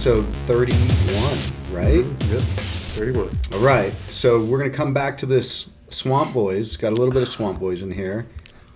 episode 0.00 0.34
31, 0.46 1.76
right? 1.76 1.96
Yep. 2.30 2.40
31. 2.40 3.30
All 3.52 3.58
right. 3.58 3.92
So 4.08 4.42
we're 4.42 4.56
going 4.56 4.70
to 4.70 4.76
come 4.76 4.94
back 4.94 5.18
to 5.18 5.26
this 5.26 5.74
Swamp 5.90 6.32
Boys. 6.32 6.78
Got 6.78 6.92
a 6.92 6.96
little 6.96 7.12
bit 7.12 7.20
of 7.20 7.28
Swamp 7.28 7.60
Boys 7.60 7.82
in 7.82 7.92
here, 7.92 8.26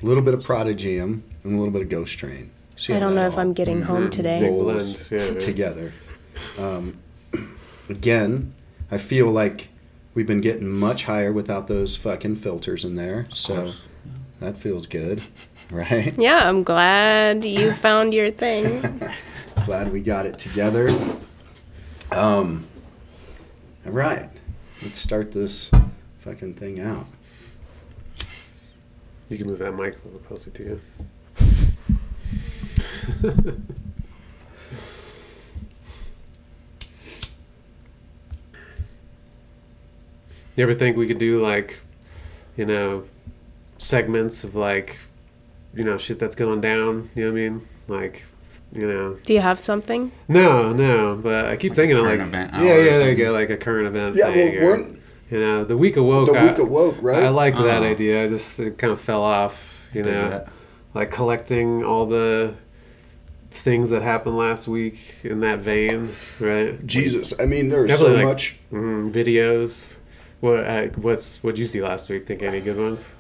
a 0.03 0.05
little 0.05 0.23
bit 0.23 0.35
of 0.35 0.45
Prodigium, 0.45 1.25
and 1.43 1.55
a 1.55 1.57
little 1.57 1.71
bit 1.71 1.81
of 1.81 1.89
Ghost 1.89 2.19
Train. 2.19 2.51
See 2.77 2.93
I 2.93 2.99
don't 2.99 3.15
know 3.15 3.27
if 3.27 3.39
I'm 3.39 3.53
getting 3.53 3.81
home 3.81 4.11
today. 4.11 4.41
Big 4.41 4.51
rolls 4.51 5.09
blend, 5.09 5.23
yeah, 5.23 5.33
yeah. 5.33 5.39
together. 5.39 5.93
Um, 6.59 6.99
again, 7.89 8.53
I 8.91 8.99
feel 8.99 9.31
like 9.31 9.69
we've 10.13 10.27
been 10.27 10.43
getting 10.43 10.69
much 10.69 11.05
higher 11.05 11.33
without 11.33 11.69
those 11.69 11.97
fucking 11.97 12.37
filters 12.37 12.85
in 12.85 12.97
there. 12.97 13.29
So 13.33 13.55
course. 13.63 13.83
that 14.41 14.59
feels 14.59 14.85
good, 14.85 15.23
right? 15.71 16.13
Yeah, 16.19 16.47
I'm 16.47 16.65
glad 16.65 17.47
you 17.47 17.73
found 17.73 18.13
your 18.13 18.31
thing. 18.31 19.01
Glad 19.67 19.91
we 19.91 20.01
got 20.03 20.27
it 20.27 20.39
together. 20.39 20.91
Um, 22.13 22.67
all 23.87 23.93
right, 23.93 24.29
let's 24.83 24.99
start 24.99 25.33
this 25.33 25.71
fucking 26.21 26.55
thing 26.55 26.81
out. 26.81 27.07
You 29.31 29.39
can 29.39 29.47
move 29.47 29.61
that 29.61 29.73
mic 29.73 29.97
a 30.05 30.07
little 30.07 30.21
closer 30.21 30.51
to 30.51 30.63
you. 30.63 30.81
you 40.57 40.63
ever 40.63 40.75
think 40.75 40.99
we 40.99 41.07
could 41.07 41.17
do 41.17 41.43
like, 41.43 41.81
you 42.59 42.67
know, 42.67 43.05
segments 43.79 44.45
of 44.45 44.55
like, 44.55 44.99
you 45.73 45.85
know, 45.85 45.97
shit 45.97 46.19
that's 46.19 46.37
going 46.37 46.61
down? 46.61 47.09
You 47.15 47.25
know 47.25 47.33
what 47.33 47.39
I 47.39 47.49
mean? 47.49 47.63
Like, 47.89 48.27
you 48.75 48.87
know, 48.87 49.17
Do 49.25 49.33
you 49.35 49.41
have 49.41 49.61
something? 49.61 50.11
no, 50.29 50.73
no, 50.73 51.17
but 51.23 51.47
I 51.47 51.57
keep 51.57 51.71
Like 51.71 51.77
thinking 51.77 51.97
of 51.97 52.05
like, 52.05 52.19
current 52.19 52.35
event 52.35 52.51
yeah, 52.55 52.63
yeah, 52.79 52.99
there 52.99 53.11
you 53.13 53.25
go, 53.25 53.33
like 53.33 53.51
a 53.51 53.57
current 53.57 53.87
event 53.87 54.17
Yeah, 54.17 54.27
thing. 54.33 54.61
well, 54.61 54.73
or, 54.73 54.77
you 55.31 55.41
know, 55.41 55.65
the 55.65 55.77
week 55.77 55.97
awoke. 55.97 56.31
the 56.33 56.39
I- 56.39 56.45
week 56.49 56.59
awoke, 56.59 56.97
right? 57.01 57.23
I 57.25 57.29
liked 57.29 57.59
that 57.59 57.83
Oh. 57.83 57.87
idea. 57.87 58.25
I 58.25 58.27
just 58.27 58.59
it 58.61 58.77
kind 58.79 58.93
of 58.93 59.01
fell 59.01 59.23
off, 59.23 59.75
you 59.93 60.03
know, 60.03 60.29
that. 60.31 60.49
like 60.93 61.11
collecting 61.11 61.85
all 61.85 62.07
the 62.07 62.55
things 63.51 63.91
that 63.91 64.03
happened 64.03 64.37
last 64.37 64.67
week 64.67 64.99
in 65.23 65.41
that 65.41 65.61
vein, 65.61 66.11
right? 66.41 66.85
Jesus, 66.87 67.33
I 67.41 67.47
mean, 67.47 67.69
there's 67.69 67.97
so 67.99 68.13
like- 68.13 68.25
much. 68.25 68.59
Mm, 68.73 69.13
videos. 69.13 69.97
What 70.41 70.59
uh, 70.67 70.87
what's 70.97 71.43
what 71.43 71.53
would 71.53 71.59
you 71.59 71.67
see 71.67 71.81
last 71.81 72.11
week? 72.11 72.27
Think 72.27 72.43
any 72.43 72.61
good 72.61 72.77
ones? 72.77 73.15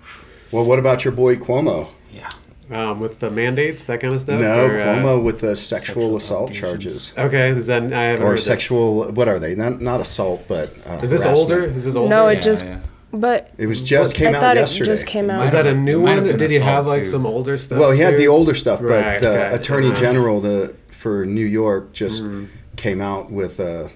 Well, 0.52 0.64
what 0.64 0.78
about 0.78 1.04
your 1.04 1.12
boy 1.12 1.36
Cuomo? 1.36 1.88
Yeah. 2.12 2.28
Um, 2.70 2.98
with 2.98 3.20
the 3.20 3.28
mandates, 3.30 3.84
that 3.84 4.00
kind 4.00 4.14
of 4.14 4.20
stuff. 4.20 4.40
No, 4.40 4.64
or, 4.66 4.80
uh, 4.80 5.18
with 5.18 5.40
the 5.40 5.54
sexual, 5.54 5.86
sexual 5.86 6.16
assault 6.16 6.52
charges. 6.52 7.12
Okay, 7.16 7.50
is 7.50 7.66
that 7.66 7.92
I 7.92 8.04
haven't 8.04 8.22
Or 8.22 8.28
heard 8.28 8.38
this. 8.38 8.46
sexual, 8.46 9.10
what 9.12 9.28
are 9.28 9.38
they? 9.38 9.54
Not 9.54 9.82
not 9.82 10.00
assault, 10.00 10.44
but 10.48 10.72
uh, 10.86 11.00
Is 11.02 11.10
this 11.10 11.24
harassment. 11.24 11.38
older? 11.50 11.64
Is 11.66 11.84
this 11.84 11.94
older? 11.94 12.08
No, 12.08 12.28
it 12.28 12.34
Yeah, 12.36 12.40
just- 12.40 12.66
yeah. 12.66 12.78
But 13.12 13.52
It 13.58 13.66
was 13.68 13.80
just 13.80 14.16
came 14.16 14.28
I 14.28 14.38
out 14.38 14.40
thought 14.40 14.56
yesterday. 14.56 14.82
it 14.90 14.92
just 14.94 15.06
came 15.06 15.30
out. 15.30 15.44
Is 15.44 15.52
that 15.52 15.68
a 15.68 15.74
new 15.74 16.00
It 16.00 16.02
one? 16.02 16.36
Did 16.36 16.50
he 16.50 16.56
have 16.58 16.86
like 16.88 17.04
too. 17.04 17.10
some 17.10 17.26
older 17.26 17.56
stuff? 17.56 17.78
Well, 17.78 17.92
he 17.92 18.00
had 18.00 18.12
too? 18.12 18.16
the 18.16 18.26
older 18.28 18.54
stuff, 18.54 18.80
but 18.80 18.88
Right, 18.90 19.24
uh, 19.24 19.28
okay. 19.28 19.54
Attorney 19.54 19.88
Uh-huh. 19.92 20.00
General 20.00 20.40
the 20.40 20.72
for 20.90 21.24
New 21.24 21.44
York 21.46 21.92
just 21.92 22.24
Mhm. 22.24 22.48
came 22.76 23.00
out 23.00 23.30
with 23.30 23.60
uh, 23.60 23.88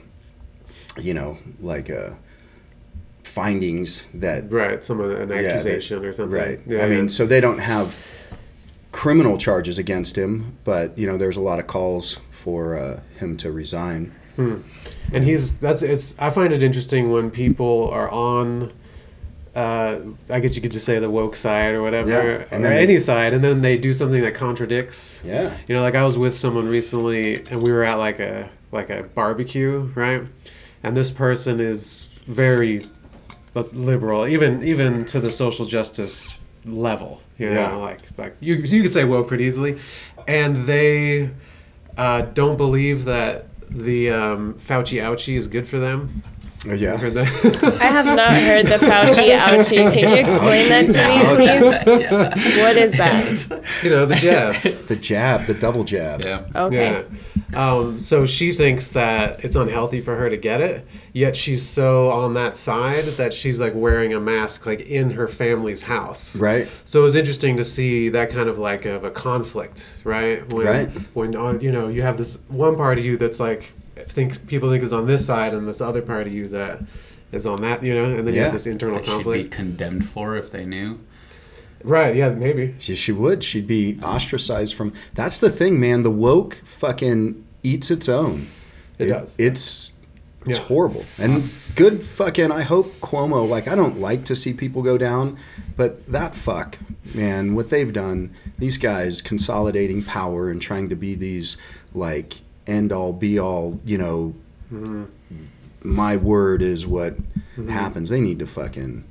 you 1.00 1.14
know, 1.14 1.38
like 1.60 1.91
uh, 1.91 2.10
findings 3.25 4.06
that 4.14 4.53
Right, 4.53 4.82
some 4.84 5.00
of 5.00 5.10
an 5.10 5.28
Yeah, 5.30 5.42
that- 5.42 5.44
accusation 5.55 6.05
or 6.05 6.12
something. 6.12 6.38
right. 6.38 6.60
Yeah, 6.66 6.84
I 6.84 6.88
mean, 6.88 7.08
so 7.08 7.27
they 7.27 7.41
don't 7.41 7.58
have 7.58 7.97
criminal 8.98 9.38
charges 9.38 9.78
against 9.78 10.19
him, 10.19 10.59
but 10.64 10.98
you 10.98 11.06
know, 11.06 11.16
there's 11.16 11.36
a 11.36 11.41
lot 11.41 11.60
of 11.60 11.69
calls 11.69 12.19
for 12.32 12.76
uh, 12.76 13.00
him 13.20 13.36
to 13.36 13.53
resign. 13.53 14.12
and 14.36 15.22
he's 15.25 15.60
that's 15.60 15.82
it's. 15.82 16.19
I 16.19 16.31
find 16.31 16.53
it 16.53 16.64
interesting 16.64 17.12
when 17.12 17.31
people 17.31 17.88
are 17.92 18.10
on. 18.10 18.72
Uh, 19.54 20.00
I 20.28 20.41
guess 20.41 20.56
you 20.56 20.62
could 20.62 20.72
just 20.72 20.84
say 20.84 20.98
the 20.98 21.10
woke 21.10 21.37
side 21.37 21.75
or 21.75 21.82
whatever, 21.82 22.08
Yeah, 22.10 22.56
or 22.56 22.60
they- 22.60 22.82
any 22.82 22.98
side, 22.98 23.34
and 23.34 23.42
then 23.42 23.62
they 23.62 23.78
do 23.78 23.94
something 23.94 24.20
that 24.22 24.34
contradicts. 24.34 25.22
Yeah. 25.25 25.56
You 25.69 25.76
know, 25.76 25.81
like 25.81 25.94
I 25.94 26.04
was 26.04 26.16
with 26.19 26.34
someone 26.34 26.69
recently, 26.69 27.37
and 27.50 27.62
we 27.62 27.70
were 27.70 27.84
at 27.84 27.98
like 27.98 28.19
a 28.19 28.48
like 28.72 28.91
a 28.91 29.04
barbecue, 29.14 29.91
right? 29.94 30.22
And 30.82 30.97
this 30.97 31.12
person 31.12 31.60
is 31.60 32.08
very 32.26 32.84
liberal, 33.72 34.26
even 34.26 34.64
even 34.64 35.04
to 35.06 35.20
the 35.20 35.31
social 35.31 35.66
justice 35.66 36.37
level. 36.64 37.22
You 37.38 37.50
know, 37.50 37.54
Yeah. 37.60 37.72
like 37.76 38.00
like 38.19 38.36
you 38.41 38.56
you 38.56 38.82
could 38.82 38.91
say 38.91 39.04
woke 39.04 39.28
pretty 39.28 39.44
easily, 39.44 39.78
and 40.26 40.56
they 40.66 41.30
uh, 41.96 42.22
don't 42.34 42.56
believe 42.56 43.04
that 43.04 43.46
the 43.70 44.10
um, 44.10 44.54
Fauci 44.54 45.00
ouchie 45.02 45.36
is 45.36 45.46
good 45.46 45.69
for 45.69 45.78
them. 45.78 46.22
Uh, 46.69 46.72
yeah. 46.74 46.96
Heard 46.96 47.14
that? 47.14 47.78
I 47.80 47.86
have 47.86 48.06
not 48.06 48.32
heard 48.32 48.66
the 48.66 48.76
Fauci 48.86 49.30
ouchie. 49.38 49.92
Can 49.92 50.08
you 50.10 50.16
explain 50.16 50.69
that 50.70 50.91
to 50.92 51.00
me, 51.08 52.34
please? 52.34 52.58
What 52.58 52.76
is 52.76 52.92
that? 52.92 53.62
you 53.84 53.90
know, 53.90 54.06
the 54.06 54.16
jab. 54.16 54.54
The 54.88 54.96
jab, 54.96 55.46
the 55.46 55.54
double 55.54 55.84
jab. 55.84 56.25
Yeah. 56.25 56.46
Okay. 56.56 56.90
Yeah. 56.92 57.02
Um, 57.54 57.98
so 57.98 58.26
she 58.26 58.53
thinks 58.53 58.88
that 58.88 59.42
it's 59.44 59.56
unhealthy 59.56 60.00
for 60.03 60.16
her 60.16 60.28
to 60.28 60.36
get 60.36 60.60
it, 60.60 60.86
yet 61.14 61.34
she's 61.36 61.66
so 61.66 62.10
on 62.10 62.34
that 62.34 62.54
side 62.56 63.04
that 63.16 63.32
she's 63.32 63.59
like 63.59 63.72
wearing 63.75 64.12
a 64.12 64.20
mask 64.20 64.66
like 64.66 64.82
in 64.82 65.12
her 65.12 65.26
family's 65.26 65.82
house. 65.82 66.37
Right. 66.38 66.69
So 66.84 67.00
it 67.00 67.04
was 67.04 67.14
interesting 67.16 67.56
to 67.56 67.64
see 67.64 68.10
that 68.10 68.28
kind 68.31 68.48
of 68.50 68.58
like 68.58 68.84
of 68.84 69.03
a 69.04 69.10
conflict, 69.10 69.98
right? 70.04 70.50
When, 70.53 70.66
Right. 70.66 70.88
When 71.14 71.34
on 71.37 71.60
you 71.60 71.72
know 71.72 71.88
you 71.88 72.03
have 72.03 72.19
this 72.19 72.38
one 72.48 72.76
part 72.76 72.98
of 72.98 73.04
you 73.04 73.16
that's 73.16 73.41
like 73.41 73.72
thinks 74.08 74.37
people 74.38 74.70
think 74.70 74.82
is 74.84 74.92
on 74.92 75.06
this 75.06 75.25
side, 75.25 75.54
and 75.54 75.66
this 75.66 75.81
other 75.81 76.03
part 76.03 76.26
of 76.26 76.34
you 76.34 76.47
that 76.48 76.81
is 77.32 77.44
on 77.47 77.60
that, 77.62 77.82
you 77.82 77.94
know, 77.94 78.04
and 78.04 78.26
then 78.26 78.34
you 78.34 78.41
Yeah. 78.41 78.44
have 78.44 78.53
this 78.53 78.66
internal 78.66 78.97
That 78.97 79.04
she'd 79.06 79.10
be 79.10 79.14
conflict. 79.25 79.50
condemned 79.50 80.08
for 80.08 80.37
if 80.37 80.50
they 80.50 80.64
knew. 80.64 80.98
Right? 81.84 82.16
Yeah, 82.16 82.31
maybe. 82.31 82.75
She, 82.78 82.94
she 82.97 83.12
would. 83.12 83.44
She'd 83.44 83.66
be 83.66 83.99
ostracized 84.03 84.75
from. 84.75 84.93
That's 85.15 85.39
the 85.41 85.50
thing, 85.50 85.78
man. 85.78 86.03
The 86.03 86.11
woke 86.11 86.61
fucking 86.65 87.44
eats 87.62 87.91
its 87.91 88.09
own. 88.09 88.49
It 88.99 89.06
does. 89.06 89.34
It's 89.39 89.93
it's 90.47 90.59
Yeah. 90.59 90.65
horrible. 90.65 91.05
And 91.19 91.50
good 91.77 92.03
fucking. 92.03 92.50
I 92.50 92.62
hope 92.62 92.99
Cuomo. 93.00 93.49
Like 93.49 93.69
I 93.69 93.75
don't 93.77 94.00
like 94.00 94.25
to 94.25 94.34
see 94.37 94.53
people 94.55 94.83
go 94.83 94.99
down, 94.99 95.37
but 95.77 96.05
that 96.11 96.34
fuck, 96.34 96.78
man, 97.15 97.55
what 97.55 97.71
they've 97.71 97.93
done. 97.93 98.31
These 98.59 98.77
guys 98.78 99.22
consolidating 99.22 100.03
power 100.03 100.50
and 100.50 100.61
trying 100.61 100.88
to 100.88 100.97
be 100.97 101.15
these 101.15 101.56
like 101.94 102.38
end 102.67 102.91
all 102.93 103.12
be 103.12 103.38
all. 103.38 103.81
You 103.84 103.99
know, 103.99 104.34
Mm-hmm. 104.72 105.05
my 105.83 106.17
word 106.17 106.61
is 106.61 106.87
what 106.87 107.17
happens. 107.69 108.09
They 108.11 108.21
need 108.21 108.38
to 108.41 108.47
fucking 108.47 109.05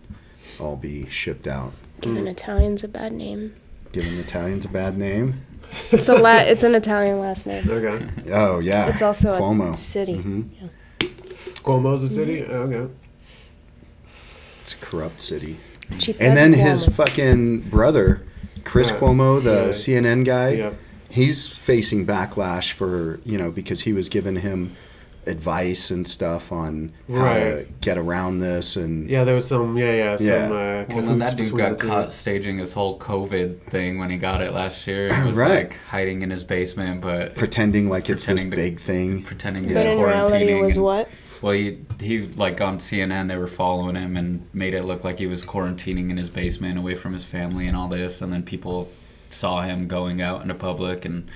all 0.59 0.75
be 0.75 1.07
shipped 1.09 1.47
out. 1.47 1.73
Giving 2.01 2.27
Italians 2.27 2.83
a 2.83 2.87
bad 2.87 3.13
name. 3.13 3.55
Giving 3.91 4.17
Italians 4.19 4.65
a 4.65 4.69
bad 4.69 4.97
name. 4.97 5.41
It's 5.91 6.07
a 6.07 6.15
la- 6.15 6.37
It's 6.51 6.63
an 6.63 6.75
Italian 6.75 7.19
last 7.19 7.45
name. 7.47 7.69
Okay. 7.69 8.05
Oh 8.31 8.59
yeah, 8.59 8.87
It's 8.87 9.01
also 9.01 9.35
a 9.35 9.39
Cuomo. 9.41 9.75
city. 9.75 10.15
Mhm. 10.17 10.49
Cuomo's 11.63 12.03
a 12.03 12.09
city. 12.09 12.43
Okay. 12.43 12.91
It's 14.61 14.73
a 14.73 14.77
corrupt 14.77 15.21
city. 15.21 15.57
Città 15.91 16.15
And 16.19 16.37
then 16.37 16.51
di 16.51 16.57
his 16.59 16.85
fucking 16.85 17.69
brother, 17.69 18.21
Chris 18.63 18.89
Yeah. 18.91 18.97
Cuomo, 18.99 19.41
the 19.43 19.65
Yeah. 19.67 19.69
CNN 19.71 20.23
guy, 20.25 20.49
Yeah. 20.51 20.71
he's 21.09 21.47
facing 21.55 22.05
backlash 22.05 22.71
for 22.71 23.19
you 23.25 23.37
know 23.37 23.49
because 23.51 23.81
he 23.81 23.93
was 23.93 24.07
giving 24.09 24.37
him 24.37 24.71
advice 25.27 25.91
and 25.91 26.07
stuff 26.07 26.51
on 26.51 26.91
how 27.11 27.33
to 27.33 27.65
get 27.81 27.97
around 27.97 28.39
this 28.39 28.75
and 28.75 29.09
Yeah, 29.09 29.23
there 29.23 29.35
was 29.35 29.47
some. 29.47 29.77
Yeah, 29.77 29.93
yeah. 29.93 30.17
Some, 30.17 30.27
Yeah. 30.27 30.35
Uh, 30.45 30.85
Well, 30.95 31.05
then 31.05 31.19
that 31.19 31.35
dude 31.35 31.55
got 31.55 31.77
the 31.77 31.83
two. 31.83 31.87
caught 31.87 32.11
staging 32.11 32.57
his 32.59 32.73
whole 32.73 32.97
COVID 32.99 33.61
thing 33.63 33.99
when 33.99 34.09
he 34.09 34.17
got 34.17 34.41
it 34.41 34.53
last 34.53 34.87
year. 34.87 35.07
It 35.07 35.25
was 35.25 35.37
Right. 35.37 35.49
like 35.65 35.79
hiding 35.89 36.21
in 36.21 36.29
his 36.29 36.43
basement, 36.43 37.01
but 37.01 37.35
pretending 37.35 37.89
like 37.89 38.09
it's 38.09 38.25
this 38.25 38.41
to- 38.41 38.49
big 38.49 38.79
thing. 38.79 39.21
pretending 39.23 39.63
he 39.67 39.73
But 39.73 39.85
was 39.85 39.95
in 39.97 39.99
reality, 40.01 40.45
it 40.51 40.61
was 40.63 40.75
and- 40.77 40.85
what? 40.85 41.09
Well, 41.41 41.53
he, 41.53 41.77
he 42.01 42.27
like 42.35 42.59
on 42.61 42.79
CNN, 42.79 43.27
they 43.27 43.37
were 43.37 43.45
following 43.47 43.95
him 43.95 44.17
and 44.17 44.47
made 44.53 44.73
it 44.73 44.85
look 44.85 45.03
like 45.03 45.19
he 45.19 45.27
was 45.27 45.45
quarantining 45.45 46.09
in 46.09 46.17
his 46.17 46.31
basement 46.31 46.79
away 46.79 46.95
from 46.95 47.13
his 47.13 47.25
family 47.25 47.67
and 47.67 47.77
all 47.77 47.87
this. 47.87 48.21
And 48.21 48.33
then 48.33 48.41
people 48.41 48.89
saw 49.29 49.61
him 49.61 49.87
going 49.87 50.19
out 50.21 50.41
into 50.41 50.53
public, 50.55 51.05
and 51.05 51.27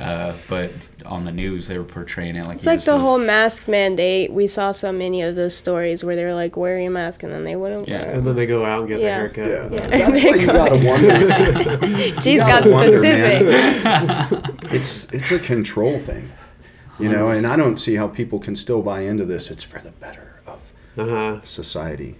uh, 0.00 0.32
but 0.48 0.70
on 1.06 1.24
the 1.24 1.30
news 1.30 1.68
they 1.68 1.78
were 1.78 1.84
portraying 1.84 2.34
it 2.34 2.44
like 2.46 2.56
It's 2.56 2.66
like 2.66 2.82
the 2.84 2.92
this- 2.92 3.00
whole 3.00 3.18
mask 3.18 3.68
mandate. 3.68 4.32
We 4.32 4.46
saw 4.46 4.72
so 4.72 4.90
many 4.90 5.22
of 5.22 5.36
those 5.36 5.56
stories 5.56 6.02
where 6.02 6.16
they 6.16 6.24
were 6.24 6.34
like 6.34 6.56
wearing 6.56 6.86
a 6.86 6.90
mask 6.90 7.22
and 7.22 7.32
then 7.32 7.44
they 7.44 7.54
wouldn't 7.56 7.88
Yeah, 7.88 8.02
wear. 8.02 8.10
And 8.12 8.26
then 8.26 8.34
they 8.34 8.46
go 8.46 8.64
out 8.64 8.80
and 8.80 8.88
get 8.88 9.00
Yeah. 9.00 9.28
their 9.28 9.28
haircut. 9.28 9.72
Yeah, 9.72 9.88
Yeah. 9.88 10.08
that's 10.10 10.24
why 10.24 10.34
you 10.34 10.46
gotta 10.46 10.76
wonder. 10.84 11.86
She's 12.22 12.40
gotta 12.40 12.70
got 12.70 12.74
wonder, 12.74 12.98
specific. 12.98 14.72
it's 14.72 15.12
it's 15.12 15.30
a 15.32 15.38
control 15.38 15.98
thing, 15.98 16.32
you 16.98 17.08
know. 17.08 17.28
And 17.28 17.46
I 17.46 17.56
don't 17.56 17.76
see 17.78 17.94
how 17.94 18.08
people 18.08 18.38
can 18.38 18.56
still 18.56 18.82
buy 18.82 19.00
into 19.02 19.24
this. 19.24 19.50
It's 19.50 19.62
for 19.62 19.78
the 19.80 19.90
better 19.92 20.40
of 20.46 20.72
Uh 20.98 21.06
huh. 21.08 21.40
society. 21.44 22.16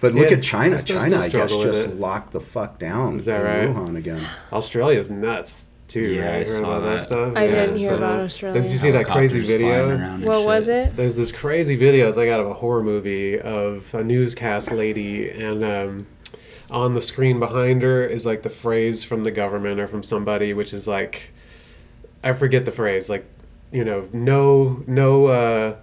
But 0.00 0.14
look 0.14 0.30
Yeah, 0.30 0.36
at 0.36 0.42
China. 0.42 0.78
China, 0.78 1.00
still 1.20 1.22
I 1.22 1.28
guess, 1.46 1.56
just 1.56 1.88
it. 1.88 1.96
locked 1.96 2.32
the 2.32 2.40
fuck 2.40 2.78
down 2.78 3.14
Is 3.16 3.24
that 3.24 3.40
in 3.40 3.46
right? 3.46 3.68
Wuhan 3.76 3.96
again. 3.96 4.22
Australia's 4.52 5.10
nuts. 5.10 5.66
Too. 5.88 6.14
Yeah, 6.14 6.28
I? 6.30 6.38
Heard 6.38 6.46
saw 6.48 6.58
about 6.60 6.82
that 6.82 6.98
that. 6.98 7.06
stuff. 7.06 7.32
I 7.36 7.44
Yeah, 7.44 7.50
didn't 7.52 7.76
hear 7.78 7.90
so- 7.90 7.96
about 7.96 8.20
Australia. 8.20 8.60
Did 8.62 8.70
you 8.70 8.78
see 8.78 8.90
that 8.90 9.06
crazy 9.06 9.40
video? 9.40 9.88
around 9.90 10.00
and 10.00 10.24
What 10.24 10.38
shit. 10.38 10.46
was 10.46 10.68
it? 10.68 10.96
There's 10.96 11.16
this 11.16 11.32
crazy 11.32 11.76
video. 11.76 12.08
It's 12.08 12.16
like 12.16 12.28
out 12.28 12.40
of 12.40 12.46
a 12.46 12.54
horror 12.54 12.82
movie 12.82 13.38
of 13.38 13.92
a 13.94 14.02
newscast 14.04 14.72
lady, 14.72 15.28
and 15.30 15.64
um, 15.64 16.06
on 16.70 16.94
the 16.94 17.02
screen 17.02 17.38
behind 17.38 17.82
her 17.82 18.04
is 18.04 18.26
like 18.26 18.42
the 18.42 18.48
phrase 18.50 19.04
from 19.04 19.24
the 19.24 19.30
government 19.30 19.78
or 19.80 19.86
from 19.86 20.02
somebody, 20.02 20.52
which 20.52 20.72
is 20.72 20.88
like, 20.88 21.30
I 22.24 22.32
forget 22.32 22.64
the 22.64 22.72
phrase, 22.72 23.08
like, 23.08 23.24
you 23.70 23.84
know, 23.84 24.08
no, 24.12 24.82
no, 24.86 25.26
uh, 25.26 25.76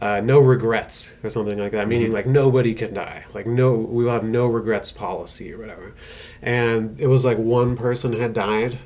uh, 0.00 0.20
no 0.20 0.38
regrets 0.38 1.12
or 1.24 1.30
something 1.30 1.58
like 1.58 1.72
that. 1.72 1.88
Meaning 1.88 2.12
like 2.12 2.26
nobody 2.26 2.72
can 2.74 2.94
die. 2.94 3.24
Like 3.34 3.46
no, 3.46 3.72
we 3.74 4.04
will 4.04 4.12
have 4.12 4.22
no 4.24 4.46
regrets 4.46 4.92
policy 4.92 5.52
or 5.52 5.58
whatever. 5.58 5.92
And 6.40 7.00
it 7.00 7.08
was 7.08 7.24
like 7.24 7.36
one 7.38 7.76
person 7.76 8.12
had 8.12 8.32
died. 8.32 8.78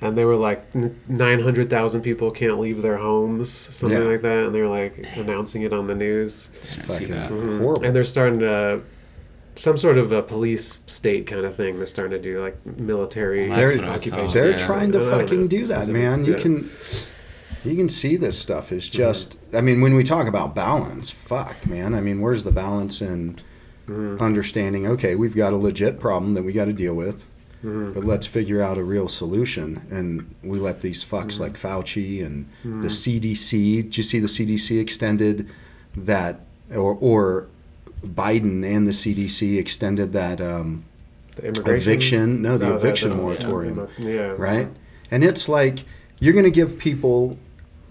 And 0.00 0.16
they 0.16 0.24
were 0.24 0.36
like, 0.36 0.72
nine 1.08 1.40
hundred 1.40 1.70
thousand 1.70 2.02
people 2.02 2.30
can't 2.30 2.60
leave 2.60 2.82
their 2.82 2.98
homes, 2.98 3.50
something 3.50 4.00
Yeah. 4.00 4.06
like 4.06 4.22
that. 4.22 4.46
And 4.46 4.54
they're 4.54 4.68
like 4.68 5.04
announcing 5.16 5.62
it 5.62 5.72
on 5.72 5.86
the 5.88 5.94
news. 5.94 6.50
It's 6.58 6.78
I 6.78 6.82
see 6.82 7.06
fucking 7.06 7.58
horrible. 7.58 7.82
And 7.84 7.94
they're 7.96 8.04
starting 8.04 8.38
to, 8.40 8.82
some 9.56 9.76
sort 9.76 9.98
of 9.98 10.12
a 10.12 10.22
police 10.22 10.78
state 10.86 11.26
kind 11.26 11.44
of 11.44 11.56
thing. 11.56 11.78
They're 11.78 11.86
starting 11.86 12.16
to 12.16 12.22
do 12.22 12.40
like 12.40 12.64
military 12.78 13.48
Well, 13.48 13.58
that's 13.58 13.74
what 13.76 13.84
I 13.84 13.88
saw. 13.88 13.94
occupation. 13.94 14.32
They're 14.40 14.50
Yeah. 14.52 14.66
trying 14.66 14.92
to 14.92 14.98
I 14.98 15.00
don't 15.02 15.10
know 15.10 15.18
fucking 15.20 15.48
do 15.48 15.64
that, 15.64 15.88
man. 15.88 16.24
You 16.24 16.32
yeah. 16.34 16.38
can 16.42 16.70
you 17.64 17.74
can 17.74 17.88
see 17.88 18.16
this 18.16 18.38
stuff 18.38 18.70
is 18.70 18.88
just 18.88 19.36
I 19.52 19.60
mean, 19.60 19.80
when 19.80 19.94
we 19.94 20.04
talk 20.04 20.28
about 20.28 20.54
balance, 20.54 21.10
fuck, 21.10 21.66
man. 21.66 21.92
I 21.92 22.00
mean, 22.00 22.20
where's 22.20 22.44
the 22.44 22.52
balance 22.52 23.02
in 23.02 23.40
Mm-hmm. 23.88 24.22
understanding, 24.22 24.86
okay, 24.86 25.14
we've 25.14 25.34
got 25.34 25.54
a 25.54 25.56
legit 25.56 25.98
problem 25.98 26.34
that 26.34 26.42
we 26.42 26.52
got 26.52 26.66
to 26.66 26.74
deal 26.74 26.92
with. 26.92 27.24
Mm-hmm. 27.64 27.92
But 27.92 28.04
let's 28.04 28.26
figure 28.26 28.62
out 28.62 28.78
a 28.78 28.82
real 28.84 29.08
solution. 29.08 29.86
And 29.90 30.34
we 30.42 30.58
let 30.58 30.80
these 30.82 31.04
fucks 31.04 31.34
Mm-hmm. 31.38 31.42
like 31.42 31.52
Fauci 31.54 32.24
and 32.24 32.48
the 32.62 32.88
CDC. 32.88 33.82
Did 33.82 33.96
you 33.96 34.02
see 34.02 34.18
the 34.20 34.28
CDC 34.28 34.80
extended 34.80 35.48
that, 35.96 36.40
or, 36.70 36.96
or 37.00 37.46
Biden 38.04 38.64
and 38.64 38.86
the 38.86 38.92
CDC 38.92 39.58
extended 39.58 40.12
that 40.12 40.40
um, 40.40 40.84
The 41.36 41.48
immigration 41.48 41.90
eviction? 41.90 42.42
No, 42.42 42.58
the 42.58 42.66
that- 42.66 42.74
eviction 42.76 43.10
that- 43.10 43.16
moratorium 43.16 43.88
Yeah. 43.98 44.34
right? 44.38 44.68
And 45.10 45.24
it's 45.24 45.48
like 45.48 45.84
you're 46.20 46.32
going 46.34 46.44
to 46.44 46.50
give 46.50 46.78
people 46.78 47.38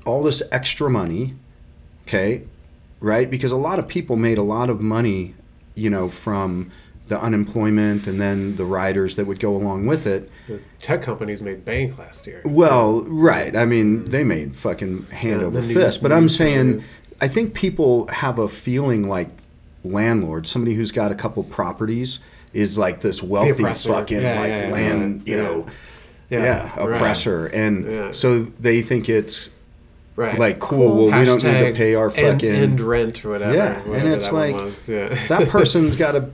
all 0.05 0.23
this 0.23 0.41
extra 0.51 0.89
money, 0.89 1.33
okay, 2.07 2.43
right? 3.01 3.29
Because 3.29 3.51
a 3.51 3.57
lot 3.57 3.79
of 3.79 3.87
people 3.87 4.15
made 4.15 4.37
a 4.37 4.43
lot 4.43 4.69
of 4.69 4.79
money, 4.79 5.33
you 5.75 5.89
know, 5.89 6.07
from 6.07 6.71
the 7.07 7.19
unemployment 7.21 8.07
and 8.07 8.19
then 8.19 8.55
the 8.57 8.65
riders 8.65 9.15
that 9.15 9.25
would 9.25 9.39
go 9.39 9.55
along 9.55 9.85
with 9.85 10.05
it. 10.05 10.29
The 10.47 10.59
tech 10.81 11.01
companies 11.01 11.41
made 11.41 11.63
bank 11.63 11.97
last 11.97 12.27
year. 12.27 12.41
Well, 12.43 13.03
right. 13.03 13.55
I 13.55 13.65
mean, 13.65 14.09
they 14.09 14.23
made 14.23 14.55
fucking 14.55 15.03
hand 15.07 15.41
Yeah, 15.41 15.47
over 15.47 15.61
fist. 15.61 16.01
But 16.01 16.11
I'm 16.11 16.27
saying, 16.29 16.83
I 17.21 17.27
think 17.27 17.53
people 17.53 18.07
have 18.07 18.39
a 18.39 18.47
feeling 18.49 19.07
like 19.07 19.29
landlords, 19.83 20.49
somebody 20.49 20.75
who's 20.75 20.91
got 20.91 21.11
a 21.11 21.15
couple 21.15 21.43
properties, 21.43 22.19
is 22.53 22.77
like 22.77 23.01
this 23.01 23.21
wealthy 23.23 23.63
fucking 23.63 24.21
Yeah, 24.21 24.39
like 24.39 24.49
yeah, 24.49 24.69
land, 24.71 25.23
you 25.25 25.37
know, 25.37 25.67
Yeah, 26.29 26.43
yeah, 26.43 26.79
right. 26.79 26.95
oppressor. 26.95 27.45
And 27.47 28.13
so 28.15 28.47
they 28.59 28.81
think 28.81 29.07
it's 29.09 29.55
Right. 30.17 30.37
like 30.39 30.59
cool. 30.59 31.07
Well, 31.07 31.19
we 31.19 31.25
don't 31.25 31.43
need 31.43 31.59
to 31.59 31.73
pay 31.73 31.93
our 31.93 32.09
fucking. 32.09 32.49
end 32.49 32.81
rent 32.81 33.23
or 33.23 33.29
whatever. 33.29 33.53
Yeah, 33.53 33.81
and 33.83 34.07
it's 34.07 34.29
that 34.29 34.33
like, 34.33 34.55
yeah. 34.87 35.15
that 35.27 35.47
person's 35.49 35.95
got 35.95 36.13
to 36.13 36.29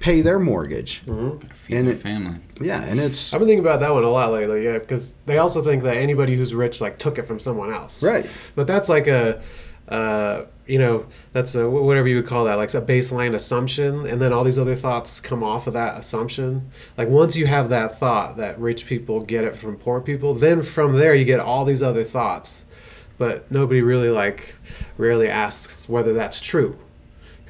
pay 0.00 0.20
their 0.22 0.38
mortgage. 0.40 1.02
Feed 1.52 1.76
And 1.76 1.86
their 1.86 1.94
it- 1.94 1.98
family. 2.00 2.36
Yeah, 2.60 2.82
and 2.82 2.98
it's 2.98 3.32
I've 3.32 3.38
been 3.40 3.46
thinking 3.48 3.64
about 3.64 3.80
that 3.80 3.92
one 3.92 4.02
a 4.02 4.10
lot 4.10 4.32
lately, 4.32 4.64
yeah, 4.64 4.78
because 4.78 5.14
they 5.26 5.38
also 5.38 5.62
think 5.62 5.82
that 5.84 5.96
anybody 5.96 6.34
who's 6.36 6.52
rich 6.54 6.80
like 6.80 6.98
took 6.98 7.18
it 7.18 7.22
from 7.26 7.38
someone 7.38 7.72
else. 7.72 8.02
right. 8.02 8.26
But 8.56 8.66
that's 8.66 8.88
like 8.88 9.06
a, 9.06 9.40
uh, 9.88 10.42
you 10.66 10.78
know, 10.78 11.06
that's 11.32 11.54
a 11.54 11.68
whatever 11.68 12.06
you 12.08 12.16
would 12.16 12.26
call 12.26 12.44
that, 12.44 12.54
like 12.54 12.72
a 12.74 12.80
baseline 12.82 13.34
assumption, 13.34 14.06
and 14.06 14.20
then 14.22 14.32
all 14.32 14.44
these 14.44 14.58
other 14.58 14.74
thoughts 14.76 15.20
come 15.20 15.42
off 15.42 15.66
of 15.66 15.72
that 15.74 15.98
assumption. 15.98 16.70
Like 16.96 17.08
once 17.08 17.34
you 17.36 17.46
have 17.46 17.68
that 17.70 17.98
thought 17.98 18.36
that 18.36 18.58
rich 18.60 18.86
people 18.86 19.20
get 19.20 19.44
it 19.44 19.56
from 19.56 19.76
poor 19.76 20.00
people, 20.00 20.34
then 20.34 20.62
from 20.62 20.96
there 20.98 21.14
you 21.14 21.24
get 21.24 21.40
all 21.40 21.64
these 21.64 21.82
other 21.82 22.04
thoughts, 22.04 22.64
but 23.18 23.50
nobody 23.50 23.82
really 23.82 24.10
like 24.10 24.54
rarely 24.96 25.28
asks 25.28 25.88
whether 25.88 26.12
that's 26.12 26.40
true. 26.40 26.78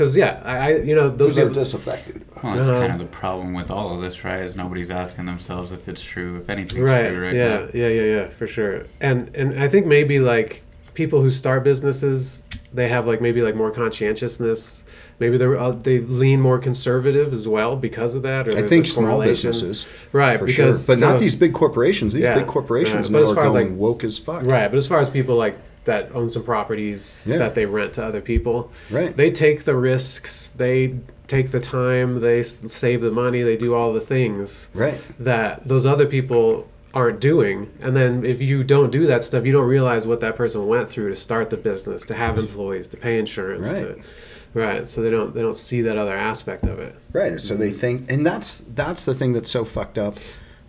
Because 0.00 0.17
yeah, 0.17 0.41
I, 0.47 0.56
I 0.56 0.76
you 0.79 0.94
know 0.94 1.11
those 1.11 1.37
Those 1.37 1.38
are 1.38 1.47
are 1.49 1.52
disaffected. 1.52 2.25
Well, 2.43 2.55
that's 2.56 2.69
Uh-huh. 2.69 2.81
kind 2.81 2.93
of 2.94 2.99
the 2.99 3.05
problem 3.05 3.52
with 3.52 3.70
all 3.70 3.94
of 3.94 4.00
this, 4.00 4.25
right? 4.25 4.41
Is 4.41 4.56
nobody's 4.56 4.91
asking 4.91 5.26
themselves 5.26 5.73
if 5.73 5.87
it's 5.88 6.02
true, 6.02 6.38
if 6.38 6.49
anything's 6.49 6.81
right 6.81 7.08
true 7.11 7.23
right 7.26 7.35
yeah 7.35 7.49
now. 7.58 7.69
yeah 7.75 7.88
yeah 7.88 8.02
yeah 8.17 8.29
for 8.29 8.47
sure 8.47 8.85
and 9.02 9.31
and 9.37 9.61
i 9.61 9.69
think 9.69 9.85
maybe 9.87 10.19
like 10.20 10.62
people 10.94 11.20
who 11.20 11.29
start 11.29 11.62
businesses 11.64 12.43
they 12.73 12.88
have 12.88 13.06
like 13.06 13.20
maybe 13.20 13.43
like 13.43 13.55
more 13.55 13.70
conscientiousness 13.70 14.85
maybe 15.19 15.37
they're 15.37 15.58
uh, 15.58 15.70
they 15.73 15.99
lean 15.99 16.41
more 16.41 16.58
conservative 16.58 17.32
as 17.35 17.47
well 17.47 17.76
because 17.76 18.14
of 18.14 18.23
that 18.23 18.49
or 18.49 18.56
I 18.56 18.62
think 18.67 18.87
small 18.87 19.20
businesses, 19.23 19.87
right 20.12 20.38
for 20.38 20.47
because 20.47 20.87
sure, 20.87 20.94
but 20.94 20.99
so- 21.00 21.11
not 21.11 21.20
these 21.20 21.37
big 21.37 21.52
corporations. 21.52 22.14
These 22.14 22.25
Yeah, 22.25 22.37
big 22.38 22.47
corporations 22.47 23.11
right. 23.11 23.12
now 23.12 23.19
But 23.19 23.23
as 23.25 23.31
are 23.32 23.35
far 23.35 23.47
as, 23.49 23.52
going 23.52 23.70
like- 23.73 23.79
woke 23.79 24.02
as 24.05 24.17
fuck. 24.19 24.43
right 24.44 24.69
but 24.70 24.79
as 24.79 24.87
far 24.87 24.99
as 25.00 25.11
people 25.11 25.37
like 25.37 25.58
that 25.85 26.11
own 26.15 26.29
some 26.29 26.43
properties 26.43 27.27
Yeah. 27.29 27.38
that 27.38 27.55
they 27.55 27.67
rent 27.67 27.93
to 27.94 28.05
other 28.05 28.21
people 28.21 28.71
Right. 28.91 29.17
they 29.17 29.31
take 29.31 29.65
the 29.65 29.75
risks 29.77 30.50
they 30.50 30.94
take 31.27 31.53
the 31.53 31.61
time 31.61 32.21
they 32.21 32.43
save 32.43 33.00
the 33.00 33.11
money 33.11 33.43
they 33.43 33.56
do 33.56 33.75
all 33.75 33.93
the 33.93 34.00
things 34.00 34.69
Right. 34.75 34.99
that 35.19 35.67
those 35.67 35.87
other 35.87 36.06
people 36.06 36.67
aren't 36.93 37.21
doing 37.21 37.69
and 37.81 37.97
then 37.97 38.25
if 38.27 38.43
you 38.43 38.65
don't 38.65 38.91
do 38.91 39.06
that 39.06 39.23
stuff 39.23 39.47
you 39.47 39.53
don't 39.53 39.69
realize 39.69 40.06
what 40.06 40.21
that 40.21 40.37
person 40.37 40.67
went 40.67 40.88
through 40.88 41.09
to 41.09 41.17
start 41.17 41.49
the 41.50 41.56
business 41.56 42.05
to 42.06 42.15
have 42.15 42.37
employees 42.37 42.88
to 42.88 42.97
pay 42.97 43.17
insurance 43.19 43.69
to 43.73 43.87
Right. 43.87 43.99
right 44.53 44.88
so 44.88 45.00
they 45.00 45.11
don't 45.11 45.33
they 45.35 45.41
don't 45.41 45.55
see 45.56 45.83
that 45.83 45.97
other 45.97 46.17
aspect 46.17 46.67
of 46.67 46.79
it 46.81 46.97
Right. 47.12 47.41
So 47.41 47.55
they 47.55 47.71
think, 47.71 48.11
and 48.11 48.26
that's 48.26 48.59
that's 48.59 49.05
the 49.05 49.15
thing 49.15 49.33
that's 49.33 49.50
so 49.50 49.65
fucked 49.65 49.99
up 49.99 50.17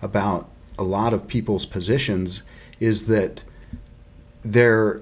about 0.01 0.47
a 0.79 0.83
lot 0.83 1.11
of 1.13 1.27
people's 1.27 1.65
positions 1.65 2.43
is 2.79 3.07
that 3.07 3.43
they're 4.43 5.01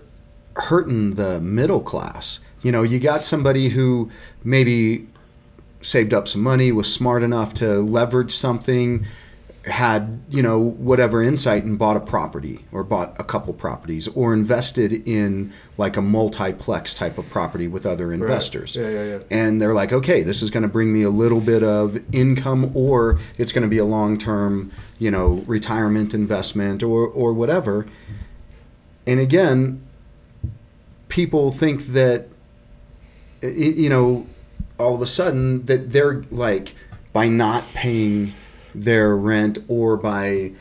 hurting 0.55 1.15
the 1.15 1.39
middle 1.39 1.81
class. 1.81 2.39
You 2.61 2.71
know, 2.71 2.83
you 2.83 2.99
got 2.99 3.23
somebody 3.23 3.69
who 3.69 4.11
maybe 4.43 5.07
saved 5.81 6.13
up 6.13 6.27
some 6.27 6.41
money, 6.41 6.71
was 6.71 6.93
smart 6.93 7.23
enough 7.23 7.53
to 7.55 7.79
leverage 7.79 8.35
something, 8.35 9.05
had, 9.65 10.21
you 10.29 10.41
know, 10.41 10.57
whatever 10.59 11.21
insight 11.21 11.63
and 11.63 11.77
bought 11.77 11.95
a 11.95 11.99
property 11.99 12.65
or 12.71 12.83
bought 12.83 13.15
a 13.19 13.23
couple 13.23 13.53
properties 13.53 14.07
or 14.09 14.33
invested 14.33 15.07
in 15.07 15.53
like 15.77 15.95
a 15.95 16.01
multiplex 16.01 16.93
type 16.93 17.17
of 17.17 17.29
property 17.29 17.67
with 17.67 17.85
other 17.85 18.11
investors 18.11 18.75
yeah 18.75 18.89
yeah 18.89 19.03
yeah 19.03 19.19
and 19.29 19.61
they're 19.61 19.73
like, 19.73 19.93
okay, 19.93 20.23
this 20.23 20.41
is 20.41 20.49
going 20.49 20.63
to 20.63 20.69
bring 20.69 20.91
me 20.91 21.03
a 21.03 21.09
little 21.09 21.39
bit 21.39 21.63
of 21.63 22.01
income, 22.13 22.71
or 22.73 23.19
it's 23.37 23.51
going 23.51 23.61
to 23.61 23.69
be 23.69 23.77
a 23.77 23.85
long-term, 23.85 24.71
you 24.97 25.11
know, 25.11 25.43
retirement 25.45 26.13
investment, 26.13 26.81
or 26.83 27.07
or 27.07 27.31
whatever. 27.33 27.85
And 29.05 29.19
again, 29.19 29.81
people 31.07 31.51
think 31.51 31.87
that, 31.87 32.27
you 33.41 33.89
know, 33.89 34.27
all 34.77 34.95
of 34.95 35.01
a 35.01 35.05
sudden 35.05 35.65
that 35.65 35.91
they're 35.91 36.23
like 36.31 36.73
by 37.11 37.27
not 37.27 37.63
paying 37.73 38.33
their 38.73 39.15
rent 39.15 39.57
or 39.67 39.97
by 39.97 40.51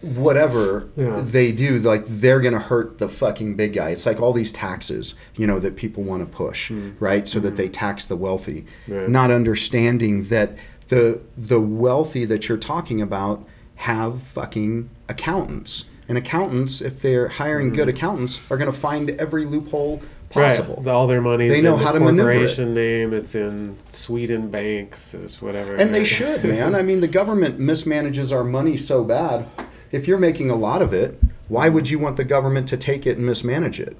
whatever 0.00 0.88
Yeah. 0.96 1.22
they 1.24 1.52
do 1.52 1.78
like 1.78 2.04
they're 2.06 2.40
gonna 2.40 2.60
hurt 2.60 2.98
the 2.98 3.08
fucking 3.08 3.56
big 3.56 3.74
guy. 3.74 3.90
It's 3.90 4.06
like 4.06 4.20
all 4.20 4.32
these 4.32 4.52
taxes 4.52 5.14
you 5.36 5.46
know 5.46 5.58
that 5.58 5.76
people 5.76 6.02
want 6.02 6.24
to 6.24 6.36
push 6.36 6.68
hmm. 6.68 6.90
right? 7.00 7.26
So 7.26 7.40
that 7.40 7.50
hmm. 7.50 7.56
they 7.56 7.68
tax 7.68 8.04
the 8.04 8.16
wealthy. 8.16 8.66
Right. 8.86 9.08
not 9.08 9.30
understanding 9.30 10.24
that 10.24 10.56
the 10.88 11.20
the 11.36 11.60
wealthy 11.60 12.24
that 12.24 12.48
you're 12.48 12.58
talking 12.58 13.02
about 13.02 13.44
have 13.76 14.22
fucking 14.22 14.88
accountants 15.08 15.90
and 16.08 16.16
accountants 16.16 16.80
if 16.80 17.00
they're 17.02 17.28
hiring 17.28 17.72
good 17.72 17.88
mm-hmm. 17.88 17.96
accountants 17.96 18.50
are 18.50 18.56
going 18.56 18.70
to 18.70 18.76
find 18.76 19.10
every 19.10 19.44
loophole 19.44 20.02
possible 20.30 20.76
right. 20.76 20.88
all 20.88 21.06
their 21.06 21.20
money 21.20 21.48
They 21.48 21.62
know 21.62 21.74
in 21.74 21.78
the 21.80 21.84
how 21.86 21.92
to 21.92 22.00
maneuver 22.00 22.32
it. 22.32 22.58
name 22.58 23.12
it's 23.12 23.34
in 23.34 23.78
sweden 23.88 24.50
banks 24.50 25.14
it's 25.14 25.40
whatever 25.40 25.76
And 25.76 25.94
they 25.94 26.04
should, 26.04 26.44
man. 26.44 26.74
I 26.74 26.82
mean, 26.82 27.00
the 27.00 27.08
government 27.08 27.58
mismanages 27.58 28.32
our 28.32 28.44
money 28.44 28.76
so 28.76 29.04
bad. 29.04 29.46
If 29.92 30.08
you're 30.08 30.18
making 30.18 30.50
a 30.50 30.56
lot 30.56 30.82
of 30.82 30.92
it, 30.92 31.20
why 31.48 31.68
would 31.68 31.88
you 31.90 31.98
want 31.98 32.16
the 32.16 32.24
government 32.24 32.68
to 32.68 32.76
take 32.76 33.06
it 33.06 33.16
and 33.16 33.26
mismanage 33.26 33.80
it? 33.80 33.96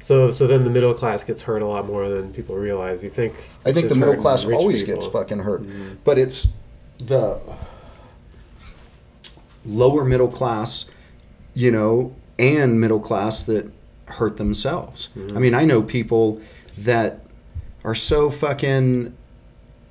so 0.00 0.30
so 0.30 0.46
then 0.46 0.64
the 0.64 0.70
middle 0.70 0.94
class 0.94 1.24
gets 1.24 1.42
hurt 1.42 1.62
a 1.62 1.66
lot 1.66 1.86
more 1.86 2.08
than 2.08 2.32
people 2.32 2.54
realize 2.54 3.02
you 3.02 3.10
think 3.10 3.34
I 3.64 3.72
think 3.72 3.88
the 3.88 3.96
middle 3.96 4.16
class 4.16 4.44
always 4.44 4.82
people. 4.82 4.94
gets 4.94 5.06
fucking 5.06 5.40
hurt. 5.40 5.62
Mm-hmm. 5.62 5.94
But 6.04 6.18
it's 6.18 6.52
the 6.98 7.40
lower 9.64 10.04
middle 10.04 10.28
class, 10.28 10.90
you 11.58 11.72
know, 11.72 12.14
and 12.38 12.80
middle 12.80 13.00
class 13.00 13.42
that 13.42 13.68
hurt 14.04 14.36
themselves. 14.36 15.08
Mm-hmm. 15.16 15.36
I 15.36 15.40
mean, 15.40 15.54
I 15.54 15.64
know 15.64 15.82
people 15.82 16.40
that 16.78 17.26
are 17.82 17.96
so 17.96 18.30
fucking 18.30 19.12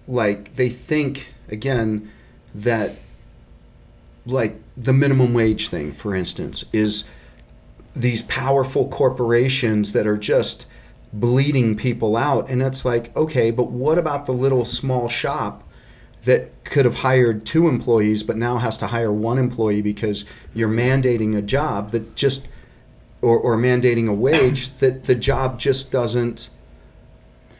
like 0.07 0.55
they 0.55 0.69
think 0.69 1.33
again 1.49 2.09
that 2.55 2.95
like 4.25 4.61
the 4.77 4.93
minimum 4.93 5.33
wage 5.33 5.67
thing, 5.67 5.91
for 5.91 6.15
instance, 6.15 6.63
is 6.71 7.09
these 7.93 8.21
powerful 8.21 8.87
corporations 8.87 9.91
that 9.91 10.07
are 10.07 10.17
just 10.17 10.67
bleeding 11.11 11.75
people 11.75 12.15
out. 12.15 12.49
And 12.49 12.61
it's 12.61 12.85
like, 12.85 13.13
okay, 13.13 13.51
but 13.51 13.71
what 13.71 13.97
about 13.97 14.25
the 14.25 14.31
little 14.31 14.63
small 14.63 15.09
shop 15.09 15.66
that 16.27 16.51
could 16.65 16.83
have 16.83 16.95
hired 16.95 17.45
two 17.45 17.69
employees 17.69 18.21
but 18.21 18.35
now 18.35 18.57
has 18.57 18.77
to 18.77 18.87
hire 18.87 19.11
one 19.13 19.37
employee 19.37 19.81
because 19.81 20.25
you're 20.53 20.67
mandating 20.67 21.37
a 21.37 21.41
job 21.41 21.91
that 21.91 22.15
just 22.17 22.49
or, 23.21 23.39
or 23.39 23.55
mandating 23.55 24.09
a 24.09 24.13
wage 24.13 24.73
that 24.79 25.05
the 25.05 25.15
job 25.15 25.57
just 25.57 25.91
doesn't 25.91 26.49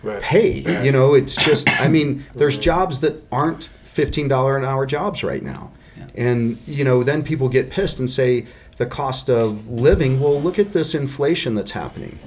Right. 0.04 0.22
pay. 0.22 0.84
You 0.86 0.92
know, 0.92 1.16
it's 1.16 1.36
just 1.44 1.68
I 1.82 1.88
mean, 1.88 2.26
there's 2.36 2.58
jobs 2.58 3.00
that 3.00 3.26
aren't 3.32 3.64
fifteen 3.86 4.28
dollar 4.28 4.58
an 4.58 4.64
hour 4.66 4.86
jobs 4.86 5.24
right 5.24 5.42
now. 5.42 5.72
And 6.14 6.58
you 6.68 6.84
know, 6.84 7.04
then 7.04 7.24
people 7.24 7.48
get 7.50 7.70
pissed 7.70 8.00
and 8.00 8.10
say 8.10 8.46
the 8.78 8.86
cost 8.86 9.30
of 9.30 9.68
living, 9.68 10.20
well 10.20 10.40
look 10.42 10.60
at 10.60 10.74
this 10.74 10.94
inflation 10.94 11.56
that's 11.56 11.72
happening. 11.72 12.20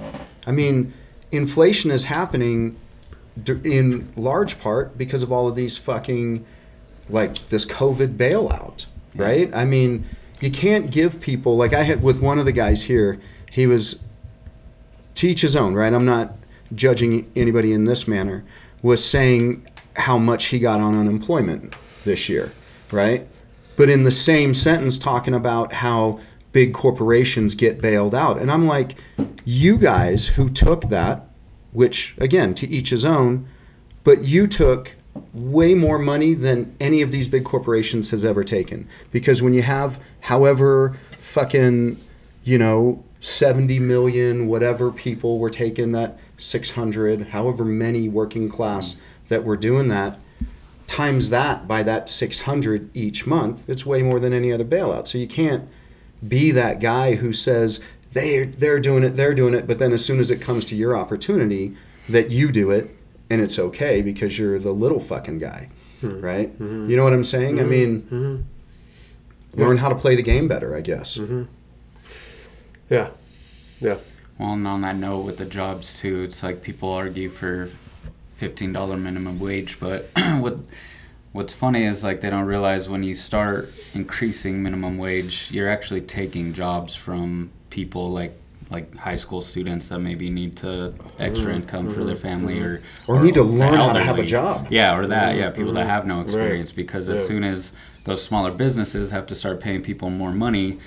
I 0.47 0.51
mean, 0.51 0.93
inflation 1.31 1.91
is 1.91 2.05
happening 2.05 2.75
in 3.47 4.11
large 4.15 4.59
part 4.59 4.97
because 4.97 5.23
of 5.23 5.31
all 5.31 5.47
of 5.47 5.55
these 5.55 5.77
fucking 5.77 6.45
like 7.09 7.35
this 7.49 7.65
COVID 7.65 8.17
bailout, 8.17 8.85
right? 9.15 9.49
I 9.53 9.65
mean, 9.65 10.05
you 10.39 10.51
can't 10.51 10.91
give 10.91 11.21
people 11.21 11.57
like 11.57 11.73
I 11.73 11.83
had 11.83 12.01
with 12.01 12.19
one 12.19 12.39
of 12.39 12.45
the 12.45 12.51
guys 12.51 12.83
here. 12.83 13.19
He 13.51 13.67
was 13.67 14.03
teach 15.13 15.41
his 15.41 15.55
own, 15.55 15.73
right? 15.73 15.93
I'm 15.93 16.05
not 16.05 16.35
judging 16.73 17.31
anybody 17.35 17.73
in 17.73 17.85
this 17.85 18.07
manner. 18.07 18.43
Was 18.81 19.03
saying 19.03 19.67
how 19.95 20.17
much 20.17 20.45
he 20.45 20.59
got 20.59 20.81
on 20.81 20.97
unemployment 20.97 21.75
this 22.03 22.27
year, 22.29 22.51
right? 22.91 23.27
But 23.75 23.89
in 23.89 24.03
the 24.03 24.11
same 24.11 24.53
sentence, 24.53 24.97
talking 24.97 25.33
about 25.33 25.73
how 25.73 26.19
big 26.51 26.73
corporations 26.73 27.53
get 27.53 27.81
bailed 27.81 28.15
out, 28.15 28.39
and 28.39 28.51
I'm 28.51 28.67
like, 28.67 28.97
you 29.45 29.77
guys 29.77 30.27
who 30.27 30.49
took 30.49 30.89
that, 30.89 31.27
which 31.71 32.15
again 32.17 32.53
to 32.55 32.67
each 32.69 32.89
his 32.89 33.05
own, 33.05 33.47
but 34.03 34.23
you 34.23 34.47
took 34.47 34.95
way 35.33 35.73
more 35.73 35.99
money 35.99 36.33
than 36.33 36.75
any 36.79 37.01
of 37.01 37.11
these 37.11 37.27
big 37.27 37.43
corporations 37.43 38.09
has 38.11 38.23
ever 38.23 38.43
taken. 38.43 38.87
Because 39.11 39.41
when 39.41 39.53
you 39.53 39.61
have 39.61 39.99
however 40.21 40.97
fucking 41.19 41.97
you 42.43 42.57
know 42.57 43.03
70 43.19 43.79
million 43.79 44.47
whatever 44.47 44.91
people 44.91 45.37
were 45.37 45.49
taking 45.49 45.91
that 45.91 46.17
600 46.37 47.27
however 47.29 47.63
many 47.63 48.09
working 48.09 48.49
class 48.49 48.97
that 49.27 49.43
were 49.43 49.55
doing 49.55 49.87
that 49.89 50.17
times 50.87 51.29
that 51.29 51.67
by 51.67 51.83
that 51.83 52.09
600 52.09 52.89
each 52.95 53.27
month 53.27 53.61
it's 53.69 53.85
way 53.85 54.01
more 54.01 54.19
than 54.19 54.33
any 54.33 54.51
other 54.51 54.65
bailout. 54.65 55.07
So 55.07 55.17
you 55.17 55.27
can't 55.27 55.69
be 56.27 56.51
that 56.51 56.79
guy 56.79 57.15
who 57.15 57.33
says 57.33 57.83
they 58.13 58.45
they're 58.45 58.79
doing 58.79 59.03
it 59.03 59.11
they're 59.11 59.33
doing 59.33 59.53
it 59.53 59.67
but 59.67 59.79
then 59.79 59.91
as 59.93 60.03
soon 60.03 60.19
as 60.19 60.31
it 60.31 60.41
comes 60.41 60.65
to 60.65 60.75
your 60.75 60.95
opportunity 60.95 61.75
that 62.09 62.29
you 62.31 62.51
do 62.51 62.71
it 62.71 62.95
and 63.29 63.41
it's 63.41 63.57
okay 63.57 64.01
because 64.01 64.37
you're 64.37 64.59
the 64.59 64.71
little 64.71 64.99
fucking 64.99 65.39
guy 65.39 65.69
hmm. 66.01 66.19
right? 66.21 66.49
Hmm. 66.49 66.89
You 66.89 66.97
know 66.97 67.03
what 67.03 67.13
i'm 67.13 67.23
saying? 67.23 67.59
I 67.59 67.63
hmm. 67.63 67.69
mean 67.69 68.45
learn 69.53 69.77
how 69.77 69.89
to 69.89 69.95
play 69.95 70.15
the 70.15 70.23
game 70.23 70.47
better 70.47 70.75
i 70.75 70.81
guess. 70.81 71.19
Yeah. 72.91 73.09
Yeah. 73.79 73.97
Well, 74.37 74.53
and 74.53 74.67
on 74.67 74.81
that 74.81 74.97
note, 74.97 75.21
with 75.21 75.37
the 75.37 75.45
jobs 75.45 75.97
too, 75.97 76.23
it's 76.23 76.43
like 76.43 76.61
people 76.61 76.91
argue 76.91 77.29
for 77.29 77.67
fifteen 78.35 78.73
dollar 78.73 78.97
minimum 78.97 79.39
wage, 79.39 79.79
but 79.79 80.09
what 80.39 80.57
what's 81.31 81.53
funny 81.53 81.85
is 81.85 82.03
like 82.03 82.19
they 82.19 82.29
don't 82.29 82.45
realize 82.45 82.89
when 82.89 83.03
you 83.03 83.15
start 83.15 83.71
increasing 83.93 84.61
minimum 84.61 84.97
wage, 84.97 85.49
you're 85.51 85.69
actually 85.69 86.01
taking 86.01 86.53
jobs 86.53 86.93
from 86.93 87.51
people 87.71 88.11
like 88.11 88.37
like 88.69 88.95
high 88.95 89.15
school 89.15 89.41
students 89.41 89.89
that 89.89 89.99
maybe 89.99 90.29
need 90.29 90.55
to 90.55 90.93
extra 91.19 91.51
mm-hmm. 91.51 91.61
income 91.61 91.89
for 91.89 92.05
their 92.05 92.15
mm-hmm. 92.15 92.23
family 92.23 92.55
mm-hmm. 92.55 93.11
or 93.11 93.17
Or 93.17 93.21
need 93.21 93.33
to 93.33 93.43
learn 93.43 93.73
how 93.73 93.91
to 93.91 94.01
have 94.01 94.17
a 94.17 94.25
job. 94.25 94.67
Yeah, 94.69 94.95
or 94.95 95.07
that. 95.07 95.35
Yeah, 95.35 95.49
people 95.49 95.73
that 95.73 95.87
have 95.87 96.05
no 96.05 96.17
Right. 96.17 96.23
experience 96.23 96.71
because 96.71 97.09
as 97.09 97.19
Yeah. 97.19 97.25
soon 97.25 97.43
as 97.43 97.73
those 98.05 98.23
smaller 98.23 98.51
businesses 98.51 99.11
have 99.11 99.27
to 99.27 99.35
start 99.35 99.59
paying 99.59 99.81
people 99.81 100.09
more 100.09 100.31
money, 100.31 100.79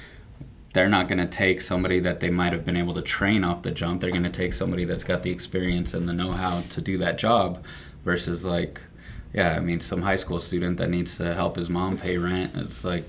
they're 0.72 0.88
not 0.88 1.08
going 1.08 1.18
to 1.18 1.26
take 1.26 1.60
somebody 1.60 2.00
that 2.00 2.20
they 2.20 2.30
might 2.30 2.52
have 2.52 2.64
been 2.64 2.76
able 2.76 2.94
to 2.94 3.02
train 3.02 3.44
off 3.44 3.62
the 3.62 3.70
jump. 3.70 4.00
They're 4.00 4.10
going 4.10 4.24
to 4.24 4.30
take 4.30 4.54
somebody 4.54 4.84
that's 4.86 5.04
got 5.04 5.22
the 5.22 5.30
experience 5.30 5.92
and 5.92 6.08
the 6.08 6.12
know-how 6.14 6.62
to 6.70 6.80
do 6.80 6.96
that 6.98 7.18
job 7.18 7.62
versus 8.04 8.44
like 8.44 8.80
yeah, 9.34 9.56
I 9.56 9.60
mean 9.60 9.80
some 9.80 10.02
high 10.02 10.16
school 10.16 10.38
student 10.38 10.78
that 10.78 10.88
needs 10.88 11.18
to 11.18 11.34
help 11.34 11.56
his 11.56 11.68
mom 11.68 11.98
pay 11.98 12.16
rent. 12.16 12.52
It's 12.54 12.84
like 12.84 13.04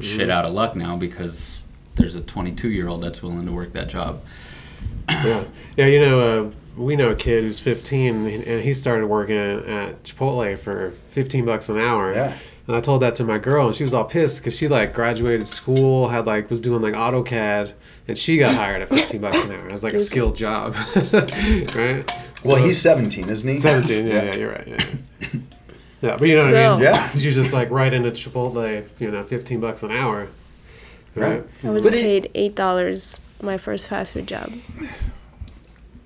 shit 0.00 0.28
out 0.28 0.44
of 0.44 0.52
luck 0.52 0.76
now 0.76 0.96
because 0.96 1.60
there's 1.96 2.16
a 2.16 2.20
22-year-old 2.20 3.02
that's 3.02 3.22
willing 3.22 3.46
to 3.46 3.52
work 3.52 3.72
that 3.72 3.88
job. 3.88 4.22
yeah, 5.08 5.44
yeah. 5.76 5.86
You 5.86 6.00
know, 6.00 6.20
uh, 6.20 6.50
we 6.76 6.96
know 6.96 7.10
a 7.10 7.14
kid 7.16 7.44
who's 7.44 7.58
15, 7.60 8.26
and 8.26 8.62
he 8.62 8.72
started 8.74 9.06
working 9.06 9.36
at 9.36 10.02
Chipotle 10.04 10.58
for 10.58 10.92
15 11.10 11.44
bucks 11.44 11.68
an 11.68 11.78
hour. 11.78 12.12
Yeah. 12.12 12.36
And 12.66 12.74
I 12.74 12.80
told 12.80 13.00
that 13.02 13.14
to 13.16 13.24
my 13.24 13.38
girl, 13.38 13.66
and 13.68 13.74
she 13.76 13.84
was 13.84 13.94
all 13.94 14.04
pissed 14.04 14.38
because 14.40 14.56
she 14.56 14.66
like 14.66 14.92
graduated 14.92 15.46
school, 15.46 16.08
had 16.08 16.26
like 16.26 16.50
was 16.50 16.60
doing 16.60 16.82
like 16.82 16.94
AutoCAD, 16.94 17.72
and 18.08 18.18
she 18.18 18.38
got 18.38 18.54
hired 18.56 18.82
at 18.82 18.88
15 18.88 19.20
bucks 19.20 19.38
an 19.44 19.52
hour. 19.52 19.66
It 19.66 19.72
was 19.72 19.84
like 19.84 19.94
a 19.94 20.00
skilled 20.00 20.34
job, 20.36 20.74
right? 21.12 22.12
well 22.44 22.56
So- 22.56 22.64
he's 22.64 22.80
17 22.80 23.28
isn't 23.28 23.48
he 23.52 23.58
17. 23.58 24.06
Yeah, 24.06 24.22
yeah, 24.24 24.34
you're 24.36 24.50
right. 24.52 24.66
Yeah. 24.68 24.78
Yeah, 26.02 26.18
but 26.18 26.28
you 26.28 26.36
know 26.36 26.44
what 26.44 26.54
I 26.54 26.74
mean. 26.74 26.82
Yeah. 26.82 27.10
You 27.14 27.30
just 27.30 27.54
like 27.54 27.70
right 27.70 27.92
into 27.92 28.10
Chipotle, 28.10 28.86
you 29.00 29.10
know, 29.10 29.24
15 29.24 29.60
bucks 29.60 29.82
an 29.82 29.90
hour. 29.90 30.28
Right. 31.16 31.44
I 31.64 31.70
was 31.70 31.84
But 31.84 31.94
paid 31.94 32.30
eight 32.34 32.54
dollars 32.54 33.20
my 33.42 33.58
first 33.58 33.88
fast 33.88 34.12
food 34.12 34.26
job. 34.26 34.52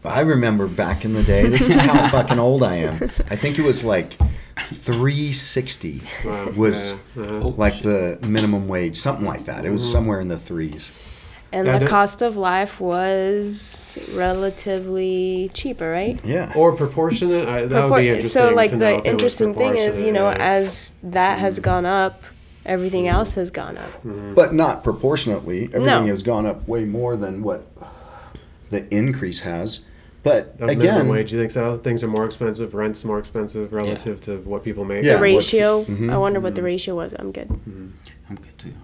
I 0.05 0.21
remember 0.21 0.67
back 0.67 1.05
in 1.05 1.13
the 1.15 1.23
day. 1.23 1.47
This 1.47 1.69
is 1.69 1.81
how 1.81 2.09
fucking 2.11 2.39
old 2.39 2.63
I 2.63 2.77
am. 2.77 3.11
I 3.29 3.37
think 3.37 3.59
it 3.59 3.65
was 3.65 3.85
like 3.85 4.15
360 4.59 6.03
Wow. 6.25 6.49
was 6.57 6.95
yeah, 7.17 7.23
uh-huh. 7.23 7.49
like 7.51 7.83
the 7.83 8.19
minimum 8.23 8.67
wage, 8.69 8.97
something 8.97 9.27
like 9.27 9.45
that. 9.47 9.65
It 9.65 9.71
was 9.71 9.89
somewhere 9.91 10.21
in 10.21 10.29
the 10.29 10.39
threes. 10.39 11.07
And 11.53 11.67
Yeah, 11.67 11.79
the 11.79 11.87
cost 11.87 12.23
of 12.23 12.37
life 12.37 12.81
was 12.81 13.99
relatively 14.15 15.51
cheaper, 15.53 15.91
right? 15.91 16.19
Yeah. 16.25 16.53
or 16.55 16.73
proportionate. 16.77 17.49
I, 17.49 17.67
that 17.67 17.91
would 17.91 17.99
be 17.99 18.09
interesting. 18.09 18.31
so 18.31 18.55
like 18.55 18.71
to 18.71 18.77
know 18.77 18.87
if 18.87 18.99
it 19.01 19.05
the 19.05 19.11
was 19.25 19.41
interesting 19.41 19.55
thing 19.55 19.77
is, 19.77 20.03
you 20.03 20.13
know, 20.13 20.31
yeah. 20.31 20.37
as 20.39 20.95
that 21.03 21.41
has 21.41 21.59
gone 21.59 21.85
up, 21.85 22.23
everything 22.67 23.09
else 23.09 23.35
has 23.35 23.51
gone 23.51 23.77
up. 23.79 23.91
But 24.35 24.55
not 24.55 24.85
proportionately. 24.85 25.65
Everything 25.65 25.85
No. 25.87 26.07
has 26.07 26.23
gone 26.23 26.47
up 26.47 26.67
way 26.69 26.85
more 26.85 27.17
than 27.17 27.43
what 27.43 27.67
the 28.71 28.93
increase 28.95 29.41
has. 29.41 29.87
But 30.23 30.57
Of 30.61 30.69
minimum 30.69 30.79
again, 30.81 31.09
wage, 31.09 31.33
you 31.33 31.39
think 31.39 31.51
so? 31.51 31.79
Things 31.79 32.03
are 32.05 32.09
more 32.09 32.27
expensive. 32.27 32.75
Rent's 32.75 33.05
more 33.07 33.19
expensive 33.19 33.73
relative 33.73 34.21
to 34.23 34.37
what 34.39 34.63
people 34.63 34.85
make. 34.85 35.03
Yeah, 35.03 35.13
the 35.13 35.17
what- 35.17 35.23
ratio, 35.23 35.85
mhm. 35.85 36.13
I 36.13 36.19
wonder 36.19 36.41
what 36.41 36.55
the 36.55 36.63
ratio 36.63 36.95
was. 36.95 37.15
I'm 37.19 37.33
good. 37.33 37.49
I'm 37.51 38.37
good 38.37 38.59
too. 38.59 38.75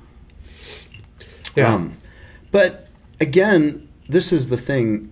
Yeah. 1.55 1.75
Um, 1.75 1.97
but 2.53 2.89
again, 3.21 3.87
this 4.09 4.33
is 4.33 4.49
the 4.49 4.57
thing. 4.57 5.11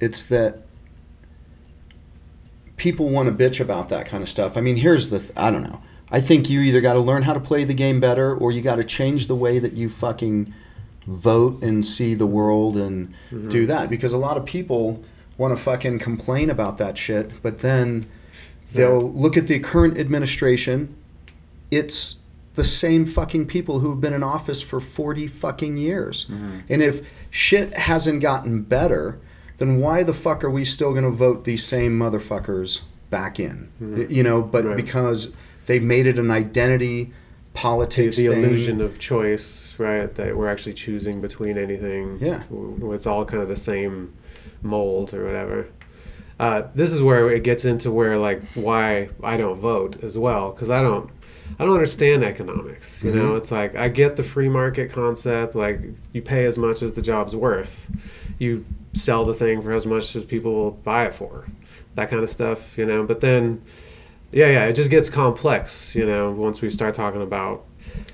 It's 0.00 0.24
that 0.24 0.62
people 2.76 3.08
want 3.08 3.28
to 3.28 3.44
bitch 3.44 3.60
about 3.60 3.88
that 3.90 4.06
kind 4.06 4.22
of 4.22 4.28
stuff. 4.28 4.56
I 4.56 4.60
mean, 4.60 4.76
here's 4.76 5.10
the 5.10 5.18
th- 5.20 5.32
I 5.36 5.50
don't 5.50 5.62
know. 5.62 5.80
I 6.10 6.20
think 6.20 6.48
you 6.48 6.60
either 6.60 6.80
got 6.80 6.94
to 6.94 7.00
learn 7.00 7.22
how 7.22 7.34
to 7.34 7.40
play 7.40 7.64
the 7.64 7.74
game 7.74 8.00
better 8.00 8.34
or 8.34 8.50
you 8.52 8.62
got 8.62 8.76
to 8.76 8.84
change 8.84 9.26
the 9.26 9.34
way 9.34 9.58
that 9.58 9.74
you 9.74 9.88
fucking 9.88 10.52
vote 11.06 11.62
and 11.62 11.84
see 11.84 12.14
the 12.14 12.26
world 12.26 12.76
and 12.76 13.08
mm-hmm. 13.30 13.48
do 13.48 13.66
that 13.66 13.88
because 13.90 14.12
a 14.12 14.18
lot 14.18 14.36
of 14.36 14.44
people 14.44 15.02
want 15.36 15.56
to 15.56 15.62
fucking 15.62 15.98
complain 15.98 16.50
about 16.50 16.78
that 16.78 16.98
shit, 16.98 17.30
but 17.42 17.60
then 17.60 18.06
they'll 18.72 19.10
look 19.12 19.36
at 19.36 19.46
the 19.46 19.58
current 19.58 19.96
administration. 19.98 20.94
It's 21.70 22.20
the 22.54 22.64
same 22.64 23.06
fucking 23.06 23.46
people 23.46 23.78
who 23.80 23.90
have 23.90 24.00
been 24.00 24.12
in 24.12 24.22
office 24.22 24.60
for 24.62 24.80
40 24.80 25.26
fucking 25.28 25.76
years. 25.76 26.24
Mm-hmm. 26.26 26.58
And 26.68 26.82
if 26.82 27.06
shit 27.30 27.72
hasn't 27.74 28.20
gotten 28.20 28.62
better, 28.62 29.20
then 29.58 29.78
why 29.78 30.02
the 30.02 30.12
fuck 30.12 30.42
are 30.42 30.50
we 30.50 30.64
still 30.64 30.90
going 30.92 31.04
to 31.04 31.10
vote 31.10 31.44
these 31.44 31.64
same 31.64 31.98
motherfuckers 31.98 32.82
back 33.10 33.38
in? 33.38 33.68
Y- 33.80 34.06
You 34.10 34.22
know, 34.22 34.42
but 34.42 34.64
Right. 34.64 34.76
because 34.76 35.34
they 35.68 35.78
made 35.78 36.06
it 36.06 36.18
an 36.18 36.30
identity 36.30 37.04
the, 37.04 37.12
politics 37.52 38.16
the 38.16 38.28
thing. 38.28 38.42
illusion 38.42 38.80
of 38.80 38.98
choice, 38.98 39.74
right? 39.78 40.12
That 40.14 40.36
we're 40.36 40.48
actually 40.48 40.72
choosing 40.72 41.20
between 41.20 41.58
anything. 41.58 42.18
Yeah. 42.20 42.42
It's 42.50 43.06
all 43.06 43.24
kind 43.26 43.42
of 43.42 43.48
the 43.48 43.56
same 43.56 44.14
mold 44.62 45.12
or 45.12 45.24
whatever. 45.24 45.68
Uh, 46.40 46.62
this 46.74 46.90
is 46.90 47.02
where 47.02 47.30
it 47.30 47.42
gets 47.42 47.64
into 47.64 47.90
where 47.90 48.16
like 48.16 48.42
why 48.54 49.10
I 49.22 49.36
don't 49.36 49.56
vote 49.56 50.02
as 50.02 50.16
well 50.16 50.52
because 50.52 50.70
I 50.70 50.80
don't 50.80 51.10
I 51.58 51.64
don't 51.64 51.74
understand 51.74 52.24
economics. 52.24 53.04
You 53.04 53.12
know, 53.12 53.34
it's 53.34 53.50
like 53.50 53.74
I 53.74 53.88
get 53.88 54.16
the 54.16 54.22
free 54.22 54.48
market 54.48 54.90
concept. 54.90 55.54
Like 55.54 55.80
you 56.12 56.22
pay 56.22 56.44
as 56.46 56.56
much 56.56 56.80
as 56.80 56.94
the 56.94 57.02
job's 57.02 57.36
worth. 57.36 57.90
You 58.38 58.64
sell 58.94 59.24
the 59.24 59.34
thing 59.34 59.60
for 59.60 59.72
as 59.72 59.84
much 59.84 60.16
as 60.16 60.24
people 60.24 60.54
will 60.54 60.70
buy 60.70 61.04
it 61.06 61.14
for. 61.14 61.44
That 61.96 62.08
kind 62.08 62.22
of 62.22 62.30
stuff. 62.30 62.78
You 62.78 62.86
know, 62.86 63.02
but 63.02 63.20
then 63.20 63.62
yeah, 64.32 64.46
yeah, 64.46 64.64
it 64.66 64.74
just 64.74 64.90
gets 64.90 65.08
complex, 65.10 65.94
you 65.94 66.06
know, 66.06 66.30
once 66.30 66.60
we 66.60 66.70
start 66.70 66.94
talking 66.94 67.22
about 67.22 67.64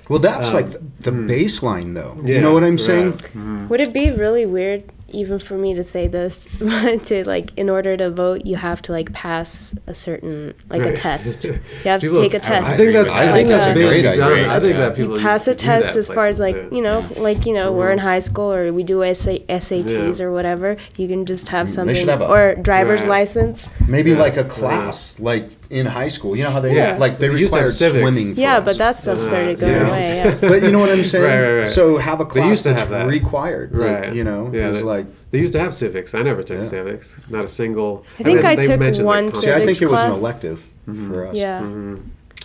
Well, 0.07 0.19
that's 0.19 0.49
Um, 0.49 0.53
like 0.53 0.69
the, 0.71 0.81
the 0.99 1.11
baseline, 1.11 1.95
though. 1.95 2.15
you 2.31 2.39
know 2.39 2.53
what 2.53 2.63
I'm 2.63 2.71
right. 2.71 2.79
saying? 2.79 3.67
Would 3.69 3.81
it 3.81 3.91
be 3.93 4.11
really 4.11 4.45
weird 4.45 4.83
even 5.09 5.37
for 5.39 5.55
me 5.57 5.73
to 5.73 5.83
say 5.83 6.07
this 6.07 6.45
to 7.05 7.23
like 7.27 7.51
in 7.57 7.69
order 7.69 7.95
to 7.95 8.09
vote 8.09 8.45
you 8.45 8.55
have 8.55 8.81
to 8.81 8.91
like 8.91 9.13
pass 9.13 9.75
a 9.87 9.93
certain 9.93 10.53
like 10.69 10.83
a 10.85 10.91
test. 10.91 11.45
You 11.85 11.91
have 11.91 12.01
to 12.01 12.07
People- 12.09 12.23
take 12.23 12.33
a 12.33 12.39
test. 12.39 12.73
I 12.73 12.77
think 12.77 12.93
that's. 12.93 13.11
I 13.11 13.21
I 13.21 13.25
think 13.25 13.35
think 13.35 13.49
that's 13.49 13.63
that's 13.65 13.71
a 13.71 13.79
being 13.79 13.89
great 13.89 14.01
done. 14.01 14.31
idea. 14.33 14.51
I 14.51 14.59
think 14.59 14.73
Yeah. 14.73 14.79
that 14.79 14.95
people 14.95 15.15
you 15.17 15.21
pass 15.21 15.47
a 15.47 15.51
to 15.53 15.57
do 15.57 15.67
that 15.67 15.83
test 15.83 15.95
as 15.95 16.07
far 16.07 16.27
as 16.27 16.39
like 16.39 16.55
places, 16.55 16.73
you 16.73 16.81
know 16.81 17.01
mm-hmm. 17.03 17.21
like 17.21 17.45
you 17.45 17.53
know 17.53 17.71
we're 17.71 17.91
in 17.91 17.99
mm-hmm. 17.99 18.07
high 18.07 18.19
school 18.19 18.51
or 18.51 18.73
we 18.73 18.83
do 18.83 18.97
SA- 19.13 19.45
SATs 19.47 20.19
Yeah. 20.19 20.25
or 20.25 20.31
whatever 20.31 20.75
you 20.97 21.07
can 21.07 21.25
just 21.25 21.49
have 21.49 21.67
mm, 21.67 21.75
something 21.75 22.07
have 22.07 22.21
a- 22.21 22.27
or 22.27 22.55
driver's 22.55 23.03
Right. 23.05 23.19
license 23.19 23.69
Maybe 23.87 24.11
Yeah. 24.11 24.19
like 24.25 24.37
a 24.37 24.43
class, 24.43 25.19
like 25.19 25.45
in 25.69 25.85
high 25.85 26.07
school. 26.09 26.35
You 26.35 26.43
know 26.43 26.51
how 26.51 26.59
they 26.59 26.75
Yeah. 26.75 26.97
like 26.97 27.19
they 27.19 27.29
We 27.29 27.39
used 27.41 27.53
to 27.53 27.59
have 27.61 27.69
required 27.69 28.13
swimming. 28.13 28.35
For 28.35 28.41
yeah 28.41 28.57
us. 28.57 28.65
but 28.65 28.77
that 28.77 28.95
stuff 28.97 29.17
Uh, 29.17 29.21
started 29.21 29.59
going 29.59 29.73
yeah. 29.73 29.87
away 29.87 30.15
yeah. 30.41 30.49
But 30.49 30.61
you 30.63 30.71
know 30.71 30.79
what 30.79 30.91
I'm 30.91 31.03
saying? 31.03 31.23
Right, 31.25 31.41
right, 31.41 31.59
right. 31.61 31.69
So 31.69 31.97
have 31.97 32.19
a 32.21 32.25
class 32.25 32.63
that's 32.63 32.79
have 32.81 32.89
that. 32.89 33.07
required. 33.07 33.71
Like, 33.73 34.01
Right. 34.01 34.13
you 34.13 34.23
know, 34.23 34.49
Yeah, 34.53 34.69
it's 34.69 34.79
they- 34.79 34.83
like 34.85 35.05
They 35.31 35.39
used 35.41 35.53
to 35.53 35.59
have 35.59 35.73
civics. 35.73 36.13
I 36.15 36.21
never 36.21 36.43
took 36.43 36.57
Yeah. 36.57 36.63
civics. 36.77 37.15
Not 37.29 37.43
a 37.43 37.47
single. 37.47 38.05
I 38.19 38.23
think 38.23 38.37
mean, 38.37 38.45
I 38.45 38.55
took 38.55 38.79
one 39.05 39.25
like, 39.25 39.33
see, 39.35 39.51
I 39.51 39.65
think 39.65 39.81
it 39.81 39.89
was 39.91 40.01
an 40.01 40.11
class. 40.11 40.19
elective 40.21 40.63
for 41.09 41.25
us. 41.27 41.35
yeah 41.35 41.59
Mhm. 41.61 41.99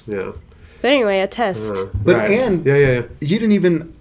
Yeah. 0.06 0.32
but 0.82 0.88
anyway 0.88 1.20
a 1.20 1.26
test 1.28 1.74
Uh, 1.76 1.86
But 2.04 2.16
right. 2.16 2.30
and- 2.30 2.66
yeah, 2.66 2.76
yeah, 2.76 2.92
yeah. 2.94 3.02
You 3.20 3.38
didn't 3.38 3.52
even, 3.52 3.92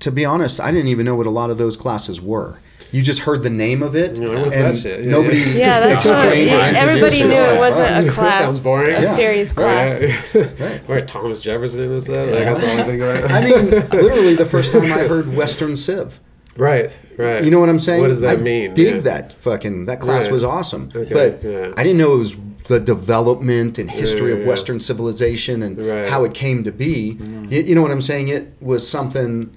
to 0.00 0.10
be 0.10 0.24
honest, 0.24 0.60
I 0.60 0.70
didn't 0.72 0.88
even 0.88 1.04
know 1.06 1.14
what 1.14 1.26
a 1.26 1.30
lot 1.40 1.48
of 1.50 1.56
those 1.58 1.76
classes 1.76 2.20
were. 2.20 2.58
You 2.96 3.02
just 3.02 3.20
heard 3.20 3.42
the 3.42 3.50
name 3.50 3.82
of 3.82 3.94
it, 3.94 4.18
You're 4.18 4.34
like, 4.34 4.44
what's 4.44 4.56
and 4.56 4.64
that 4.72 4.76
shit? 4.80 5.04
Yeah, 5.04 5.10
nobody. 5.10 5.38
yeah. 5.38 5.54
yeah 5.64 5.80
that's 5.80 6.04
what 6.06 6.28
explained 6.28 6.76
everybody 6.76 7.22
knew 7.24 7.30
it. 7.32 7.54
it 7.56 7.58
wasn't 7.58 7.88
a 8.08 8.10
class. 8.16 8.38
Sounds 8.38 8.62
class 8.62 8.64
boring. 8.64 8.96
a 8.96 9.00
Yeah. 9.00 9.14
serious 9.20 9.52
class 9.52 10.02
Right. 10.34 10.82
Right, 10.88 11.06
Thomas 11.06 11.40
Jefferson 11.42 11.90
and 11.92 12.02
stuff. 12.02 12.30
Like, 12.30 12.44
that's 12.44 12.62
all 12.62 12.80
I 12.80 12.82
think 12.84 13.02
about. 13.02 13.30
I 13.30 13.40
mean, 13.44 13.70
literally, 14.04 14.34
the 14.34 14.46
first 14.46 14.72
time 14.72 14.84
I 14.84 15.00
heard 15.12 15.36
Western 15.36 15.76
Civ. 15.76 16.20
right, 16.56 16.90
right. 17.18 17.44
You 17.44 17.50
know 17.50 17.60
what 17.60 17.68
I'm 17.68 17.78
saying? 17.80 18.00
What 18.00 18.08
does 18.08 18.20
that 18.20 18.38
I 18.38 18.40
mean? 18.40 18.72
Dig 18.72 18.94
Yeah. 18.94 19.00
that 19.02 19.32
fucking 19.34 19.84
that 19.86 20.00
class 20.00 20.22
Right. 20.24 20.32
was 20.32 20.42
awesome, 20.44 20.90
Okay, 20.94 21.12
but 21.12 21.44
yeah. 21.44 21.72
I 21.76 21.82
didn't 21.82 21.98
know 21.98 22.14
it 22.14 22.18
was 22.18 22.34
the 22.68 22.80
development 22.80 23.78
and 23.78 23.90
history 23.90 24.30
yeah, 24.30 24.36
of 24.36 24.40
yeah. 24.42 24.46
Western 24.48 24.80
civilization 24.80 25.62
and 25.62 25.78
Right. 25.78 25.86
Mm-hmm. 25.86 26.10
how 26.12 26.24
it 26.24 26.34
came 26.34 26.64
to 26.64 26.72
be. 26.72 27.18
You, 27.48 27.60
you 27.62 27.74
know 27.74 27.82
what 27.82 27.90
I'm 27.90 28.00
saying? 28.02 28.28
It 28.28 28.54
was 28.60 28.88
something 28.88 29.56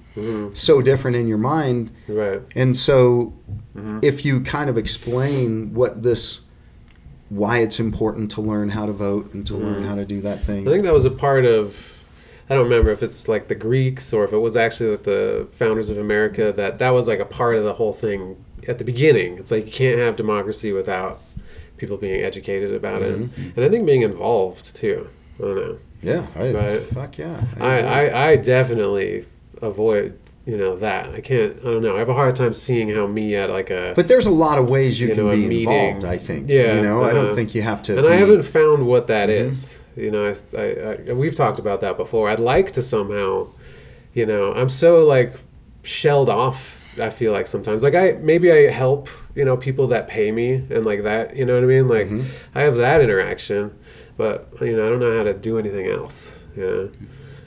so 0.54 0.82
different 0.82 1.16
in 1.16 1.26
your 1.26 1.38
mind, 1.38 1.90
Right. 2.08 2.40
and 2.54 2.76
so 2.76 3.32
Mm-hmm. 3.76 4.00
if 4.02 4.24
you 4.24 4.40
kind 4.40 4.68
of 4.68 4.76
explain 4.76 5.72
what 5.74 6.02
this, 6.02 6.40
why 7.28 7.58
it's 7.58 7.78
important 7.78 8.30
to 8.32 8.40
learn 8.40 8.70
how 8.70 8.84
to 8.86 8.92
vote 8.92 9.32
and 9.32 9.46
to 9.46 9.56
learn 9.56 9.84
how 9.84 9.94
to 9.94 10.04
do 10.04 10.20
that 10.22 10.44
thing. 10.44 10.60
Mm-hmm. 10.62 10.68
I 10.68 10.72
think 10.72 10.84
that 10.84 10.92
was 10.92 11.04
a 11.04 11.10
part 11.10 11.44
of. 11.44 11.96
I 12.50 12.54
don't 12.54 12.64
remember 12.64 12.90
if 12.90 13.00
it's 13.04 13.28
like 13.28 13.46
the 13.46 13.54
Greeks 13.54 14.12
or 14.12 14.24
if 14.24 14.32
it 14.32 14.38
was 14.38 14.56
actually 14.56 14.90
like 14.90 15.04
the 15.04 15.46
founders 15.52 15.88
of 15.88 15.98
America 15.98 16.52
that 16.56 16.80
that 16.80 16.90
was 16.90 17.06
like 17.06 17.20
a 17.20 17.24
part 17.24 17.54
of 17.54 17.62
the 17.62 17.74
whole 17.74 17.92
thing 17.92 18.44
at 18.66 18.78
the 18.78 18.84
beginning. 18.84 19.38
It's 19.38 19.52
like 19.52 19.66
you 19.66 19.72
can't 19.72 20.00
have 20.00 20.16
democracy 20.16 20.72
without 20.72 21.20
people 21.80 21.96
being 21.96 22.22
educated 22.22 22.72
about 22.74 23.02
it, 23.02 23.14
and 23.14 23.58
I 23.58 23.68
think 23.68 23.86
being 23.86 24.02
involved 24.02 24.76
too. 24.76 25.08
I 25.38 25.42
don't 25.42 25.56
know. 25.56 25.78
yeah, 26.02 26.26
I, 26.36 26.52
Right. 26.52 26.82
fuck 26.82 27.16
yeah. 27.18 27.40
I, 27.58 27.76
agree. 27.76 27.90
I, 27.90 28.30
I 28.32 28.36
definitely 28.36 29.24
avoid 29.62 30.18
you 30.46 30.56
know 30.56 30.76
that. 30.76 31.04
I 31.14 31.20
can't. 31.20 31.52
I 31.60 31.64
don't 31.64 31.82
know. 31.82 31.96
I 31.96 31.98
have 32.00 32.08
a 32.08 32.14
hard 32.14 32.34
time 32.36 32.54
seeing 32.54 32.88
how 32.94 33.06
me 33.06 33.36
at 33.36 33.50
like 33.50 33.70
a. 33.70 33.92
But 33.96 34.08
there's 34.08 34.26
a 34.26 34.30
lot 34.46 34.58
of 34.58 34.68
ways 34.70 35.00
you, 35.00 35.08
You 35.08 35.14
can 35.14 35.24
know, 35.26 35.32
be 35.32 35.46
meeting. 35.46 35.72
involved. 35.72 36.04
I 36.04 36.18
think. 36.18 36.48
Yeah, 36.48 36.74
You 36.76 36.82
know, 36.82 37.04
I 37.04 37.12
don't 37.12 37.26
uh-huh. 37.26 37.34
think 37.34 37.54
you 37.54 37.62
have 37.62 37.80
to. 37.82 37.98
and 37.98 38.06
I 38.06 38.16
haven't 38.16 38.42
found 38.42 38.86
what 38.86 39.06
that 39.08 39.28
Mm-hmm. 39.28 39.50
is. 39.50 39.76
You 39.96 40.10
know, 40.10 40.24
I, 40.56 40.58
I, 40.58 41.10
I, 41.10 41.12
we've 41.12 41.34
talked 41.34 41.58
about 41.58 41.80
that 41.80 41.96
before. 41.96 42.30
I'd 42.30 42.38
like 42.40 42.70
to 42.72 42.82
somehow, 42.82 43.48
you 44.14 44.24
know, 44.24 44.52
I'm 44.54 44.68
so 44.68 45.04
like 45.04 45.32
shelled 45.82 46.28
off. 46.28 46.79
I 47.00 47.10
feel 47.10 47.32
like 47.32 47.46
sometimes, 47.46 47.82
like 47.82 47.94
I 47.94 48.12
maybe 48.20 48.50
I 48.52 48.70
help, 48.70 49.08
you 49.34 49.44
know, 49.44 49.56
people 49.56 49.86
that 49.88 50.08
pay 50.08 50.30
me 50.32 50.54
and 50.70 50.84
like 50.84 51.02
that. 51.04 51.36
You 51.36 51.44
know 51.46 51.54
what 51.54 51.64
I 51.64 51.66
mean? 51.66 51.88
Like 51.88 52.06
Mm-hmm. 52.08 52.26
I 52.54 52.62
have 52.62 52.76
that 52.76 53.00
interaction, 53.00 53.72
but 54.16 54.48
you 54.60 54.76
know, 54.76 54.86
I 54.86 54.88
don't 54.88 55.00
know 55.00 55.16
how 55.16 55.24
to 55.24 55.34
do 55.34 55.58
anything 55.58 55.86
else. 55.88 56.44
You 56.56 56.62
know. 56.66 56.90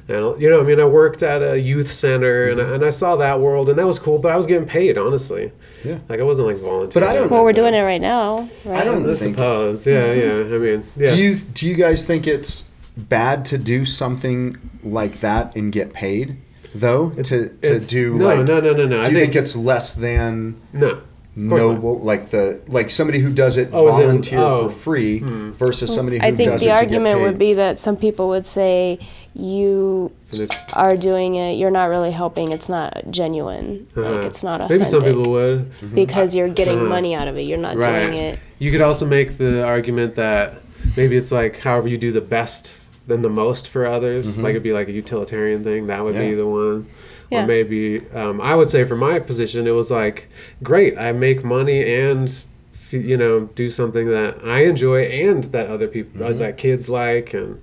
And 0.05 0.41
you 0.41 0.49
know, 0.49 0.59
I 0.59 0.63
mean, 0.63 0.81
I 0.81 0.85
worked 0.85 1.23
at 1.23 1.41
a 1.41 1.57
youth 1.57 1.89
center, 1.89 2.49
and, 2.49 2.59
I, 2.61 2.73
and 2.75 2.83
I 2.83 2.89
saw 2.89 3.15
that 3.15 3.39
world, 3.39 3.69
and 3.69 3.79
that 3.79 3.87
was 3.87 3.99
cool. 3.99 4.17
But 4.19 4.33
I 4.33 4.35
was 4.35 4.45
getting 4.45 4.67
paid, 4.67 4.97
honestly. 4.97 5.53
Mm-hmm. 5.79 5.89
Yeah. 5.89 5.99
Like 6.09 6.19
I 6.19 6.23
wasn't 6.23 6.47
like 6.49 6.57
volunteering. 6.57 6.91
But 6.93 7.03
I 7.03 7.13
don't- 7.19 7.31
well 7.31 7.43
we're 7.43 7.53
doing 7.53 7.73
it 7.73 7.81
right 7.83 8.01
now 8.01 8.49
right 8.65 8.81
I 8.81 8.83
don't 8.83 9.09
I 9.09 9.15
think. 9.15 9.35
suppose. 9.35 9.87
Yeah, 9.87 10.11
yeah. 10.13 10.55
I 10.55 10.57
mean, 10.57 10.83
yeah. 10.97 11.07
Do 11.07 11.15
you 11.23 11.35
do 11.35 11.67
you 11.67 11.75
guys 11.75 12.05
think 12.05 12.27
it's 12.27 12.69
bad 12.97 13.45
to 13.45 13.57
do 13.57 13.85
something 13.85 14.57
like 14.83 15.21
that 15.21 15.55
and 15.55 15.71
get 15.71 15.93
paid 15.93 16.35
though? 16.75 17.09
To 17.11 17.23
to 17.23 17.45
It's- 17.61 17.87
do 17.87 18.15
no, 18.15 18.25
like 18.25 18.45
no, 18.47 18.59
no, 18.59 18.73
no, 18.73 18.85
no. 18.85 18.87
Do 18.87 18.95
I 18.95 18.97
you 18.99 19.03
think, 19.05 19.33
think 19.33 19.35
it's 19.35 19.55
less 19.55 19.93
than 19.93 20.55
no. 20.73 20.87
Of 20.87 20.97
not. 21.35 21.57
noble 21.57 21.99
like 21.99 22.29
the 22.29 22.61
like 22.67 22.91
somebody 22.91 23.17
who 23.17 23.33
does 23.33 23.57
it 23.57 23.69
Oh, 23.73 23.87
is 23.87 23.97
it- 23.97 24.01
volunteer 24.03 24.39
oh. 24.39 24.69
for 24.69 24.75
free 24.75 25.19
versus 25.19 25.91
somebody 25.93 26.19
who 26.19 26.23
I 26.25 26.31
think 26.31 26.59
the 26.59 26.69
argument 26.69 27.21
would 27.21 27.39
be 27.39 27.55
that 27.55 27.79
some 27.79 27.97
people 27.97 28.27
would 28.29 28.45
say 28.45 28.99
you 29.33 30.11
It's 30.21 30.33
an 30.33 30.41
interesting- 30.41 30.73
are 30.75 30.95
doing 30.95 31.33
it, 31.33 31.53
you're 31.53 31.71
not 31.71 31.85
really 31.85 32.11
helping. 32.11 32.51
It's 32.51 32.69
not 32.69 33.03
genuine. 33.09 33.87
Uh-huh. 33.97 34.11
Like 34.11 34.25
it's 34.25 34.43
not 34.43 34.69
Maybe 34.69 34.85
some 34.85 35.01
people 35.01 35.27
would. 35.31 35.71
because 35.95 36.35
you're 36.35 36.49
getting 36.49 36.77
Uh-huh. 36.81 36.85
money 36.89 37.15
out 37.15 37.27
of 37.27 37.35
it. 37.37 37.41
You're 37.43 37.57
not 37.57 37.77
Right. 37.77 38.05
doing 38.05 38.17
it. 38.17 38.39
You 38.59 38.71
could 38.71 38.81
also 38.81 39.07
make 39.07 39.39
the 39.39 39.63
argument 39.65 40.13
that 40.15 40.61
maybe 40.95 41.15
it's 41.17 41.31
like 41.31 41.57
however 41.61 41.87
you 41.87 41.97
do 41.97 42.11
the 42.11 42.21
best 42.21 42.82
than 43.07 43.21
the 43.21 43.29
most 43.29 43.67
for 43.67 43.85
others. 43.85 44.41
Like 44.41 44.51
it'd 44.51 44.63
be 44.63 44.73
like 44.73 44.87
a 44.87 44.91
utilitarian 44.93 45.63
thing. 45.63 45.87
That 45.87 46.03
would 46.03 46.15
be 46.15 46.33
the 46.35 46.47
one. 46.47 46.87
Yeah. 47.29 47.43
Or 47.43 47.47
maybe 47.47 48.01
um, 48.11 48.39
I 48.41 48.55
would 48.55 48.69
say 48.69 48.83
for 48.83 48.95
my 48.95 49.19
position, 49.19 49.65
it 49.67 49.71
was 49.71 49.89
like 49.91 50.29
great. 50.61 50.97
I 50.97 51.11
make 51.13 51.43
money 51.43 51.83
and 52.01 52.43
you 52.91 53.17
know 53.17 53.49
do 53.55 53.69
something 53.69 54.07
that 54.09 54.37
I 54.45 54.65
enjoy 54.65 55.03
and 55.05 55.45
that 55.45 55.65
other 55.67 55.87
people 55.87 56.23
uh, 56.23 56.33
that 56.33 56.57
kids 56.57 56.89
like 56.89 57.33
and 57.33 57.59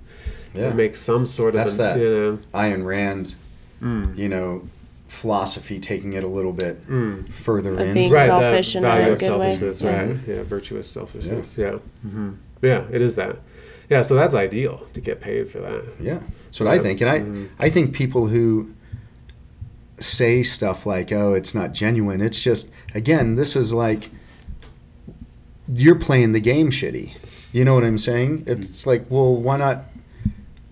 Yeah. 0.53 0.73
make 0.73 0.97
some 0.97 1.25
sort 1.25 1.55
of 1.55 1.59
That's 1.61 1.71
of 1.73 1.77
that. 1.77 1.99
you 1.99 2.09
know 2.09 2.37
Ayn 2.53 2.83
Rand, 2.85 3.35
Mm. 3.81 4.17
you 4.17 4.27
know, 4.29 4.67
philosophy 5.07 5.79
taking 5.79 6.13
it 6.13 6.23
a 6.23 6.27
little 6.27 6.51
bit 6.53 6.77
further 7.31 7.73
Of 7.73 7.79
in. 7.79 7.93
being 7.93 8.11
right 8.11 8.25
selfish 8.25 8.73
that 8.73 8.79
in 8.79 8.83
a 8.85 8.87
value 8.87 9.11
of 9.13 9.19
good 9.19 9.39
way. 9.39 9.55
selfishness 9.55 9.81
Yeah. 9.81 10.01
right 10.05 10.17
yeah 10.27 10.43
virtuous 10.43 10.87
selfishness 10.89 11.57
yeah 11.57 11.77
hmm 12.07 12.31
yeah 12.61 12.83
it 12.91 13.01
is 13.01 13.15
that 13.15 13.37
yeah 13.91 14.01
so 14.01 14.15
that's 14.15 14.33
ideal 14.33 14.81
to 14.93 15.01
get 15.01 15.21
paid 15.21 15.51
for 15.51 15.59
that 15.59 15.83
Yeah, 15.99 16.19
that's 16.45 16.59
what 16.59 16.69
I 16.69 16.79
think, 16.79 17.01
and 17.01 17.09
I 17.09 17.19
mm-hmm. 17.19 17.45
I 17.59 17.69
think 17.69 17.93
people 17.93 18.27
who 18.27 18.73
say 19.99 20.41
stuff 20.41 20.85
like, 20.85 21.11
"Oh, 21.11 21.33
it's 21.33 21.53
not 21.53 21.73
genuine," 21.73 22.21
it's 22.21 22.41
just 22.41 22.73
again, 22.95 23.35
this 23.35 23.55
is 23.55 23.73
like 23.73 24.09
you're 25.73 25.99
playing 25.99 26.31
the 26.31 26.39
game 26.39 26.69
shitty. 26.71 27.11
You 27.53 27.65
know 27.65 27.75
what 27.75 27.83
I'm 27.83 27.97
saying? 27.97 28.39
Mm-hmm. 28.39 28.51
It's 28.51 28.85
like, 28.87 29.05
well, 29.09 29.35
why 29.35 29.57
not? 29.57 29.85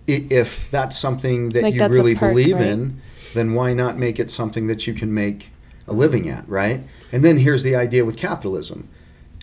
If 0.06 0.70
that's 0.70 0.98
something 0.98 1.50
that 1.50 1.62
Like, 1.62 1.74
you 1.74 1.86
really 1.86 2.14
perk, 2.14 2.30
believe 2.32 2.56
right? 2.56 2.66
in, 2.66 3.00
then 3.34 3.54
why 3.54 3.72
not 3.74 3.96
make 3.96 4.18
it 4.18 4.30
something 4.30 4.66
that 4.66 4.86
you 4.86 4.94
can 4.94 5.14
make 5.14 5.50
a 5.86 5.92
living 5.92 6.28
at, 6.28 6.48
right? 6.48 6.80
And 7.12 7.24
then 7.24 7.38
here's 7.38 7.62
the 7.62 7.76
idea 7.76 8.04
with 8.04 8.16
capitalism 8.16 8.88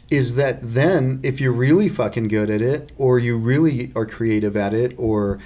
is 0.09 0.35
that 0.35 0.59
then 0.61 1.19
if 1.23 1.41
you're 1.41 1.51
really 1.51 1.89
fucking 1.89 2.27
good 2.27 2.49
at 2.49 2.61
it 2.61 2.91
or 2.97 3.19
you 3.19 3.37
really 3.37 3.91
are 3.95 4.05
creative 4.05 4.55
at 4.55 4.73
it 4.73 4.93
or 4.97 5.39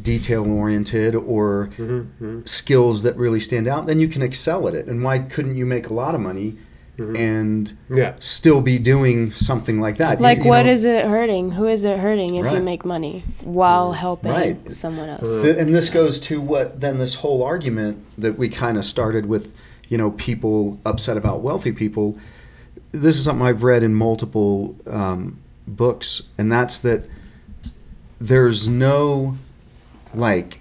detail 0.00 0.48
oriented 0.50 1.14
or 1.14 1.70
mm-hmm, 1.76 2.24
mm-hmm. 2.24 2.44
skills 2.44 3.02
that 3.02 3.16
really 3.16 3.40
stand 3.40 3.66
out 3.66 3.86
then 3.86 3.98
you 4.00 4.08
can 4.08 4.22
excel 4.22 4.68
at 4.68 4.74
it. 4.74 4.86
And 4.86 5.02
why 5.02 5.18
couldn't 5.18 5.56
you 5.56 5.66
make 5.66 5.88
a 5.88 5.94
lot 5.94 6.14
of 6.14 6.20
money 6.20 6.56
mm-hmm. 6.96 7.16
and 7.16 7.76
yeah. 7.90 8.14
still 8.18 8.60
be 8.60 8.78
doing 8.78 9.32
something 9.32 9.80
like 9.80 9.96
that? 9.96 10.20
Like, 10.20 10.38
you 10.38 10.44
what 10.44 10.66
know, 10.66 10.72
is 10.72 10.84
it 10.84 11.06
hurting? 11.06 11.52
Who 11.52 11.66
is 11.66 11.84
it 11.84 11.98
hurting 11.98 12.36
if 12.36 12.52
you 12.52 12.60
make 12.60 12.84
money 12.84 13.24
while 13.40 13.92
mm. 13.92 13.96
helping 13.96 14.30
Right. 14.30 14.70
someone 14.70 15.08
else? 15.08 15.28
Mm. 15.28 15.42
Th- 15.42 15.56
and 15.56 15.74
this 15.74 15.90
goes 15.90 16.20
to 16.20 16.40
what 16.40 16.80
then 16.80 16.98
this 16.98 17.16
whole 17.16 17.42
argument 17.42 18.04
that 18.18 18.38
we 18.38 18.48
kind 18.48 18.76
of 18.76 18.84
started 18.84 19.26
with 19.26 19.56
you 19.88 19.98
know 19.98 20.12
people 20.12 20.80
upset 20.86 21.16
about 21.16 21.40
wealthy 21.40 21.72
people 21.72 22.18
this 23.02 23.16
is 23.16 23.24
something 23.24 23.46
i've 23.46 23.62
read 23.62 23.82
in 23.82 23.94
multiple 23.94 24.76
um, 24.86 25.38
books 25.66 26.22
and 26.38 26.50
that's 26.50 26.78
that 26.78 27.04
there's 28.20 28.68
no 28.68 29.36
like 30.14 30.58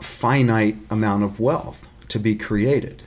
finite 0.00 0.76
amount 0.90 1.22
of 1.22 1.38
wealth 1.40 1.86
to 2.08 2.18
be 2.18 2.34
created 2.34 3.02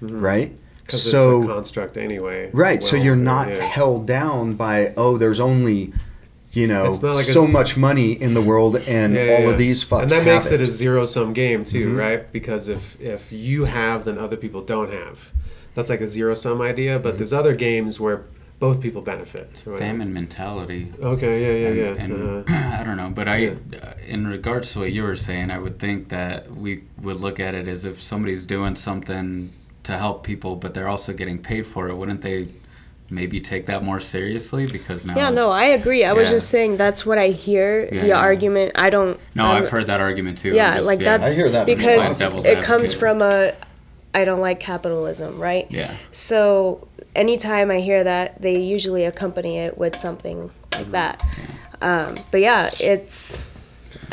right 0.00 0.52
because 0.78 1.10
so 1.10 1.38
it's 1.42 1.44
a 1.50 1.52
construct 1.52 1.96
anyway 1.96 2.50
Right. 2.52 2.82
so 2.82 2.96
you're 2.96 3.16
not 3.16 3.48
yeah. 3.48 3.56
held 3.56 4.06
down 4.06 4.54
by 4.54 4.92
oh, 4.96 5.16
there's 5.16 5.40
only 5.40 5.92
you 6.52 6.66
know 6.66 6.84
like 6.90 7.24
so 7.24 7.40
it's- 7.44 7.52
much 7.52 7.76
money 7.76 8.12
in 8.12 8.34
the 8.34 8.40
world, 8.42 8.76
and 8.76 9.14
Yeah, 9.14 9.20
all 9.22 9.44
yeah, 9.44 9.50
of 9.50 9.58
these 9.58 9.84
fucks 9.84 10.02
and 10.02 10.10
that 10.10 10.24
makes 10.24 10.46
it. 10.50 10.54
Mm-hmm. 10.54 10.62
it 10.62 10.68
a 10.68 10.70
zero 10.70 11.04
sum 11.04 11.32
game 11.32 11.64
too 11.64 11.96
right 11.96 12.30
because 12.32 12.68
if 12.68 13.00
if 13.00 13.32
you 13.32 13.64
have 13.64 14.04
then 14.04 14.18
other 14.18 14.36
people 14.36 14.62
don't 14.62 14.92
have 14.92 15.30
that's 15.74 15.90
like 15.90 16.00
a 16.00 16.08
zero 16.08 16.34
sum 16.34 16.60
idea 16.62 16.94
Mm-hmm. 16.94 17.02
but 17.02 17.18
there's 17.18 17.32
other 17.32 17.54
games 17.54 17.98
where 18.00 18.24
both 18.60 18.80
people 18.80 19.02
benefit. 19.02 19.58
So, 19.58 19.74
uh, 19.74 19.78
famine 19.78 20.12
mentality. 20.14 20.92
Okay, 21.02 21.34
yeah, 21.42 21.70
yeah, 21.74 21.88
and, 22.02 22.12
yeah. 22.12 22.18
and 22.18 22.48
uh-huh. 22.48 22.78
I 22.80 22.84
don't 22.84 22.96
know, 22.96 23.10
but 23.10 23.28
I, 23.28 23.36
Yeah. 23.36 23.54
uh, 23.82 23.92
in 24.06 24.26
regards 24.28 24.72
to 24.72 24.80
what 24.80 24.92
you 24.92 25.02
were 25.02 25.16
saying, 25.16 25.50
I 25.50 25.58
would 25.58 25.78
think 25.78 26.08
that 26.10 26.50
we 26.54 26.84
would 27.02 27.16
look 27.16 27.40
at 27.40 27.54
it 27.54 27.66
as 27.68 27.84
if 27.84 28.00
somebody's 28.02 28.46
doing 28.46 28.76
something 28.76 29.50
to 29.82 29.98
help 29.98 30.22
people, 30.24 30.56
but 30.56 30.72
they're 30.72 30.88
also 30.88 31.12
getting 31.12 31.38
paid 31.38 31.66
for 31.66 31.88
it. 31.88 31.94
Wouldn't 31.96 32.22
they 32.22 32.48
maybe 33.10 33.40
take 33.40 33.66
that 33.66 33.82
more 33.82 34.00
seriously? 34.00 34.66
Because 34.66 35.04
now, 35.04 35.14
Yeah, 35.16 35.30
no, 35.30 35.50
I 35.50 35.64
agree. 35.64 36.04
I 36.04 36.12
was 36.14 36.30
just 36.30 36.48
saying 36.48 36.76
that's 36.78 37.04
what 37.04 37.18
I 37.18 37.28
hear. 37.30 37.88
Yeah, 37.92 38.00
the 38.00 38.06
yeah. 38.08 38.18
argument. 38.18 38.72
I 38.76 38.88
don't. 38.88 39.18
no, 39.34 39.44
I'm- 39.46 39.62
I've 39.64 39.68
heard 39.68 39.88
that 39.88 40.00
argument 40.00 40.38
too. 40.38 40.52
Yeah, 40.54 40.76
just- 40.76 40.86
like 40.86 41.00
that's 41.00 41.26
I 41.26 41.32
hear 41.34 41.50
that 41.50 41.66
because 41.66 42.16
Playing 42.16 42.18
devil's 42.32 42.46
it 42.46 42.64
comes 42.64 42.94
from 42.94 43.20
a. 43.20 43.52
I 44.14 44.24
don't 44.24 44.40
like 44.40 44.60
capitalism, 44.60 45.38
right? 45.40 45.66
yeah, 45.70 45.96
So 46.12 46.86
anytime 47.16 47.70
I 47.70 47.80
hear 47.80 48.04
that, 48.04 48.40
they 48.40 48.60
usually 48.60 49.04
accompany 49.04 49.58
it 49.58 49.76
with 49.76 49.96
something 49.96 50.50
like 50.72 50.90
that. 50.92 51.20
Um, 51.80 52.16
but 52.30 52.40
yeah, 52.40 52.70
it's. 52.80 53.48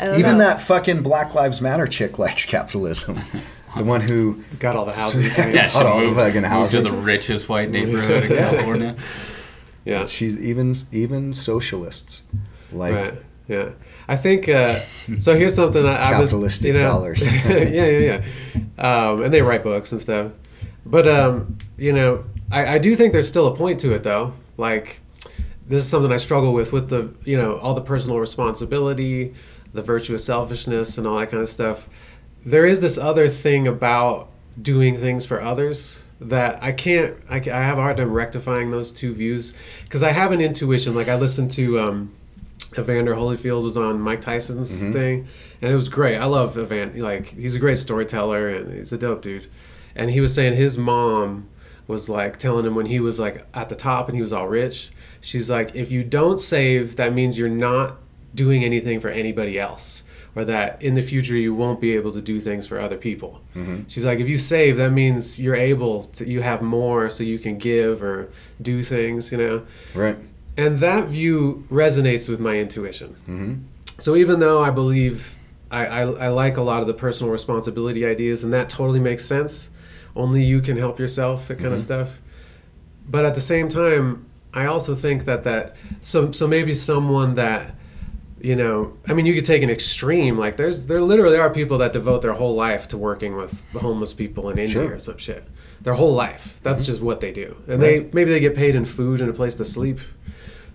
I 0.00 0.06
don't 0.06 0.18
Even 0.18 0.32
know. 0.38 0.44
that 0.44 0.60
fucking 0.60 1.02
Black 1.02 1.34
Lives 1.34 1.60
Matter 1.60 1.86
chick 1.86 2.18
likes 2.18 2.44
capitalism. 2.46 3.20
the 3.76 3.84
one 3.84 4.00
who 4.00 4.42
Got 4.58 4.76
all 4.76 4.84
the 4.84 4.92
houses. 4.92 5.36
Yeah. 5.38 5.48
yeah. 5.48 5.68
Hold 5.68 5.86
on, 5.86 6.00
moved- 6.04 6.16
fucking 6.16 6.42
moved 6.42 6.46
houses. 6.52 6.86
to 6.86 6.92
the 6.92 7.00
richest 7.00 7.48
white 7.48 7.70
neighborhood 7.70 8.24
in 8.24 8.36
California. 8.36 8.96
yeah. 9.84 10.04
she's 10.06 10.36
even 10.38 10.74
even 10.92 11.32
socialists 11.32 12.22
like 12.72 12.94
Right. 12.94 13.14
Yeah. 13.48 13.70
I 14.08 14.16
think 14.16 14.48
uh, 14.48 14.80
so. 15.18 15.36
Here's 15.36 15.54
something 15.54 15.86
I, 15.86 16.10
I've 16.10 16.30
been- 16.30 16.50
you 16.62 16.72
know- 16.72 16.80
dollars. 16.80 17.24
yeah, 17.46 17.62
yeah, 17.64 18.20
yeah. 18.56 18.62
Um, 18.78 19.22
and 19.22 19.32
they 19.32 19.42
write 19.42 19.62
books 19.62 19.92
and 19.92 20.00
stuff. 20.00 20.32
But 20.84 21.06
um, 21.06 21.58
you 21.76 21.92
know, 21.92 22.24
I, 22.50 22.74
I 22.74 22.78
do 22.78 22.96
think 22.96 23.12
there's 23.12 23.28
still 23.28 23.46
a 23.46 23.56
point 23.56 23.80
to 23.80 23.92
it, 23.92 24.02
though. 24.02 24.34
Like, 24.56 25.00
this 25.66 25.84
is 25.84 25.88
something 25.88 26.12
I 26.12 26.16
struggle 26.16 26.52
with 26.52 26.72
with 26.72 26.88
the 26.90 27.14
you 27.24 27.36
know 27.36 27.58
all 27.58 27.74
the 27.74 27.80
personal 27.80 28.18
responsibility, 28.18 29.34
the 29.72 29.82
virtuous 29.82 30.24
selfishness, 30.24 30.98
and 30.98 31.06
all 31.06 31.18
that 31.18 31.30
kind 31.30 31.42
of 31.42 31.48
stuff. 31.48 31.88
There 32.44 32.66
is 32.66 32.80
this 32.80 32.98
other 32.98 33.28
thing 33.28 33.68
about 33.68 34.28
doing 34.60 34.98
things 34.98 35.24
for 35.24 35.40
others 35.40 36.02
that 36.20 36.62
I 36.62 36.72
can't. 36.72 37.16
I, 37.30 37.36
I 37.36 37.62
have 37.62 37.78
a 37.78 37.82
hard 37.82 37.96
time 37.96 38.12
rectifying 38.12 38.70
those 38.72 38.92
two 38.92 39.14
views 39.14 39.54
because 39.84 40.02
I 40.02 40.10
have 40.10 40.32
an 40.32 40.40
intuition. 40.40 40.94
Like 40.94 41.08
I 41.08 41.14
listen 41.14 41.48
to. 41.50 41.78
Um, 41.78 42.14
Evander 42.78 43.14
Holyfield 43.14 43.62
was 43.62 43.76
on 43.76 44.00
Mike 44.00 44.20
Tyson's 44.20 44.82
mm-hmm. 44.82 44.92
thing, 44.92 45.28
and 45.60 45.72
it 45.72 45.76
was 45.76 45.88
great. 45.88 46.16
I 46.18 46.24
love 46.24 46.58
Evander. 46.58 47.02
Like 47.02 47.26
he's 47.28 47.54
a 47.54 47.58
great 47.58 47.78
storyteller, 47.78 48.48
and 48.48 48.74
he's 48.74 48.92
a 48.92 48.98
dope 48.98 49.22
dude. 49.22 49.48
And 49.94 50.10
he 50.10 50.20
was 50.20 50.34
saying 50.34 50.54
his 50.54 50.78
mom 50.78 51.48
was 51.86 52.08
like 52.08 52.38
telling 52.38 52.64
him 52.64 52.74
when 52.74 52.86
he 52.86 53.00
was 53.00 53.20
like 53.20 53.46
at 53.54 53.68
the 53.68 53.76
top 53.76 54.08
and 54.08 54.16
he 54.16 54.22
was 54.22 54.32
all 54.32 54.48
rich. 54.48 54.90
She's 55.20 55.50
like, 55.50 55.74
if 55.74 55.92
you 55.92 56.02
don't 56.02 56.38
save, 56.38 56.96
that 56.96 57.12
means 57.12 57.38
you're 57.38 57.48
not 57.48 57.98
doing 58.34 58.64
anything 58.64 58.98
for 59.00 59.08
anybody 59.08 59.58
else, 59.58 60.02
or 60.34 60.44
that 60.46 60.80
in 60.82 60.94
the 60.94 61.02
future 61.02 61.36
you 61.36 61.54
won't 61.54 61.80
be 61.80 61.94
able 61.94 62.12
to 62.12 62.22
do 62.22 62.40
things 62.40 62.66
for 62.66 62.80
other 62.80 62.96
people. 62.96 63.42
Mm-hmm. 63.54 63.82
She's 63.88 64.06
like, 64.06 64.18
if 64.18 64.28
you 64.28 64.38
save, 64.38 64.78
that 64.78 64.90
means 64.90 65.38
you're 65.38 65.54
able 65.54 66.04
to, 66.04 66.26
you 66.26 66.40
have 66.40 66.62
more, 66.62 67.10
so 67.10 67.22
you 67.22 67.38
can 67.38 67.58
give 67.58 68.02
or 68.02 68.30
do 68.60 68.82
things, 68.82 69.30
you 69.30 69.38
know. 69.38 69.66
right 69.94 70.16
And 70.56 70.78
that 70.80 71.08
view 71.08 71.64
resonates 71.70 72.28
with 72.28 72.40
my 72.40 72.58
intuition. 72.58 73.14
Mhm. 73.28 73.60
So 74.02 74.16
even 74.16 74.38
though 74.40 74.60
I 74.62 74.70
believe 74.70 75.36
I, 75.70 75.86
I, 75.86 76.00
I 76.02 76.28
like 76.28 76.56
a 76.58 76.62
lot 76.62 76.82
of 76.82 76.86
the 76.86 76.92
personal 76.94 77.32
responsibility 77.32 78.04
ideas, 78.04 78.44
and 78.44 78.52
that 78.52 78.68
totally 78.68 79.00
makes 79.00 79.24
sense, 79.24 79.70
only 80.14 80.42
you 80.42 80.60
can 80.60 80.76
help 80.76 80.98
yourself, 80.98 81.48
that 81.48 81.58
kind 81.58 81.72
of 81.72 81.80
stuff. 81.80 82.20
But 83.08 83.24
at 83.24 83.34
the 83.34 83.40
same 83.40 83.68
time, 83.68 84.26
I 84.52 84.66
also 84.66 84.94
think 84.94 85.24
that 85.24 85.44
that 85.44 85.76
so 86.02 86.30
so 86.32 86.46
maybe 86.46 86.74
someone 86.74 87.34
that 87.36 87.74
you 88.40 88.54
know 88.56 88.92
i 89.08 89.14
mean 89.14 89.24
you 89.24 89.32
could 89.34 89.44
take 89.44 89.62
an 89.62 89.70
extreme 89.70 90.36
like 90.36 90.56
there's 90.56 90.86
there 90.88 91.00
literally 91.00 91.38
are 91.38 91.48
people 91.48 91.78
that 91.78 91.92
devote 91.92 92.22
their 92.22 92.32
whole 92.32 92.54
life 92.56 92.88
to 92.88 92.98
working 92.98 93.36
with 93.36 93.62
the 93.72 93.78
homeless 93.78 94.12
people 94.12 94.50
in 94.50 94.58
india 94.58 94.72
Sure. 94.84 94.94
or 94.94 94.98
some 94.98 95.16
shit 95.16 95.44
their 95.82 95.94
whole 95.94 96.14
life. 96.14 96.60
That's 96.62 96.82
mm-hmm. 96.82 96.92
just 96.92 97.02
what 97.02 97.20
they 97.20 97.32
do. 97.32 97.56
And 97.68 97.82
they 97.82 98.00
maybe 98.12 98.30
they 98.30 98.40
get 98.40 98.54
paid 98.56 98.74
in 98.74 98.84
food 98.84 99.20
and 99.20 99.28
a 99.28 99.32
place 99.32 99.54
to 99.56 99.64
sleep 99.64 99.98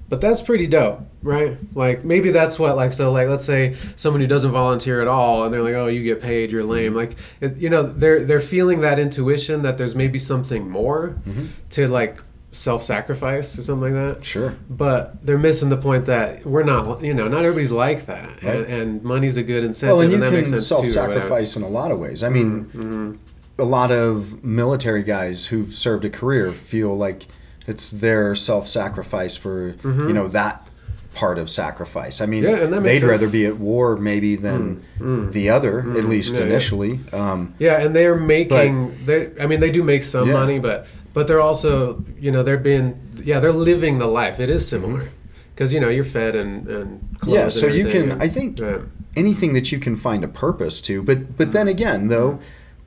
but 0.09 0.21
that's 0.21 0.41
pretty 0.41 0.67
dope 0.67 1.01
right? 1.23 1.57
Like 1.75 2.05
maybe 2.05 2.31
that's 2.31 2.57
what 2.57 2.75
like 2.75 2.93
so 2.93 3.11
like 3.11 3.27
let's 3.27 3.43
say 3.43 3.75
someone 3.95 4.21
who 4.21 4.27
doesn't 4.27 4.51
volunteer 4.51 5.01
at 5.01 5.07
all 5.07 5.43
and 5.43 5.53
they're 5.53 5.63
like 5.63 5.73
oh 5.73 5.87
you 5.87 6.03
get 6.03 6.21
paid 6.21 6.51
you're 6.51 6.63
lame. 6.63 6.93
Mm-hmm. 6.93 6.97
Like 6.97 7.17
it, 7.41 7.57
you 7.57 7.69
know 7.69 7.83
they're 7.83 8.23
they're 8.23 8.39
feeling 8.39 8.81
that 8.81 8.99
intuition 8.99 9.63
that 9.63 9.77
there's 9.77 9.95
maybe 9.95 10.19
something 10.19 10.69
more 10.69 11.17
mm-hmm. 11.27 11.47
to 11.71 11.87
like 11.87 12.19
self-sacrifice 12.51 13.59
or 13.59 13.63
something 13.63 13.93
like 13.93 14.15
that. 14.15 14.23
Sure. 14.23 14.55
But 14.69 15.25
they're 15.25 15.37
missing 15.37 15.69
the 15.69 15.77
point 15.77 16.05
that 16.05 16.45
we're 16.45 16.63
not 16.63 17.03
you 17.03 17.13
know 17.13 17.27
not 17.27 17.43
everybody's 17.43 17.71
like 17.71 18.05
that 18.05 18.41
Right. 18.41 18.55
and, 18.55 18.65
and 18.65 19.03
money's 19.03 19.35
a 19.35 19.43
good 19.43 19.63
incentive 19.63 19.97
well 19.97 20.03
and 20.03 20.13
you 20.13 20.19
that 20.19 20.27
can 20.27 20.35
makes 20.35 20.49
sense 20.49 20.69
too 20.69 20.75
self-sacrifice 20.75 21.55
in 21.57 21.63
a 21.63 21.69
lot 21.69 21.91
of 21.91 21.99
ways. 21.99 22.23
I 22.23 22.29
mean 22.29 22.65
Mm-hmm. 22.65 23.13
A 23.59 23.63
lot 23.63 23.91
of 23.91 24.43
military 24.43 25.03
guys 25.03 25.47
who've 25.47 25.73
served 25.73 26.05
a 26.05 26.09
career 26.09 26.51
feel 26.51 26.95
like 26.95 27.27
it's 27.65 27.91
their 27.91 28.35
self-sacrifice 28.35 29.35
for 29.35 29.75
you 29.83 30.13
know 30.13 30.27
that 30.27 30.67
part 31.13 31.37
of 31.39 31.49
sacrifice 31.49 32.21
i 32.21 32.25
mean 32.27 32.43
Mm-hmm. 32.43 32.55
Yeah, 32.57 32.63
and 32.63 32.73
they'd 32.73 32.79
makes 32.79 33.03
rather. 33.03 33.27
Mm, 33.27 33.31
be 33.31 33.45
at 33.47 33.57
war 33.57 33.97
maybe 33.97 34.35
than 34.35 34.83
the 35.31 35.49
other 35.49 35.79
at 35.97 36.05
least 36.05 36.33
Yeah, 36.35 36.41
yeah. 36.41 36.45
initially 36.45 36.99
um, 37.11 37.53
Yeah, 37.59 37.81
and 37.81 37.95
they're 37.95 38.15
making. 38.15 39.05
They, 39.05 39.31
I 39.41 39.47
mean, 39.47 39.59
they 39.59 39.71
do 39.71 39.83
make 39.83 40.03
some 40.03 40.27
Yeah. 40.27 40.33
money, 40.33 40.59
but 40.59 40.85
but 41.15 41.25
they're 41.27 41.41
also, 41.41 42.03
you 42.19 42.29
know, 42.31 42.43
they're 42.43 42.59
being. 42.71 42.93
Yeah, 43.23 43.39
they're 43.39 43.51
living 43.51 43.97
the 43.97 44.05
life. 44.05 44.39
It 44.39 44.51
is 44.51 44.67
similar, 44.67 45.09
because 45.55 45.73
you 45.73 45.79
know 45.79 45.89
you're 45.89 46.05
fed 46.05 46.35
and 46.35 46.67
and 46.67 46.87
clothed 47.19 47.21
Mm-hmm. 47.21 47.31
yeah 47.33 47.43
and 47.45 47.53
so 47.53 47.65
you 47.67 47.85
can 47.87 48.11
and- 48.11 48.21
i 48.23 48.27
think 48.27 48.59
yeah. 48.59 48.77
anything 49.15 49.53
that 49.53 49.71
you 49.71 49.79
can 49.79 49.95
find 49.97 50.23
a 50.23 50.27
purpose 50.27 50.79
to 50.81 51.01
but 51.01 51.35
but 51.39 51.51
then 51.51 51.67
again 51.67 52.07
though 52.09 52.37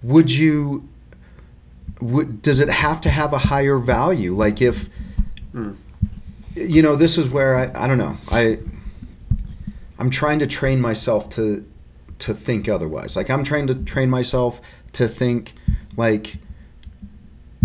would 0.02 0.30
you 0.30 0.88
would, 2.00 2.40
does 2.42 2.60
it 2.60 2.68
have 2.68 3.00
to 3.02 3.10
have 3.10 3.32
a 3.32 3.38
higher 3.38 3.78
value? 3.78 4.34
Like 4.34 4.62
if 4.62 4.88
hmm. 5.52 5.72
you 6.54 6.82
know 6.82 6.96
this 6.96 7.18
is 7.18 7.28
where 7.28 7.56
i 7.56 7.84
i 7.84 7.86
don't 7.86 7.98
know. 7.98 8.16
I 8.30 8.58
i'm 9.98 10.10
trying 10.10 10.38
to 10.38 10.46
train 10.46 10.80
myself 10.80 11.28
to 11.30 11.66
to 12.20 12.34
think 12.34 12.68
otherwise. 12.68 13.16
Like 13.16 13.30
i'm 13.30 13.44
trying 13.44 13.66
to 13.66 13.74
train 13.74 14.10
myself 14.10 14.60
to 14.92 15.06
think 15.06 15.54
like 15.96 16.38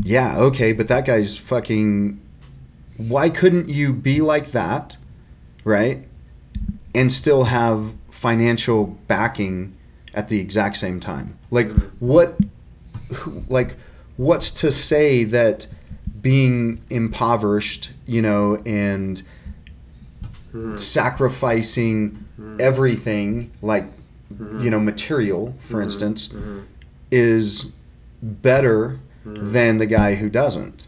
yeah 0.03 0.37
okay 0.37 0.73
but 0.73 0.87
that 0.87 1.05
guy's 1.05 1.37
fucking 1.37 2.19
why 2.97 3.29
couldn't 3.29 3.69
you 3.69 3.93
be 3.93 4.21
like 4.21 4.47
that 4.47 4.97
right 5.63 6.07
and 6.93 7.11
still 7.11 7.45
have 7.45 7.93
financial 8.09 8.85
backing 9.07 9.74
at 10.15 10.29
the 10.29 10.39
exact 10.39 10.77
same 10.77 10.99
time. 10.99 11.37
Like 11.51 11.69
what 11.99 12.39
like 13.47 13.75
what's 14.17 14.49
to 14.49 14.71
say 14.71 15.23
that 15.25 15.67
being 16.21 16.81
impoverished 16.89 17.91
you 18.07 18.21
know 18.21 18.55
and 18.65 19.21
hmm. 20.51 20.75
sacrificing 20.75 22.25
hmm. 22.35 22.57
everything 22.59 23.51
like 23.61 23.85
hmm. 24.35 24.59
you 24.59 24.71
know 24.71 24.79
material 24.79 25.53
for 25.67 25.81
instance 25.81 26.33
is 27.11 27.73
better 28.21 28.99
than 29.23 29.77
the 29.77 29.85
guy 29.85 30.15
who 30.15 30.29
doesn't 30.29 30.87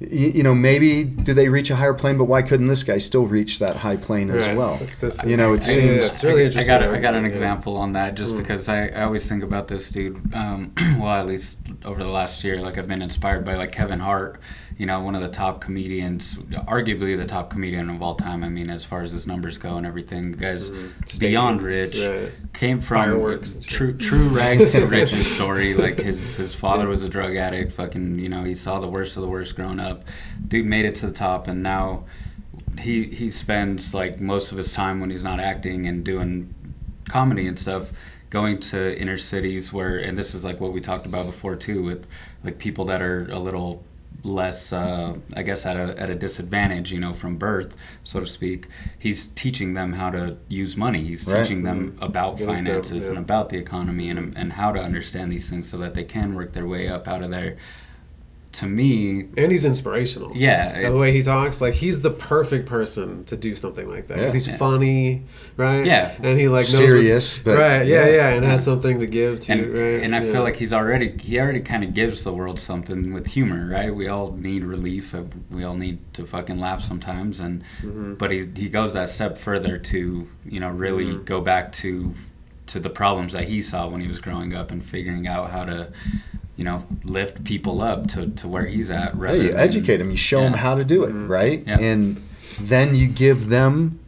you, 0.00 0.28
you 0.28 0.42
know 0.42 0.54
maybe 0.54 1.02
do 1.04 1.34
they 1.34 1.48
reach 1.48 1.70
a 1.70 1.76
higher 1.76 1.92
plane 1.94 2.16
but 2.16 2.24
why 2.24 2.40
couldn't 2.42 2.66
this 2.66 2.82
guy 2.84 2.98
still 2.98 3.26
reach 3.26 3.58
that 3.58 3.76
high 3.76 3.96
plane 3.96 4.30
as 4.30 4.46
Right. 4.46 4.56
well 4.56 4.80
This- 5.00 5.18
you 5.24 5.36
know 5.36 5.54
it 5.54 5.66
Yeah, 5.66 5.74
seems 5.74 6.06
it's 6.06 6.22
really 6.22 6.42
I, 6.42 6.46
interesting. 6.46 6.72
I 6.74 6.78
got 6.80 6.94
I 6.94 7.00
got 7.00 7.14
an 7.14 7.24
Yeah. 7.24 7.30
example 7.30 7.76
on 7.76 7.92
that 7.94 8.14
just 8.14 8.34
Mm. 8.34 8.38
because 8.38 8.68
I, 8.68 8.86
I 8.88 9.02
always 9.02 9.26
think 9.26 9.42
about 9.42 9.66
this 9.68 9.90
dude. 9.90 10.32
Um, 10.34 10.72
well, 11.00 11.08
at 11.20 11.26
least 11.26 11.58
over 11.84 12.02
the 12.02 12.10
last 12.10 12.44
year, 12.44 12.60
like 12.60 12.78
I've 12.78 12.88
been 12.88 13.02
inspired 13.02 13.44
by 13.44 13.54
like 13.56 13.72
Kevin 13.72 13.98
Hart, 14.00 14.40
you 14.78 14.86
know, 14.86 15.00
one 15.00 15.16
of 15.16 15.22
the 15.22 15.28
top 15.28 15.60
comedians, 15.60 16.36
arguably 16.36 17.18
the 17.18 17.26
top 17.26 17.50
comedian 17.50 17.90
of 17.90 18.00
all 18.00 18.14
time. 18.14 18.44
I 18.44 18.48
mean, 18.48 18.70
as 18.70 18.84
far 18.84 19.02
as 19.02 19.10
his 19.10 19.26
numbers 19.26 19.58
go 19.58 19.76
and 19.76 19.84
everything, 19.84 20.30
the 20.30 20.38
guy's 20.38 20.70
beyond 21.18 21.62
rich. 21.62 21.98
right. 21.98 22.30
Came 22.52 22.80
from 22.80 23.42
true 23.62 23.92
true 23.96 24.28
rags 24.28 24.70
to 24.72 24.86
riches 24.86 25.26
story. 25.34 25.74
Like 25.74 25.98
his 25.98 26.36
his 26.36 26.54
father 26.54 26.86
was 26.86 27.02
a 27.02 27.08
drug 27.08 27.34
addict. 27.34 27.72
Fucking, 27.72 28.20
you 28.20 28.28
know, 28.28 28.44
he 28.44 28.54
saw 28.54 28.78
the 28.78 28.86
worst 28.86 29.16
of 29.16 29.22
the 29.22 29.28
worst 29.28 29.56
growing 29.56 29.80
up. 29.80 30.04
Dude 30.46 30.64
made 30.64 30.84
it 30.84 30.94
to 30.96 31.06
the 31.06 31.12
top, 31.12 31.48
and 31.48 31.60
now 31.60 32.04
he 32.78 33.06
he 33.06 33.30
spends 33.30 33.92
like 33.92 34.20
most 34.20 34.52
of 34.52 34.58
his 34.58 34.72
time 34.72 35.00
when 35.00 35.10
he's 35.10 35.24
not 35.24 35.40
acting 35.40 35.86
and 35.88 36.04
doing 36.04 36.54
comedy 37.08 37.48
and 37.48 37.58
stuff 37.58 37.90
going 38.30 38.60
to 38.60 38.96
inner 38.96 39.16
cities 39.16 39.72
where 39.72 39.96
and 39.96 40.16
this 40.16 40.34
is 40.34 40.44
like 40.44 40.60
what 40.60 40.72
we 40.72 40.80
talked 40.80 41.06
about 41.06 41.26
before 41.26 41.56
too 41.56 41.82
with 41.82 42.06
like 42.44 42.58
people 42.58 42.84
that 42.84 43.00
are 43.00 43.26
a 43.30 43.38
little 43.38 43.82
less 44.28 44.72
uh, 44.72 45.14
i 45.34 45.42
guess 45.42 45.66
at 45.66 45.76
a, 45.76 45.98
at 46.00 46.10
a 46.10 46.14
disadvantage 46.14 46.92
you 46.92 47.00
know 47.00 47.12
from 47.12 47.36
birth 47.36 47.74
so 48.04 48.20
to 48.20 48.26
speak 48.26 48.66
he's 48.98 49.26
teaching 49.28 49.74
them 49.74 49.94
how 49.94 50.10
to 50.10 50.36
use 50.48 50.76
money 50.76 51.02
he's 51.04 51.26
Right. 51.26 51.42
teaching 51.42 51.62
them 51.64 51.96
about 52.00 52.34
is 52.40 52.46
dope, 52.46 52.54
finances 52.56 53.08
and 53.08 53.16
yeah. 53.16 53.22
about 53.22 53.48
the 53.48 53.56
economy 53.56 54.08
and, 54.10 54.36
and 54.36 54.52
how 54.54 54.70
to 54.72 54.80
understand 54.80 55.32
these 55.32 55.48
things 55.50 55.68
so 55.68 55.78
that 55.78 55.94
they 55.94 56.04
can 56.04 56.34
work 56.34 56.52
their 56.52 56.66
way 56.66 56.88
up 56.88 57.08
out 57.08 57.22
of 57.22 57.30
there 57.30 57.56
to 58.58 58.66
me, 58.66 59.26
And 59.36 59.52
he's 59.52 59.64
inspirational. 59.64 60.32
yeah, 60.34 60.88
the 60.90 60.96
way 60.96 61.12
he 61.12 61.22
talks, 61.22 61.60
like 61.60 61.74
he's 61.74 62.00
the 62.00 62.10
perfect 62.10 62.66
person 62.66 63.24
to 63.26 63.36
do 63.36 63.54
something 63.54 63.88
like 63.88 64.08
that 64.08 64.16
because 64.16 64.32
Yeah. 64.34 64.38
he's 64.38 64.48
Yeah. 64.48 64.56
funny, 64.56 65.22
right? 65.56 65.84
Yeah. 65.86 66.12
and 66.22 66.38
he 66.40 66.48
like 66.48 66.62
knows 66.66 66.76
Serious, 66.76 67.38
what, 67.38 67.44
but 67.54 67.58
right? 67.60 67.86
Yeah, 67.86 68.06
yeah. 68.06 68.14
yeah, 68.16 68.28
and 68.30 68.44
has 68.44 68.64
something 68.64 68.98
to 68.98 69.06
give 69.06 69.40
to, 69.40 69.52
and, 69.52 69.60
right? 69.74 70.02
and 70.04 70.14
I 70.16 70.20
yeah. 70.24 70.32
feel 70.32 70.42
like 70.42 70.56
he's 70.56 70.72
already 70.72 71.08
he 71.20 71.38
already 71.38 71.60
kind 71.60 71.84
of 71.84 71.94
gives 71.94 72.24
the 72.24 72.32
world 72.32 72.58
something 72.58 73.12
with 73.12 73.26
humor, 73.28 73.68
right? 73.70 73.94
We 73.94 74.08
all 74.08 74.32
need 74.32 74.64
relief. 74.64 75.14
uh, 75.14 75.22
We 75.50 75.62
all 75.64 75.76
need 75.76 75.98
to 76.14 76.26
fucking 76.26 76.58
laugh 76.58 76.82
sometimes, 76.82 77.40
and 77.40 77.62
Mm-hmm. 77.82 78.14
but 78.14 78.30
he 78.30 78.48
he 78.56 78.68
goes 78.68 78.92
that 78.94 79.08
step 79.08 79.38
further 79.38 79.78
to 79.92 79.98
you 80.54 80.60
know 80.60 80.70
really 80.70 81.06
Mm-hmm. 81.06 81.24
go 81.24 81.40
back 81.40 81.70
to 81.82 82.14
to 82.66 82.78
the 82.80 82.90
problems 82.90 83.32
that 83.32 83.44
he 83.44 83.62
saw 83.62 83.88
when 83.88 84.00
he 84.00 84.08
was 84.08 84.20
growing 84.20 84.52
up 84.54 84.70
and 84.70 84.84
figuring 84.84 85.26
out 85.26 85.50
how 85.50 85.64
to 85.64 85.88
you 86.58 86.64
know 86.64 86.84
lift 87.04 87.44
people 87.44 87.80
up 87.80 88.08
to, 88.08 88.26
to 88.40 88.46
where 88.48 88.66
he's 88.66 88.90
at. 88.90 89.14
Yeah, 89.16 89.32
you 89.32 89.48
than- 89.52 89.58
educate 89.60 89.96
them. 89.98 90.10
You 90.10 90.16
show 90.18 90.40
them 90.42 90.52
how 90.54 90.74
to 90.74 90.84
do 90.84 91.04
it, 91.04 91.08
Mm-hmm. 91.14 91.28
right? 91.32 91.62
Yeah. 91.66 91.78
And 91.80 92.20
then 92.60 92.94
you 92.94 93.06
give 93.08 93.48
them 93.48 94.00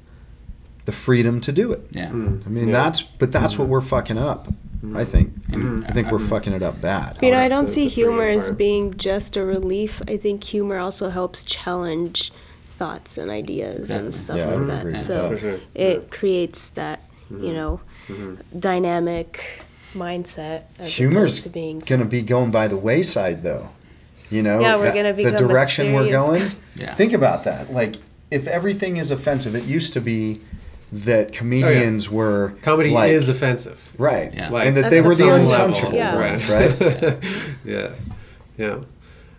the 0.85 0.93
freedom 0.93 1.41
to 1.43 1.53
do 1.53 1.71
it. 1.73 1.83
Yeah. 1.93 2.09
Mm. 2.11 2.45
I 2.47 2.49
mean, 2.51 2.69
Yeah. 2.69 2.83
that's 2.83 3.01
but 3.03 3.31
that's 3.33 3.57
what 3.57 3.69
we're 3.69 3.81
fucking 3.81 4.19
up. 4.19 4.49
I 4.95 5.05
think. 5.05 5.35
And 5.53 5.85
I 5.87 5.91
think 5.93 6.11
we're 6.11 6.19
I'm- 6.19 6.29
fucking 6.29 6.55
it 6.55 6.63
up 6.63 6.81
bad. 6.81 7.19
You 7.23 7.31
know, 7.33 7.39
I 7.39 7.49
don't 7.49 7.67
see 7.69 7.85
the 7.85 7.91
humor 7.91 8.25
as 8.25 8.51
being 8.51 8.97
just 8.97 9.37
a 9.37 9.45
relief. 9.45 10.01
I 10.09 10.17
think 10.17 10.43
humor 10.43 10.79
also 10.79 11.11
helps 11.11 11.45
challenge 11.45 12.33
thoughts 12.79 13.19
and 13.19 13.31
ideas 13.31 13.89
Definitely. 13.91 14.05
and 14.07 14.15
stuff 14.15 14.37
Yeah, 14.39 14.47
like 14.55 14.67
that. 14.69 14.79
agree 14.81 14.93
with 14.93 15.01
So 15.03 15.29
For 15.29 15.39
sure. 15.39 15.61
it 15.75 16.11
creates 16.11 16.71
that, 16.71 17.01
Mm-hmm. 17.31 17.45
you 17.45 17.53
know, 17.53 17.81
dynamic 18.59 19.63
mindset 19.95 20.63
as 20.79 20.95
Humor's 20.97 21.43
to 21.43 21.49
being 21.49 21.81
gonna 21.81 22.05
be 22.05 22.23
going 22.23 22.51
by 22.51 22.69
the 22.69 22.77
wayside, 22.77 23.43
though. 23.43 23.69
You 24.31 24.43
know, 24.43 24.61
Yeah, 24.61 24.77
we're 24.77 24.85
that- 24.85 24.95
gonna 24.95 25.13
the 25.13 25.33
direction 25.37 25.93
we're 25.93 26.11
going. 26.11 26.51
Yeah. 26.77 26.95
Think 26.95 27.13
about 27.13 27.45
that. 27.45 27.71
Like, 27.75 27.97
if 28.31 28.47
everything 28.47 28.97
is 28.97 29.11
offensive, 29.11 29.55
it 29.55 29.65
used 29.65 29.93
to 29.93 30.01
be 30.01 30.41
that 30.93 31.31
comedians 31.33 32.09
were 32.11 32.55
comedy 32.63 32.91
like, 32.91 33.11
is 33.13 33.29
offensive. 33.29 33.93
right, 33.99 34.33
Yeah. 34.35 34.49
Like, 34.49 34.67
and 34.67 34.77
that 34.79 34.91
they 34.91 35.01
were 35.03 35.15
the 35.15 35.35
untouchable. 35.35 35.93
Yeah. 35.93 36.17
ones, 36.17 36.49
right? 36.49 36.81
yeah, 37.65 37.91
yeah. 38.57 38.75
what 38.77 38.87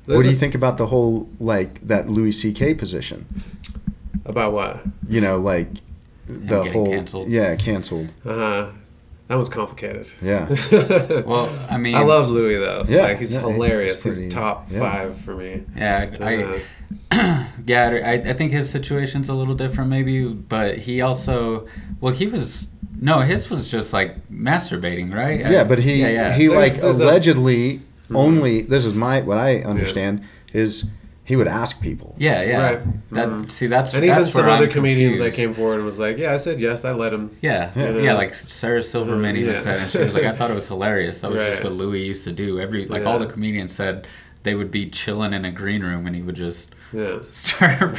There's 0.05 0.23
do 0.23 0.29
you 0.29 0.35
a- 0.35 0.39
think 0.39 0.53
about 0.55 0.77
the 0.77 0.85
whole 0.87 1.29
like 1.39 1.85
that 1.87 2.09
Louis 2.09 2.31
C.K. 2.31 2.75
position? 2.75 3.25
about 4.25 4.53
what? 4.53 4.83
You 5.09 5.19
know, 5.21 5.37
like 5.37 5.67
the 6.27 6.71
whole 6.71 6.85
canceled. 6.87 7.29
yeah, 7.29 7.55
canceled. 7.55 8.09
Uh 8.25 8.33
huh. 8.35 8.67
That 9.31 9.37
was 9.37 9.47
complicated. 9.47 10.09
Yeah. 10.21 10.45
Well, 11.25 11.49
I 11.69 11.77
mean, 11.77 11.95
I 11.95 12.01
love 12.03 12.29
Louis 12.29 12.55
though. 12.57 12.83
Yeah, 12.85 13.03
like 13.03 13.19
he's 13.19 13.31
yeah, 13.31 13.39
hilarious. 13.39 14.03
he's 14.03 14.17
He's, 14.17 14.33
top 14.33 14.67
yeah. 14.69 14.79
five 14.79 15.21
for 15.21 15.33
me. 15.35 15.63
Yeah, 15.73 16.17
I, 16.19 16.35
Uh, 16.43 16.59
I 17.11 17.47
yeah, 17.65 17.87
I, 18.03 18.11
I 18.31 18.33
think 18.33 18.51
his 18.51 18.69
situation's 18.69 19.29
a 19.29 19.33
little 19.33 19.55
different, 19.55 19.89
maybe. 19.89 20.25
But 20.27 20.79
he 20.79 20.99
also, 20.99 21.65
well, 22.01 22.13
he 22.13 22.27
was 22.27 22.67
no, 22.99 23.21
his 23.21 23.49
was 23.49 23.71
just 23.71 23.93
like 23.93 24.27
masturbating, 24.29 25.13
right? 25.13 25.39
Yeah, 25.39 25.63
but 25.63 25.79
he 25.79 26.01
yeah, 26.01 26.09
yeah. 26.09 26.33
he 26.35 26.47
There's- 26.47 26.73
like 26.73 26.81
there's 26.81 26.99
a- 26.99 27.03
allegedly 27.05 27.79
only. 28.13 28.63
This 28.63 28.83
is 28.83 28.93
my 28.93 29.21
what 29.21 29.37
I 29.37 29.59
understand 29.61 30.25
is 30.51 30.91
he 31.31 31.37
would 31.37 31.47
ask 31.47 31.81
people. 31.81 32.13
yeah, 32.19 32.41
yeah. 32.43 32.59
Right. 32.61 32.79
That 33.11 33.29
Mhm. 33.29 33.51
see, 33.51 33.67
that's 33.67 33.93
and 33.93 34.03
even 34.03 34.17
that's 34.17 34.33
some 34.33 34.45
where 34.45 34.53
other 34.55 34.65
I'm 34.65 34.71
comedians 34.71 35.19
that 35.19 35.33
came 35.33 35.53
forward 35.53 35.75
and 35.75 35.85
was 35.85 35.97
like, 35.97 36.17
"Yeah, 36.17 36.33
I 36.33 36.37
said 36.37 36.59
yes. 36.59 36.83
I 36.83 36.91
let 36.91 37.13
him." 37.13 37.31
Yeah, 37.41 37.71
Yeah. 37.75 37.97
yeah, 37.97 38.13
like 38.15 38.33
Sarah 38.33 38.83
Silverman 38.83 39.37
even 39.37 39.53
Yeah. 39.53 39.59
said, 39.59 39.77
and 39.81 39.89
she 39.89 39.99
was 39.99 40.13
like, 40.13 40.25
"I 40.25 40.33
thought 40.33 40.51
it 40.51 40.55
was 40.55 40.67
hilarious. 40.67 41.21
That 41.21 41.31
was 41.31 41.39
just 41.41 41.63
what 41.63 41.71
Louis 41.71 42.03
used 42.05 42.25
to 42.25 42.33
do. 42.33 42.59
Every 42.59 42.85
like 42.85 43.05
all 43.05 43.17
the 43.17 43.27
comedians 43.27 43.73
said." 43.73 44.07
They 44.43 44.55
would 44.55 44.71
be 44.71 44.89
chilling 44.89 45.33
in 45.33 45.45
a 45.45 45.51
green 45.51 45.83
room, 45.83 46.07
and 46.07 46.15
he 46.15 46.23
would 46.23 46.33
just 46.47 46.73
Yeah. 46.91 47.19
start 47.29 47.95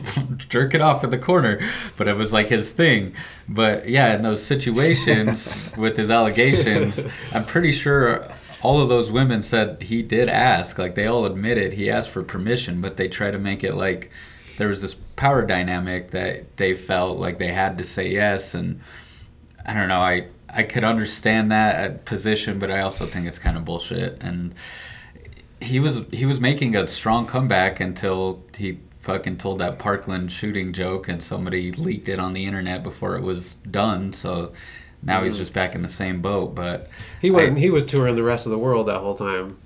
jerking 0.48 0.80
off 0.80 1.04
in 1.04 1.10
the 1.10 1.18
corner. 1.18 1.60
But 1.98 2.08
it 2.08 2.16
was 2.16 2.32
like 2.32 2.48
his 2.48 2.70
thing. 2.70 3.12
But 3.48 3.86
yeah, 3.88 4.14
in 4.14 4.22
those 4.22 4.42
situations 4.42 5.72
with 5.76 5.98
his 5.98 6.10
allegations, 6.10 7.04
I'm 7.34 7.44
pretty 7.44 7.70
sure 7.70 8.26
all 8.64 8.80
of 8.80 8.88
those 8.88 9.12
women 9.12 9.42
said 9.42 9.82
he 9.82 10.02
did 10.02 10.28
ask. 10.28 10.78
Like 10.78 10.94
they 10.94 11.06
all 11.06 11.26
admitted 11.26 11.74
he 11.74 11.90
asked 11.90 12.08
for 12.08 12.22
permission, 12.22 12.80
but 12.80 12.96
they 12.96 13.08
try 13.08 13.30
to 13.30 13.38
make 13.38 13.62
it 13.62 13.74
like 13.74 14.10
there 14.56 14.68
was 14.68 14.80
this 14.80 14.94
power 14.94 15.44
dynamic 15.44 16.12
that 16.12 16.56
they 16.56 16.74
felt 16.74 17.18
like 17.18 17.38
they 17.38 17.52
had 17.52 17.76
to 17.78 17.84
say 17.84 18.10
yes. 18.10 18.54
And 18.54 18.80
I 19.66 19.74
don't 19.74 19.88
know. 19.88 20.00
I 20.00 20.28
I 20.48 20.62
could 20.62 20.82
understand 20.82 21.52
that 21.52 21.90
uh, 21.90 21.94
position, 22.06 22.58
but 22.58 22.70
I 22.70 22.80
also 22.80 23.04
think 23.04 23.26
it's 23.26 23.38
kind 23.38 23.58
of 23.58 23.66
bullshit. 23.66 24.22
And 24.22 24.54
he 25.60 25.78
was 25.78 26.02
he 26.10 26.24
was 26.24 26.40
making 26.40 26.74
a 26.74 26.86
strong 26.86 27.26
comeback 27.26 27.80
until 27.80 28.42
he 28.56 28.78
fucking 29.00 29.36
told 29.36 29.58
that 29.58 29.78
Parkland 29.78 30.32
shooting 30.32 30.72
joke 30.72 31.06
and 31.06 31.22
somebody 31.22 31.70
leaked 31.70 32.08
it 32.08 32.18
on 32.18 32.32
the 32.32 32.46
internet 32.46 32.82
before 32.82 33.14
it 33.14 33.22
was 33.22 33.54
done. 33.54 34.14
So 34.14 34.52
now 35.04 35.22
he's 35.24 35.36
just 35.36 35.52
back 35.52 35.74
in 35.74 35.82
the 35.82 35.88
same 35.88 36.20
boat. 36.22 36.54
But 36.54 36.88
He 37.20 37.30
went. 37.30 37.56
I- 37.56 37.60
he 37.60 37.70
was 37.70 37.84
touring 37.84 38.16
the 38.16 38.22
rest 38.22 38.46
of 38.46 38.52
the 38.52 38.58
world 38.58 38.88
that 38.88 38.98
whole 38.98 39.14
time. 39.14 39.56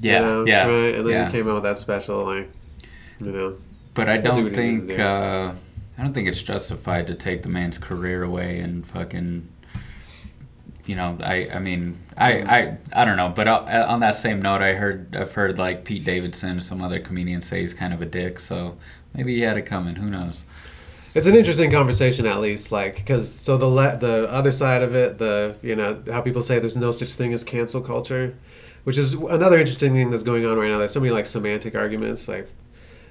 you 0.00 0.10
yeah, 0.10 0.20
know, 0.20 0.44
yeah, 0.46 0.66
Right. 0.66 0.94
And 0.94 1.06
then 1.06 1.12
yeah. 1.14 1.26
he 1.26 1.32
came 1.32 1.48
out 1.48 1.54
with 1.54 1.62
that 1.64 1.76
special, 1.76 2.24
like, 2.24 2.48
you 3.20 3.32
know. 3.32 3.56
But 3.94 4.08
I 4.08 4.16
do 4.18 4.22
don't 4.22 4.44
what 4.44 4.56
he 4.56 4.62
needs 4.62 4.82
to 4.82 4.86
think 4.86 4.98
do. 4.98 5.02
uh, 5.02 5.52
I 5.98 6.02
don't 6.02 6.12
think 6.14 6.28
it's 6.28 6.42
justified 6.42 7.06
to 7.08 7.14
take 7.14 7.42
the 7.42 7.48
man's 7.48 7.76
career 7.78 8.22
away 8.22 8.60
and 8.60 8.86
fucking. 8.86 9.48
You 10.86 10.96
know, 10.96 11.18
I 11.22 11.48
I 11.54 11.58
mean, 11.58 11.98
I 12.16 12.32
I, 12.42 12.78
I 12.92 13.04
don't 13.04 13.16
know, 13.16 13.28
but 13.28 13.46
uh, 13.46 13.86
on 13.88 14.00
that 14.00 14.14
same 14.14 14.40
note, 14.40 14.62
I 14.62 14.72
heard 14.72 15.14
I've 15.14 15.32
heard 15.32 15.58
like 15.58 15.84
Pete 15.84 16.04
Davidson, 16.04 16.60
some 16.62 16.80
other 16.82 16.98
comedian 17.00 17.42
say 17.42 17.60
he's 17.60 17.74
kind 17.74 17.92
of 17.92 18.00
a 18.00 18.06
dick, 18.06 18.40
so 18.40 18.76
maybe 19.14 19.34
he 19.36 19.42
had 19.42 19.56
it 19.58 19.66
coming. 19.66 19.96
Who 19.96 20.08
knows? 20.08 20.44
It's 21.12 21.26
an 21.26 21.34
interesting 21.34 21.72
conversation, 21.72 22.24
at 22.26 22.40
least, 22.40 22.70
like 22.70 22.96
because 22.96 23.32
so 23.32 23.56
the 23.56 23.66
le- 23.66 23.96
the 23.96 24.30
other 24.30 24.52
side 24.52 24.82
of 24.82 24.94
it, 24.94 25.18
the 25.18 25.56
you 25.62 25.74
know 25.74 26.02
how 26.06 26.20
people 26.20 26.40
say 26.42 26.58
there's 26.60 26.76
no 26.76 26.92
such 26.92 27.14
thing 27.14 27.32
as 27.32 27.42
cancel 27.42 27.80
culture, 27.80 28.36
which 28.84 28.96
is 28.96 29.14
another 29.14 29.58
interesting 29.58 29.92
thing 29.92 30.10
that's 30.10 30.22
going 30.22 30.46
on 30.46 30.56
right 30.56 30.70
now. 30.70 30.78
There's 30.78 30.92
so 30.92 31.00
many 31.00 31.12
like 31.12 31.26
semantic 31.26 31.74
arguments. 31.74 32.28
Like, 32.28 32.48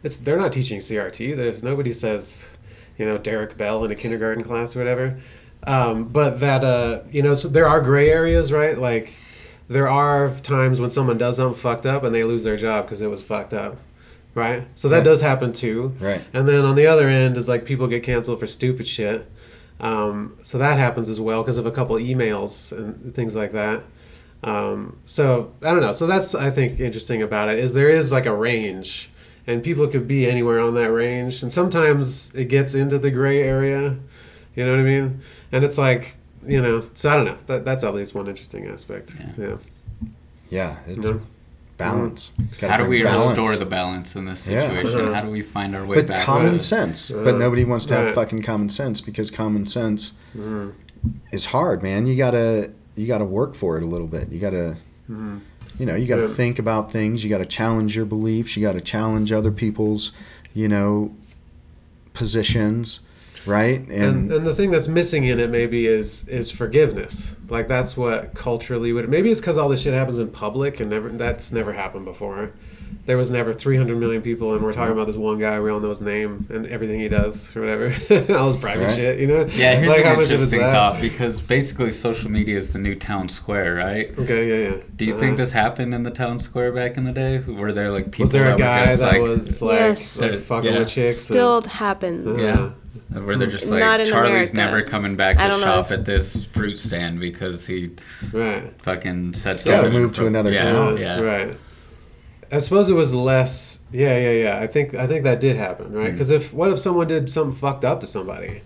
it's 0.01 0.15
they're 0.15 0.38
not 0.38 0.53
teaching 0.53 0.79
CRT. 0.79 1.35
There's 1.35 1.62
nobody 1.62 1.91
says, 1.91 2.55
you 2.97 3.05
know, 3.05 3.17
Derrick 3.17 3.57
Bell 3.57 3.83
in 3.83 3.91
a 3.91 3.95
kindergarten 3.95 4.43
class 4.45 4.75
or 4.75 4.79
whatever. 4.79 5.19
Um, 5.63 6.05
but 6.05 6.39
that 6.39 6.63
uh, 6.63 7.01
you 7.12 7.21
know, 7.21 7.33
so 7.33 7.49
there 7.49 7.67
are 7.67 7.81
gray 7.81 8.09
areas, 8.09 8.51
right? 8.53 8.77
Like, 8.77 9.13
there 9.67 9.89
are 9.89 10.33
times 10.38 10.79
when 10.79 10.89
someone 10.89 11.17
does 11.17 11.35
something 11.35 11.59
fucked 11.59 11.85
up 11.85 12.03
and 12.03 12.15
they 12.15 12.23
lose 12.23 12.45
their 12.45 12.55
job 12.55 12.85
because 12.85 13.01
it 13.01 13.07
was 13.07 13.21
fucked 13.21 13.53
up, 13.53 13.77
right? 14.39 14.65
So 14.75 14.89
that 14.89 14.97
Yeah. 14.99 15.04
does 15.04 15.21
happen 15.21 15.52
too. 15.54 15.93
Right. 15.99 16.21
And 16.34 16.47
then 16.47 16.65
on 16.65 16.75
the 16.75 16.88
other 16.88 17.08
end 17.08 17.38
is 17.38 17.47
like 17.47 17.65
people 17.65 17.88
get 17.88 18.02
canceled 18.04 18.39
for 18.39 18.47
stupid 18.47 18.88
shit. 18.88 19.30
Um, 19.80 20.38
so 20.43 20.58
that 20.58 20.78
happens 20.78 21.08
as 21.10 21.19
well 21.21 21.41
because 21.43 21.58
of 21.58 21.65
a 21.65 21.71
couple 21.71 21.95
emails 21.97 22.71
and 22.78 23.13
things 23.13 23.36
like 23.36 23.52
that. 23.52 23.84
Um, 24.43 24.97
so 25.06 25.52
I 25.62 25.71
don't 25.71 25.82
know. 25.82 25.91
So 25.91 26.08
that's 26.08 26.34
I 26.34 26.49
think 26.49 26.80
interesting 26.80 27.21
about 27.21 27.49
it 27.49 27.60
is 27.60 27.73
there 27.73 27.89
is 27.89 28.12
like 28.12 28.25
a 28.25 28.34
range, 28.36 29.10
and 29.47 29.62
people 29.63 29.88
could 29.88 30.08
be 30.08 30.30
anywhere 30.30 30.60
on 30.60 30.73
that 30.75 30.91
range, 30.91 31.41
and 31.43 31.52
sometimes 31.52 32.34
it 32.36 32.45
gets 32.45 32.73
into 32.75 32.97
the 32.99 33.12
gray 33.12 33.41
area. 33.41 33.97
You 34.56 34.65
know 34.65 34.71
what 34.71 34.80
I 34.80 34.84
mean? 34.84 35.19
And 35.52 35.63
it's 35.65 35.78
like 35.78 36.15
you 36.47 36.62
know. 36.62 36.84
So 36.93 37.10
I 37.10 37.15
don't 37.17 37.25
know. 37.25 37.38
That, 37.47 37.65
that's 37.65 37.84
at 37.84 37.93
least 37.93 38.15
one 38.15 38.28
interesting 38.28 38.65
aspect. 38.67 39.12
Yeah. 39.38 39.45
Yeah. 39.49 39.56
Yeah, 40.49 40.75
it's 40.88 41.08
No. 41.08 41.21
Balance. 41.79 42.31
Gotta 42.59 42.71
How 42.73 42.83
do 42.83 42.87
we 42.89 43.01
balance. 43.01 43.35
restore 43.35 43.55
the 43.55 43.65
balance 43.65 44.15
in 44.15 44.25
this 44.25 44.41
situation? 44.41 44.99
Uh-huh. 44.99 45.13
How 45.15 45.21
do 45.21 45.31
we 45.31 45.41
find 45.41 45.75
our 45.75 45.83
way 45.85 45.95
But 45.97 46.07
back? 46.09 46.25
common 46.25 46.51
Right. 46.51 46.61
sense. 46.61 47.09
Uh, 47.09 47.23
but 47.23 47.37
nobody 47.39 47.65
wants 47.65 47.87
to 47.87 47.95
have 47.95 48.05
right. 48.07 48.13
fucking 48.15 48.43
common 48.43 48.69
sense 48.69 49.01
because 49.01 49.31
common 49.31 49.65
sense 49.65 50.11
Mhm. 50.37 50.73
is 51.31 51.45
hard, 51.45 51.81
man. 51.81 52.05
You 52.05 52.15
gotta 52.15 52.69
you 52.95 53.07
gotta 53.07 53.25
work 53.25 53.55
for 53.55 53.77
it 53.77 53.83
a 53.83 53.85
little 53.87 54.07
bit. 54.07 54.29
You 54.31 54.39
gotta 54.39 54.75
Mhm. 55.09 55.39
you 55.79 55.85
know 55.85 55.95
you 55.95 56.05
gotta 56.05 56.23
Yeah. 56.23 56.27
think 56.27 56.59
about 56.59 56.91
things. 56.91 57.23
You 57.23 57.29
gotta 57.29 57.45
challenge 57.45 57.95
your 57.95 58.05
beliefs. 58.05 58.55
You 58.57 58.61
gotta 58.61 58.81
challenge 58.81 59.31
other 59.31 59.51
people's 59.51 60.11
you 60.53 60.67
know 60.67 61.11
positions, 62.13 63.01
right? 63.45 63.80
and, 63.89 64.32
and 64.32 64.45
the 64.45 64.54
thing 64.56 64.71
that's 64.71 64.88
missing 64.88 65.25
in 65.25 65.39
it 65.39 65.49
maybe 65.49 65.86
is 65.88 66.28
is 66.28 66.52
forgiveness 66.52 67.36
like 67.49 67.67
that's 67.67 67.95
what 67.97 68.34
culturally 68.34 68.91
would 68.93 69.10
maybe 69.10 69.32
it's 69.32 69.39
because 69.41 69.58
all 69.58 69.69
this 69.69 69.82
shit 69.82 69.93
happens 69.93 70.17
in 70.17 70.28
public 70.30 70.80
and 70.80 70.89
never 70.89 71.10
that's 71.10 71.52
never 71.52 71.73
happened 71.73 72.06
before 72.06 72.52
there 73.06 73.17
was 73.17 73.30
never 73.32 73.54
300 73.54 73.97
million 73.97 74.21
people 74.21 74.54
and 74.54 74.63
we're 74.63 74.73
talking 74.73 74.91
about 74.93 75.08
this 75.08 75.15
one 75.15 75.39
guy 75.39 75.60
we 75.60 75.69
all 75.71 75.80
know 75.80 75.89
his 75.89 76.02
name 76.02 76.45
and 76.49 76.67
everything 76.67 76.99
he 76.99 77.08
does 77.08 77.56
or 77.56 77.62
whatever 77.62 77.86
all 78.38 78.47
his 78.47 78.58
private 78.58 78.86
Right. 78.86 78.95
shit 78.95 79.19
you 79.19 79.28
know 79.28 79.45
Yeah, 79.54 79.75
here's 79.78 79.88
like 79.89 79.99
an 80.02 80.06
how 80.06 80.15
much 80.15 80.25
of 80.25 80.32
it's 80.32 80.32
interesting 80.32 80.60
that 80.60 80.71
thought 80.73 81.02
because 81.02 81.41
basically 81.41 81.91
social 81.91 82.30
media 82.30 82.58
is 82.58 82.71
the 82.73 82.80
new 82.80 82.95
town 82.95 83.30
square, 83.30 83.75
right? 83.75 84.17
okay 84.19 84.47
yeah 84.65 84.69
yeah 84.75 84.84
Do 84.95 85.06
you 85.06 85.13
Uh-huh. 85.13 85.19
think 85.21 85.38
this 85.38 85.52
happened 85.54 85.93
in 85.93 86.04
the 86.04 86.12
town 86.12 86.39
square 86.39 86.71
back 86.71 86.97
in 86.97 87.06
the 87.06 87.12
day? 87.13 87.39
Were 87.39 87.71
there 87.71 87.89
like 87.91 88.06
people 88.12 88.23
was 88.23 88.32
there 88.32 88.47
a 88.54 88.58
that 88.58 88.60
guy 88.60 88.95
that 88.95 89.12
like, 89.13 89.21
was 89.21 89.62
like, 89.62 89.80
Yes. 89.80 90.21
like 90.21 90.39
fucking 90.39 90.71
Yeah. 90.73 90.80
with 90.80 90.89
chicks 90.89 91.17
Still 91.17 91.62
happens. 91.63 92.39
Yeah. 92.41 92.71
Where 93.10 93.36
they're 93.38 93.47
just 93.47 93.69
like 93.69 93.80
Not 93.80 93.99
in 93.99 94.08
Charlie's 94.08 94.52
America. 94.52 94.56
never 94.56 94.82
coming 94.84 95.15
back 95.15 95.38
to 95.38 95.60
shop 95.60 95.86
if- 95.88 95.91
at 95.99 96.06
this 96.06 96.45
fruit 96.45 96.78
stand 96.80 97.19
because 97.19 97.65
he 97.67 97.91
right 98.34 98.71
fucking 98.82 99.34
said 99.34 99.56
gotta 99.65 99.84
something. 99.84 99.93
move 99.93 100.13
to 100.13 100.28
another 100.28 100.52
yeah, 100.52 100.58
town. 100.58 100.97
Yeah, 100.97 101.19
right 101.19 101.58
I 102.52 102.58
suppose 102.58 102.89
it 102.89 102.93
was 102.95 103.13
less. 103.13 103.78
Yeah, 103.91 104.17
yeah, 104.17 104.32
yeah. 104.32 104.60
I 104.60 104.65
think 104.65 104.95
I 104.95 105.06
think 105.06 105.23
that 105.23 105.39
did 105.39 105.56
happen, 105.56 105.91
right? 105.93 106.12
Because 106.12 106.32
if 106.32 106.52
what 106.52 106.71
if 106.71 106.80
someone 106.80 107.06
did 107.06 107.30
something 107.30 107.56
fucked 107.56 107.86
up 107.86 107.99
to 108.02 108.08
somebody? 108.08 108.62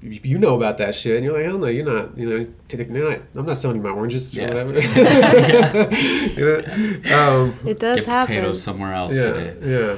You 0.00 0.20
you 0.22 0.38
know 0.38 0.54
about 0.54 0.78
that 0.78 0.94
shit, 0.94 1.16
and 1.16 1.24
you're 1.24 1.34
like, 1.34 1.44
hell 1.44 1.58
no, 1.58 1.66
you're 1.66 1.84
not. 1.84 2.16
You 2.16 2.28
know, 2.28 2.46
t- 2.68 2.76
you're 2.76 3.10
not, 3.10 3.20
I'm 3.34 3.46
not 3.46 3.56
selling 3.56 3.78
you 3.78 3.82
my 3.82 3.90
oranges 3.90 4.32
Yeah. 4.32 4.52
or 4.52 4.66
whatever. 4.66 4.80
you 6.36 6.44
know, 6.44 7.16
um, 7.42 7.54
It 7.66 7.80
does 7.80 7.96
Get 7.96 8.04
happen. 8.06 8.26
potatoes 8.36 8.62
somewhere 8.62 8.92
else. 8.94 9.12
yeah, 9.14 9.22
Uh, 9.24 9.52
yeah. 9.62 9.96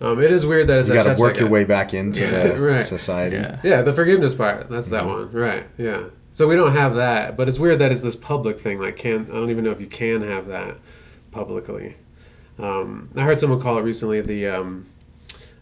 Um, 0.00 0.20
it 0.22 0.30
is 0.30 0.44
weird 0.44 0.68
that 0.68 0.78
it's 0.78 0.88
You 0.88 0.94
got 0.94 1.04
to 1.04 1.10
work 1.20 1.34
like 1.34 1.38
your 1.38 1.48
a- 1.48 1.50
way 1.50 1.64
back 1.64 1.94
into 1.94 2.26
the 2.26 2.60
Right. 2.60 2.82
society. 2.82 3.36
yeah. 3.36 3.60
Yeah, 3.62 3.82
the 3.82 3.92
forgiveness 3.92 4.34
part. 4.34 4.68
That's 4.68 4.88
that 4.88 5.06
one, 5.06 5.30
right? 5.32 5.66
Yeah. 5.78 6.04
So 6.32 6.46
we 6.46 6.54
don't 6.54 6.72
have 6.72 6.96
that, 6.96 7.36
but 7.36 7.48
it's 7.48 7.58
weird 7.58 7.78
that 7.78 7.92
it's 7.92 8.02
this 8.02 8.14
public 8.16 8.60
thing. 8.60 8.78
Like, 8.78 8.96
can 8.96 9.22
I 9.30 9.34
don't 9.34 9.48
even 9.50 9.64
know 9.64 9.70
if 9.70 9.80
you 9.80 9.86
can 9.86 10.20
have 10.22 10.46
that 10.48 10.76
publicly. 11.30 11.96
Um, 12.58 13.08
I 13.16 13.22
heard 13.22 13.40
someone 13.40 13.60
call 13.60 13.78
it 13.78 13.82
recently 13.82 14.20
the 14.20 14.46
um, 14.48 14.86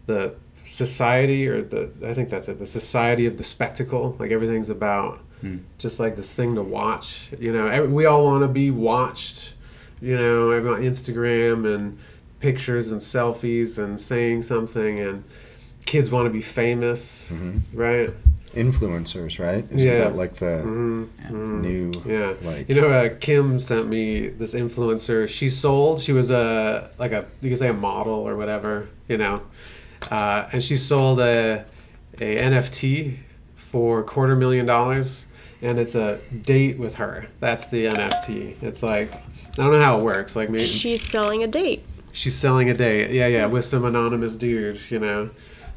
the 0.06 0.34
society 0.66 1.46
or 1.46 1.62
the 1.62 1.90
I 2.04 2.14
think 2.14 2.28
that's 2.30 2.48
it. 2.48 2.58
The 2.58 2.66
society 2.66 3.26
of 3.26 3.36
the 3.36 3.44
spectacle. 3.44 4.16
Like 4.18 4.30
everything's 4.32 4.68
about 4.70 5.20
Hmm. 5.40 5.58
just 5.78 6.00
like 6.00 6.16
this 6.16 6.32
thing 6.32 6.54
to 6.54 6.62
watch. 6.62 7.28
You 7.38 7.52
know, 7.52 7.66
every, 7.68 7.88
we 7.88 8.06
all 8.06 8.24
want 8.24 8.42
to 8.42 8.48
be 8.48 8.70
watched. 8.70 9.54
You 10.00 10.16
know, 10.16 10.50
everyone 10.50 10.82
Instagram 10.82 11.72
and 11.72 11.98
pictures 12.48 12.92
and 12.92 13.00
selfies 13.00 13.78
and 13.82 13.98
saying 13.98 14.42
something 14.42 15.00
and 15.00 15.24
kids 15.86 16.10
want 16.10 16.26
to 16.26 16.30
be 16.30 16.42
famous, 16.42 17.32
right? 17.72 18.10
Influencers, 18.52 19.38
right? 19.38 19.64
Isn't 19.70 19.78
Yeah. 19.90 19.98
that 20.04 20.14
like 20.14 20.34
the 20.34 20.62
Mm-hmm. 20.64 21.60
new, 21.62 21.90
Yeah. 22.06 22.34
like, 22.42 22.68
You 22.68 22.74
know, 22.80 22.88
uh, 22.88 23.08
Kim 23.18 23.58
sent 23.60 23.88
me 23.88 24.28
this 24.28 24.54
influencer. 24.54 25.26
She 25.28 25.48
sold. 25.48 26.00
She 26.00 26.12
was 26.12 26.30
a 26.30 26.90
like 26.98 27.12
a 27.12 27.24
you 27.40 27.48
could 27.50 27.58
say 27.58 27.68
a 27.68 27.72
model 27.90 28.14
or 28.28 28.36
whatever. 28.36 28.88
You 29.08 29.16
know, 29.18 29.40
uh, 30.10 30.46
and 30.52 30.62
she 30.62 30.76
sold 30.76 31.18
a 31.20 31.64
a 32.20 32.36
NFT 32.52 33.16
for 33.54 34.00
a 34.00 34.04
quarter 34.04 34.36
million 34.36 34.66
dollars, 34.66 35.26
and 35.62 35.78
it's 35.78 35.94
a 35.94 36.18
date 36.52 36.78
with 36.78 36.94
her. 36.96 37.26
That's 37.40 37.66
the 37.66 37.86
NFT. 37.86 38.62
It's 38.62 38.82
like 38.82 39.12
I 39.12 39.62
don't 39.62 39.72
know 39.72 39.80
how 39.88 39.98
it 39.98 40.04
works. 40.04 40.36
Like 40.36 40.48
maybe 40.50 40.64
She's 40.64 41.02
selling 41.02 41.42
a 41.42 41.46
date. 41.48 41.82
She's 42.14 42.34
selling 42.34 42.70
a 42.70 42.74
date. 42.74 43.10
Yeah, 43.10 43.26
yeah, 43.26 43.46
with 43.46 43.64
some 43.66 43.84
anonymous 43.84 44.36
dude. 44.36 44.80
You 44.90 44.98
know. 45.00 45.30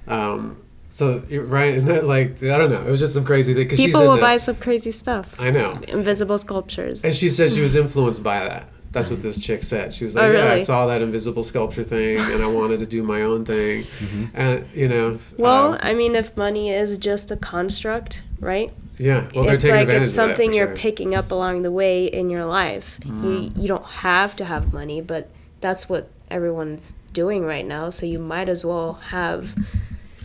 Um, 0.08 0.58
so 0.90 1.22
right, 1.30 1.76
and 1.78 1.88
that 1.88 2.06
like 2.06 2.42
I 2.44 2.58
don't 2.58 2.70
know. 2.72 2.82
It 2.88 2.90
was 2.92 3.00
just 3.02 3.14
some 3.14 3.26
crazy 3.26 3.54
thing. 3.54 3.68
'cause 3.68 3.78
she's 3.78 3.88
People 3.88 4.02
in 4.04 4.08
will 4.08 4.16
the- 4.16 4.22
buy 4.22 4.38
some 4.38 4.56
crazy 4.56 4.92
stuff. 4.92 5.36
I 5.40 5.52
know. 5.52 5.80
Invisible 5.88 6.38
sculptures. 6.38 7.04
And 7.04 7.14
she 7.14 7.28
said 7.30 7.52
she 7.52 7.62
was 7.62 7.76
influenced 7.84 8.24
by 8.24 8.40
that. 8.40 8.70
That's 8.94 9.10
what 9.12 9.22
this 9.22 9.44
chick 9.44 9.64
said. 9.64 9.92
She 9.94 10.06
was 10.06 10.16
like, 10.16 10.30
Oh, 10.30 10.32
"Yeah, 10.32 10.54
I 10.54 10.58
saw 10.60 10.88
that 10.88 11.02
invisible 11.02 11.44
sculpture 11.44 11.84
thing, 11.84 12.20
and 12.20 12.42
I 12.42 12.48
wanted 12.48 12.80
to 12.80 12.86
do 12.86 13.04
my 13.04 13.22
own 13.22 13.44
thing." 13.44 13.84
Mm-hmm. 13.84 14.26
And 14.34 14.66
you 14.74 14.88
know, 14.88 15.20
well, 15.38 15.74
uh, 15.74 15.80
I 15.82 15.94
mean, 15.94 16.16
if 16.16 16.36
money 16.38 16.70
is 16.72 16.98
just 16.98 17.30
a 17.30 17.36
construct, 17.36 18.24
right? 18.40 18.72
yeah. 18.98 19.28
Well, 19.36 19.44
they're 19.44 19.56
it's 19.56 19.64
taking 19.64 19.76
like 19.76 19.82
advantage 19.84 20.04
it's 20.04 20.12
of 20.14 20.16
that, 20.16 20.38
something 20.38 20.54
you're 20.54 20.68
sure. 20.68 20.76
picking 20.78 21.14
up 21.14 21.32
along 21.32 21.62
the 21.64 21.72
way 21.72 22.06
in 22.06 22.30
your 22.30 22.46
life. 22.46 22.98
Mm. 23.04 23.24
You 23.56 23.62
you 23.62 23.68
don't 23.68 23.86
have 23.86 24.36
to 24.38 24.46
have 24.46 24.72
money, 24.74 25.02
but 25.02 25.30
that's 25.60 25.90
what 25.90 26.10
everyone's 26.30 26.96
doing 27.14 27.44
right 27.46 27.66
now. 27.66 27.90
So 27.90 28.06
you 28.06 28.20
might 28.20 28.50
as 28.50 28.66
well 28.66 28.94
have 28.94 29.56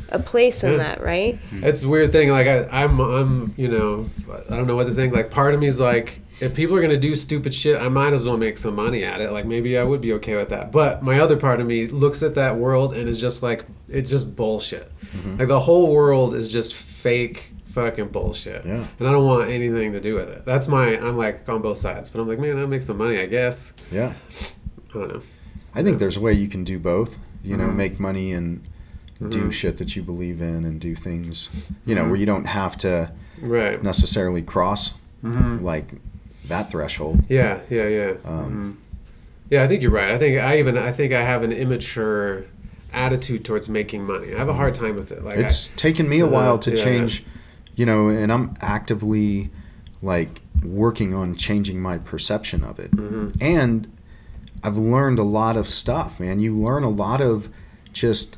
a 0.08 0.18
place 0.18 0.62
in 0.62 0.72
Yeah. 0.72 0.76
that, 0.78 1.02
right? 1.02 1.38
It's 1.52 1.82
a 1.84 1.88
weird 1.88 2.12
thing. 2.12 2.30
Like 2.30 2.46
I, 2.46 2.64
I'm, 2.82 3.00
I'm, 3.00 3.54
you 3.56 3.68
know, 3.68 4.06
I 4.50 4.56
don't 4.56 4.66
know 4.66 4.76
what 4.76 4.86
to 4.86 4.94
think. 4.94 5.14
Like 5.14 5.30
part 5.30 5.54
of 5.54 5.60
me 5.60 5.66
is 5.66 5.80
like, 5.80 6.20
if 6.40 6.54
people 6.54 6.74
are 6.76 6.82
gonna 6.82 6.96
do 6.98 7.14
stupid 7.14 7.54
shit, 7.54 7.76
I 7.80 7.88
might 7.88 8.12
as 8.12 8.26
well 8.26 8.36
make 8.36 8.58
some 8.58 8.74
money 8.74 9.04
at 9.04 9.20
it. 9.20 9.30
Like 9.30 9.46
maybe 9.46 9.78
I 9.78 9.84
would 9.84 10.00
be 10.00 10.12
okay 10.14 10.36
with 10.36 10.48
that. 10.48 10.72
But 10.72 11.02
my 11.02 11.20
other 11.20 11.36
part 11.36 11.60
of 11.60 11.66
me 11.66 11.86
looks 11.86 12.22
at 12.22 12.34
that 12.34 12.56
world 12.56 12.94
and 12.94 13.08
is 13.08 13.20
just 13.20 13.42
like, 13.42 13.64
it's 13.88 14.10
just 14.10 14.34
bullshit. 14.34 14.90
Mm-hmm. 15.16 15.38
Like 15.38 15.48
the 15.48 15.60
whole 15.60 15.92
world 15.92 16.34
is 16.34 16.48
just 16.48 16.74
fake 16.74 17.50
fucking 17.66 18.08
bullshit. 18.08 18.66
Yeah. 18.66 18.84
And 18.98 19.08
I 19.08 19.12
don't 19.12 19.24
want 19.24 19.50
anything 19.50 19.92
to 19.92 20.00
do 20.00 20.14
with 20.16 20.28
it. 20.28 20.44
That's 20.44 20.68
my. 20.68 20.98
I'm 20.98 21.16
like 21.16 21.48
on 21.48 21.62
both 21.62 21.78
sides. 21.78 22.10
But 22.10 22.20
I'm 22.20 22.28
like, 22.28 22.38
man, 22.40 22.58
I'll 22.58 22.66
make 22.66 22.82
some 22.82 22.98
money, 22.98 23.18
I 23.18 23.26
guess. 23.26 23.72
yeah. 23.90 24.12
I 24.90 24.92
don't 24.98 25.08
know. 25.14 25.22
I 25.74 25.82
think 25.82 25.98
there's 25.98 26.16
a 26.16 26.20
way 26.20 26.32
you 26.32 26.48
can 26.48 26.64
do 26.64 26.78
both. 26.78 27.16
You 27.42 27.56
know, 27.56 27.68
Mhm. 27.68 27.74
make 27.76 28.00
money 28.00 28.32
and 28.32 28.60
do 29.28 29.48
Mhm. 29.48 29.52
shit 29.52 29.78
that 29.78 29.94
you 29.96 30.02
believe 30.02 30.40
in 30.40 30.64
and 30.64 30.80
do 30.80 30.94
things, 30.94 31.48
you 31.86 31.94
Mm-hmm. 31.94 32.02
know, 32.04 32.08
where 32.10 32.16
you 32.16 32.26
don't 32.26 32.46
have 32.46 32.76
to 32.78 33.10
Right. 33.40 33.82
necessarily 33.82 34.42
cross 34.42 34.94
hmm 35.22 35.58
like 35.58 35.92
that 36.48 36.70
threshold. 36.70 37.22
Yeah, 37.28 37.58
yeah, 37.70 37.86
yeah. 37.88 38.12
Um, 38.24 38.76
Mhm. 38.78 38.96
Yeah, 39.50 39.62
I 39.64 39.68
think 39.68 39.82
you're 39.82 39.90
right. 39.92 40.10
I 40.10 40.18
think 40.18 40.40
I 40.40 40.58
even 40.58 40.76
I 40.78 40.92
think 40.92 41.12
I 41.12 41.22
have 41.22 41.42
an 41.44 41.52
immature 41.52 42.44
attitude 42.92 43.44
towards 43.44 43.68
making 43.68 44.04
money. 44.06 44.34
I 44.34 44.38
have 44.38 44.48
a 44.48 44.54
hard 44.54 44.74
time 44.74 44.96
with 44.96 45.12
it. 45.12 45.24
Like 45.24 45.38
it's 45.38 45.68
taken 45.76 46.08
me 46.08 46.20
a 46.20 46.26
Uh, 46.26 46.30
while 46.30 46.58
to 46.58 46.70
yeah, 46.70 46.76
yeah. 46.76 46.84
change, 46.84 47.24
you 47.76 47.86
know, 47.86 48.08
and 48.08 48.32
I'm 48.32 48.54
actively 48.60 49.50
like 50.02 50.40
working 50.64 51.12
on 51.14 51.34
changing 51.36 51.80
my 51.80 51.98
perception 51.98 52.62
of 52.64 52.78
it. 52.78 52.90
Mhm. 52.92 53.36
And 53.40 53.86
I've 54.62 54.78
learned 54.78 55.18
a 55.18 55.24
lot 55.24 55.56
of 55.56 55.68
stuff, 55.68 56.20
man. 56.20 56.38
You 56.40 56.54
learn 56.56 56.84
a 56.84 56.90
lot 56.90 57.20
of 57.20 57.48
just 57.92 58.36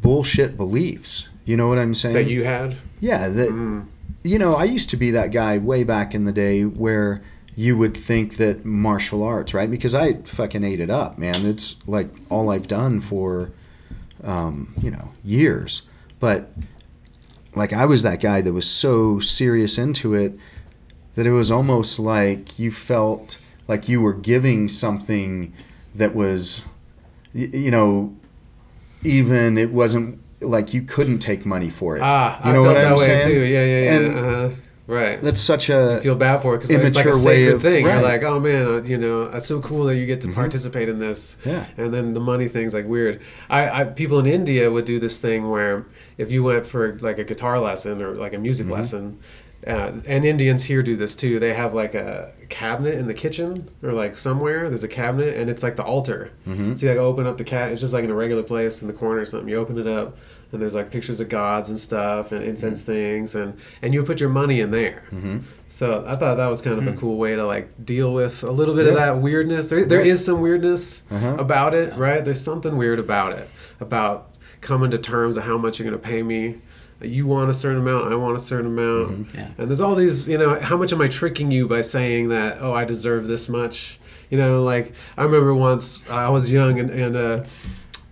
bullshit 0.00 0.56
beliefs. 0.56 1.28
You 1.44 1.56
know 1.56 1.68
what 1.68 1.78
I'm 1.78 1.94
saying? 1.94 2.14
that 2.14 2.26
you 2.26 2.44
had. 2.44 2.76
yeah, 3.00 3.28
that 3.28 3.50
Mm. 3.50 3.84
you 4.22 4.38
know, 4.38 4.54
I 4.54 4.64
used 4.64 4.88
to 4.90 4.96
be 4.96 5.10
that 5.10 5.30
guy 5.30 5.58
way 5.58 5.84
back 5.84 6.14
in 6.14 6.24
the 6.24 6.32
day 6.32 6.62
where 6.64 7.20
you 7.54 7.76
would 7.76 7.96
think 7.96 8.36
that 8.38 8.64
martial 8.64 9.22
arts, 9.22 9.52
right? 9.54 9.70
Because 9.70 9.94
I 9.94 10.14
fucking 10.22 10.64
ate 10.64 10.80
it 10.80 10.90
up, 10.90 11.18
man. 11.18 11.46
It's 11.46 11.76
like 11.86 12.08
all 12.30 12.50
I've 12.50 12.66
done 12.66 13.00
for, 13.00 13.52
um, 14.24 14.74
you 14.80 14.90
know, 14.90 15.10
years. 15.22 15.82
But 16.18 16.50
like 17.54 17.72
I 17.72 17.84
was 17.86 18.02
that 18.02 18.20
guy 18.20 18.40
that 18.40 18.52
was 18.52 18.68
so 18.68 19.20
serious 19.20 19.78
into 19.78 20.14
it 20.14 20.36
that 21.14 21.26
it 21.26 21.32
was 21.32 21.50
almost 21.50 22.00
like 22.00 22.58
you 22.58 22.72
felt 22.72 23.38
like 23.68 23.88
you 23.88 24.00
were 24.00 24.14
giving 24.14 24.68
something 24.68 25.52
that 25.94 26.14
was, 26.14 26.64
you 27.32 27.70
know, 27.70 28.14
even 29.02 29.58
it 29.58 29.70
wasn't 29.72 30.20
like 30.40 30.74
you 30.74 30.82
couldn't 30.82 31.18
take 31.20 31.46
money 31.46 31.70
for 31.70 31.96
it. 31.96 32.02
Ah, 32.02 32.38
you 32.44 32.50
I 32.50 32.52
know 32.52 32.64
felt 32.64 32.74
what 32.76 32.82
that 32.82 32.92
I'm 32.92 32.98
way 32.98 33.04
saying? 33.06 33.26
too. 33.26 33.40
Yeah, 33.40 33.64
yeah, 33.64 33.80
yeah. 33.80 33.92
And- 33.96 34.18
uh-huh. 34.18 34.50
Right. 34.86 35.18
That's 35.22 35.40
such 35.40 35.70
I 35.70 35.76
a 35.94 36.00
feel 36.02 36.14
bad 36.14 36.42
for 36.42 36.54
it 36.54 36.58
because 36.58 36.70
it's 36.72 36.94
like 36.94 37.06
a 37.06 37.12
sacred 37.14 37.54
of- 37.54 37.62
thing. 37.62 37.86
You're 37.86 38.02
like, 38.02 38.22
oh 38.22 38.38
man, 38.38 38.66
uh, 38.66 38.82
you 38.82 38.98
know, 38.98 39.28
that's 39.28 39.46
so 39.46 39.62
cool 39.62 39.84
that 39.84 39.96
you 39.96 40.04
get 40.04 40.20
to 40.20 40.28
Mhm. 40.28 40.34
participate 40.34 40.90
in 40.90 40.98
this. 40.98 41.38
Yeah. 41.42 41.64
And 41.78 41.94
then 41.94 42.10
the 42.12 42.20
money 42.20 42.48
thing's 42.48 42.74
like 42.74 42.86
weird. 42.86 43.22
I, 43.48 43.80
I 43.80 43.84
people 43.84 44.18
in 44.18 44.26
India 44.26 44.70
would 44.70 44.84
do 44.84 45.00
this 45.00 45.16
thing 45.18 45.48
where 45.48 45.86
if 46.18 46.30
you 46.30 46.42
went 46.42 46.66
for 46.66 46.98
like 47.00 47.18
a 47.18 47.24
guitar 47.24 47.58
lesson 47.60 48.02
or 48.02 48.14
like 48.14 48.34
a 48.34 48.38
music 48.38 48.66
Mm-hmm. 48.66 48.74
lesson, 48.74 49.18
uh, 49.66 49.92
and 50.06 50.24
Indians 50.24 50.64
here 50.64 50.82
do 50.82 50.96
this 50.96 51.14
too. 51.16 51.38
They 51.38 51.54
have 51.54 51.72
like 51.74 51.94
a 51.94 52.32
cabinet 52.50 52.94
in 52.96 53.06
the 53.06 53.14
kitchen 53.14 53.68
or 53.82 53.92
like 53.92 54.18
somewhere. 54.18 54.68
There's 54.68 54.84
a 54.84 54.88
cabinet 54.88 55.36
and 55.36 55.48
it's 55.48 55.62
like 55.62 55.76
the 55.76 55.82
altar. 55.84 56.30
Mhm. 56.46 56.78
So 56.78 56.86
you 56.86 56.92
like 56.92 56.98
open 57.00 57.26
up 57.26 57.38
the 57.38 57.44
cat. 57.44 57.72
It's 57.72 57.80
just 57.80 57.94
like 57.94 58.04
in 58.04 58.10
a 58.10 58.14
regular 58.14 58.42
place 58.42 58.82
in 58.82 58.88
the 58.88 58.94
corner 58.94 59.20
or 59.22 59.24
something. 59.24 59.48
You 59.48 59.56
open 59.56 59.78
it 59.78 59.86
up 59.86 60.16
and 60.52 60.60
there's 60.60 60.74
like 60.74 60.90
pictures 60.90 61.18
of 61.18 61.28
gods 61.30 61.70
and 61.70 61.78
stuff 61.80 62.30
and 62.30 62.44
incense 62.44 62.82
Mm-hmm. 62.82 62.92
things 62.92 63.34
and 63.34 63.54
and 63.80 63.94
you 63.94 64.02
put 64.04 64.20
your 64.20 64.28
money 64.28 64.60
in 64.60 64.70
there. 64.70 65.02
Mhm. 65.12 65.42
So 65.68 66.04
I 66.06 66.14
thought 66.16 66.36
that 66.36 66.48
was 66.48 66.60
kind 66.60 66.78
of 66.78 66.86
a 66.86 66.92
cool 66.98 67.16
way 67.16 67.34
to 67.34 67.44
like 67.46 67.68
deal 67.84 68.12
with 68.12 68.44
a 68.44 68.50
little 68.50 68.74
bit 68.74 68.86
of 68.86 68.92
Hmm. 68.92 68.98
That 69.00 69.18
weirdness. 69.18 69.68
There, 69.68 69.84
there 69.86 70.00
is 70.02 70.22
some 70.24 70.40
weirdness 70.40 71.02
Uh-huh. 71.10 71.36
about 71.38 71.74
it, 71.74 71.96
right? 71.96 72.24
There's 72.24 72.40
something 72.40 72.76
weird 72.76 72.98
about 72.98 73.32
it, 73.32 73.48
about 73.80 74.30
coming 74.60 74.90
to 74.90 74.98
terms 74.98 75.36
of 75.36 75.44
how 75.44 75.58
much 75.58 75.78
you're 75.78 75.88
going 75.88 76.00
to 76.00 76.06
pay 76.08 76.22
me. 76.22 76.56
You 77.08 77.26
want 77.26 77.50
a 77.50 77.54
certain 77.54 77.78
amount, 77.80 78.12
I 78.12 78.16
want 78.16 78.36
a 78.36 78.40
certain 78.40 78.66
amount, 78.66 79.28
Mm-hmm. 79.28 79.36
Yeah. 79.38 79.48
and 79.58 79.68
there's 79.68 79.80
all 79.80 79.94
these. 79.94 80.28
You 80.28 80.38
know, 80.38 80.58
how 80.60 80.76
much 80.76 80.92
am 80.92 81.00
I 81.00 81.08
tricking 81.08 81.50
you 81.50 81.68
by 81.68 81.80
saying 81.82 82.28
that? 82.30 82.58
Oh, 82.60 82.72
I 82.74 82.84
deserve 82.84 83.26
this 83.26 83.48
much. 83.48 83.98
You 84.30 84.38
know, 84.38 84.62
like 84.64 84.92
I 85.18 85.22
remember 85.24 85.54
once 85.54 86.08
I 86.10 86.28
was 86.28 86.50
young 86.50 86.78
and 86.78 86.90
and. 86.90 87.16
Uh, 87.16 87.44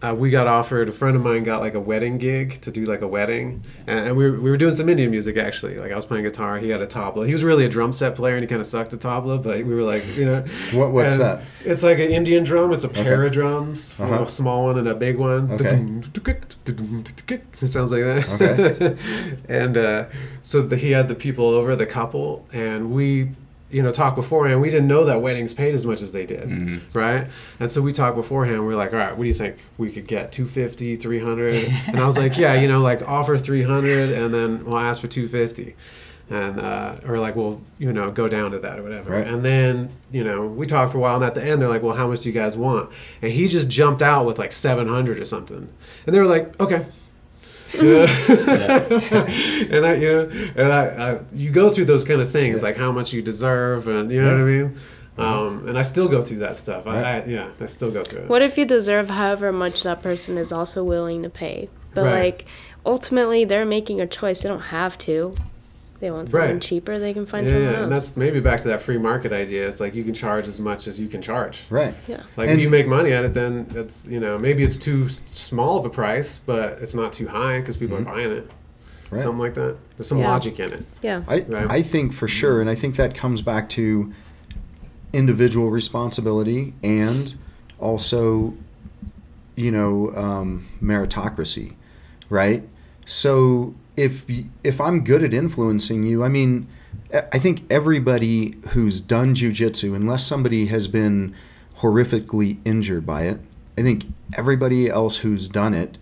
uh, 0.03 0.13
we 0.15 0.31
got 0.31 0.47
offered 0.49 0.89
a 0.89 0.93
friend 0.93 1.15
of 1.17 1.23
mine 1.23 1.45
got 1.45 1.61
like 1.61 1.75
a 1.75 1.81
wedding 1.81 2.19
gig 2.19 2.61
to 2.61 2.71
do 2.73 2.85
like 2.85 3.01
a 3.03 3.07
wedding 3.09 3.63
and, 3.87 4.09
and 4.09 4.17
we, 4.17 4.29
were, 4.31 4.41
we 4.41 4.51
were 4.51 4.57
doing 4.57 4.75
some 4.75 4.89
indian 4.89 5.11
music 5.11 5.37
actually 5.37 5.79
like 5.79 5.93
i 5.93 5.95
was 5.95 6.05
playing 6.05 6.25
guitar 6.25 6.59
he 6.59 6.71
had 6.71 6.81
a 6.81 6.87
tabla 6.87 7.27
he 7.27 7.33
was 7.33 7.45
really 7.45 7.65
a 7.65 7.69
drum 7.69 7.93
set 7.93 8.17
player 8.17 8.35
and 8.35 8.43
he 8.43 8.49
kind 8.49 8.61
of 8.61 8.67
sucked 8.67 8.93
at 8.93 9.01
tabla 9.01 9.41
but 9.43 9.59
we 9.59 9.75
were 9.75 9.83
like 9.83 10.05
you 10.17 10.25
know 10.25 10.41
What- 10.73 10.91
what's 10.91 11.15
and 11.15 11.23
that? 11.23 11.43
it's 11.65 11.83
like 11.83 11.99
an 11.99 12.11
indian 12.11 12.43
drum 12.43 12.73
it's 12.73 12.85
a 12.85 12.89
pair 12.89 13.25
of 13.25 13.33
drums 13.33 13.99
Uh-huh. 14.01 14.25
a 14.25 14.29
small 14.29 14.65
one 14.65 14.79
and 14.79 14.89
a 14.89 14.95
big 14.95 15.17
one 15.19 15.51
Okay. 15.53 15.77
it 16.67 17.69
sounds 17.69 17.93
like 17.93 18.03
that 18.03 18.29
Okay. 18.41 18.97
and 19.49 19.77
uh, 19.77 20.07
so 20.43 20.63
the, 20.63 20.77
he 20.77 20.91
had 20.93 21.09
the 21.09 21.15
people 21.15 21.47
over 21.47 21.77
the 21.77 21.87
couple 21.87 22.47
and 22.53 22.91
we 22.93 23.31
you 23.73 23.83
know 23.83 23.91
talk 23.91 24.15
beforehand 24.15 24.61
we 24.61 24.71
didn't 24.71 24.87
know 24.87 25.05
that 25.05 25.21
weddings 25.23 25.53
paid 25.55 25.75
as 25.75 25.85
much 25.87 26.01
as 26.03 26.13
they 26.13 26.27
did 26.27 26.49
Mhm. 26.49 26.81
right? 26.93 27.27
And 27.59 27.71
so 27.71 27.81
we 27.83 27.93
talked 27.93 28.17
beforehand 28.17 28.67
We're 28.67 28.77
like 28.77 28.93
all 28.93 28.99
right 28.99 29.17
what 29.17 29.25
do 29.25 29.29
you 29.29 29.35
think? 29.35 29.57
We 29.79 29.91
could 29.91 30.07
get 30.07 30.31
250 30.33 30.97
300 30.97 31.73
and 31.89 31.99
i 31.99 32.07
was 32.07 32.17
like 32.19 32.37
yeah 32.37 32.55
you 32.55 32.69
know 32.69 32.81
like 32.81 33.03
offer 33.09 33.37
300 33.39 34.11
and 34.11 34.33
then 34.35 34.65
we'll 34.65 34.79
ask 34.79 35.01
for 35.01 35.09
250 35.09 35.75
and 36.31 36.61
uh, 36.61 36.97
or 37.07 37.19
like 37.19 37.35
we'll 37.37 37.61
you 37.79 37.93
know 37.93 38.11
go 38.11 38.27
down 38.29 38.53
to 38.53 38.59
that 38.61 38.79
or 38.79 38.83
whatever. 38.83 39.13
Right. 39.13 39.27
and 39.27 39.45
then 39.45 39.91
you 40.13 40.25
know 40.25 40.47
we 40.47 40.67
talked 40.67 40.93
for 40.93 40.99
a 40.99 41.01
while 41.01 41.17
and 41.17 41.25
at 41.25 41.35
the 41.35 41.43
end 41.45 41.61
they're 41.61 41.69
like 41.69 41.83
well 41.83 41.97
how 41.97 42.07
much 42.09 42.21
do 42.23 42.29
you 42.29 42.35
guys 42.35 42.57
want? 42.57 42.91
And 43.21 43.33
he 43.33 43.49
just 43.49 43.69
jumped 43.69 44.01
out 44.03 44.25
with 44.27 44.39
like 44.39 44.53
700 44.53 45.19
or 45.19 45.25
something. 45.25 45.69
And 46.07 46.15
they 46.15 46.19
were 46.21 46.27
like 46.27 46.59
okay 46.61 46.87
yeah. 47.75 48.07
and 49.77 49.87
I, 49.87 49.95
you 49.95 50.13
know, 50.13 50.31
and 50.57 50.73
I, 50.73 51.13
I, 51.13 51.21
you 51.33 51.51
go 51.51 51.71
through 51.71 51.87
those 51.87 52.05
kind 52.05 52.21
of 52.21 52.31
things, 52.31 52.63
like 52.63 52.77
how 52.77 52.93
much 52.93 53.13
you 53.13 53.23
deserve, 53.23 53.89
and 53.89 54.11
you 54.11 54.23
know 54.23 54.33
what 54.33 54.41
I 54.41 54.45
mean. 54.45 54.77
Um, 55.19 55.69
and 55.69 55.79
I 55.79 55.83
still 55.83 56.09
go 56.09 56.23
through 56.23 56.39
that 56.39 56.57
stuff. 56.57 56.87
I, 56.87 57.03
I, 57.21 57.25
yeah, 57.25 57.51
I 57.61 57.67
still 57.67 57.91
go 57.91 58.03
through 58.03 58.23
it. 58.23 58.29
What 58.29 58.41
if 58.43 58.57
you 58.57 58.65
deserve 58.65 59.11
however 59.11 59.53
much 59.53 59.83
that 59.83 60.03
person 60.03 60.39
is 60.39 60.53
also 60.53 60.83
willing 60.83 61.23
to 61.23 61.31
pay? 61.31 61.69
But 61.95 62.05
Right. 62.05 62.21
like 62.25 62.45
ultimately 62.87 63.45
they're 63.45 63.67
making 63.67 64.01
a 64.01 64.07
choice. 64.07 64.43
They 64.43 64.49
don't 64.49 64.61
have 64.61 64.97
to. 64.99 65.35
They 66.03 66.11
want 66.11 66.31
something 66.31 66.51
Right. 66.55 66.61
cheaper, 66.61 66.99
they 66.99 67.15
can 67.15 67.27
find 67.27 67.47
Yeah, 67.47 67.53
someone 67.53 67.73
yeah, 67.75 67.83
and 67.85 67.95
that's 67.95 68.17
maybe 68.17 68.41
back 68.41 68.61
to 68.63 68.69
that 68.69 68.83
free 68.83 68.99
market 68.99 69.31
idea. 69.33 69.69
It's 69.69 69.79
like 69.79 69.95
you 69.95 70.03
can 70.03 70.15
charge 70.15 70.49
as 70.49 70.59
much 70.59 70.89
as 70.89 70.99
you 70.99 71.07
can 71.07 71.23
charge. 71.23 71.63
Right. 71.71 71.95
Yeah. 72.09 72.23
Like 72.37 72.49
And- 72.49 72.59
if 72.59 72.65
you 72.65 72.69
make 72.69 72.89
money 72.89 73.13
at 73.13 73.25
it, 73.25 73.35
then 73.35 73.69
it's 73.77 74.09
you 74.09 74.19
know 74.19 74.37
maybe 74.37 74.65
it's 74.65 74.77
too 74.77 75.09
small 75.29 75.79
of 75.79 75.85
a 75.87 75.91
price, 75.91 76.41
but 76.45 76.79
it's 76.83 76.93
not 76.93 77.13
too 77.13 77.29
high 77.29 77.61
because 77.61 77.77
people 77.77 77.97
are 77.99 78.01
buying 78.03 78.33
it. 78.33 78.49
Mm-hmm. 78.49 79.15
Right. 79.15 79.23
Something 79.23 79.39
like 79.39 79.55
that. 79.55 79.77
There's 79.97 80.09
some 80.09 80.19
Yeah. 80.19 80.29
logic 80.33 80.59
in 80.59 80.73
it. 80.73 80.85
Yeah. 81.03 81.23
I, 81.29 81.45
Right. 81.49 81.71
I 81.71 81.83
think 81.83 82.13
for 82.15 82.27
sure, 82.27 82.61
and 82.61 82.69
I 82.69 82.75
think 82.75 82.97
that 82.97 83.15
comes 83.15 83.41
back 83.41 83.69
to 83.69 84.13
individual 85.13 85.71
responsibility 85.71 86.75
and 86.83 87.33
also, 87.79 88.55
you 89.55 89.71
know, 89.71 90.11
um, 90.17 90.67
meritocracy, 90.83 91.75
right? 92.29 92.69
So 93.07 93.75
if 93.97 94.25
if 94.63 94.81
I'm 94.81 95.05
good 95.05 95.23
at 95.23 95.35
influencing 95.35 96.03
you, 96.05 96.25
I 96.25 96.29
mean, 96.29 96.67
I 97.33 97.39
think 97.39 97.65
everybody 97.71 98.57
who's 98.71 99.01
done 99.01 99.35
jujitsu, 99.35 99.95
unless 99.95 100.27
somebody 100.27 100.67
has 100.67 100.89
been 100.89 101.35
horrifically 101.79 102.59
injured 102.65 103.05
by 103.05 103.23
it, 103.23 103.41
I 103.77 103.83
think 103.83 104.05
everybody 104.35 104.89
else 104.89 105.19
who's 105.19 105.49
done 105.49 105.75
it 105.75 105.99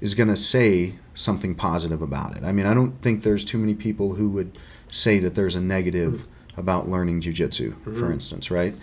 is 0.00 0.14
going 0.14 0.28
to 0.28 0.36
say 0.36 0.94
something 1.14 1.54
positive 1.54 2.02
about 2.02 2.36
it. 2.36 2.44
I 2.44 2.52
mean, 2.52 2.66
I 2.66 2.74
don't 2.74 3.00
think 3.02 3.22
there's 3.22 3.44
too 3.44 3.58
many 3.58 3.74
people 3.74 4.14
who 4.14 4.28
would 4.30 4.56
say 4.90 5.18
that 5.18 5.34
there's 5.34 5.56
a 5.56 5.60
negative 5.60 6.12
mm-hmm. 6.12 6.60
about 6.60 6.88
learning 6.88 7.20
jujitsu, 7.20 7.82
for 7.84 7.90
mm-hmm. 7.90 8.12
instance, 8.12 8.50
right? 8.50 8.74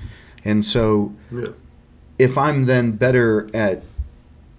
And 0.43 0.63
so 0.63 1.13
Yeah. 1.31 1.49
if 2.17 2.37
I'm 2.37 2.65
then 2.65 2.93
better 2.93 3.49
at, 3.53 3.83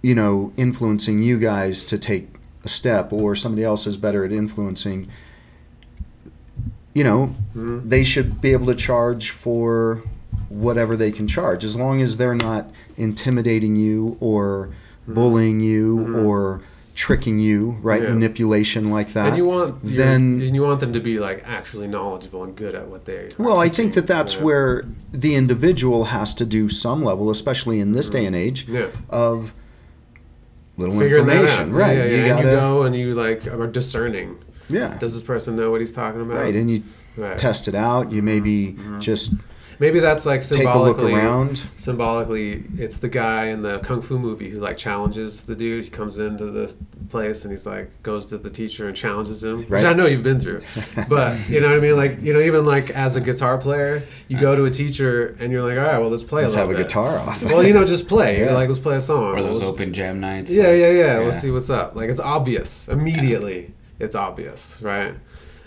you 0.01 0.15
know, 0.15 0.53
influencing 0.57 1.21
you 1.21 1.39
guys 1.39 1.83
to 1.85 1.97
take 1.97 2.29
a 2.63 2.69
step, 2.69 3.11
or 3.11 3.35
somebody 3.35 3.63
else 3.63 3.87
is 3.87 3.97
better 3.97 4.23
at 4.23 4.31
influencing, 4.31 5.07
you 6.93 7.03
know, 7.03 7.33
Mhm. 7.55 7.89
they 7.89 8.03
should 8.03 8.41
be 8.41 8.51
able 8.51 8.67
to 8.67 8.75
charge 8.75 9.31
for 9.31 10.03
whatever 10.49 10.95
they 10.95 11.11
can 11.11 11.27
charge, 11.27 11.63
as 11.63 11.75
long 11.77 12.01
as 12.01 12.17
they're 12.17 12.35
not 12.35 12.69
intimidating 12.97 13.75
you 13.75 14.17
or 14.19 14.69
mm-hmm. 15.03 15.13
bullying 15.13 15.59
you 15.59 15.97
mm-hmm. 15.97 16.25
or 16.25 16.61
tricking 16.93 17.39
you, 17.39 17.77
right? 17.81 18.03
Yeah. 18.03 18.09
Manipulation 18.09 18.91
like 18.91 19.13
that. 19.13 19.29
And 19.29 19.37
you 19.37 19.45
want 19.45 19.79
then 19.81 20.41
and 20.41 20.53
you 20.53 20.61
want 20.61 20.81
them 20.81 20.91
to 20.93 20.99
be 20.99 21.19
like 21.19 21.41
actually 21.45 21.87
knowledgeable 21.87 22.43
and 22.43 22.53
good 22.55 22.75
at 22.75 22.89
what 22.89 23.05
they. 23.05 23.29
Well, 23.39 23.57
I 23.57 23.69
think 23.69 23.93
that 23.93 24.07
that's 24.07 24.35
Yeah. 24.35 24.43
where 24.43 24.85
the 25.13 25.33
individual 25.35 26.05
has 26.05 26.35
to 26.35 26.45
do 26.45 26.67
some 26.67 27.03
level, 27.03 27.29
especially 27.31 27.79
in 27.79 27.93
this 27.93 28.09
mm-hmm. 28.09 28.17
day 28.17 28.25
and 28.25 28.35
age, 28.35 28.67
Yeah. 28.69 28.87
of 29.09 29.53
little 30.77 30.97
Figuring 30.97 31.25
that 31.27 31.35
information, 31.41 31.69
out. 31.69 31.75
right? 31.75 31.97
Yeah, 31.97 32.03
yeah, 32.05 32.09
You 32.09 32.17
and 32.19 32.27
gotta, 32.27 32.47
you 32.49 32.55
go 32.55 32.83
and 32.83 32.95
you 32.95 33.13
like 33.15 33.47
are 33.47 33.67
discerning. 33.67 34.37
yeah, 34.69 34.97
Does 34.97 35.13
this 35.13 35.23
person 35.23 35.55
know 35.55 35.71
what 35.71 35.81
he's 35.81 35.91
talking 35.91 36.21
about? 36.21 36.37
right, 36.37 36.55
and 36.55 36.69
you 36.71 36.83
Right. 37.17 37.37
test 37.37 37.67
it 37.67 37.75
out. 37.75 38.11
You 38.11 38.21
maybe 38.21 38.67
mm-hmm. 38.73 38.99
just 38.99 39.33
Maybe 39.81 39.99
that's 39.99 40.25
like 40.25 40.41
symbolically. 40.43 40.73
take 40.73 40.75
a 40.75 40.79
look 40.79 40.95
symbolically. 40.97 41.27
around. 41.27 41.63
Symbolically, 41.75 42.63
it's 42.77 42.97
the 42.97 43.09
guy 43.09 43.45
in 43.47 43.63
the 43.63 43.79
kung 43.79 44.01
fu 44.01 44.17
movie 44.17 44.49
who 44.51 44.59
like 44.59 44.77
challenges 44.77 45.43
the 45.43 45.55
dude. 45.55 45.83
He 45.83 45.89
comes 45.89 46.17
into 46.17 46.45
the 46.45 46.73
place 47.09 47.43
and 47.43 47.51
he's 47.51 47.65
like 47.65 47.89
goes 48.03 48.27
to 48.27 48.37
the 48.37 48.49
teacher 48.49 48.87
and 48.87 48.95
challenges 48.95 49.43
him, 49.43 49.63
which 49.65 49.83
I 49.83 49.93
know 49.93 50.05
you've 50.05 50.23
been 50.23 50.39
through. 50.39 50.61
But 51.09 51.49
you 51.49 51.59
know 51.59 51.67
what 51.69 51.77
I 51.77 51.81
mean? 51.81 51.97
Like 51.97 52.21
you 52.21 52.31
know, 52.33 52.39
even 52.39 52.63
like 52.65 52.91
as 52.91 53.15
a 53.15 53.21
guitar 53.21 53.57
player, 53.57 54.03
you 54.29 54.39
go 54.39 54.55
to 54.55 54.65
a 54.65 54.69
teacher 54.71 55.35
and 55.39 55.51
you're 55.51 55.63
like, 55.63 55.77
all 55.77 55.83
right, 55.91 55.97
well, 55.99 56.09
let's 56.09 56.23
play 56.23 56.43
Let's 56.43 56.53
a 56.53 56.57
have 56.57 56.67
little 56.69 56.81
a 56.81 56.85
guitar 56.85 57.17
off. 57.17 57.41
Well, 57.43 57.63
you 57.65 57.73
know, 57.73 57.83
just 57.83 58.07
play. 58.07 58.37
You're 58.37 58.49
Yeah. 58.49 58.53
like, 58.53 58.69
let's 58.69 58.79
play 58.79 58.97
a 58.97 59.01
song. 59.01 59.35
Or 59.35 59.41
those 59.41 59.61
Let's- 59.61 59.69
open 59.71 59.93
jam 59.93 60.19
nights. 60.19 60.51
Yeah, 60.51 60.67
like- 60.67 60.79
yeah, 60.79 60.89
yeah. 60.91 61.19
We'll 61.19 61.31
see 61.31 61.49
what's 61.51 61.69
up. 61.71 61.95
Like 61.95 62.09
it's 62.09 62.19
obvious 62.19 62.87
immediately. 62.87 63.73
It's 63.99 64.15
obvious, 64.15 64.79
right? 64.81 65.15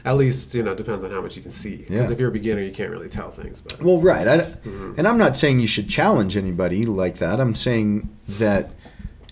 At 0.04 0.16
least 0.16 0.54
you 0.54 0.62
know 0.62 0.72
it 0.72 0.76
depends 0.76 1.02
on 1.04 1.10
how 1.10 1.20
much 1.22 1.34
you 1.36 1.42
can 1.42 1.50
see. 1.50 1.76
Because 1.76 2.06
Yeah. 2.08 2.12
if 2.12 2.20
you're 2.20 2.28
a 2.28 2.32
beginner, 2.32 2.60
you 2.62 2.72
can't 2.72 2.90
really 2.90 3.08
tell 3.08 3.30
things. 3.30 3.60
But 3.60 3.82
Well, 3.82 3.98
right. 4.00 4.26
I, 4.28 4.38
Mm-hmm. 4.38 4.94
And 4.98 5.08
I'm 5.08 5.18
not 5.18 5.36
saying 5.36 5.60
you 5.60 5.66
should 5.66 5.88
challenge 5.88 6.36
anybody 6.36 6.84
like 6.84 7.16
that. 7.18 7.40
I'm 7.40 7.54
saying 7.54 8.08
that, 8.28 8.70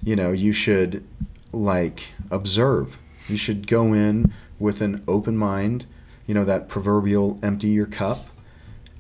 you 0.03 0.17
know, 0.17 0.33
you 0.33 0.53
should, 0.53 1.05
like, 1.53 2.05
observe. 2.31 2.97
You 3.29 3.37
should 3.37 3.67
go 3.67 3.93
in 3.93 4.33
with 4.59 4.81
an 4.81 5.03
open 5.07 5.37
mind, 5.37 5.85
you 6.27 6.35
know, 6.35 6.45
that 6.45 6.69
proverbial 6.69 7.39
empty 7.43 7.69
your 7.69 7.87
cup 7.87 8.29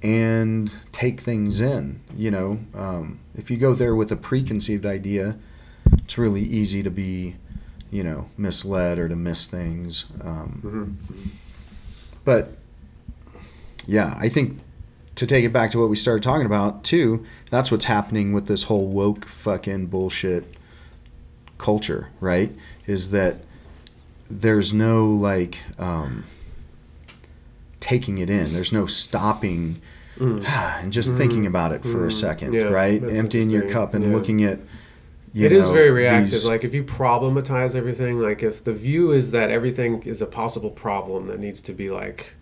and 0.03 0.75
take 0.93 1.20
things 1.20 1.61
in. 1.61 2.01
You 2.16 2.31
know, 2.31 2.59
um, 2.75 3.20
if 3.37 3.51
you 3.51 3.57
go 3.57 3.75
there 3.75 3.95
with 3.95 4.11
a 4.12 4.16
preconceived 4.16 4.85
idea, 4.85 5.37
it's 5.93 6.18
really 6.18 6.43
easy 6.43 6.83
to 6.83 6.91
be, 6.91 7.37
you 7.91 8.03
know, 8.03 8.27
misled 8.37 8.99
or 8.99 9.09
to 9.09 9.16
miss 9.16 9.47
things. 9.47 10.07
Um, 10.23 10.61
Mhm. 10.64 11.29
But 12.25 12.57
yeah, 13.87 14.16
I 14.18 14.29
think 14.29 14.61
to 15.16 15.27
take 15.27 15.45
it 15.45 15.53
back 15.53 15.70
to 15.73 15.79
what 15.79 15.91
we 15.91 15.97
started 15.97 16.23
talking 16.23 16.47
about 16.47 16.85
too, 16.85 17.25
that's 17.51 17.70
what's 17.70 17.85
happening 17.87 18.33
with 18.33 18.47
this 18.47 18.64
whole 18.64 18.87
woke 18.87 19.27
fucking 19.27 19.87
bullshit 19.87 20.45
culture, 21.59 22.09
right? 22.20 22.51
Is 22.87 23.11
that 23.11 23.37
there's 24.31 24.73
no 24.73 25.07
like 25.07 25.59
um, 25.79 26.25
taking 27.81 28.18
it 28.18 28.31
in. 28.31 28.53
There's 28.53 28.73
no 28.73 28.87
stopping 28.87 29.81
and 30.20 30.93
just 30.93 31.12
thinking 31.14 31.47
about 31.47 31.73
it 31.73 31.83
for 31.83 32.07
a 32.07 32.12
second, 32.12 32.53
Mm. 32.53 32.61
Yeah, 32.61 32.68
right? 32.68 33.03
Emptying 33.03 33.51
your 33.51 33.68
cup 33.68 33.95
and 33.95 34.05
Yeah. 34.05 34.12
looking 34.12 34.43
at. 34.45 34.61
It 35.35 35.53
is 35.53 35.66
know, 35.68 35.72
very 35.72 35.91
reactive. 35.91 36.30
these- 36.33 36.47
Like 36.47 36.62
if 36.64 36.74
you 36.74 36.85
problematize 36.85 37.74
everything, 37.74 38.20
like 38.20 38.43
if 38.43 38.62
the 38.64 38.72
view 38.72 39.12
is 39.12 39.30
that 39.30 39.51
everything 39.51 40.03
is 40.03 40.20
a 40.20 40.26
possible 40.26 40.70
problem 40.70 41.26
that 41.28 41.39
needs 41.41 41.61
to 41.62 41.72
be 41.72 41.91
like 41.91 42.35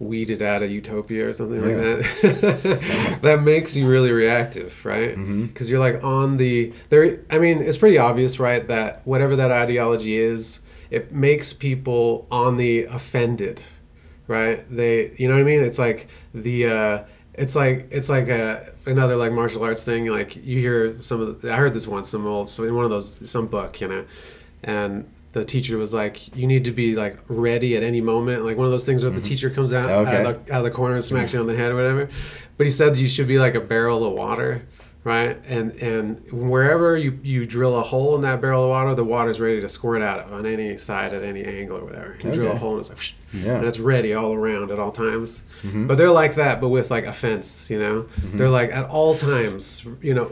weeded 0.00 0.42
out 0.42 0.60
of 0.62 0.70
utopia 0.70 1.28
or 1.28 1.32
something 1.32 1.60
like 1.60 1.76
that, 1.76 3.18
that 3.22 3.42
makes 3.42 3.76
you 3.76 3.86
really 3.88 4.10
reactive, 4.10 4.84
right? 4.84 5.10
Mm-hmm. 5.10 5.46
Because 5.46 5.70
you're 5.70 5.78
like 5.78 6.02
on 6.02 6.36
the 6.36 6.72
there. 6.88 7.20
I 7.30 7.38
mean, 7.38 7.60
it's 7.62 7.76
pretty 7.76 7.98
obvious, 7.98 8.40
right? 8.40 8.66
That 8.66 9.06
whatever 9.06 9.36
that 9.36 9.52
ideology 9.52 10.16
is, 10.18 10.60
it 10.90 11.12
makes 11.12 11.52
people 11.52 12.26
on 12.30 12.56
the 12.56 12.84
offended, 12.84 13.60
right? 14.26 14.64
They, 14.74 15.12
you 15.16 15.28
know 15.28 15.34
what 15.34 15.40
I 15.40 15.44
mean? 15.44 15.62
It's 15.62 15.78
like 15.78 16.08
the. 16.34 16.66
uh 16.66 17.04
it's 17.34 17.56
like 17.56 17.88
it's 17.90 18.08
like 18.08 18.28
a 18.28 18.72
another 18.86 19.16
like 19.16 19.32
martial 19.32 19.62
arts 19.64 19.84
thing. 19.84 20.06
Like 20.06 20.36
you 20.36 20.60
hear 20.60 21.00
some 21.00 21.20
of 21.20 21.42
the, 21.42 21.52
I 21.52 21.56
heard 21.56 21.74
this 21.74 21.86
once 21.86 22.08
some 22.08 22.26
old 22.26 22.50
so 22.50 22.64
in 22.64 22.74
one 22.74 22.84
of 22.84 22.90
those 22.90 23.28
some 23.30 23.46
book, 23.46 23.80
you 23.80 23.88
know, 23.88 24.04
and 24.62 25.08
the 25.32 25.44
teacher 25.44 25.76
was 25.76 25.92
like, 25.92 26.34
you 26.36 26.46
need 26.46 26.64
to 26.64 26.70
be 26.70 26.94
like 26.94 27.18
ready 27.26 27.76
at 27.76 27.82
any 27.82 28.00
moment. 28.00 28.44
Like 28.44 28.56
one 28.56 28.66
of 28.66 28.70
those 28.70 28.84
things 28.84 29.02
where 29.02 29.10
the 29.10 29.16
mm-hmm. 29.16 29.24
teacher 29.24 29.50
comes 29.50 29.72
out 29.72 29.90
out, 29.90 30.06
of 30.06 30.46
the, 30.46 30.54
out 30.54 30.58
of 30.58 30.64
the 30.64 30.70
corner 30.70 30.94
and 30.94 31.04
smacks 31.04 31.32
mm-hmm. 31.32 31.38
you 31.38 31.40
on 31.42 31.46
the 31.48 31.56
head 31.56 31.72
or 31.72 31.74
whatever. 31.74 32.08
But 32.56 32.66
he 32.66 32.70
said 32.70 32.96
you 32.96 33.08
should 33.08 33.26
be 33.26 33.38
like 33.38 33.56
a 33.56 33.60
barrel 33.60 34.04
of 34.04 34.12
water, 34.12 34.66
right? 35.04 35.38
And 35.46 35.72
and 35.80 36.22
wherever 36.32 36.96
you 36.96 37.18
you 37.22 37.44
drill 37.46 37.78
a 37.78 37.82
hole 37.82 38.16
in 38.16 38.22
that 38.22 38.40
barrel 38.40 38.64
of 38.64 38.70
water, 38.70 38.94
the 38.94 39.04
water's 39.04 39.38
ready 39.40 39.60
to 39.60 39.68
squirt 39.68 40.02
out 40.02 40.20
of 40.20 40.32
on 40.32 40.46
any 40.46 40.76
side 40.76 41.14
at 41.14 41.22
any 41.22 41.44
angle 41.44 41.76
or 41.78 41.84
whatever. 41.84 42.16
You 42.22 42.32
drill 42.32 42.52
a 42.52 42.56
hole 42.56 42.72
and 42.72 42.80
it's 42.80 42.88
like. 42.88 42.98
Psh, 42.98 43.12
Yeah. 43.34 43.56
and 43.56 43.66
it's 43.66 43.80
ready 43.80 44.14
all 44.14 44.32
around 44.32 44.70
at 44.70 44.78
all 44.78 44.92
times. 44.92 45.42
Mm-hmm. 45.64 45.88
But 45.88 45.98
they're 45.98 46.10
like 46.12 46.36
that, 46.36 46.60
but 46.60 46.68
with 46.68 46.90
like 46.92 47.04
offense, 47.04 47.68
you 47.68 47.78
know. 47.80 48.06
They're 48.34 48.48
like 48.48 48.70
at 48.72 48.84
all 48.88 49.16
times, 49.16 49.84
you 50.00 50.14
know, 50.14 50.30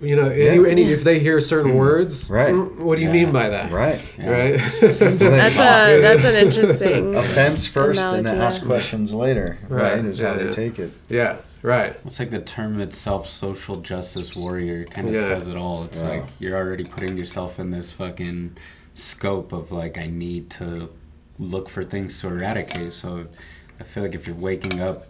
you 0.00 0.16
know. 0.16 0.26
Any, 0.26 0.56
Yeah. 0.62 0.68
any 0.68 0.82
if 0.92 1.04
they 1.04 1.20
hear 1.20 1.40
certain 1.40 1.76
words, 1.76 2.28
Right. 2.28 2.52
"Mm, 2.52 2.78
What 2.80 2.96
do 2.96 3.02
you 3.02 3.08
Yeah. 3.08 3.12
mean 3.26 3.32
by 3.32 3.48
that? 3.50 3.70
Right. 3.70 4.00
Right. 4.18 4.58
That's 4.80 5.00
a 5.00 6.00
that's 6.00 6.24
an 6.24 6.34
interesting. 6.34 7.14
Offense 7.14 7.68
first 7.68 8.00
and 8.00 8.26
Analogy, 8.26 8.42
ask 8.44 8.66
questions 8.66 9.14
later, 9.14 9.58
right? 9.68 9.94
Right, 9.96 10.04
Is 10.04 10.20
yeah, 10.20 10.30
how 10.30 10.34
they 10.36 10.44
yeah. 10.46 10.50
take 10.50 10.78
it. 10.80 10.90
yeah. 11.08 11.36
Right. 11.62 11.96
It's 12.04 12.18
like 12.18 12.30
the 12.30 12.40
term 12.40 12.80
itself, 12.80 13.28
social 13.28 13.76
justice 13.76 14.34
warrior, 14.34 14.84
kind 14.84 15.08
of 15.08 15.14
Yeah. 15.14 15.28
says 15.28 15.48
it 15.48 15.56
all. 15.56 15.84
It's 15.84 16.02
Yeah. 16.02 16.08
like 16.08 16.24
you're 16.40 16.56
already 16.56 16.84
putting 16.84 17.16
yourself 17.16 17.60
in 17.60 17.70
this 17.70 17.92
fucking 17.92 18.56
scope 18.94 19.52
of 19.52 19.70
like, 19.70 19.96
I 19.96 20.06
need 20.08 20.50
to 20.50 20.90
look 21.38 21.68
for 21.68 21.84
things 21.84 22.20
to 22.20 22.28
eradicate. 22.28 22.92
So 22.92 23.26
I 23.80 23.84
feel 23.84 24.02
like 24.02 24.14
if 24.14 24.26
you're 24.26 24.36
waking 24.36 24.80
up 24.80 25.06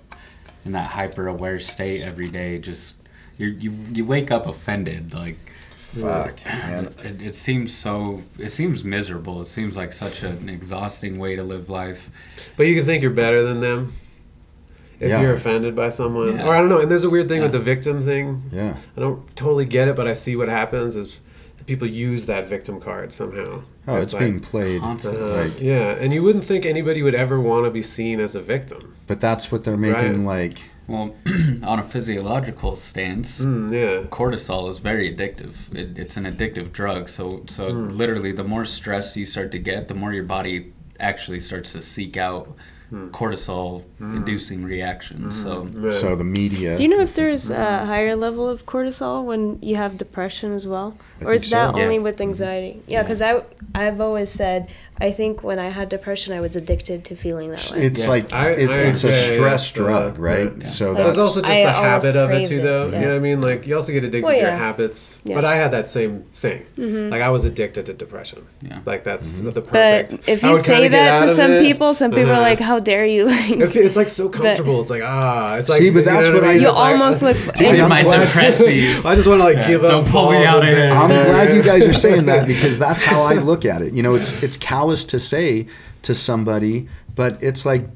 in 0.64 0.72
that 0.72 0.90
hyper 0.92 1.26
aware 1.26 1.58
state 1.58 2.02
every 2.02 2.28
day, 2.28 2.58
just 2.58 2.96
you 3.38 3.48
you 3.48 3.72
you 3.92 4.04
wake 4.04 4.30
up 4.30 4.46
offended. 4.46 5.14
Like 5.14 5.38
fuck, 5.78 6.38
man. 6.46 6.94
It, 7.02 7.20
it 7.22 7.34
seems 7.34 7.74
so. 7.74 8.22
It 8.38 8.50
seems 8.50 8.84
miserable. 8.84 9.40
It 9.40 9.46
seems 9.48 9.76
like 9.76 9.92
such 9.92 10.22
an 10.22 10.48
exhausting 10.48 11.18
way 11.18 11.34
to 11.36 11.42
live 11.42 11.68
life. 11.68 12.10
But 12.56 12.66
you 12.66 12.76
can 12.76 12.84
think 12.84 13.02
you're 13.02 13.10
better 13.10 13.42
than 13.42 13.60
them 13.60 13.94
if 15.02 15.08
Yeah. 15.08 15.20
you're 15.20 15.34
offended 15.34 15.74
by 15.74 15.88
someone. 15.88 16.36
Yeah. 16.36 16.46
Or 16.46 16.54
I 16.54 16.58
don't 16.58 16.68
know. 16.68 16.78
And 16.80 16.90
there's 16.90 17.04
a 17.04 17.10
weird 17.10 17.28
thing 17.28 17.42
with 17.42 17.52
the 17.52 17.58
victim 17.58 18.00
thing. 18.04 18.44
Yeah. 18.52 18.76
I 18.96 19.00
don't 19.00 19.34
totally 19.36 19.64
get 19.64 19.88
it, 19.88 19.96
but 19.96 20.06
I 20.06 20.12
see 20.14 20.36
what 20.36 20.48
happens 20.48 20.94
is 20.96 21.18
people 21.66 21.86
use 21.88 22.26
that 22.26 22.46
victim 22.48 22.80
card 22.80 23.12
somehow. 23.12 23.62
Oh, 23.86 23.96
it's, 23.96 24.12
like, 24.12 24.20
being 24.20 24.40
played. 24.40 24.80
Constantly. 24.80 25.20
uh, 25.22 25.36
like- 25.44 25.60
yeah, 25.60 25.90
and 26.00 26.12
you 26.12 26.22
wouldn't 26.22 26.44
think 26.44 26.64
anybody 26.64 27.02
would 27.02 27.14
ever 27.14 27.40
want 27.40 27.64
to 27.66 27.70
be 27.70 27.82
seen 27.82 28.20
as 28.20 28.34
a 28.34 28.40
victim. 28.40 28.94
But 29.06 29.20
that's 29.20 29.50
what 29.52 29.64
they're 29.64 29.76
making 29.76 30.24
like. 30.24 30.58
Well, 30.88 31.14
on 31.62 31.78
a 31.78 31.84
physiological 31.84 32.74
stance, 32.76 33.40
Mm, 33.44 33.72
yeah. 33.72 34.08
cortisol 34.08 34.68
is 34.70 34.78
very 34.80 35.14
addictive. 35.14 35.72
It, 35.74 35.96
it's 35.98 36.16
an 36.16 36.24
addictive 36.24 36.72
drug. 36.72 37.08
So, 37.08 37.42
so 37.46 37.68
literally, 37.68 38.32
the 38.32 38.44
more 38.44 38.64
stress 38.64 39.16
you 39.16 39.24
start 39.24 39.50
to 39.52 39.58
get, 39.58 39.88
the 39.88 39.94
more 39.94 40.12
your 40.12 40.24
body 40.24 40.72
actually 41.00 41.40
starts 41.40 41.72
to 41.72 41.80
seek 41.80 42.16
out 42.16 42.54
Hmm. 42.92 43.08
cortisol-inducing 43.08 44.62
reactions. 44.64 45.34
Hmm. 45.36 45.42
So, 45.42 45.64
hmm. 45.64 45.84
Yeah. 45.86 45.90
So 45.92 46.14
the 46.14 46.24
media. 46.24 46.76
Do 46.76 46.82
you 46.82 46.90
know 46.90 47.00
if 47.00 47.14
there's 47.14 47.48
a 47.50 47.86
higher 47.86 48.14
level 48.14 48.46
of 48.48 48.66
cortisol 48.66 49.24
when 49.24 49.58
you 49.62 49.76
have 49.76 49.96
depression 49.96 50.52
as 50.52 50.68
well, 50.68 50.94
I 51.20 51.24
or 51.24 51.32
is 51.32 51.40
think 51.42 51.50
so. 51.52 51.56
that 51.56 51.76
Yeah. 51.76 51.82
only 51.82 51.98
with 51.98 52.20
anxiety? 52.20 52.82
Yeah, 52.86 53.02
because 53.02 53.22
I 53.22 53.42
I've 53.74 54.00
always 54.00 54.30
said 54.30 54.68
I 55.00 55.10
think 55.10 55.42
when 55.42 55.58
I 55.58 55.68
had 55.68 55.88
depression 55.88 56.32
I 56.32 56.40
was 56.40 56.54
addicted 56.54 57.04
to 57.06 57.16
feeling 57.16 57.50
that 57.50 57.72
way. 57.74 57.86
It's 57.86 58.02
Yeah. 58.04 58.08
like 58.08 58.32
I- 58.32 58.50
it, 58.50 58.70
I 58.70 58.74
it's 58.90 59.02
a 59.02 59.08
agree, 59.08 59.18
yeah, 59.18 59.32
stress 59.34 59.70
yeah. 59.70 59.76
drug, 59.82 60.18
right? 60.18 60.52
Yeah. 60.60 60.66
So 60.68 60.88
Like- 60.92 60.96
that's 60.98 61.16
There's 61.16 61.26
also 61.26 61.40
just 61.40 61.52
I 61.52 61.64
the 61.64 61.74
almost 61.74 62.06
habit 62.06 62.16
of 62.16 62.30
it 62.30 62.34
craved 62.34 62.48
too, 62.50 62.58
it, 62.58 62.62
though. 62.62 62.88
yeah. 62.92 62.98
You 63.00 63.04
know 63.06 63.10
what 63.12 63.16
I 63.16 63.18
mean? 63.18 63.40
Like 63.40 63.66
you 63.66 63.74
also 63.74 63.90
get 63.92 64.04
addicted 64.04 64.22
Well, 64.24 64.34
to 64.34 64.40
your 64.40 64.48
yeah. 64.50 64.56
habits. 64.58 65.16
Yeah. 65.24 65.34
But 65.34 65.44
I 65.44 65.56
had 65.56 65.72
that 65.72 65.88
same 65.88 66.22
thing. 66.34 66.62
Mhm. 66.78 67.10
Like 67.10 67.20
I 67.22 67.30
was 67.30 67.44
addicted 67.44 67.86
to 67.86 67.94
depression. 67.94 68.42
Yeah. 68.60 68.78
Like 68.86 69.02
that's 69.02 69.40
Mm-hmm. 69.40 69.50
the 69.50 69.60
perfect. 69.62 70.10
But 70.12 70.20
if 70.28 70.44
I 70.44 70.48
you 70.48 70.52
would 70.54 70.64
kinda 70.64 70.76
say 70.82 70.88
get 70.88 70.92
that 70.92 71.12
out 71.20 71.24
to 71.24 71.30
of 71.30 71.36
some 71.36 71.50
it. 71.52 71.62
people, 71.62 71.94
some 71.94 72.10
people 72.12 72.30
are 72.30 72.34
Uh-huh. 72.34 72.42
like, 72.42 72.60
"How 72.60 72.78
dare 72.78 73.06
you!" 73.06 73.28
It 73.28 73.58
Like, 73.58 73.70
fe- 73.70 73.80
it's 73.80 73.96
like 73.96 74.08
so 74.08 74.28
comfortable. 74.28 74.80
it's 74.82 74.90
like 74.90 75.02
ah, 75.04 75.56
it's 75.56 75.68
like 75.68 75.78
See, 75.80 75.90
but 75.90 76.00
you 76.00 76.04
know 76.06 76.12
that's 76.22 76.28
what 76.34 76.44
I- 76.44 76.52
you 76.52 76.68
It's 76.68 76.78
like- 76.78 76.92
almost 76.92 77.22
look. 77.22 77.36
Dude, 77.56 77.66
and- 77.68 77.82
I'm 77.82 77.88
my 77.88 78.02
glad- 78.02 78.28
depressives. 78.28 79.04
I 79.10 79.16
just 79.16 79.26
want 79.26 79.40
to 79.40 79.44
like 79.44 79.66
give 79.66 79.82
up. 79.84 79.90
don't 79.90 80.08
pull 80.08 80.30
me 80.30 80.38
all 80.44 80.58
out 80.58 80.60
the 80.62 80.68
of 80.70 80.76
here. 80.76 80.90
I'm 80.92 81.08
glad 81.08 81.56
you 81.56 81.62
guys 81.62 81.84
are 81.84 81.92
saying 81.92 82.26
that 82.26 82.46
because 82.46 82.78
that's 82.78 83.02
how 83.02 83.22
I 83.22 83.34
look 83.34 83.64
at 83.64 83.82
it. 83.82 83.94
You 83.94 84.02
know, 84.04 84.14
it's 84.14 84.40
it's 84.42 84.56
callous 84.82 85.04
to 85.04 85.20
say 85.20 85.66
to 86.02 86.14
somebody, 86.14 86.88
but 87.14 87.40
it's 87.40 87.64
like, 87.64 87.86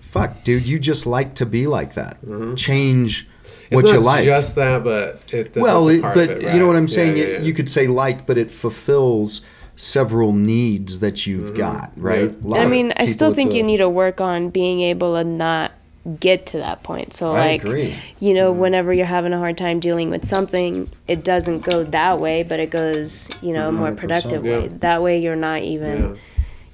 fuck, 0.00 0.42
dude, 0.44 0.66
you 0.66 0.78
just 0.78 1.06
like 1.06 1.34
to 1.34 1.46
be 1.46 1.66
like 1.66 1.94
that. 1.94 2.20
Mm-hmm. 2.24 2.54
Change 2.54 3.28
It's 3.70 3.74
what 3.74 3.84
not 3.84 3.92
you 3.92 4.00
like. 4.00 4.24
just 4.24 4.54
that, 4.54 4.82
but 4.82 5.22
it, 5.32 5.56
well, 5.56 5.84
that's 5.84 5.94
a 5.94 5.98
it, 5.98 6.02
part 6.02 6.14
but 6.14 6.30
of 6.30 6.36
it, 6.38 6.54
you 6.54 6.58
know 6.58 6.66
what? 6.66 6.76
I'm 6.76 6.88
saying. 6.88 7.16
Yeah, 7.16 7.22
You- 7.22 7.28
yeah, 7.32 7.38
yeah. 7.38 7.44
You 7.44 7.54
could 7.54 7.68
say 7.68 7.86
like, 7.86 8.26
but 8.26 8.38
it 8.38 8.50
fulfills 8.50 9.46
several 9.76 10.32
needs 10.32 11.00
that 11.00 11.26
you've 11.26 11.48
mm-hmm. 11.48 11.56
got, 11.56 11.92
right? 11.96 12.34
Yeah. 12.42 12.58
I 12.58 12.64
of 12.64 12.70
mean, 12.70 12.92
I 12.96 13.06
still 13.06 13.34
think 13.34 13.52
a- 13.52 13.56
you 13.56 13.62
need 13.62 13.78
to 13.78 13.90
work 13.90 14.20
on 14.20 14.48
being 14.48 14.80
able 14.80 15.14
to 15.16 15.24
not 15.24 15.72
get 16.18 16.46
to 16.46 16.58
that 16.58 16.82
point. 16.82 17.12
So, 17.14 17.32
I 17.32 17.46
like, 17.46 17.64
agree. 17.64 17.94
you 18.18 18.34
know, 18.34 18.50
mm-hmm. 18.50 18.60
whenever 18.60 18.92
you're 18.92 19.06
having 19.06 19.32
a 19.32 19.38
hard 19.38 19.56
time 19.56 19.80
dealing 19.80 20.10
with 20.10 20.24
something, 20.24 20.90
it 21.06 21.22
doesn't 21.24 21.60
go 21.60 21.84
that 21.84 22.18
way, 22.18 22.42
but 22.42 22.58
it 22.58 22.70
goes, 22.70 23.30
you 23.40 23.52
know, 23.52 23.68
a 23.68 23.72
more 23.72 23.92
100%, 23.92 23.96
productive 23.96 24.44
yeah. 24.44 24.58
way. 24.58 24.68
That 24.68 25.02
way, 25.02 25.20
you're 25.20 25.36
not 25.36 25.62
even, 25.62 26.00
Yeah. 26.00 26.20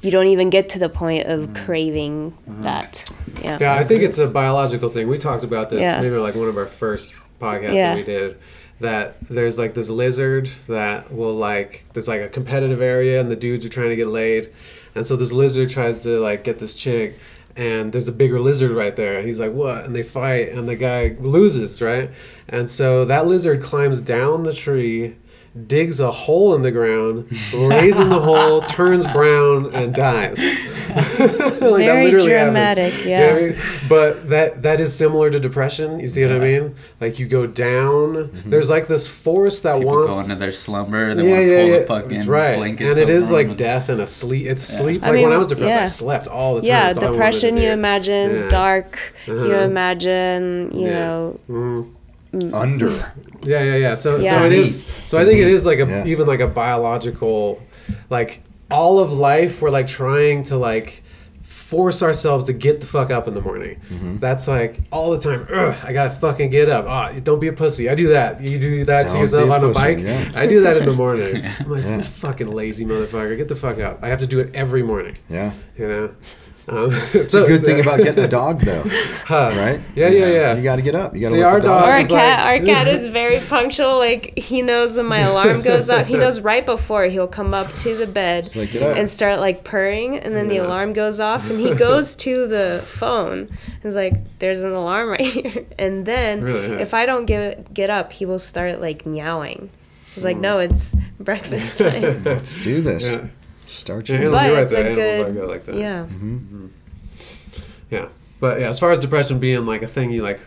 you 0.01 0.11
don't 0.11 0.29
even 0.29 0.49
get 0.49 0.71
to 0.71 0.79
the 0.79 0.89
point 0.89 1.27
of 1.27 1.41
mm-hmm. 1.41 1.65
craving 1.65 2.31
mm-hmm. 2.31 2.63
that. 2.63 3.05
Yeah. 3.43 3.59
Yeah, 3.61 3.75
I 3.75 3.85
think 3.85 4.03
it's 4.03 4.19
a 4.19 4.27
biological 4.27 4.89
thing. 4.89 5.09
We 5.09 5.19
talked 5.19 5.45
about 5.45 5.71
this 5.71 5.83
Yeah. 5.83 6.01
maybe 6.01 6.17
like 6.17 6.35
one 6.35 6.49
of 6.49 6.57
our 6.57 6.67
first 6.67 7.13
podcasts 7.41 7.75
Yeah. 7.75 7.91
that 7.91 7.97
we 7.97 8.05
did. 8.05 8.39
That 8.81 9.17
there's 9.23 9.59
like 9.59 9.75
this 9.75 9.91
lizard 9.91 10.49
that 10.69 11.13
will 11.13 11.35
like 11.35 11.85
there's 11.93 12.07
like 12.07 12.21
a 12.21 12.29
competitive 12.29 12.81
area 12.81 13.21
and 13.21 13.29
the 13.29 13.35
dudes 13.35 13.65
are 13.65 13.69
trying 13.69 13.89
to 13.91 13.97
get 13.97 14.07
laid, 14.07 14.51
and 14.95 15.05
so 15.05 15.17
this 15.17 15.33
lizard 15.33 15.69
tries 15.69 16.05
to 16.05 16.21
like 16.21 16.45
get 16.45 16.61
this 16.61 16.77
chick, 16.77 17.19
and 17.59 17.93
there's 17.93 18.07
a 18.09 18.13
bigger 18.13 18.41
lizard 18.41 18.71
right 18.71 18.95
there. 18.95 19.21
He's 19.23 19.41
like, 19.41 19.53
"What?" 19.53 19.85
And 19.85 19.95
they 19.95 20.05
fight, 20.05 20.51
and 20.51 20.69
the 20.69 20.77
guy 20.77 21.17
loses, 21.19 21.83
right? 21.83 22.11
And 22.49 22.71
so 22.71 23.05
that 23.05 23.27
lizard 23.27 23.61
climbs 23.61 24.01
down 24.01 24.45
the 24.45 24.55
tree, 24.55 25.17
digs 25.67 25.99
a 26.01 26.11
hole 26.11 26.55
in 26.55 26.63
the 26.63 26.71
ground, 26.71 27.27
lays 27.53 27.99
in 27.99 28.09
the 28.09 28.21
hole, 28.21 28.61
turns 28.69 29.07
brown, 29.07 29.75
and 29.75 29.95
dies. 29.95 30.39
like 30.89 31.85
Very 31.87 32.05
happens. 32.07 32.25
dramatic, 32.25 33.05
You 33.05 33.11
know 33.11 33.17
I 33.17 33.41
yeah. 33.41 33.47
mean? 33.49 33.57
But 33.89 34.29
that 34.31 34.63
that 34.63 34.81
is 34.81 34.95
similar 34.95 35.31
to 35.31 35.39
depression. 35.41 36.01
You 36.01 36.09
see 36.09 36.23
what 36.25 36.33
I 36.33 36.39
mean? 36.39 36.75
Like 37.01 37.19
you 37.19 37.27
go 37.27 37.47
down. 37.47 38.31
There's 38.47 38.71
like 38.71 38.89
this 38.89 39.07
force 39.09 39.61
that 39.63 39.75
wants 39.75 39.85
people 39.85 39.97
wants. 40.05 40.17
go 40.17 40.23
into 40.23 40.35
their 40.37 40.53
slumber. 40.53 41.15
They 41.15 41.25
yeah, 41.25 41.31
want 41.31 41.41
to 41.43 41.51
yeah, 41.51 41.59
pull 41.59 41.69
yeah. 41.69 41.79
the 41.81 41.85
fucking 41.87 42.17
That's 42.19 42.29
right. 42.29 42.57
blankets 42.57 42.91
and 42.99 42.99
it 42.99 43.11
is 43.11 43.31
like 43.31 43.39
like 43.39 43.51
'em. 43.53 43.57
death 43.57 43.89
and 43.89 44.01
a 44.01 44.07
sleep. 44.07 44.47
It's 44.47 44.71
Yeah. 44.73 44.79
sleep. 44.79 45.05
I 45.05 45.11
Like 45.11 45.23
when 45.25 45.33
I 45.33 45.37
was 45.39 45.49
depressed, 45.49 45.77
I 45.77 45.81
yeah. 45.81 45.85
slept 45.85 46.27
all 46.27 46.55
the 46.57 46.63
time. 46.63 46.69
Yeah, 46.69 46.87
That's 46.87 46.99
all 46.99 47.05
I 47.05 47.07
wanted 47.09 47.17
depression, 47.19 47.57
you 47.59 47.69
imagine 47.71 48.31
Yeah. 48.35 48.49
dark, 48.49 48.99
you 49.27 49.35
Uh-huh. 49.39 49.61
imagine, 49.65 50.71
you 50.75 50.87
Yeah. 50.87 50.93
know, 50.99 51.41
Mhm. 51.49 51.87
Under. 52.53 52.91
Yeah, 53.43 53.63
yeah, 53.63 53.77
yeah. 53.77 53.95
So, 53.95 54.17
Yeah. 54.17 54.41
so 54.41 54.47
it 54.47 54.53
is. 54.53 54.85
So 55.05 55.19
I 55.19 55.25
think 55.25 55.41
it 55.41 55.49
is 55.49 55.65
like 55.67 55.79
a 55.79 55.87
Yeah. 55.87 56.07
even 56.07 56.27
like 56.27 56.41
a 56.41 56.47
biological, 56.47 57.63
like 58.11 58.43
all 58.71 58.99
of 58.99 59.13
life. 59.13 59.63
We're 59.63 59.71
like 59.71 59.87
trying 59.87 60.43
to 60.45 60.57
like 60.57 61.03
force 61.43 62.03
ourselves 62.03 62.45
to 62.47 62.53
get 62.53 62.81
the 62.81 62.87
fuck 62.87 63.11
up 63.11 63.29
in 63.29 63.35
the 63.35 63.41
morning. 63.43 63.79
Mm-hmm. 63.91 64.19
That's 64.19 64.49
like 64.49 64.81
all 64.91 65.11
the 65.11 65.19
time. 65.19 65.47
Ugh, 65.53 65.75
I 65.85 65.93
gotta 65.93 66.11
fucking 66.11 66.51
get 66.51 66.69
up. 66.69 66.87
Ah, 66.89 67.13
don't 67.23 67.41
be 67.41 67.49
a 67.49 67.53
pussy. 67.53 67.89
I 67.89 67.95
do 67.95 68.09
that. 68.09 68.41
You 68.43 68.59
do 68.59 68.85
that 68.87 69.05
Don't 69.07 69.13
to 69.15 69.19
yourself 69.21 69.51
a 69.51 69.53
on 69.55 69.65
a 69.65 69.69
pussy, 69.69 69.81
bike. 69.97 69.99
yeah. 70.01 70.33
I 70.35 70.47
do 70.47 70.61
that 70.63 70.77
in 70.79 70.85
the 70.87 70.93
morning. 70.95 71.45
I'm 71.61 71.69
like, 71.71 71.85
Yeah. 71.85 72.03
Fucking 72.03 72.49
lazy 72.51 72.85
motherfucker. 72.87 73.37
Get 73.37 73.49
the 73.49 73.57
fuck 73.57 73.79
up. 73.79 73.99
I 74.03 74.09
have 74.09 74.21
to 74.21 74.27
do 74.27 74.41
it 74.41 74.51
every 74.55 74.83
morning. 74.83 75.17
Yeah, 75.29 75.53
You 75.79 75.89
know. 75.89 76.11
Um, 76.69 76.91
it's 77.15 77.35
a 77.35 77.47
good 77.47 77.65
thing 77.65 77.81
about 77.81 77.99
getting 77.99 78.25
a 78.25 78.29
dog, 78.29 78.61
though, 78.65 78.83
Huh. 79.25 79.53
right? 79.57 79.81
Yeah, 79.95 80.09
yeah, 80.09 80.27
yeah. 80.33 80.55
You 80.55 80.63
got 80.63 80.77
to 80.77 80.83
get 80.83 80.95
up. 80.95 81.15
You 81.15 81.23
got 81.23 81.29
to 81.29 81.35
See, 81.35 81.41
let 81.41 81.47
our 81.53 81.61
dog. 81.61 81.85
dog- 81.85 81.89
Our 81.91 82.03
cat, 82.03 82.11
like- 82.11 82.61
our 82.61 82.67
cat 82.67 82.89
is 82.89 83.07
very 83.21 83.41
punctual. 83.41 83.99
Like 83.99 84.39
he 84.39 84.63
knows 84.63 84.97
when 84.97 85.07
my 85.07 85.21
alarm 85.21 85.63
goes 85.63 85.89
off. 85.91 86.07
He 86.07 86.17
knows 86.17 86.41
right 86.41 86.65
before 86.67 87.05
he'll 87.05 87.27
come 87.29 87.55
up 87.55 87.73
to 87.77 87.97
the 87.97 88.07
bed 88.07 88.55
like, 88.57 88.75
and 88.75 89.09
start 89.09 89.41
like 89.41 89.65
purring, 89.65 90.19
and 90.19 90.37
then 90.37 90.49
the 90.49 90.59
alarm 90.59 90.93
goes 90.93 91.21
off, 91.21 91.49
and 91.51 91.59
he 91.59 91.75
goes 91.75 92.15
to 92.17 92.47
the 92.47 92.83
phone. 92.85 93.49
He's 93.83 93.95
like, 93.95 94.15
"There's 94.39 94.63
an 94.63 94.73
alarm 94.73 95.09
right 95.11 95.21
here," 95.21 95.65
and 95.79 96.05
then 96.07 96.43
Really? 96.43 96.77
if 96.83 96.93
I 96.95 97.07
don't 97.07 97.25
get 97.27 97.73
get 97.73 97.91
up, 97.91 98.13
he 98.13 98.25
will 98.27 98.39
start 98.39 98.81
like 98.81 99.07
meowing. 99.07 99.71
He's 100.15 100.25
like, 100.25 100.37
"No, 100.37 100.59
it's 100.59 100.95
breakfast 101.21 101.79
time." 101.79 102.23
Let's 102.25 102.57
do 102.57 102.83
this. 102.83 103.05
Yeah. 103.13 103.27
Start 103.69 104.09
Yeah, 104.09 104.21
your. 104.23 104.31
But 104.33 104.47
you're 104.47 104.55
right, 104.55 104.63
it's 104.63 104.73
the 104.73 104.79
a 104.79 104.81
animals 104.81 104.97
good- 104.97 105.29
are 105.29 105.33
good 105.33 105.49
like 105.49 105.65
that. 105.67 105.75
yeah. 105.77 106.07
Yeah, 107.91 108.09
but 108.41 108.61
yeah, 108.61 108.69
as 108.69 108.79
far 108.79 108.93
as 108.93 108.99
depression 108.99 109.39
being 109.39 109.65
like 109.67 109.83
a 109.83 109.87
thing 109.87 110.11
you 110.11 110.23
like 110.23 110.41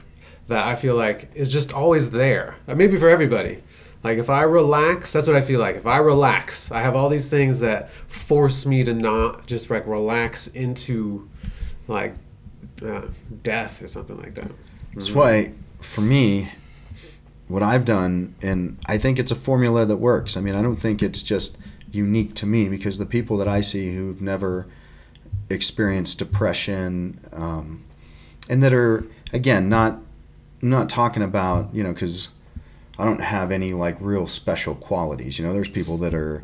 that, 0.48 0.66
I 0.68 0.76
feel 0.76 0.96
like 0.96 1.30
is 1.34 1.50
just 1.50 1.74
always 1.74 2.12
there. 2.12 2.56
Uh, 2.68 2.76
Maybe 2.76 2.98
for 2.98 3.10
everybody. 3.10 3.64
Like 4.04 4.18
if 4.18 4.30
I 4.30 4.42
relax, 4.44 5.14
that's 5.14 5.28
what 5.28 5.36
I 5.36 5.42
feel 5.42 5.60
like. 5.60 5.76
If 5.76 5.86
I 5.86 5.98
relax, 5.98 6.72
I 6.72 6.82
have 6.82 6.96
all 6.96 7.10
these 7.10 7.30
things 7.30 7.60
that 7.60 7.90
force 8.08 8.66
me 8.66 8.84
to 8.84 8.94
not 8.94 9.46
just 9.48 9.70
like 9.70 9.86
relax 9.86 10.48
into 10.48 11.30
like 11.88 12.16
uh, 12.86 13.02
death 13.44 13.82
or 13.84 13.88
something 13.88 14.18
like 14.18 14.36
that. 14.36 14.52
That's 14.94 15.12
why, 15.12 15.54
for 15.80 16.02
me, 16.02 16.50
what 17.48 17.62
I've 17.64 17.86
done, 17.86 18.36
and 18.42 18.78
I 18.88 18.98
think 18.98 19.20
it's 19.20 19.32
a 19.32 19.36
formula 19.36 19.86
that 19.86 19.98
works. 19.98 20.36
I 20.36 20.42
mean, 20.42 20.56
I 20.56 20.62
don't 20.62 20.76
think 20.78 21.02
it's 21.04 21.22
just 21.22 21.58
unique 21.92 22.34
to 22.36 22.46
me 22.46 22.70
because 22.70 22.98
the 22.98 23.06
people 23.06 23.38
that 23.38 23.48
I 23.48 23.62
see 23.62 23.94
who've 23.94 24.22
never 24.22 24.68
experienced 25.50 26.20
depression 26.20 27.20
um, 27.32 27.84
and 28.50 28.64
that 28.64 28.74
are 28.74 29.06
again 29.34 29.70
not 29.70 30.00
not 30.62 30.90
talking 30.90 31.24
about 31.24 31.74
you 31.74 31.84
know 31.84 31.94
because 31.94 32.30
I 33.00 33.06
don't 33.06 33.22
have 33.22 33.52
any 33.52 33.74
like 33.74 33.98
real 34.00 34.28
special 34.28 34.76
qualities. 34.76 35.40
You 35.40 35.46
know, 35.46 35.54
there's 35.54 35.70
people 35.70 35.98
that 36.00 36.14
are 36.14 36.44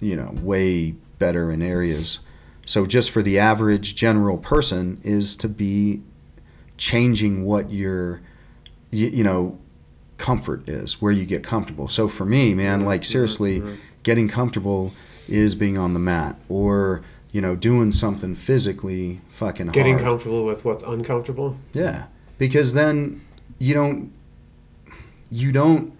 you 0.00 0.16
know 0.16 0.34
way 0.42 0.92
better 1.18 1.50
in 1.52 1.62
areas. 1.62 2.20
So 2.66 2.86
just 2.86 3.10
for 3.10 3.22
the 3.22 3.38
average 3.38 3.94
general 3.94 4.38
person 4.38 5.00
is 5.04 5.36
to 5.36 5.48
be 5.48 6.02
changing 6.76 7.44
what 7.44 7.70
your 7.70 8.20
you, 8.90 9.08
you 9.08 9.24
know 9.24 9.58
comfort 10.18 10.68
is 10.68 11.02
where 11.02 11.12
you 11.12 11.24
get 11.24 11.42
comfortable 11.42 11.88
so 11.88 12.06
for 12.06 12.24
me 12.24 12.54
man 12.54 12.82
like 12.82 13.04
seriously 13.04 13.60
getting 14.02 14.28
comfortable 14.28 14.92
is 15.28 15.54
being 15.54 15.78
on 15.78 15.94
the 15.94 15.98
mat 16.00 16.36
or 16.48 17.02
you 17.30 17.40
know 17.40 17.54
doing 17.56 17.92
something 17.92 18.34
physically 18.34 19.20
fucking 19.30 19.66
hard. 19.66 19.74
Getting 19.74 19.94
hard. 19.94 20.04
comfortable 20.04 20.44
with 20.44 20.64
what's 20.64 20.82
uncomfortable. 20.82 21.56
yeah 21.72 22.04
because 22.38 22.74
then 22.74 23.20
you 23.58 23.74
don't 23.74 24.12
you 25.30 25.52
don't 25.52 25.96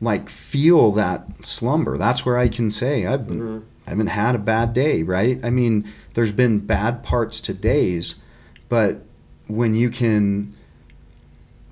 like 0.00 0.28
feel 0.28 0.92
that 0.92 1.26
slumber 1.44 1.96
that's 1.98 2.24
where 2.24 2.38
i 2.38 2.48
can 2.48 2.70
say 2.70 3.04
i've 3.06 3.26
been, 3.26 3.40
mm-hmm. 3.40 3.64
I 3.86 3.90
haven't 3.90 4.06
had 4.08 4.34
a 4.34 4.38
bad 4.38 4.72
day 4.72 5.02
right 5.02 5.38
i 5.42 5.50
mean 5.50 5.90
there's 6.14 6.32
been 6.32 6.58
bad 6.60 7.02
parts 7.02 7.40
to 7.42 7.54
days 7.54 8.22
but 8.68 9.02
when 9.48 9.74
you 9.74 9.90
can 9.90 10.54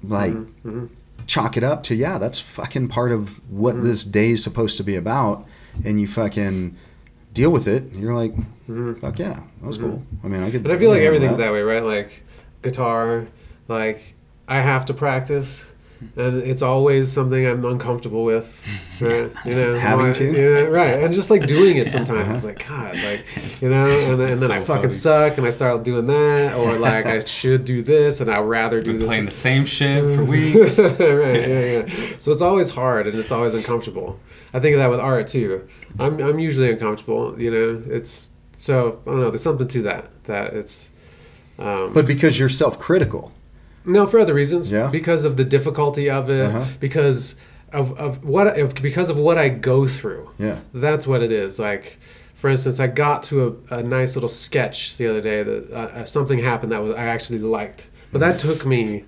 like 0.02 0.34
Mhm. 0.64 0.88
chalk 1.26 1.56
it 1.56 1.64
up 1.64 1.82
to 1.84 1.94
yeah, 1.94 2.18
that's 2.18 2.40
fucking 2.40 2.88
part 2.88 3.12
of 3.12 3.30
what 3.50 3.76
mm-hmm. 3.76 3.84
this 3.84 4.04
day 4.04 4.30
is 4.30 4.42
supposed 4.42 4.76
to 4.78 4.82
be 4.82 4.96
about, 4.96 5.44
and 5.84 6.00
you 6.00 6.06
fucking 6.06 6.76
deal 7.32 7.50
with 7.50 7.68
it. 7.68 7.92
You're 7.92 8.14
like, 8.14 8.34
mm-hmm. 8.34 8.94
fuck 8.94 9.18
yeah, 9.18 9.40
that 9.60 9.66
was 9.66 9.78
mm-hmm. 9.78 9.90
cool. 9.90 10.06
I 10.24 10.28
mean, 10.28 10.42
I 10.42 10.50
could. 10.50 10.62
But 10.62 10.72
I 10.72 10.78
feel 10.78 10.90
like 10.90 11.02
everything's 11.02 11.36
that 11.36 11.52
way, 11.52 11.62
right? 11.62 11.84
Like 11.84 12.22
guitar, 12.62 13.26
like 13.68 14.14
I 14.46 14.60
have 14.60 14.86
to 14.86 14.94
practice, 14.94 15.72
and 16.16 16.36
it's 16.42 16.62
always 16.62 17.10
something 17.12 17.44
I'm 17.46 17.64
uncomfortable 17.64 18.24
with, 18.24 18.64
right? 19.00 19.30
You 19.44 19.54
know, 19.54 19.78
Having 19.78 20.06
my- 20.06 20.12
to? 20.12 20.32
yeah, 20.32 20.58
right? 20.66 21.02
And 21.02 21.12
just 21.12 21.30
like 21.30 21.46
doing 21.46 21.76
it 21.76 21.90
sometimes, 21.90 22.34
it's 22.34 22.44
like 22.44 22.66
God, 22.68 22.94
like 22.96 23.24
you 23.60 23.68
know, 23.68 23.86
and, 23.86 24.20
and 24.22 24.36
then 24.40 24.50
I 24.50 24.60
fucking 24.60 24.82
funny. 24.82 24.92
suck, 24.92 25.38
and 25.38 25.46
I 25.46 25.50
start 25.50 25.82
doing 25.82 26.06
that, 26.06 26.54
or 26.56 26.74
like 26.78 27.06
I 27.06 27.24
should 27.24 27.64
do 27.64 27.82
this, 27.82 28.20
and 28.20 28.30
I'd 28.30 28.40
rather 28.40 28.80
do 28.80 28.90
Been 28.92 28.98
this. 29.00 29.06
playing 29.08 29.24
the 29.24 29.30
same 29.30 29.64
shit 29.66 30.04
for 30.14 30.24
weeks. 30.24 30.78
right, 30.78 30.98
yeah, 31.00 31.64
yeah. 31.86 31.86
So 32.18 32.32
it's 32.32 32.42
always 32.42 32.70
hard 32.70 33.06
and 33.06 33.18
it's 33.18 33.32
always 33.32 33.54
uncomfortable. 33.54 34.18
I 34.54 34.60
think 34.60 34.74
of 34.74 34.78
that 34.80 34.90
with 34.90 35.00
art 35.00 35.26
too. 35.26 35.66
I'm 35.98 36.20
I'm 36.20 36.38
usually 36.38 36.70
uncomfortable, 36.70 37.40
you 37.40 37.50
know. 37.50 37.82
It's 37.92 38.30
so 38.56 39.00
I 39.06 39.10
don't 39.10 39.20
know. 39.20 39.30
There's 39.30 39.42
something 39.42 39.68
to 39.68 39.82
that 39.82 40.10
that 40.24 40.54
it's. 40.54 40.90
Um, 41.60 41.92
But 41.92 42.06
because 42.06 42.38
you're 42.38 42.48
self-critical, 42.48 43.32
no, 43.88 44.06
for 44.06 44.20
other 44.20 44.34
reasons. 44.34 44.70
Yeah. 44.70 44.88
Because 44.90 45.24
of 45.24 45.36
the 45.36 45.44
difficulty 45.44 46.08
of 46.10 46.30
it. 46.30 46.46
Uh-huh. 46.46 46.64
Because 46.78 47.36
of, 47.72 47.98
of 47.98 48.24
what 48.24 48.58
of, 48.58 48.74
because 48.76 49.10
of 49.10 49.16
what 49.16 49.36
I 49.38 49.48
go 49.48 49.86
through. 49.86 50.30
yeah, 50.38 50.58
That's 50.72 51.06
what 51.06 51.22
it 51.22 51.32
is. 51.32 51.58
Like, 51.58 51.98
for 52.34 52.48
instance, 52.48 52.78
I 52.80 52.86
got 52.86 53.22
to 53.24 53.62
a, 53.70 53.76
a 53.78 53.82
nice 53.82 54.14
little 54.16 54.28
sketch 54.28 54.96
the 54.96 55.06
other 55.08 55.20
day 55.20 55.42
that 55.42 55.70
uh, 55.72 55.76
uh, 55.76 56.04
something 56.04 56.38
happened 56.38 56.72
that 56.72 56.82
was 56.82 56.94
I 56.96 57.04
actually 57.06 57.40
liked, 57.40 57.90
but 58.12 58.20
that 58.20 58.38
took 58.38 58.64
me 58.64 59.04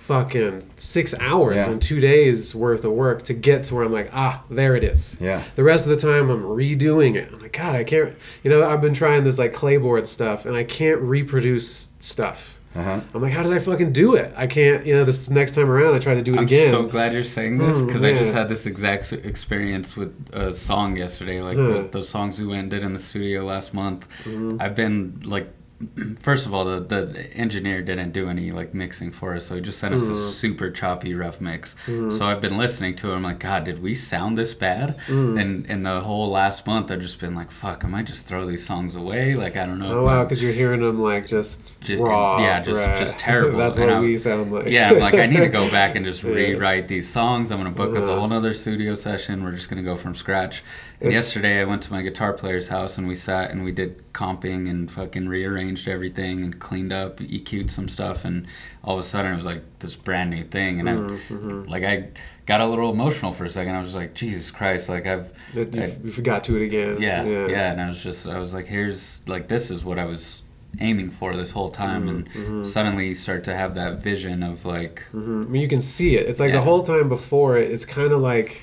fucking 0.00 0.68
six 0.76 1.14
hours 1.20 1.56
Yeah. 1.56 1.70
and 1.70 1.80
two 1.80 2.00
days 2.00 2.54
worth 2.54 2.84
of 2.84 2.92
work 2.92 3.22
to 3.24 3.34
get 3.34 3.62
to 3.64 3.74
where 3.76 3.84
I'm 3.84 3.92
like, 3.92 4.10
ah, 4.12 4.42
there 4.50 4.74
it 4.74 4.82
is. 4.82 5.16
Yeah. 5.20 5.44
The 5.54 5.62
rest 5.62 5.86
of 5.86 5.90
the 5.90 5.96
time 5.96 6.28
I'm 6.28 6.42
redoing 6.42 7.14
it. 7.14 7.30
I'm 7.32 7.40
like, 7.40 7.52
God, 7.52 7.76
I 7.76 7.84
can't. 7.84 8.16
You 8.42 8.50
know, 8.50 8.68
I've 8.68 8.80
been 8.80 8.94
trying 8.94 9.22
this 9.24 9.38
like 9.38 9.52
clayboard 9.52 10.06
stuff, 10.08 10.44
and 10.44 10.56
I 10.56 10.64
can't 10.64 11.00
reproduce 11.00 11.90
stuff. 12.00 12.51
Uh-huh. 12.74 13.00
I'm 13.14 13.20
like, 13.22 13.32
how 13.32 13.42
did 13.42 13.52
I 13.52 13.58
fucking 13.58 13.92
do 13.92 14.14
it? 14.14 14.32
I 14.36 14.46
can't. 14.46 14.86
You 14.86 14.94
know, 14.94 15.04
this 15.04 15.28
next 15.30 15.54
time 15.54 15.70
around, 15.70 15.94
I 15.94 15.98
try 15.98 16.14
to 16.14 16.22
do 16.22 16.34
it 16.34 16.38
I'm 16.38 16.44
again. 16.44 16.70
so 16.70 16.84
glad 16.84 17.12
you're 17.12 17.24
saying 17.24 17.58
this 17.58 17.76
Mm, 17.82 17.86
because 17.86 18.02
I 18.04 18.14
just 18.14 18.32
had 18.32 18.48
this 18.48 18.64
exact 18.66 19.12
experience 19.12 19.96
with 19.96 20.12
a 20.32 20.52
song 20.52 20.96
yesterday. 20.96 21.42
Like 21.42 21.56
Huh. 21.58 21.66
the, 21.68 21.88
those 21.92 22.08
songs 22.08 22.38
we 22.38 22.46
went 22.46 22.60
and 22.62 22.70
did 22.70 22.82
in 22.82 22.92
the 22.94 22.98
studio 22.98 23.44
last 23.44 23.74
month. 23.74 24.08
Mm-hmm. 24.24 24.56
I've 24.60 24.74
been 24.74 25.20
like, 25.24 25.48
first 26.20 26.46
of 26.46 26.54
all, 26.54 26.64
the, 26.64 26.80
the 26.80 27.26
engineer 27.34 27.82
didn't 27.82 28.12
do 28.12 28.28
any 28.28 28.50
like 28.52 28.74
mixing 28.74 29.10
for 29.10 29.34
us, 29.36 29.46
so 29.46 29.54
he 29.56 29.60
just 29.60 29.78
sent 29.78 29.94
us 29.94 30.08
a 30.08 30.12
Mm-hmm. 30.12 30.16
super 30.16 30.70
choppy 30.70 31.14
rough 31.14 31.40
mix. 31.40 31.74
So 31.86 32.26
I've 32.26 32.40
been 32.40 32.56
listening 32.58 32.94
to 32.96 33.12
it. 33.12 33.14
I'm 33.16 33.22
like, 33.22 33.38
God, 33.38 33.64
did 33.64 33.82
we 33.82 33.94
sound 33.94 34.36
this 34.38 34.54
bad? 34.54 34.96
Mm. 35.06 35.40
And 35.40 35.66
in 35.66 35.82
the 35.82 36.00
whole 36.00 36.28
last 36.30 36.66
month, 36.66 36.90
I've 36.90 37.00
just 37.00 37.18
been 37.20 37.34
like, 37.34 37.50
Fuck, 37.50 37.84
I 37.84 37.88
might 37.88 38.06
just 38.06 38.26
throw 38.26 38.44
these 38.46 38.64
songs 38.64 38.94
away. 38.96 39.34
Like 39.34 39.56
I 39.56 39.66
don't 39.66 39.78
know. 39.78 40.00
Oh 40.00 40.04
wow, 40.04 40.22
because 40.24 40.42
you're 40.42 40.52
hearing 40.52 40.80
them 40.80 41.00
like 41.00 41.26
just 41.26 41.78
Ju- 41.80 42.02
raw. 42.04 42.40
yeah, 42.40 42.62
just- 42.62 42.86
right. 42.86 42.98
just 42.98 43.18
terrible. 43.28 43.58
That's 43.58 43.76
And 43.76 43.84
what 43.86 43.92
I'm- 43.94 44.02
we 44.02 44.16
sound 44.18 44.52
like. 44.52 44.68
yeah, 44.68 44.90
I'm 44.90 44.98
like, 44.98 45.14
I 45.14 45.26
need 45.26 45.40
to 45.40 45.48
go 45.48 45.70
back 45.70 45.96
and 45.96 46.04
just 46.10 46.22
Yeah. 46.22 46.30
rewrite 46.32 46.88
these 46.88 47.08
songs. 47.08 47.50
I'm 47.50 47.58
gonna 47.58 47.70
book 47.70 47.96
us 47.96 48.04
a 48.04 48.06
Uh-huh. 48.10 48.18
whole 48.20 48.28
nother 48.28 48.52
studio 48.54 48.94
session. 48.94 49.42
We're 49.44 49.52
just 49.52 49.68
gonna 49.70 49.82
go 49.82 49.96
from 49.96 50.14
scratch. 50.14 50.62
And 51.02 51.12
yesterday, 51.12 51.60
I 51.60 51.64
went 51.64 51.82
to 51.84 51.92
my 51.92 52.02
guitar 52.02 52.32
player's 52.32 52.68
house 52.68 52.96
and 52.98 53.08
we 53.08 53.14
sat 53.14 53.50
and 53.50 53.64
we 53.64 53.72
did 53.72 54.12
comping 54.12 54.70
and 54.70 54.90
fucking 54.90 55.28
rearranged 55.28 55.88
everything 55.88 56.42
and 56.42 56.58
cleaned 56.60 56.92
up, 56.92 57.18
EQ'd 57.18 57.70
some 57.70 57.88
stuff, 57.88 58.24
and 58.24 58.46
all 58.84 58.94
of 58.94 59.00
a 59.00 59.02
sudden 59.02 59.32
it 59.32 59.36
was 59.36 59.46
like 59.46 59.62
this 59.80 59.96
brand 59.96 60.30
new 60.30 60.44
thing. 60.44 60.80
And 60.80 60.88
Mm-hmm. 60.88 61.62
I, 61.68 61.70
like, 61.70 61.84
I 61.84 62.08
got 62.46 62.60
a 62.60 62.66
little 62.66 62.90
emotional 62.92 63.32
for 63.32 63.44
a 63.44 63.50
second. 63.50 63.74
I 63.74 63.78
was 63.80 63.88
just 63.88 63.96
like, 63.96 64.14
Jesus 64.14 64.50
Christ, 64.50 64.88
like 64.88 65.06
I've, 65.06 65.32
That 65.54 65.74
you, 65.74 65.82
I- 65.82 65.96
you 66.04 66.10
forgot 66.12 66.44
to 66.44 66.56
it 66.56 66.64
again. 66.64 67.00
yeah, 67.02 67.24
yeah, 67.24 67.72
and 67.72 67.80
I 67.80 67.88
was 67.88 68.02
just, 68.02 68.28
I 68.28 68.38
was 68.38 68.54
like, 68.54 68.66
here's 68.66 69.26
like 69.26 69.48
this 69.48 69.70
is 69.70 69.84
what 69.84 69.98
I 69.98 70.04
was 70.04 70.42
aiming 70.80 71.10
for 71.10 71.36
this 71.36 71.50
whole 71.50 71.70
time, 71.70 72.06
Mm-hmm, 72.24 72.38
and 72.58 72.68
suddenly 72.68 73.08
you 73.08 73.14
start 73.14 73.44
to 73.44 73.54
have 73.54 73.74
that 73.74 73.98
vision 73.98 74.42
of 74.42 74.64
like. 74.64 75.04
Mhm. 75.12 75.46
I 75.46 75.48
mean, 75.48 75.62
you 75.62 75.68
can 75.68 75.82
see 75.82 76.16
it. 76.16 76.26
It's 76.28 76.40
like 76.40 76.50
Yeah. 76.50 76.56
the 76.58 76.62
whole 76.62 76.82
time 76.82 77.08
before 77.08 77.56
it. 77.58 77.70
It's 77.70 77.84
kind 77.84 78.12
of 78.12 78.20
like. 78.20 78.62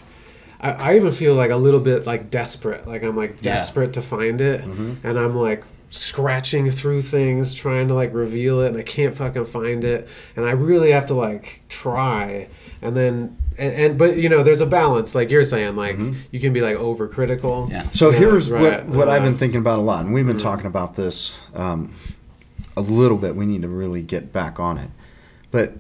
I, 0.62 0.72
I 0.72 0.96
even 0.96 1.12
feel 1.12 1.36
like 1.36 1.52
a 1.52 1.56
little 1.56 1.80
bit 1.80 2.06
like 2.06 2.30
desperate. 2.30 2.88
Like 2.88 3.04
I'm 3.04 3.16
like 3.16 3.38
Yeah. 3.42 3.54
desperate 3.54 3.94
to 3.94 4.02
find 4.02 4.42
it, 4.42 4.62
mm-hmm. 4.62 5.06
and 5.06 5.18
I'm 5.20 5.36
like 5.36 5.64
scratching 5.92 6.70
through 6.70 7.02
things 7.02 7.56
trying 7.56 7.88
to 7.88 7.94
like 7.94 8.14
reveal 8.14 8.62
it, 8.62 8.68
and 8.68 8.78
I 8.78 8.84
can't 8.84 9.16
fucking 9.16 9.46
find 9.46 9.84
it, 9.84 10.08
and 10.36 10.46
I 10.46 10.52
really 10.52 10.92
have 10.92 11.06
to 11.08 11.14
like 11.14 11.62
try, 11.70 12.48
and 12.82 12.96
then 12.96 13.38
and, 13.58 13.74
and 13.74 13.98
but 13.98 14.18
you 14.18 14.30
know 14.30 14.44
there's 14.44 14.62
a 14.62 14.66
balance 14.66 15.16
like 15.16 15.30
you're 15.30 15.44
saying 15.44 15.76
like 15.76 15.98
mm-hmm. 15.98 16.20
you 16.32 16.40
can 16.40 16.54
be 16.54 16.62
like 16.62 16.78
overcritical. 16.78 17.70
Yeah. 17.70 17.90
So 17.92 18.10
Yeah, 18.10 18.20
here's 18.20 18.52
right. 18.52 18.86
what 18.86 18.86
what 18.86 19.10
I've 19.10 19.24
been 19.24 19.38
thinking 19.38 19.60
about 19.60 19.80
a 19.80 19.84
lot, 19.84 20.06
and 20.06 20.14
we've 20.14 20.26
been 20.26 20.38
mm-hmm. 20.38 20.48
talking 20.48 20.66
about 20.66 20.96
this 20.96 21.40
um, 21.54 21.94
a 22.76 22.82
little 22.82 23.18
bit. 23.18 23.36
We 23.36 23.46
need 23.46 23.62
to 23.62 23.70
really 23.70 24.02
get 24.02 24.34
back 24.34 24.60
on 24.60 24.78
it, 24.78 24.90
but 25.52 25.74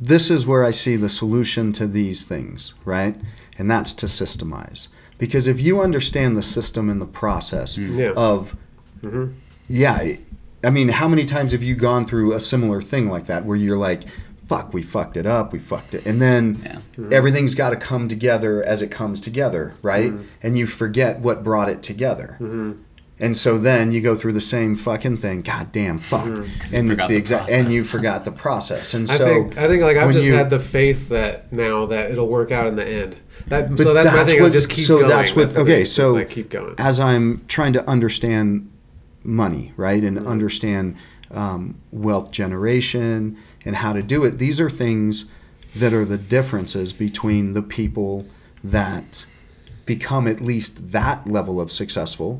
this 0.00 0.30
is 0.30 0.46
where 0.46 0.64
I 0.64 0.70
see 0.70 0.96
the 0.96 1.08
solution 1.08 1.72
to 1.72 1.86
these 1.86 2.24
things, 2.24 2.74
right? 2.84 3.16
And 3.60 3.70
that's 3.70 3.92
to 3.92 4.06
systemize. 4.06 4.88
Because 5.18 5.46
if 5.46 5.60
you 5.60 5.82
understand 5.82 6.34
the 6.34 6.42
system 6.42 6.88
and 6.88 6.98
the 6.98 7.04
process 7.06 7.76
mm-hmm. 7.76 7.98
Yeah. 7.98 8.12
of, 8.16 8.56
Mhm. 9.02 9.34
yeah, 9.68 10.14
I 10.64 10.70
mean, 10.70 10.88
how 10.88 11.08
many 11.08 11.26
times 11.26 11.52
have 11.52 11.62
you 11.62 11.74
gone 11.74 12.06
through 12.06 12.32
a 12.32 12.40
similar 12.40 12.80
thing 12.80 13.10
like 13.10 13.26
that 13.26 13.44
where 13.44 13.58
you're 13.58 13.76
like, 13.76 14.04
fuck, 14.46 14.72
we 14.72 14.80
fucked 14.80 15.18
it 15.18 15.26
up, 15.26 15.52
we 15.52 15.58
fucked 15.58 15.92
it. 15.92 16.06
And 16.06 16.22
then 16.22 16.62
Yeah. 16.64 16.72
Mm-hmm. 16.98 17.12
everything's 17.12 17.54
got 17.54 17.70
to 17.70 17.76
come 17.76 18.08
together 18.08 18.62
as 18.64 18.80
it 18.80 18.90
comes 18.90 19.20
together, 19.20 19.74
right? 19.82 20.10
Mm-hmm. 20.10 20.24
And 20.42 20.56
you 20.58 20.66
forget 20.66 21.20
what 21.20 21.44
brought 21.44 21.68
it 21.68 21.82
together. 21.82 22.38
And 23.22 23.36
so 23.36 23.58
then 23.58 23.92
you 23.92 24.00
go 24.00 24.16
through 24.16 24.32
the 24.32 24.40
same 24.40 24.74
fucking 24.76 25.18
thing. 25.18 25.42
God 25.42 25.72
damn, 25.72 25.98
fuck. 25.98 26.24
you 26.24 26.46
And 26.72 26.90
it's 26.90 27.06
the 27.06 27.12
the 27.12 27.16
exact, 27.18 27.50
and 27.50 27.70
you 27.72 27.84
forgot 27.84 28.24
the 28.24 28.32
process. 28.32 28.94
And 28.94 29.08
I 29.10 29.16
so 29.18 29.24
think 29.26 29.58
I 29.58 29.68
think 29.68 29.82
like 29.82 29.98
I've 29.98 30.12
just 30.12 30.26
you- 30.26 30.32
had 30.32 30.48
the 30.48 30.58
faith 30.58 31.10
that 31.10 31.52
now 31.52 31.84
that 31.86 32.10
it'll 32.10 32.28
work 32.28 32.50
out 32.50 32.66
in 32.66 32.76
the 32.76 32.86
end. 32.86 33.20
That 33.48 33.76
so 33.78 33.92
that's, 33.92 34.10
my 34.10 34.24
thing. 34.24 34.38
I'll 34.38 34.44
what- 34.44 34.52
just 34.52 34.70
keep 34.70 34.86
so 34.86 34.98
going. 34.98 35.08
that's 35.08 35.36
what. 35.36 35.48
the 35.48 35.54
thing. 35.54 35.62
okay, 35.64 35.84
so 35.84 36.12
like 36.14 36.30
keep 36.30 36.48
going. 36.50 36.74
as 36.78 36.98
I'm 36.98 37.44
trying 37.46 37.74
to 37.74 37.86
understand 37.88 38.70
money, 39.22 39.72
right, 39.76 40.02
and 40.02 40.16
Mm-hmm. 40.16 40.26
understand 40.26 40.96
um, 41.30 41.80
wealth 41.92 42.30
generation 42.32 43.36
and 43.64 43.76
how 43.76 43.92
to 43.92 44.02
do 44.02 44.24
it, 44.24 44.38
these 44.38 44.58
are 44.60 44.70
things 44.70 45.30
that 45.76 45.92
are 45.92 46.04
the 46.06 46.16
differences 46.18 46.92
between 46.94 47.52
the 47.52 47.62
people 47.62 48.24
that 48.64 49.26
become 49.94 50.24
at 50.34 50.40
least 50.40 50.92
that 50.92 51.18
level 51.26 51.60
of 51.60 51.68
successful 51.72 52.30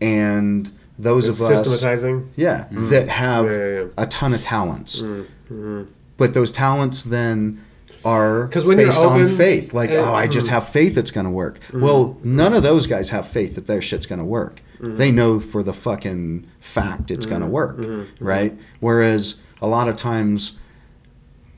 and 0.00 0.70
those 0.98 1.26
of 1.26 1.34
us, 1.40 1.60
Mm-hmm. 1.68 2.28
yeah, 2.36 2.66
that 2.92 3.08
have 3.08 3.46
Yeah, 3.46 3.56
yeah, 3.56 3.80
yeah. 3.80 3.86
a 4.04 4.06
ton 4.06 4.34
of 4.34 4.42
talents. 4.42 5.00
Mm-hmm. 5.02 5.82
But 6.16 6.34
those 6.34 6.52
talents 6.52 7.02
then 7.02 7.60
are 8.04 8.48
'Cause 8.48 8.64
when 8.66 8.78
you're 8.78 8.88
based 8.88 9.00
on 9.00 9.26
faith. 9.26 9.72
Like, 9.72 9.90
and- 9.90 10.00
oh, 10.00 10.14
I 10.14 10.26
just 10.26 10.48
mm. 10.48 10.50
have 10.50 10.68
faith 10.68 10.96
it's 10.98 11.10
going 11.10 11.24
to 11.24 11.30
work. 11.44 11.60
Well, 11.72 12.18
none 12.22 12.52
of 12.52 12.62
those 12.62 12.86
guys 12.86 13.08
have 13.10 13.26
faith 13.26 13.54
that 13.56 13.66
their 13.66 13.80
shit's 13.80 14.06
going 14.06 14.18
to 14.18 14.24
work. 14.40 14.60
They 14.80 15.10
know 15.12 15.38
for 15.38 15.62
the 15.62 15.72
fucking 15.72 16.44
fact 16.60 17.10
it's 17.12 17.26
going 17.26 17.40
to 17.42 17.46
work, 17.46 17.76
right? 18.18 18.52
Whereas 18.80 19.40
a 19.60 19.68
lot 19.68 19.86
of 19.88 19.94
times, 19.96 20.58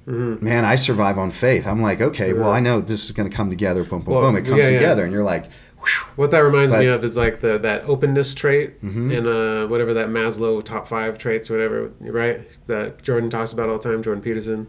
man, 0.06 0.64
I 0.64 0.74
survive 0.76 1.18
on 1.18 1.30
faith. 1.30 1.66
I'm 1.66 1.80
like, 1.82 2.00
okay, 2.00 2.32
well, 2.32 2.50
I 2.50 2.60
know 2.60 2.80
this 2.80 3.04
is 3.04 3.12
going 3.12 3.28
to 3.30 3.34
come 3.36 3.50
together. 3.50 3.84
Boom, 3.84 4.02
boom, 4.02 4.14
Well, 4.14 4.22
boom. 4.22 4.36
It 4.36 4.42
comes 4.44 4.58
yeah, 4.62 4.68
yeah. 4.70 4.78
together, 4.78 5.04
and 5.04 5.12
you're 5.12 5.22
like, 5.22 5.44
whew, 5.78 6.06
What 6.16 6.30
that 6.32 6.40
reminds 6.40 6.72
me 6.74 6.80
But- 6.80 6.84
Mm-hmm. 6.84 6.94
of 6.94 7.04
is 7.04 7.16
like 7.16 7.40
the 7.40 7.58
that 7.58 7.84
openness 7.84 8.34
trait 8.34 8.74
in 8.82 9.26
uh 9.26 9.66
whatever 9.68 9.94
that 9.94 10.08
Maslow 10.08 10.62
top 10.62 10.86
five 10.88 11.18
traits 11.18 11.48
whatever, 11.50 11.90
right? 12.00 12.40
That 12.66 13.02
Jordan 13.02 13.30
talks 13.30 13.52
about 13.52 13.68
all 13.68 13.78
the 13.78 13.88
time, 13.88 14.02
Jordan 14.02 14.22
Peterson. 14.22 14.66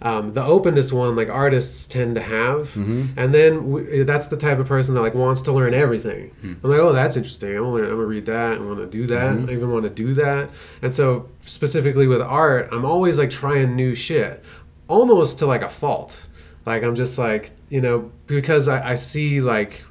Um, 0.00 0.32
the 0.32 0.44
openness 0.44 0.92
one, 0.92 1.16
like 1.16 1.28
artists 1.28 1.88
tend 1.88 2.14
to 2.14 2.20
have, 2.20 2.68
Mm-hmm. 2.74 3.18
and 3.18 3.34
then 3.34 3.54
w 3.72 4.04
that's 4.04 4.28
the 4.28 4.36
type 4.36 4.60
of 4.60 4.68
person 4.68 4.94
that 4.94 5.00
like 5.00 5.14
wants 5.16 5.42
to 5.42 5.52
learn 5.52 5.74
everything. 5.74 6.30
Hmm. 6.40 6.52
I'm 6.62 6.70
like, 6.70 6.78
oh, 6.78 6.92
that's 6.92 7.16
interesting. 7.16 7.56
I'm 7.56 7.64
gonna, 7.64 7.82
I'm 7.82 7.90
gonna 7.90 8.04
read 8.04 8.26
that. 8.26 8.58
I 8.58 8.60
want 8.60 8.78
to 8.78 8.86
do 8.86 9.08
that. 9.08 9.32
Mm-hmm. 9.34 9.50
I 9.50 9.52
even 9.54 9.72
want 9.72 9.84
to 9.86 9.90
do 9.90 10.14
that. 10.14 10.50
And 10.82 10.94
so 10.94 11.28
specifically 11.40 12.06
with 12.06 12.20
art, 12.22 12.68
I'm 12.70 12.84
always 12.84 13.18
like 13.18 13.30
trying 13.30 13.74
new 13.74 13.96
shit, 13.96 14.44
almost 14.88 15.38
to 15.40 15.46
like 15.46 15.62
a 15.62 15.68
fault. 15.68 16.26
Like 16.66 16.82
I'm 16.82 16.94
just 16.94 17.18
like 17.18 17.50
you 17.70 17.80
know 17.80 18.10
because 18.26 18.68
I, 18.68 18.90
I 18.90 18.94
see 18.96 19.40
like 19.40 19.84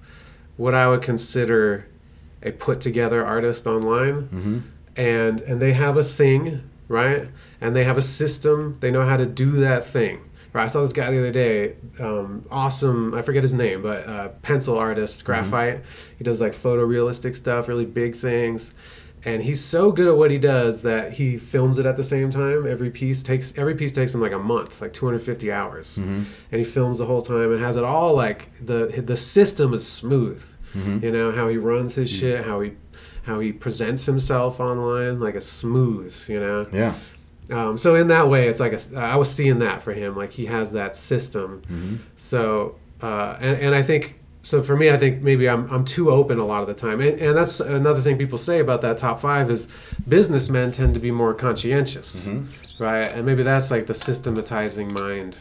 what 0.57 0.73
I 0.73 0.87
would 0.89 1.01
consider 1.01 1.87
a 2.43 2.51
put 2.51 2.81
together 2.81 3.25
artist 3.25 3.65
online, 3.67 4.29
and 4.95 5.41
and 5.41 5.61
they 5.61 5.73
have 5.73 5.97
a 5.97 6.03
thing, 6.03 6.69
right? 6.87 7.29
And 7.61 7.75
they 7.75 7.83
have 7.83 7.97
a 7.97 8.01
system. 8.01 8.77
They 8.79 8.91
know 8.91 9.05
how 9.05 9.17
to 9.17 9.25
do 9.25 9.51
that 9.53 9.85
thing. 9.85 10.19
Right? 10.53 10.65
I 10.65 10.67
saw 10.67 10.81
this 10.81 10.93
guy 10.93 11.11
the 11.11 11.19
other 11.19 11.31
day. 11.31 11.75
Um, 11.99 12.45
awesome. 12.49 13.13
I 13.13 13.21
forget 13.21 13.43
his 13.43 13.53
name, 13.53 13.81
but 13.81 14.07
uh, 14.07 14.27
pencil 14.41 14.77
artist, 14.77 15.23
graphite. 15.25 15.81
He 16.17 16.23
does 16.23 16.41
like 16.41 16.53
photorealistic 16.53 17.35
stuff, 17.35 17.67
really 17.67 17.85
big 17.85 18.15
things. 18.15 18.73
And 19.25 19.43
he's 19.43 19.63
so 19.63 19.91
good 19.91 20.07
at 20.07 20.15
what 20.15 20.31
he 20.31 20.37
does 20.37 20.83
that 20.83 21.13
he 21.13 21.37
films 21.37 21.77
it 21.77 21.85
at 21.85 21.97
the 21.97 22.03
same 22.03 22.29
time. 22.31 22.65
Every 22.67 22.89
piece 22.89 23.21
takes 23.23 23.57
every 23.57 23.75
piece 23.75 23.91
takes 23.93 24.13
him 24.13 24.21
like 24.21 24.31
a 24.31 24.39
month, 24.39 24.81
like 24.81 24.93
250 24.93 25.51
hours, 25.51 25.97
Mm-hmm. 25.97 26.23
and 26.51 26.59
he 26.59 26.63
films 26.63 26.99
the 26.99 27.05
whole 27.05 27.21
time 27.21 27.51
and 27.51 27.59
has 27.61 27.75
it 27.77 27.83
all 27.83 28.15
like 28.15 28.49
the 28.65 29.01
the 29.05 29.17
system 29.17 29.73
is 29.73 29.85
smooth. 29.87 30.43
Mm-hmm. 30.75 31.03
You 31.05 31.11
know 31.11 31.31
how 31.31 31.47
he 31.47 31.57
runs 31.57 31.95
his 31.95 32.09
shit, 32.09 32.45
how 32.45 32.61
he 32.61 32.73
how 33.23 33.39
he 33.39 33.51
presents 33.51 34.05
himself 34.05 34.59
online, 34.59 35.19
like 35.19 35.35
a 35.35 35.41
smooth. 35.41 36.15
You 36.29 36.39
know. 36.39 36.67
Yeah. 36.71 36.95
Um, 37.49 37.77
so 37.77 37.95
in 37.95 38.07
that 38.09 38.27
way, 38.27 38.49
it's 38.49 38.59
like 38.59 38.73
a, 38.73 38.99
I 38.99 39.15
was 39.15 39.33
seeing 39.33 39.59
that 39.59 39.81
for 39.81 39.93
him, 39.93 40.15
like 40.17 40.31
he 40.33 40.45
has 40.47 40.73
that 40.73 40.95
system. 40.95 41.61
Mm-hmm. 41.61 41.95
So 42.17 42.75
uh, 43.01 43.37
and 43.39 43.57
and 43.59 43.75
I 43.75 43.81
think 43.83 44.19
so 44.47 44.63
for 44.63 44.77
me, 44.77 44.89
I 44.89 44.97
think 44.97 45.21
maybe 45.21 45.49
I'm 45.49 45.69
I'm 45.69 45.83
too 45.83 46.09
open 46.09 46.39
a 46.39 46.45
lot 46.45 46.61
of 46.61 46.67
the 46.67 46.73
time, 46.73 47.01
and 47.01 47.19
and 47.19 47.35
that's 47.37 47.59
another 47.59 48.01
thing 48.01 48.17
people 48.17 48.37
say 48.37 48.59
about 48.59 48.81
that 48.83 48.97
top 48.97 49.19
five 49.19 49.51
is 49.51 49.67
businessmen 50.07 50.71
tend 50.71 50.93
to 50.93 50.99
be 51.01 51.11
more 51.11 51.33
conscientious, 51.33 52.25
Mm-hmm. 52.25 52.81
right? 52.83 53.11
And 53.11 53.25
maybe 53.25 53.43
that's 53.43 53.69
like 53.71 53.87
the 53.87 53.93
systematizing 53.93 54.93
mind. 54.93 55.37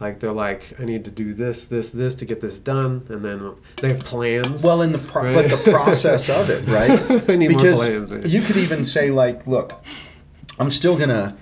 Like 0.00 0.20
they're 0.20 0.32
like, 0.32 0.74
I 0.80 0.84
need 0.84 1.04
to 1.06 1.10
do 1.10 1.32
this, 1.34 1.64
this, 1.66 1.88
this 1.90 2.14
to 2.16 2.24
get 2.26 2.40
this 2.40 2.58
done, 2.58 3.06
and 3.10 3.22
then 3.24 3.54
they 3.80 3.88
have 3.88 4.00
plans. 4.00 4.62
Well, 4.64 4.80
in 4.82 4.92
the 4.92 4.98
pro- 4.98 5.24
right? 5.24 5.34
but 5.50 5.64
the 5.64 5.70
process 5.82 6.28
of 6.30 6.48
it, 6.50 6.66
right? 6.66 7.28
I 7.30 7.36
need 7.36 7.50
more 7.50 7.60
because 7.62 7.78
plans, 7.86 8.10
yeah. 8.10 8.24
you 8.24 8.40
could 8.42 8.56
even 8.56 8.84
say 8.84 9.10
like, 9.10 9.46
look, 9.46 9.84
I'm 10.58 10.70
still 10.70 10.96
gonna 10.98 11.36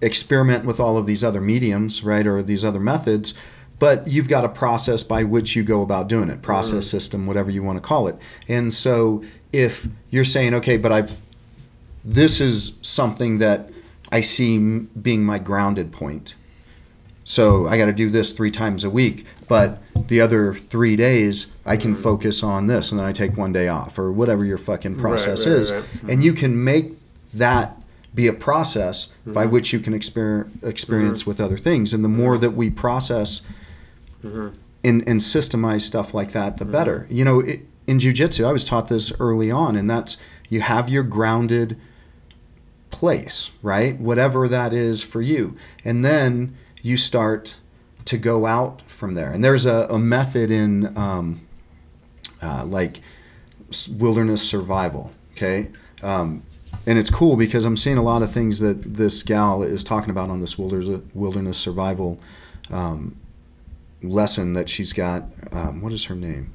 experiment 0.00 0.64
with 0.64 0.78
all 0.80 0.96
of 0.96 1.06
these 1.06 1.24
other 1.24 1.40
mediums, 1.40 2.02
right, 2.04 2.26
or 2.26 2.42
these 2.42 2.64
other 2.64 2.80
methods, 2.80 3.34
but 3.78 4.08
you've 4.08 4.28
got 4.28 4.44
a 4.44 4.48
process 4.48 5.02
by 5.02 5.22
which 5.24 5.54
you 5.54 5.62
go 5.62 5.82
about 5.82 6.08
doing 6.08 6.30
it, 6.30 6.42
process 6.42 6.86
mm-hmm. 6.86 6.96
system, 6.96 7.26
whatever 7.26 7.50
you 7.50 7.62
want 7.62 7.76
to 7.76 7.86
call 7.86 8.08
it. 8.08 8.16
And 8.48 8.72
so 8.72 9.22
if 9.52 9.86
you're 10.10 10.24
saying, 10.24 10.54
okay, 10.54 10.76
but 10.76 10.92
I've 10.92 11.16
this 12.04 12.40
is 12.40 12.78
something 12.82 13.38
that 13.38 13.68
I 14.12 14.20
see 14.20 14.56
m- 14.56 14.88
being 15.00 15.24
my 15.24 15.38
grounded 15.40 15.92
point. 15.92 16.36
So 17.24 17.66
I 17.66 17.76
got 17.76 17.86
to 17.86 17.92
do 17.92 18.08
this 18.08 18.30
three 18.32 18.52
times 18.52 18.84
a 18.84 18.90
week, 18.90 19.26
but 19.48 19.82
the 20.06 20.20
other 20.20 20.54
three 20.54 20.94
days 20.94 21.52
I 21.66 21.76
can 21.76 21.94
mm-hmm. 21.94 22.02
focus 22.02 22.44
on 22.44 22.68
this, 22.68 22.92
and 22.92 23.00
then 23.00 23.06
I 23.06 23.12
take 23.12 23.36
one 23.36 23.52
day 23.52 23.66
off, 23.66 23.98
or 23.98 24.12
whatever 24.12 24.44
your 24.44 24.58
fucking 24.58 25.00
process 25.00 25.44
right, 25.44 25.52
right, 25.52 25.60
is, 25.60 25.72
right. 25.72 25.82
Mm-hmm. 25.82 26.10
and 26.10 26.24
you 26.24 26.32
can 26.32 26.62
make 26.62 26.92
that 27.34 27.76
be 28.14 28.28
a 28.28 28.32
process 28.32 29.06
by 29.26 29.44
which 29.44 29.72
you 29.72 29.78
can 29.78 29.92
exper- 29.92 30.48
experience 30.64 31.26
with 31.26 31.38
other 31.38 31.58
things. 31.58 31.92
And 31.92 32.02
the 32.02 32.08
more 32.08 32.38
that 32.38 32.52
we 32.52 32.70
process 32.70 33.46
and, 34.84 35.06
and 35.08 35.20
systemize 35.20 35.82
stuff 35.82 36.14
like 36.14 36.32
that, 36.32 36.58
the 36.58 36.64
better. 36.64 37.06
You 37.10 37.24
know, 37.24 37.40
it, 37.40 37.60
in 37.86 37.98
jujitsu, 37.98 38.44
I 38.46 38.52
was 38.52 38.64
taught 38.64 38.88
this 38.88 39.12
early 39.20 39.50
on, 39.50 39.76
and 39.76 39.88
that's 39.88 40.16
you 40.48 40.60
have 40.60 40.88
your 40.88 41.02
grounded 41.02 41.78
place, 42.90 43.50
right? 43.62 43.98
Whatever 43.98 44.48
that 44.48 44.72
is 44.72 45.02
for 45.02 45.20
you. 45.20 45.56
And 45.84 46.04
then 46.04 46.56
you 46.82 46.96
start 46.96 47.56
to 48.06 48.16
go 48.16 48.46
out 48.46 48.82
from 48.86 49.14
there. 49.14 49.32
And 49.32 49.44
there's 49.44 49.66
a, 49.66 49.86
a 49.90 49.98
method 49.98 50.50
in 50.50 50.96
um, 50.96 51.46
uh, 52.40 52.64
like 52.64 53.00
wilderness 53.90 54.48
survival, 54.48 55.12
okay? 55.32 55.68
Um, 56.02 56.44
and 56.86 56.98
it's 56.98 57.10
cool 57.10 57.36
because 57.36 57.64
I'm 57.64 57.76
seeing 57.76 57.98
a 57.98 58.02
lot 58.02 58.22
of 58.22 58.30
things 58.30 58.60
that 58.60 58.94
this 58.94 59.22
gal 59.22 59.62
is 59.62 59.82
talking 59.82 60.10
about 60.10 60.30
on 60.30 60.40
this 60.40 60.56
wilderness, 60.56 61.02
wilderness 61.14 61.58
survival 61.58 62.20
um, 62.70 63.16
lesson 64.10 64.52
that 64.54 64.68
she's 64.68 64.92
got. 64.92 65.24
Um, 65.52 65.80
what 65.80 65.92
is 65.92 66.04
her 66.06 66.14
name? 66.14 66.52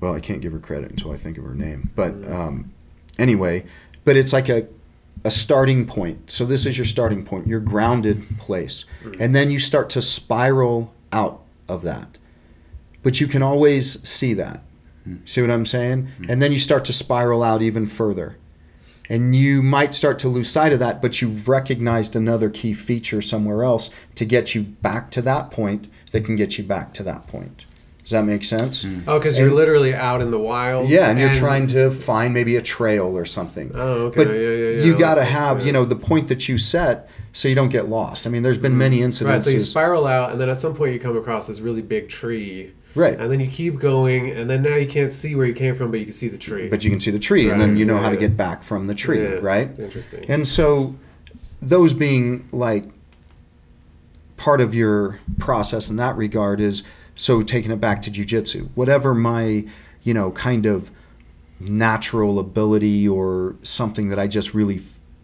Well, 0.00 0.14
I 0.14 0.20
can't 0.20 0.40
give 0.40 0.52
her 0.52 0.58
credit 0.58 0.90
until 0.90 1.12
I 1.12 1.16
think 1.16 1.38
of 1.38 1.44
her 1.44 1.54
name. 1.54 1.90
But 1.96 2.12
um, 2.30 2.72
anyway, 3.18 3.64
but 4.04 4.16
it's 4.16 4.32
like 4.32 4.48
a 4.48 4.66
a 5.24 5.30
starting 5.30 5.84
point. 5.84 6.30
So 6.30 6.44
this 6.46 6.64
is 6.64 6.78
your 6.78 6.84
starting 6.84 7.24
point, 7.24 7.48
your 7.48 7.58
grounded 7.60 8.38
place, 8.38 8.84
and 9.18 9.34
then 9.34 9.50
you 9.50 9.58
start 9.58 9.90
to 9.90 10.02
spiral 10.02 10.94
out 11.12 11.42
of 11.68 11.82
that. 11.82 12.18
But 13.02 13.20
you 13.20 13.26
can 13.26 13.42
always 13.42 14.06
see 14.08 14.34
that. 14.34 14.62
See 15.24 15.40
what 15.40 15.50
I'm 15.50 15.64
saying? 15.66 16.08
And 16.28 16.42
then 16.42 16.52
you 16.52 16.58
start 16.58 16.84
to 16.86 16.92
spiral 16.92 17.42
out 17.42 17.62
even 17.62 17.86
further. 17.86 18.36
And 19.08 19.34
you 19.34 19.62
might 19.62 19.94
start 19.94 20.18
to 20.18 20.28
lose 20.28 20.50
sight 20.50 20.72
of 20.72 20.80
that, 20.80 21.00
but 21.00 21.22
you've 21.22 21.48
recognized 21.48 22.14
another 22.14 22.50
key 22.50 22.74
feature 22.74 23.22
somewhere 23.22 23.64
else 23.64 23.88
to 24.16 24.26
get 24.26 24.54
you 24.54 24.62
back 24.62 25.10
to 25.12 25.22
that 25.22 25.50
point 25.50 25.88
that 26.12 26.24
can 26.24 26.36
get 26.36 26.58
you 26.58 26.64
back 26.64 26.94
to 26.94 27.02
that 27.04 27.26
point. 27.26 27.64
Does 28.02 28.12
that 28.12 28.24
make 28.24 28.42
sense? 28.42 28.86
Mm. 28.86 29.02
oh, 29.06 29.18
because 29.18 29.38
you're 29.38 29.52
literally 29.52 29.94
out 29.94 30.22
in 30.22 30.30
the 30.30 30.38
wild. 30.38 30.88
Yeah, 30.88 31.10
and 31.10 31.20
you're 31.20 31.32
trying 31.32 31.66
to 31.68 31.90
find 31.90 32.32
maybe 32.32 32.56
a 32.56 32.62
trail 32.62 33.14
or 33.14 33.26
something. 33.26 33.70
Oh, 33.74 34.06
okay. 34.06 34.24
But 34.24 34.30
Yeah, 34.32 34.38
yeah, 34.40 34.70
yeah. 34.78 34.82
you 34.84 34.98
got 34.98 35.16
to 35.16 35.20
Okay, 35.20 35.30
have, 35.30 35.58
yeah. 35.60 35.66
you 35.66 35.72
know, 35.72 35.84
the 35.84 35.94
point 35.94 36.28
that 36.28 36.48
you 36.48 36.56
set 36.56 37.10
so 37.34 37.48
you 37.48 37.54
don't 37.54 37.68
get 37.68 37.90
lost. 37.90 38.26
I 38.26 38.30
mean, 38.30 38.42
there's 38.42 38.56
been 38.56 38.78
many 38.78 39.02
incidents. 39.02 39.44
Right, 39.46 39.52
so 39.52 39.58
you 39.58 39.62
spiral 39.62 40.06
out, 40.06 40.32
and 40.32 40.40
then 40.40 40.48
at 40.48 40.56
some 40.56 40.74
point 40.74 40.94
you 40.94 40.98
come 41.00 41.18
across 41.18 41.48
this 41.48 41.60
really 41.60 41.82
big 41.82 42.08
tree. 42.08 42.72
Right. 42.94 43.20
And 43.20 43.30
then 43.30 43.40
you 43.40 43.46
keep 43.46 43.78
going, 43.78 44.30
and 44.30 44.48
then 44.48 44.62
now 44.62 44.76
you 44.76 44.86
can't 44.88 45.12
see 45.12 45.34
where 45.34 45.44
you 45.44 45.52
came 45.52 45.74
from, 45.74 45.90
but 45.90 46.00
you 46.00 46.06
can 46.06 46.14
see 46.14 46.28
the 46.28 46.38
tree. 46.38 46.68
but 46.70 46.82
you 46.84 46.90
can 46.90 47.00
see 47.00 47.10
the 47.10 47.18
tree, 47.18 47.50
and 47.50 47.60
then 47.60 47.76
you 47.76 47.84
know 47.84 47.96
yeah, 47.96 48.02
how 48.04 48.08
to 48.08 48.16
get 48.16 48.38
back 48.38 48.62
from 48.62 48.86
the 48.86 48.94
tree, 48.94 49.22
Yeah, 49.22 49.34
right? 49.42 49.78
Interesting. 49.78 50.24
And 50.30 50.46
so, 50.46 50.96
those 51.60 51.92
being 51.92 52.48
like 52.52 52.84
part 54.38 54.60
of 54.62 54.74
your 54.74 55.20
process 55.38 55.90
in 55.90 55.96
that 55.96 56.16
regard 56.16 56.60
is 56.60 56.88
so 57.14 57.42
taking 57.42 57.70
it 57.70 57.80
back 57.80 58.00
to 58.02 58.10
jujitsu. 58.10 58.70
Whatever 58.74 59.14
my, 59.14 59.66
you 60.02 60.14
know, 60.14 60.30
kind 60.30 60.64
of 60.64 60.90
natural 61.60 62.38
ability 62.38 63.06
or 63.06 63.56
something 63.62 64.08
that 64.08 64.18
I 64.18 64.28
just 64.28 64.54
really 64.54 64.80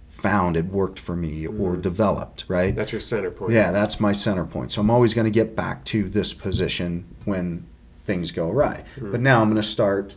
found 0.08 0.56
it 0.56 0.66
worked 0.66 0.98
for 0.98 1.14
me 1.14 1.46
or 1.46 1.72
mm-hmm. 1.72 1.80
developed, 1.80 2.44
right? 2.48 2.74
That's 2.74 2.92
your 2.92 3.00
center 3.00 3.30
point. 3.30 3.52
Yeah, 3.52 3.72
that's 3.72 4.00
my 4.00 4.12
center 4.12 4.44
point. 4.44 4.72
So 4.72 4.80
I'm 4.80 4.90
always 4.90 5.14
going 5.14 5.26
to 5.26 5.30
get 5.30 5.54
back 5.54 5.84
to 5.86 6.08
this 6.08 6.34
position 6.34 7.04
when 7.24 7.66
things 8.04 8.30
go 8.30 8.50
awry. 8.50 8.84
Mm-hmm. 8.96 9.12
But 9.12 9.20
now 9.20 9.40
I'm 9.40 9.48
going 9.48 9.62
to 9.62 9.68
start 9.68 10.14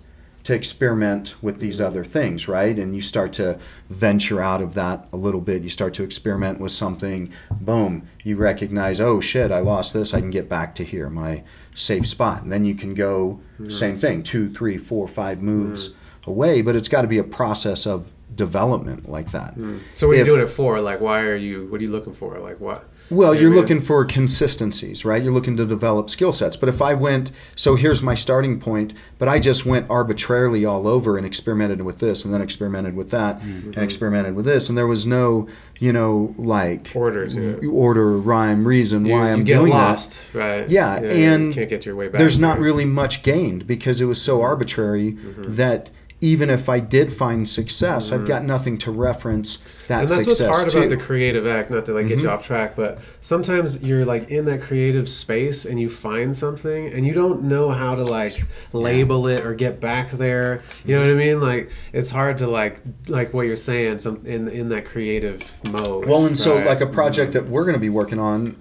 to 0.47 0.55
experiment 0.55 1.35
with 1.41 1.59
these 1.59 1.81
other 1.81 2.05
things, 2.05 2.47
right? 2.47 2.79
And 2.79 2.95
you 2.95 3.01
start 3.01 3.33
to 3.33 3.59
venture 3.89 4.39
out 4.41 4.61
of 4.61 4.75
that 4.75 5.05
a 5.11 5.17
little 5.17 5.41
bit. 5.41 5.61
You 5.61 5.69
start 5.69 5.93
to 5.95 6.03
experiment 6.03 6.61
with 6.61 6.71
something. 6.71 7.33
Boom, 7.51 8.07
you 8.23 8.37
recognize, 8.37 9.01
oh 9.01 9.19
shit, 9.19 9.51
I 9.51 9.59
lost 9.59 9.93
this. 9.93 10.13
I 10.13 10.21
can 10.21 10.29
get 10.29 10.47
back 10.47 10.73
to 10.75 10.85
here, 10.85 11.09
my 11.09 11.43
safe 11.75 12.07
spot. 12.07 12.43
And 12.43 12.51
then 12.51 12.63
you 12.63 12.75
can 12.75 12.93
go, 12.93 13.41
same 13.67 13.99
thing, 13.99 14.23
two, 14.23 14.49
three, 14.53 14.77
four, 14.77 15.09
five 15.09 15.41
moves 15.41 15.95
away. 16.25 16.61
But 16.61 16.77
it's 16.77 16.87
got 16.87 17.01
to 17.01 17.09
be 17.09 17.17
a 17.17 17.25
process 17.25 17.85
of 17.85 18.07
development 18.33 19.09
like 19.09 19.31
that. 19.31 19.55
Hmm. 19.55 19.79
So 19.95 20.07
what 20.07 20.15
are 20.15 20.19
you 20.19 20.25
doing 20.25 20.41
it 20.41 20.47
for? 20.47 20.79
Like, 20.79 21.01
why 21.01 21.23
are 21.23 21.35
you? 21.35 21.67
What 21.67 21.81
are 21.81 21.83
you 21.83 21.91
looking 21.91 22.13
for? 22.13 22.39
Like, 22.39 22.61
what? 22.61 22.87
Well, 23.09 23.33
you're 23.33 23.53
looking 23.53 23.79
for 23.81 24.03
consistencies, 24.05 25.05
right? 25.05 25.23
You're 25.23 25.31
looking 25.31 25.55
to 25.57 25.65
develop 25.65 26.09
skill 26.09 26.31
sets. 26.31 26.57
But 26.57 26.69
if 26.69 26.81
I 26.81 26.93
went, 26.93 27.31
so 27.55 27.75
here's 27.75 28.03
my 28.03 28.15
starting 28.15 28.59
point, 28.59 28.93
but 29.17 29.27
I 29.29 29.39
just 29.39 29.65
went 29.65 29.89
arbitrarily 29.89 30.65
all 30.65 30.87
over 30.87 31.17
and 31.17 31.25
experimented 31.25 31.81
with 31.81 31.99
this 31.99 32.25
and 32.25 32.33
then 32.33 32.41
experimented 32.41 32.95
with 32.95 33.09
that 33.11 33.39
Mm-hmm. 33.41 33.73
and 33.73 33.77
experimented 33.83 34.35
with 34.35 34.45
this, 34.45 34.67
and 34.69 34.77
there 34.77 34.87
was 34.87 35.05
no, 35.07 35.47
you 35.79 35.93
know, 35.93 36.35
like 36.37 36.91
Order 36.95 37.27
to 37.27 37.59
it. 37.61 37.65
order, 37.67 38.17
rhyme, 38.17 38.65
reason 38.67 39.05
You, 39.05 39.13
why 39.13 39.31
I'm 39.31 39.43
get 39.43 39.57
doing 39.59 39.71
lost, 39.71 40.33
right? 40.33 40.69
Yeah, 40.69 40.99
you 41.01 41.07
and 41.07 41.53
can't 41.53 41.69
get 41.69 41.85
your 41.85 41.95
way 41.95 42.07
back. 42.09 42.19
There's 42.19 42.37
not 42.39 42.59
really 42.59 42.85
much 42.85 43.23
gained 43.23 43.65
because 43.67 44.01
it 44.01 44.05
was 44.05 44.21
so 44.21 44.41
arbitrary 44.41 45.13
Mm-hmm. 45.13 45.55
that 45.55 45.91
even 46.19 46.49
if 46.49 46.67
I 46.67 46.79
did 46.79 47.13
find 47.13 47.47
success, 47.47 48.11
I've 48.11 48.27
got 48.27 48.43
nothing 48.43 48.79
to 48.79 48.91
reference 48.91 49.63
that 49.87 49.99
and 50.01 50.09
that's 50.09 50.25
what's 50.25 50.39
hard 50.39 50.73
about 50.73 50.89
the 50.89 50.97
creative 50.97 51.45
act 51.45 51.69
not 51.69 51.85
to 51.85 51.93
like 51.93 52.05
Mm-hmm. 52.05 52.15
get 52.15 52.23
you 52.23 52.29
off 52.29 52.45
track 52.45 52.75
but 52.75 52.99
sometimes 53.21 53.81
you're 53.83 54.03
like 54.03 54.29
in 54.29 54.45
that 54.45 54.61
creative 54.61 55.07
space 55.07 55.63
and 55.63 55.79
you 55.79 55.89
find 55.89 56.35
something 56.35 56.87
and 56.87 57.05
you 57.05 57.13
don't 57.13 57.43
know 57.43 57.69
how 57.71 57.95
to 57.95 58.03
like 58.03 58.45
label 58.73 59.27
it 59.27 59.45
or 59.45 59.53
get 59.53 59.79
back 59.79 60.09
there. 60.11 60.61
You 60.83 60.95
know 60.95 61.01
what 61.03 61.11
i 61.11 61.13
mean? 61.13 61.39
Like 61.39 61.71
it's 61.93 62.09
hard 62.09 62.39
to 62.39 62.47
like 62.47 62.81
like 63.07 63.33
what 63.33 63.43
you're 63.43 63.55
saying 63.55 63.99
some 63.99 64.25
in 64.25 64.47
in 64.47 64.69
that 64.69 64.85
creative 64.85 65.43
mode 65.71 66.05
Well, 66.05 66.25
and 66.25 66.37
so 66.37 66.57
like 66.57 66.81
a 66.81 66.87
project 66.87 67.33
that 67.33 67.47
we're 67.47 67.63
going 67.63 67.75
to 67.75 67.79
be 67.79 67.89
working 67.89 68.19
on, 68.19 68.55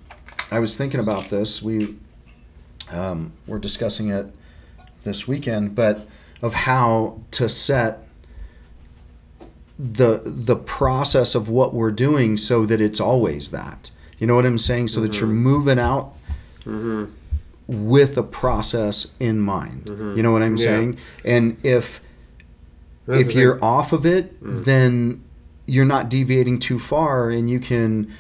I 0.51 0.59
was 0.59 0.77
thinking 0.77 1.01
about 1.01 1.31
this. 1.31 1.63
We 1.63 1.97
um, 2.91 3.33
we're 3.47 3.59
discussing 3.59 4.11
it 4.11 4.27
this 5.05 5.27
weekend, 5.27 5.75
but 5.75 6.07
of 6.43 6.55
how 6.55 7.21
to 7.33 7.49
set 7.49 8.07
the 9.79 10.23
the 10.25 10.57
process 10.57 11.35
of 11.35 11.49
what 11.49 11.75
we're 11.75 11.91
doing 11.91 12.37
so 12.37 12.65
that 12.67 12.81
it's 12.81 13.01
always 13.01 13.51
that. 13.51 13.91
You 14.19 14.27
know 14.27 14.35
what 14.35 14.47
I'm 14.47 14.59
saying? 14.59 14.89
So 14.89 15.01
that 15.01 15.21
you're 15.21 15.29
mm-hmm. 15.29 15.39
moving 15.39 15.79
out 15.79 16.15
mm-hmm. 16.65 17.13
with 17.69 18.17
a 18.17 18.23
process 18.23 19.15
in 19.21 19.39
mind. 19.41 19.85
Mm-hmm. 19.85 20.17
You 20.17 20.23
know 20.23 20.33
what 20.33 20.43
I'm 20.43 20.57
Yeah. 20.57 20.65
saying? 20.65 20.99
And 21.25 21.59
if 21.63 22.01
That's 23.07 23.29
if 23.29 23.35
you're 23.35 23.63
off 23.63 23.93
of 23.93 24.07
it, 24.07 24.43
mm. 24.43 24.65
then 24.65 25.23
you're 25.67 25.85
not 25.85 26.09
deviating 26.09 26.59
too 26.59 26.79
far, 26.79 27.29
and 27.29 27.51
you 27.51 27.59
can 27.59 28.13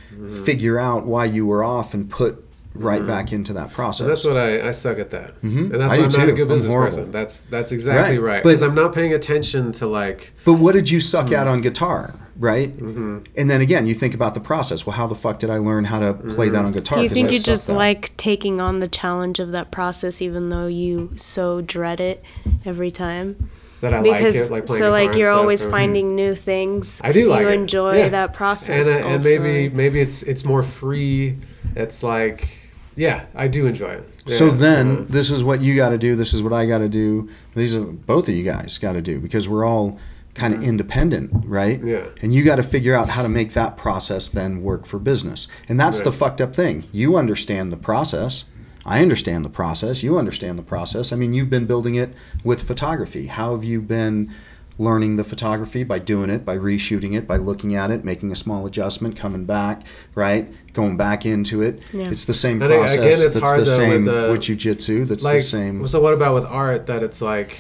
figure 0.44 0.78
out 0.78 1.06
why 1.06 1.24
you 1.24 1.46
were 1.46 1.62
off 1.62 1.94
and 1.94 2.10
put 2.10 2.45
right 2.78 3.06
back 3.06 3.32
into 3.32 3.52
that 3.54 3.72
process. 3.72 3.98
So 3.98 4.08
that's 4.08 4.24
what 4.24 4.36
I, 4.36 4.68
I 4.68 4.70
suck 4.70 4.98
at 4.98 5.10
that, 5.10 5.34
mm-hmm. 5.42 5.72
and 5.72 5.80
that's 5.80 5.92
I 5.92 5.98
why 5.98 6.04
I'm 6.04 6.10
do 6.10 6.18
not 6.18 6.28
a 6.28 6.32
good 6.32 6.48
business 6.48 6.72
person. 6.72 7.10
That's 7.10 7.40
that's 7.40 7.72
exactly 7.72 8.18
Right. 8.18 8.34
right. 8.34 8.42
Because 8.42 8.62
I'm 8.62 8.74
not 8.74 8.94
paying 8.94 9.12
attention 9.12 9.72
to 9.72 9.86
like 9.86 10.32
But 10.44 10.54
what 10.54 10.72
did 10.72 10.90
you 10.90 11.00
suck 11.00 11.28
Hmm. 11.28 11.34
at 11.34 11.46
on 11.46 11.60
guitar, 11.60 12.14
right? 12.38 12.76
Mm-hmm. 12.76 13.18
And 13.36 13.50
then 13.50 13.60
again, 13.60 13.86
you 13.86 13.94
think 13.94 14.14
about 14.14 14.34
the 14.34 14.40
process. 14.40 14.86
Well, 14.86 14.96
how 14.96 15.06
the 15.06 15.14
fuck 15.14 15.38
did 15.38 15.50
I 15.50 15.58
learn 15.58 15.84
how 15.84 15.98
to 16.00 16.14
play 16.14 16.46
Mm-hmm. 16.46 16.52
that 16.54 16.64
on 16.64 16.72
guitar? 16.72 16.96
Do 16.98 17.02
you 17.02 17.08
'Cause 17.08 17.14
think 17.14 17.28
I 17.28 17.32
you 17.32 17.38
just 17.40 17.68
at 17.70 17.76
like 17.76 18.16
taking 18.16 18.60
on 18.60 18.78
the 18.80 18.88
challenge 18.88 19.38
of 19.40 19.50
that 19.52 19.70
process, 19.70 20.20
even 20.22 20.48
though 20.50 20.66
you 20.66 21.10
so 21.14 21.60
dread 21.62 22.00
it 22.00 22.22
every 22.64 22.90
time? 22.90 23.50
that 23.82 23.92
I 23.92 24.00
because 24.00 24.34
like 24.34 24.46
it, 24.46 24.52
like 24.52 24.66
playing 24.66 24.78
so 24.80 24.90
guitar 24.90 25.04
like 25.06 25.16
you're 25.18 25.26
stuff, 25.32 25.38
always 25.38 25.62
or- 25.62 25.70
finding 25.70 26.16
new 26.16 26.34
things. 26.34 26.98
I 27.04 27.12
do 27.12 27.28
like 27.28 27.42
you 27.42 27.48
it. 27.48 27.54
enjoy 27.54 27.98
Yeah. 27.98 28.08
that 28.08 28.32
process. 28.32 28.86
and, 28.86 29.04
uh, 29.04 29.08
and 29.08 29.22
maybe 29.24 29.68
maybe 29.68 30.00
it's 30.00 30.22
it's 30.22 30.46
more 30.46 30.62
free. 30.62 31.36
It's 31.74 32.02
like 32.02 32.48
yeah, 32.97 33.26
I 33.34 33.47
do 33.49 33.66
enjoy 33.66 33.90
it. 33.92 34.09
So 34.26 34.47
Yeah. 34.47 34.55
then, 34.55 34.97
Uh, 34.99 35.05
this 35.09 35.30
is 35.30 35.44
what 35.44 35.61
you 35.61 35.76
got 35.76 35.90
to 35.90 35.99
do. 35.99 36.16
This 36.16 36.34
is 36.34 36.42
what 36.42 36.53
I 36.53 36.66
got 36.66 36.78
to 36.78 36.88
do. 36.88 37.28
These 37.55 37.76
are 37.76 37.82
both 37.82 38.28
of 38.28 38.34
you 38.34 38.42
guys 38.42 38.78
got 38.78 38.92
to 38.94 39.01
do 39.03 39.18
because 39.20 39.49
we're 39.49 39.64
all 39.64 39.99
kind 40.34 40.53
of 40.53 40.62
independent, 40.62 41.30
right? 41.47 41.78
Mm-hmm. 41.78 41.88
Yeah. 41.88 42.03
And 42.22 42.34
you 42.34 42.42
got 42.44 42.57
to 42.57 42.62
figure 42.62 42.94
out 42.94 43.09
how 43.11 43.22
to 43.22 43.28
make 43.28 43.53
that 43.55 43.76
process 43.76 44.28
then 44.28 44.62
work 44.62 44.84
for 44.84 44.99
business. 44.99 45.47
And 45.68 45.78
that's 45.80 46.01
the 46.01 46.12
fucked 46.12 46.40
up 46.40 46.55
thing. 46.55 46.84
You 46.92 47.16
understand 47.16 47.72
the 47.72 47.76
process. 47.78 48.44
I 48.84 49.01
understand 49.03 49.44
the 49.44 49.49
process. 49.51 50.03
You 50.03 50.18
understand 50.18 50.59
the 50.59 50.62
process. 50.62 51.12
I 51.12 51.16
mean, 51.16 51.32
you've 51.34 51.51
been 51.51 51.64
building 51.66 51.94
it 51.94 52.12
with 52.44 52.62
photography. 52.62 53.26
How 53.26 53.53
have 53.55 53.64
you 53.64 53.80
been 53.80 54.30
learning 54.78 55.16
the 55.16 55.24
photography 55.24 55.82
by 55.84 55.99
doing 55.99 56.28
it, 56.28 56.44
by 56.44 56.57
reshooting 56.57 57.16
it, 57.16 57.26
by 57.26 57.38
looking 57.38 57.74
at 57.74 57.90
it, 57.90 58.05
making 58.05 58.30
a 58.30 58.36
small 58.36 58.66
adjustment, 58.66 59.16
coming 59.16 59.44
back, 59.47 59.82
right? 60.14 60.53
Going 60.76 60.96
back 60.96 61.24
into 61.24 61.62
it. 61.62 61.80
Yeah. 61.92 62.10
It's 62.10 62.26
the 62.26 62.34
same 62.34 62.60
And 62.62 62.70
again, 62.72 62.84
it's 62.84 63.34
that's 63.34 63.38
hard 63.38 63.60
the 63.60 63.64
though 63.64 63.76
same 63.76 64.04
with 64.04 64.14
the- 64.14 64.28
with 64.30 64.40
jujitsu. 64.42 65.08
That's 65.08 65.24
like 65.24 65.38
the 65.38 65.42
same. 65.42 65.88
so 65.88 66.00
what 66.00 66.12
about 66.14 66.34
with 66.34 66.44
art 66.44 66.86
that 66.86 67.02
it's 67.02 67.20
like 67.22 67.56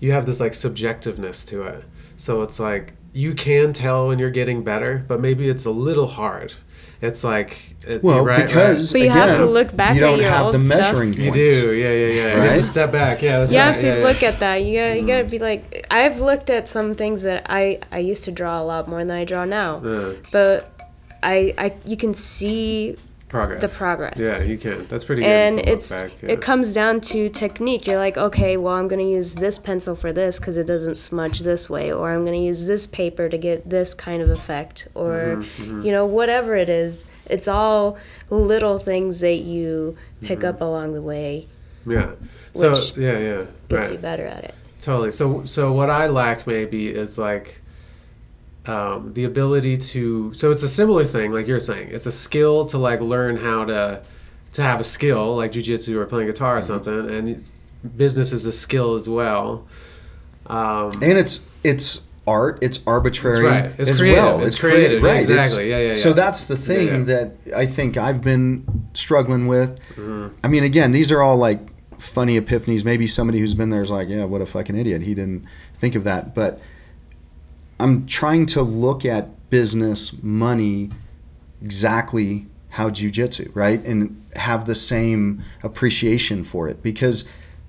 you 0.00 0.10
have 0.12 0.26
this 0.26 0.40
like 0.40 0.52
subjectiveness 0.52 1.46
to 1.50 1.62
it 1.62 1.84
so 2.16 2.42
it's 2.42 2.58
like 2.60 2.92
you 3.12 3.32
can 3.34 3.72
tell 3.72 4.08
when 4.08 4.18
you're 4.18 4.30
getting 4.40 4.62
better 4.62 5.04
but 5.08 5.20
maybe 5.20 5.48
it's 5.48 5.64
a 5.64 5.70
little 5.70 6.06
hard 6.06 6.54
it's 7.00 7.22
like 7.22 7.76
it, 7.86 8.02
Well, 8.02 8.24
right, 8.24 8.44
because 8.46 8.92
But 8.92 9.02
you 9.02 9.10
have 9.10 9.36
to 9.38 9.46
look 9.46 9.74
back 9.76 9.94
you 9.94 10.00
don't 10.00 10.18
your 10.20 10.28
have 10.30 10.46
old 10.46 10.54
the 10.56 10.64
stuff. 10.64 10.78
measuring 10.80 11.10
right? 11.12 11.18
you 11.26 11.30
do 11.32 11.72
yeah 11.72 11.92
yeah 11.92 12.06
yeah 12.06 12.34
you 12.34 12.40
have 12.48 12.56
to 12.56 12.62
step 12.62 12.90
back 12.92 13.22
yeah 13.22 13.38
that's 13.38 13.52
you 13.52 13.58
right. 13.58 13.64
have 13.66 13.78
to 13.80 13.86
yeah, 13.86 14.04
look 14.06 14.20
yeah. 14.22 14.28
at 14.30 14.38
that. 14.40 14.56
You 14.64 14.78
gotta, 14.78 14.96
you 15.00 15.06
gotta 15.06 15.24
mm. 15.24 15.30
be 15.30 15.38
like, 15.38 15.86
I've 15.90 16.20
looked 16.20 16.50
at 16.50 16.68
some 16.68 16.94
things 16.96 17.22
that 17.22 17.46
I, 17.48 17.78
I 17.92 17.98
used 17.98 18.24
to 18.24 18.32
draw 18.32 18.60
a 18.60 18.64
lot 18.64 18.88
more 18.88 18.98
than 19.04 19.12
I 19.12 19.24
draw 19.24 19.44
now, 19.44 19.80
Yeah, 19.84 20.12
but 20.32 20.77
I, 21.22 21.54
I, 21.58 21.74
you 21.84 21.96
can 21.96 22.14
see 22.14 22.96
progress 23.28 23.60
the 23.60 23.68
progress. 23.68 24.16
yeah 24.16 24.42
you 24.44 24.56
can 24.56 24.86
that's 24.86 25.04
pretty 25.04 25.20
good 25.20 25.28
and 25.28 25.60
if 25.60 25.66
you 25.66 25.72
look 25.72 25.78
it's 25.80 26.02
back, 26.02 26.12
yeah. 26.22 26.30
it 26.30 26.40
comes 26.40 26.72
down 26.72 26.98
to 26.98 27.28
technique. 27.28 27.86
You're 27.86 27.98
like, 27.98 28.16
okay, 28.16 28.56
well, 28.56 28.72
I'm 28.74 28.88
gonna 28.88 29.02
use 29.02 29.34
this 29.34 29.58
pencil 29.58 29.94
for 29.94 30.14
this 30.14 30.38
because 30.40 30.56
it 30.56 30.66
doesn't 30.66 30.96
smudge 30.96 31.40
this 31.40 31.68
way, 31.68 31.92
or 31.92 32.10
I'm 32.10 32.24
gonna 32.24 32.38
use 32.38 32.66
this 32.66 32.86
paper 32.86 33.28
to 33.28 33.36
get 33.36 33.68
this 33.68 33.92
kind 33.92 34.22
of 34.22 34.30
effect, 34.30 34.88
or 34.94 35.44
Mm-hmm, 35.58 35.82
you 35.82 35.92
know, 35.92 36.06
whatever 36.06 36.56
it 36.56 36.70
is. 36.70 37.06
It's 37.26 37.48
all 37.48 37.98
little 38.30 38.78
things 38.78 39.20
that 39.20 39.40
you 39.40 39.98
pick 40.22 40.38
Mm-hmm. 40.38 40.48
up 40.48 40.60
along 40.62 40.92
the 40.92 41.02
way, 41.02 41.48
yeah 41.86 42.12
so 42.54 42.72
yeah 42.96 43.18
yeah 43.18 43.44
gets 43.68 43.88
right. 43.88 43.92
you 43.92 43.98
better 43.98 44.24
at 44.26 44.44
it. 44.44 44.54
Totally. 44.80 45.10
So 45.10 45.44
so 45.44 45.72
what 45.72 45.90
I 45.90 46.06
lack 46.06 46.46
maybe 46.46 46.88
is 46.88 47.18
like 47.18 47.60
um, 48.68 49.12
the 49.14 49.24
ability 49.24 49.76
to. 49.78 50.32
So 50.34 50.50
it's 50.50 50.62
a 50.62 50.68
similar 50.68 51.04
thing, 51.04 51.32
like 51.32 51.46
you're 51.48 51.58
saying. 51.60 51.88
It's 51.90 52.06
a 52.06 52.12
skill 52.12 52.66
to 52.66 52.78
like 52.78 53.00
learn 53.00 53.36
how 53.36 53.64
to 53.64 54.02
to 54.52 54.62
have 54.62 54.80
a 54.80 54.84
skill, 54.84 55.36
like 55.36 55.52
jujitsu 55.52 55.96
or 55.96 56.06
playing 56.06 56.28
guitar 56.28 56.58
Mm-hmm. 56.58 56.72
or 56.72 56.84
something, 56.84 57.10
and 57.14 57.52
business 57.96 58.32
is 58.32 58.44
a 58.46 58.52
skill 58.52 58.94
as 58.94 59.08
well. 59.08 59.66
Um, 60.46 60.92
and 61.02 61.18
it's 61.18 61.46
it's 61.64 62.06
art. 62.26 62.58
It's 62.62 62.80
arbitrary 62.86 63.42
right. 63.44 63.72
It's 63.78 63.90
as 63.90 63.98
creative. 64.00 64.22
well. 64.22 64.40
It's 64.46 64.58
crea- 64.58 64.70
creative. 64.72 65.02
Yeah, 65.02 65.08
right? 65.08 65.20
It's- 65.22 65.28
exactly. 65.38 65.70
Yeah, 65.70 65.80
yeah, 65.80 65.94
So 65.94 66.12
that's 66.12 66.44
the 66.46 66.56
thing 66.56 66.86
yeah. 66.88 66.98
that 67.04 67.32
I 67.56 67.66
think 67.66 67.96
I've 67.96 68.22
been 68.22 68.88
struggling 68.94 69.46
with. 69.46 69.78
Mm-hmm. 69.96 70.36
I 70.44 70.48
mean, 70.48 70.64
again, 70.64 70.92
these 70.92 71.10
are 71.12 71.22
all 71.22 71.36
like 71.36 71.60
funny 71.98 72.40
epiphanies. 72.40 72.84
Maybe 72.84 73.06
somebody 73.06 73.38
who's 73.40 73.54
been 73.54 73.70
there 73.70 73.82
is 73.82 73.90
like, 73.90 74.08
yeah, 74.08 74.24
what 74.24 74.40
a 74.40 74.46
fucking 74.46 74.76
idiot. 74.76 75.02
He 75.02 75.14
didn't 75.14 75.44
think 75.80 75.94
of 75.94 76.04
that. 76.04 76.34
But 76.34 76.60
I'm 77.80 78.06
trying 78.06 78.46
to 78.46 78.62
look 78.62 79.04
at 79.04 79.50
business, 79.50 80.22
money, 80.22 80.90
exactly 81.62 82.46
how 82.70 82.90
jujitsu, 82.90 83.50
right? 83.54 83.84
And 83.84 84.24
have 84.36 84.66
the 84.66 84.74
same 84.74 85.42
appreciation 85.62 86.44
for 86.44 86.68
it 86.68 86.82
because 86.82 87.28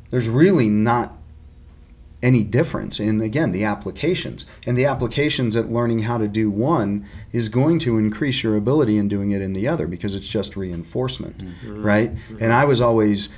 there's 0.09 0.27
really 0.27 0.69
not 0.69 1.17
any 2.21 2.43
difference 2.43 2.99
in 2.99 3.21
again 3.21 3.51
the 3.53 3.63
applications. 3.63 4.45
And 4.65 4.77
the 4.77 4.85
applications 4.85 5.55
at 5.55 5.71
learning 5.71 5.99
how 5.99 6.17
to 6.17 6.27
do 6.27 6.49
one 6.49 7.05
is 7.31 7.47
going 7.47 7.79
to 7.79 7.97
increase 7.97 8.43
your 8.43 8.57
ability 8.57 8.97
in 8.97 9.07
doing 9.07 9.31
it 9.31 9.41
in 9.41 9.53
the 9.53 9.67
other 9.67 9.87
because 9.87 10.15
it's 10.15 10.27
just 10.27 10.57
reinforcement 10.57 11.37
mm-hmm. 11.37 11.81
right? 11.81 12.13
Mm-hmm. 12.13 12.37
And 12.41 12.53
i 12.53 12.65
was 12.65 12.81
always 12.81 13.29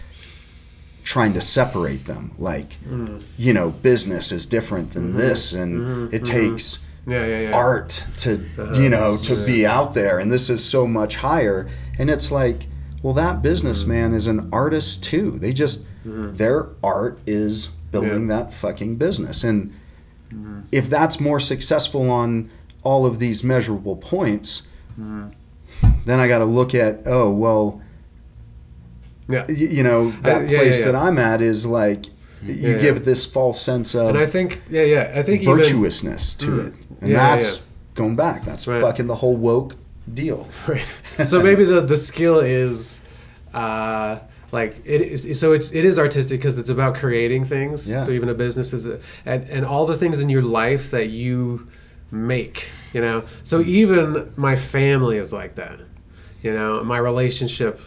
trying 1.04 1.34
to 1.34 1.42
separate 1.42 2.06
them. 2.06 2.32
Like 2.38 2.78
mm. 2.84 3.24
you 3.38 3.54
know 3.54 3.70
business 3.70 4.32
is 4.32 4.46
different 4.46 4.94
than 4.94 5.10
mm-hmm. 5.10 5.18
this 5.18 5.54
and 5.54 5.82
mm-hmm. 5.82 6.16
it 6.16 6.24
mm-hmm. 6.24 6.50
takes 6.54 6.86
yeah, 7.08 7.26
yeah, 7.26 7.40
yeah. 7.42 7.56
art 7.56 8.06
to 8.18 8.46
you 8.76 8.90
know 8.90 9.18
to 9.18 9.46
be 9.46 9.66
out 9.66 9.94
there 9.94 10.20
and 10.20 10.32
this 10.32 10.50
is 10.50 10.64
so 10.64 10.88
much 10.88 11.18
higher. 11.18 11.70
And 11.98 12.10
it's 12.10 12.32
like 12.32 12.68
well 13.02 13.14
that 13.14 13.42
businessman 13.42 14.14
is 14.14 14.28
an 14.28 14.50
artist 14.52 15.04
too. 15.04 15.32
They 15.32 15.54
just 15.54 15.86
their 16.04 16.70
art 16.84 17.20
is 17.28 17.68
building 17.92 18.28
that 18.28 18.54
fucking 18.54 18.96
business. 18.96 19.44
And 19.44 19.74
if 20.72 20.90
that's 20.90 21.20
more 21.20 21.40
successful 21.40 22.10
on 22.10 22.50
all 22.84 23.06
of 23.06 23.20
these 23.20 23.44
measurable 23.44 23.96
points 23.96 24.68
then 26.06 26.20
i 26.20 26.28
got 26.28 26.40
to 26.40 26.46
look 26.46 26.74
at 26.74 27.02
oh 27.06 27.30
well 27.30 27.82
Yeah. 29.30 29.46
y- 29.48 29.56
you 29.78 29.84
know 29.84 30.12
that 30.24 30.44
yeah, 30.44 30.50
yeah, 30.52 30.58
place 30.60 30.80
yeah. 30.80 30.92
that 30.92 30.96
i'm 30.96 31.18
at 31.18 31.42
is 31.42 31.66
like 31.66 32.06
you 32.44 32.54
Yeah, 32.72 32.78
give 32.80 33.06
this 33.06 33.24
false 33.26 33.62
sense 33.62 33.94
of 33.96 34.10
And 34.10 34.18
I 34.18 34.26
think 34.26 34.62
yeah, 34.70 34.82
yeah. 34.84 35.12
I 35.20 35.22
think 35.22 35.44
even 35.44 35.58
virtuousness 35.58 36.34
to 36.36 36.48
Mm. 36.48 36.68
it. 36.68 36.74
And 37.02 37.10
Yeah, 37.12 37.18
yeah, 37.18 37.30
that's 37.36 37.58
yeah. 37.58 37.64
going 37.94 38.16
back. 38.16 38.44
That's 38.44 38.66
Right. 38.68 38.82
fucking 38.82 39.06
the 39.06 39.16
whole 39.16 39.36
woke 39.38 39.76
deal. 40.12 40.48
Right. 40.68 40.92
So 41.28 41.40
maybe 41.42 41.64
the 41.66 41.82
the 41.82 41.98
skill 41.98 42.40
is, 42.40 43.04
uh, 43.54 44.20
like 44.52 44.74
it 44.86 45.02
is. 45.02 45.40
So 45.40 45.54
it's 45.54 45.72
it 45.72 45.86
is 45.86 46.00
artistic 46.00 46.40
because 46.40 46.58
it's 46.58 46.70
about 46.70 46.96
creating 46.96 47.46
things. 47.46 47.88
Yeah. 47.88 48.04
So 48.06 48.12
even 48.12 48.28
a 48.30 48.34
business 48.34 48.74
is, 48.74 48.88
a, 48.88 49.00
and 49.26 49.48
and 49.56 49.64
all 49.66 49.86
the 49.86 49.98
things 49.98 50.20
in 50.20 50.30
your 50.30 50.42
life 50.64 50.90
that 50.92 51.10
you 51.10 51.68
make. 52.12 52.58
You 52.94 53.02
know. 53.02 53.24
So 53.44 53.62
even 53.62 54.32
my 54.36 54.56
family 54.56 55.18
is 55.18 55.32
like 55.32 55.54
that. 55.56 55.78
You 56.42 56.54
know, 56.58 56.84
my 56.84 56.98
relationships 56.98 57.82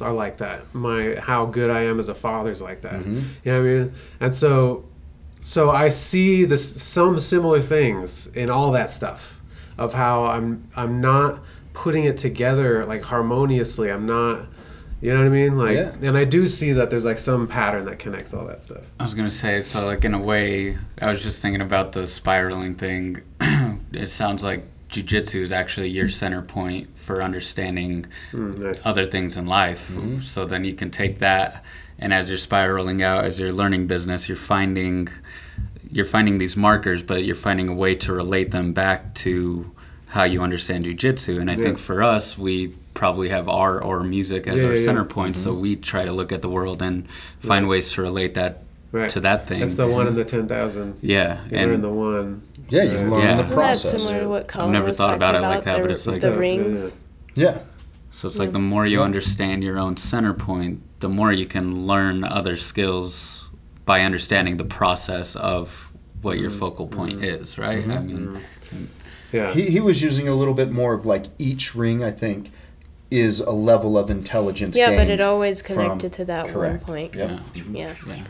are 0.00 0.12
like 0.12 0.38
that. 0.38 0.74
My 0.74 1.16
how 1.20 1.46
good 1.46 1.70
I 1.70 1.82
am 1.82 1.98
as 1.98 2.08
a 2.08 2.14
father 2.14 2.50
is 2.50 2.62
like 2.62 2.82
that. 2.82 2.94
Mm-hmm. 3.00 3.20
You 3.44 3.52
know 3.52 3.60
what 3.62 3.68
I 3.68 3.72
mean? 3.72 3.94
And 4.20 4.34
so 4.34 4.84
so 5.42 5.70
I 5.70 5.88
see 5.88 6.44
this 6.44 6.82
some 6.82 7.18
similar 7.18 7.60
things 7.60 8.28
in 8.28 8.48
all 8.48 8.72
that 8.72 8.90
stuff 8.90 9.40
of 9.76 9.92
how 9.94 10.24
I'm 10.26 10.68
I'm 10.76 11.00
not 11.00 11.40
putting 11.74 12.04
it 12.04 12.16
together 12.18 12.84
like 12.84 13.02
harmoniously. 13.02 13.90
I'm 13.90 14.06
not 14.06 14.46
you 15.00 15.12
know 15.12 15.18
what 15.18 15.26
I 15.26 15.30
mean? 15.30 15.58
Like 15.58 15.76
Yeah. 15.76 15.92
and 16.00 16.16
I 16.16 16.24
do 16.24 16.46
see 16.46 16.72
that 16.72 16.90
there's 16.90 17.04
like 17.04 17.18
some 17.18 17.48
pattern 17.48 17.86
that 17.86 17.98
connects 17.98 18.32
all 18.32 18.46
that 18.46 18.62
stuff. 18.62 18.84
I 19.00 19.02
was 19.02 19.14
gonna 19.14 19.30
say, 19.32 19.60
so 19.60 19.84
like 19.84 20.04
in 20.04 20.14
a 20.14 20.18
way, 20.20 20.78
I 21.00 21.10
was 21.10 21.22
just 21.22 21.42
thinking 21.42 21.60
about 21.60 21.90
the 21.92 22.06
spiraling 22.06 22.76
thing. 22.76 23.22
it 23.92 24.10
sounds 24.10 24.44
like 24.44 24.64
jujitsu 24.92 25.40
is 25.40 25.52
actually 25.52 25.88
your 25.88 26.08
center 26.08 26.42
point 26.42 26.88
for 26.96 27.22
understanding 27.22 28.06
Mm, 28.32 28.60
nice. 28.60 28.86
other 28.86 29.04
things 29.04 29.36
in 29.36 29.46
life. 29.46 29.90
So 30.22 30.44
then 30.44 30.64
you 30.64 30.74
can 30.74 30.90
take 30.90 31.18
that, 31.18 31.64
and 31.98 32.12
as 32.14 32.28
you're 32.28 32.38
spiraling 32.38 33.02
out, 33.02 33.24
as 33.24 33.40
you're 33.40 33.52
learning 33.52 33.86
business, 33.86 34.28
you're 34.28 34.36
finding 34.36 35.08
you're 35.90 36.06
finding 36.06 36.38
these 36.38 36.56
markers, 36.56 37.02
but 37.02 37.22
you're 37.22 37.34
finding 37.36 37.68
a 37.68 37.74
way 37.74 37.94
to 37.94 38.14
relate 38.14 38.50
them 38.50 38.72
back 38.72 39.14
to 39.14 39.70
how 40.06 40.22
you 40.24 40.40
understand 40.42 40.86
jujitsu. 40.86 41.38
And 41.38 41.50
I 41.50 41.56
think 41.56 41.76
for 41.78 42.02
us, 42.02 42.38
we 42.38 42.68
probably 42.94 43.28
have 43.28 43.46
art 43.46 43.82
or 43.84 44.02
music 44.02 44.46
as 44.46 44.60
Yeah, 44.60 44.66
our 44.68 44.72
yeah, 44.72 44.78
yeah. 44.78 44.84
center 44.86 45.04
point. 45.04 45.36
So 45.36 45.52
we 45.52 45.76
try 45.76 46.06
to 46.06 46.12
look 46.12 46.32
at 46.32 46.40
the 46.40 46.48
world 46.48 46.80
and 46.80 47.06
find 47.40 47.68
ways 47.68 47.92
to 47.92 48.00
relate 48.02 48.32
that 48.34 48.62
Right. 48.90 49.08
to 49.10 49.20
that 49.20 49.48
thing. 49.48 49.60
That's 49.60 49.74
the 49.74 49.86
one 49.86 50.06
in 50.06 50.14
the 50.14 50.24
ten 50.24 50.46
thousand. 50.48 50.94
yeah, 51.02 51.40
and 51.50 51.70
learn 51.72 51.82
the 51.82 51.90
one. 51.90 52.42
Yeah, 52.72 52.84
you 52.84 52.90
learn 52.90 53.02
Yeah. 53.02 53.08
the 53.08 53.18
Well, 53.18 53.36
Well, 53.36 53.44
process. 53.50 53.92
that's 53.92 54.04
similar 54.04 54.22
to 54.22 54.28
what 54.28 54.48
Colin 54.48 54.72
never 54.72 54.86
was 54.86 54.96
thought 54.96 55.14
about 55.14 55.32
talking 55.32 55.44
it 55.44 55.48
like 55.48 55.64
that, 55.64 55.76
the, 55.76 55.82
but 55.82 55.90
it's 55.90 56.06
like- 56.06 56.20
the 56.20 56.28
Yeah, 56.28 56.32
yeah, 56.32 56.40
rings. 56.40 57.00
yeah. 57.34 57.58
So 58.12 58.28
it's 58.28 58.38
like 58.38 58.52
the 58.52 58.58
more 58.58 58.86
you 58.86 59.02
understand 59.02 59.62
your 59.62 59.78
own 59.78 59.96
center 59.96 60.32
point, 60.32 60.80
the 61.00 61.08
more 61.08 61.32
you 61.32 61.46
can 61.46 61.86
learn 61.86 62.24
other 62.24 62.56
skills 62.56 63.44
by 63.84 64.02
understanding 64.02 64.56
the 64.56 64.64
process 64.64 65.36
of 65.36 65.88
what 66.22 66.38
your 66.38 66.50
mm-hmm. 66.50 66.60
focal 66.60 66.86
point 66.86 67.20
mm-hmm. 67.20 67.42
is, 67.42 67.58
right? 67.58 67.78
I 67.78 67.82
mm-hmm. 67.82 68.34
mean, 68.34 68.88
Yeah. 69.32 69.52
He, 69.52 69.62
he 69.70 69.80
was 69.80 70.02
using 70.02 70.28
a 70.28 70.34
little 70.34 70.54
bit 70.54 70.70
more 70.70 70.94
of 70.94 71.04
like 71.04 71.26
each 71.38 71.74
ring, 71.74 72.02
I 72.02 72.10
think, 72.10 72.52
is 73.10 73.40
a 73.40 73.50
level 73.50 73.98
of 73.98 74.10
intelligence. 74.10 74.76
Yeah, 74.76 74.96
but 74.96 75.08
it 75.10 75.20
always 75.20 75.60
from- 75.60 75.76
connected 75.76 76.12
to 76.14 76.24
that 76.26 76.48
correct. 76.48 76.86
one 76.86 76.96
point. 76.96 77.14
Yep. 77.14 77.30
Yeah. 77.54 77.62
Yeah. 77.72 77.94
Yeah. 78.06 78.24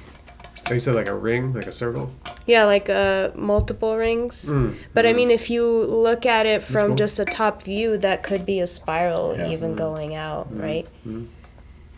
Oh, 0.70 0.74
you 0.74 0.78
said 0.80 0.94
like 0.94 1.08
a 1.08 1.14
ring, 1.14 1.52
like 1.52 1.66
a 1.66 1.72
circle. 1.72 2.12
Yeah, 2.46 2.64
like 2.64 2.88
uh, 2.88 3.30
multiple 3.34 3.96
rings. 3.96 4.50
Mm. 4.50 4.76
But 4.94 5.06
I 5.06 5.12
mean, 5.12 5.30
if 5.30 5.50
you 5.50 5.66
look 5.66 6.24
at 6.24 6.46
it 6.46 6.62
from 6.62 6.88
cool. 6.88 6.96
just 6.96 7.18
a 7.18 7.24
top 7.24 7.62
view, 7.62 7.96
that 7.98 8.22
could 8.22 8.46
be 8.46 8.60
a 8.60 8.66
spiral 8.66 9.34
Yeah. 9.36 9.50
even 9.50 9.74
going 9.74 10.14
out, 10.14 10.46
right? 10.56 10.86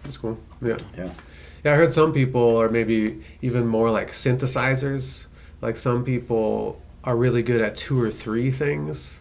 That's 0.03 0.17
cool. 0.17 0.39
Yeah. 0.63 0.79
Yeah. 0.97 1.11
Yeah, 1.63 1.73
I 1.73 1.77
heard 1.77 1.93
some 1.93 2.13
people 2.13 2.61
are 2.61 2.69
maybe 2.69 3.23
even 3.41 3.67
more 3.67 3.91
like 3.91 4.11
synthesizers. 4.13 5.27
Like 5.63 5.77
some 5.77 6.05
people 6.05 6.81
are 7.05 7.17
really 7.17 7.43
good 7.43 7.61
at 7.61 7.75
two 7.77 8.01
or 8.01 8.11
three 8.11 8.51
things, 8.51 9.21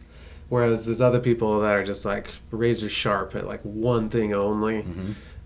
whereas 0.50 0.86
there's 0.86 1.00
other 1.02 1.20
people 1.20 1.60
that 1.62 1.74
are 1.74 1.84
just 1.84 2.04
like 2.06 2.32
razor 2.52 2.90
sharp 2.90 3.36
at 3.36 3.46
like 3.48 3.62
one 3.62 4.10
thing 4.10 4.34
only. 4.34 4.86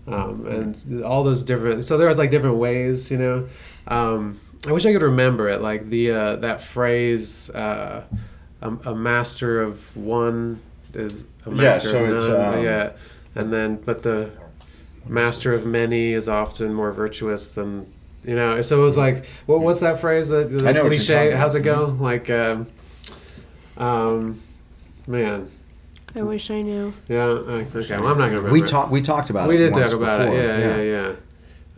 Um, 0.08 0.46
and 0.46 1.04
all 1.04 1.22
those 1.22 1.44
different. 1.44 1.84
So 1.84 1.98
there's 1.98 2.16
like 2.18 2.30
different 2.30 2.56
ways, 2.56 3.10
you 3.10 3.18
know. 3.18 3.48
Um, 3.88 4.38
I 4.66 4.72
wish 4.72 4.84
I 4.86 4.92
could 4.92 5.02
remember 5.02 5.48
it. 5.48 5.60
Like 5.62 5.88
the 5.88 6.10
uh, 6.10 6.36
that 6.36 6.60
phrase, 6.60 7.50
uh, 7.50 8.04
a, 8.60 8.68
a 8.70 8.94
master 8.94 9.62
of 9.62 9.96
one 9.96 10.60
is 10.94 11.24
a 11.46 11.50
master 11.50 11.62
Yeah, 11.62 11.78
so 11.78 12.04
of 12.04 12.10
it's, 12.10 12.26
none. 12.26 12.58
um, 12.58 12.64
yeah, 12.64 12.92
and 13.34 13.52
then 13.52 13.76
but 13.76 14.02
the 14.02 14.30
master 15.06 15.54
of 15.54 15.64
many 15.64 16.12
is 16.12 16.28
often 16.28 16.74
more 16.74 16.92
virtuous 16.92 17.54
than 17.54 17.90
you 18.24 18.34
know. 18.34 18.60
So 18.62 18.80
it 18.80 18.84
was 18.84 18.96
like, 18.98 19.24
what, 19.46 19.60
what's 19.60 19.80
that 19.80 20.00
phrase? 20.00 20.28
That 20.28 20.50
the 20.50 20.68
I 20.68 20.72
know 20.72 20.82
what 20.84 20.92
you're 20.92 20.98
cliche. 21.00 21.30
How's 21.30 21.54
it 21.54 21.60
about. 21.66 21.86
go? 21.98 22.02
Like, 22.04 22.28
um, 22.30 22.66
um, 23.76 24.40
man, 25.06 25.48
I 26.14 26.22
wish 26.22 26.50
I 26.50 26.62
knew. 26.62 26.92
yeah. 27.08 27.22
I 27.24 27.26
okay, 27.28 27.96
well, 27.96 28.08
I'm 28.08 28.18
not 28.18 28.26
gonna 28.26 28.28
remember. 28.36 28.50
We 28.50 28.62
it. 28.62 28.68
talked. 28.68 28.90
We 28.90 29.02
talked 29.02 29.30
about 29.30 29.48
We 29.48 29.54
it. 29.54 29.58
We 29.58 29.64
did 29.66 29.74
once 29.74 29.90
talk 29.92 30.00
about 30.00 30.18
before. 30.20 30.34
it. 30.34 30.44
Yeah, 30.44 30.76
yeah, 30.76 30.82
yeah. 31.08 31.12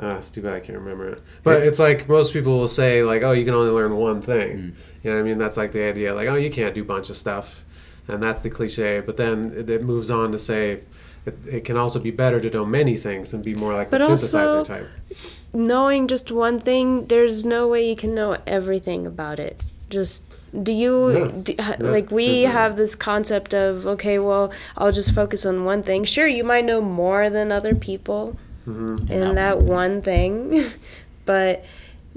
Uh, 0.02 0.16
it's 0.18 0.30
too 0.30 0.40
bad 0.40 0.54
I 0.54 0.60
can't 0.60 0.78
remember 0.78 1.08
it. 1.10 1.22
But 1.42 1.62
it's 1.62 1.78
like 1.78 2.08
most 2.08 2.32
people 2.32 2.58
will 2.58 2.68
say, 2.68 3.02
like, 3.02 3.22
"Oh, 3.22 3.32
you 3.32 3.44
can 3.44 3.54
only 3.54 3.70
learn 3.70 3.94
one 3.96 4.22
thing." 4.22 4.74
You 5.02 5.10
know 5.10 5.16
what 5.16 5.20
I 5.20 5.24
mean? 5.24 5.38
That's 5.38 5.56
like 5.58 5.72
the 5.72 5.82
idea, 5.82 6.14
like, 6.14 6.28
"Oh, 6.28 6.36
you 6.36 6.50
can't 6.50 6.74
do 6.74 6.80
a 6.82 6.84
bunch 6.84 7.10
of 7.10 7.16
stuff," 7.18 7.64
and 8.08 8.22
that's 8.22 8.40
the 8.40 8.48
cliche. 8.50 9.00
But 9.00 9.16
then 9.18 9.52
it, 9.56 9.68
it 9.68 9.82
moves 9.82 10.10
on 10.10 10.32
to 10.32 10.38
say. 10.38 10.80
It, 11.26 11.36
it 11.46 11.64
can 11.66 11.76
also 11.76 11.98
be 11.98 12.10
better 12.10 12.40
to 12.40 12.48
know 12.48 12.64
many 12.64 12.96
things 12.96 13.34
and 13.34 13.44
be 13.44 13.54
more 13.54 13.74
like 13.74 13.90
But 13.90 13.98
the 13.98 14.06
synthesizer 14.06 14.58
also- 14.60 14.64
type. 14.74 14.88
Knowing 15.52 16.08
just 16.08 16.32
one 16.32 16.58
thing, 16.58 17.04
there's 17.06 17.44
no 17.44 17.68
way 17.68 17.86
you 17.86 17.94
can 17.94 18.14
know 18.14 18.38
everything 18.46 19.06
about 19.06 19.38
it. 19.38 19.62
Just 19.90 20.22
do 20.62 20.72
you 20.72 21.10
Yeah. 21.10 21.28
do, 21.42 21.54
ha- 21.60 21.76
Yeah, 21.78 21.90
like 21.90 22.10
we 22.10 22.24
definitely. 22.26 22.44
have 22.44 22.76
this 22.78 22.94
concept 22.94 23.52
of 23.52 23.86
okay, 23.86 24.18
well, 24.18 24.50
I'll 24.78 24.92
just 24.92 25.12
focus 25.12 25.44
on 25.44 25.66
one 25.66 25.82
thing. 25.82 26.04
Sure, 26.04 26.26
you 26.26 26.42
might 26.42 26.64
know 26.64 26.80
more 26.80 27.28
than 27.28 27.52
other 27.52 27.74
people 27.74 28.36
Mm-hmm. 28.68 29.10
in 29.10 29.34
that 29.36 29.58
one 29.60 30.02
thing, 30.02 30.64
but 31.24 31.64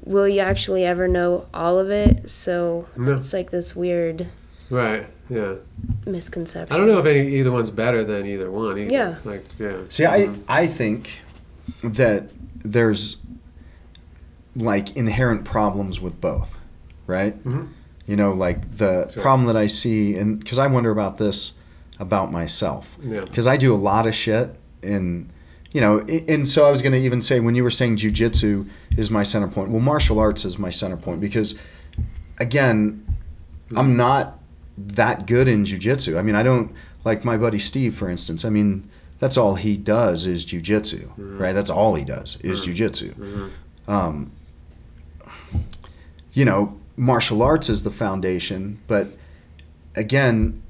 will 0.03 0.27
you 0.27 0.39
actually 0.41 0.83
ever 0.85 1.07
know 1.07 1.45
all 1.53 1.79
of 1.79 1.89
it? 1.89 2.29
So 2.29 2.87
No. 2.97 3.13
it's 3.13 3.31
like 3.33 3.49
this 3.51 3.75
weird 3.75 4.27
Right. 4.69 5.07
Yeah. 5.29 5.55
misconception. 6.05 6.73
I 6.75 6.77
don't 6.77 6.87
know 6.87 6.99
if 6.99 7.05
any 7.05 7.27
either 7.37 7.51
one's 7.51 7.69
better 7.69 8.03
than 8.03 8.25
either 8.25 8.51
one. 8.51 8.77
Either. 8.77 8.91
Yeah. 8.93 9.15
Like 9.23 9.45
yeah. 9.59 9.77
See, 9.89 10.05
I 10.05 10.29
I 10.47 10.67
think 10.67 11.21
that 11.83 12.29
there's 12.63 13.17
like 14.55 14.95
inherent 14.95 15.45
problems 15.45 15.99
with 16.01 16.19
both, 16.21 16.59
right? 17.07 17.41
Mhm. 17.43 17.69
You 18.05 18.15
know, 18.15 18.33
like 18.33 18.77
the 18.77 19.07
Sure. 19.07 19.21
problem 19.23 19.47
that 19.47 19.55
I 19.57 19.67
see, 19.67 20.15
and 20.15 20.39
because 20.39 20.59
I 20.59 20.67
wonder 20.67 20.91
about 20.91 21.17
this 21.17 21.53
about 21.99 22.31
myself, 22.31 22.97
Yeah. 23.01 23.21
because 23.21 23.47
I 23.47 23.55
do 23.57 23.73
a 23.73 23.77
lot 23.77 24.05
of 24.07 24.13
shit, 24.13 24.53
and 24.81 25.29
you 25.73 25.81
know, 25.81 25.99
and 26.01 26.47
so 26.47 26.65
I 26.65 26.71
was 26.71 26.81
going 26.81 26.93
to 26.93 26.99
even 26.99 27.19
say 27.19 27.39
when 27.39 27.55
you 27.55 27.63
were 27.63 27.71
saying 27.71 27.97
jujitsu 27.97 28.69
is 28.95 29.11
my 29.11 29.23
center 29.23 29.47
point. 29.47 29.71
Well, 29.71 29.81
martial 29.81 30.19
arts 30.19 30.45
is 30.45 30.57
my 30.59 30.69
center 30.69 30.97
point 30.97 31.19
because, 31.19 31.59
again, 32.39 33.05
I'm 33.75 33.97
not 33.97 34.39
that 34.77 35.25
good 35.27 35.47
in 35.47 35.65
jujitsu. 35.65 36.17
I 36.17 36.21
mean, 36.21 36.35
I 36.35 36.43
don't 36.43 36.71
like 37.03 37.25
my 37.25 37.37
buddy 37.37 37.59
Steve, 37.59 37.95
for 37.95 38.09
instance. 38.09 38.45
I 38.45 38.49
mean, 38.49 38.89
that's 39.19 39.37
all 39.37 39.55
he 39.55 39.77
does 39.77 40.25
is 40.25 40.45
jujitsu, 40.45 41.07
mm-hmm. 41.07 41.37
right? 41.37 41.53
That's 41.53 41.69
all 41.69 41.95
he 41.95 42.03
does 42.03 42.39
is 42.41 42.61
mm-hmm. 42.61 42.71
jujitsu. 42.71 43.13
Mm-hmm. 43.15 43.91
Um, 43.91 44.31
you 46.33 46.45
know, 46.45 46.79
martial 46.95 47.41
arts 47.41 47.69
is 47.69 47.83
the 47.83 47.91
foundation, 47.91 48.79
but 48.87 49.07
again, 49.95 50.62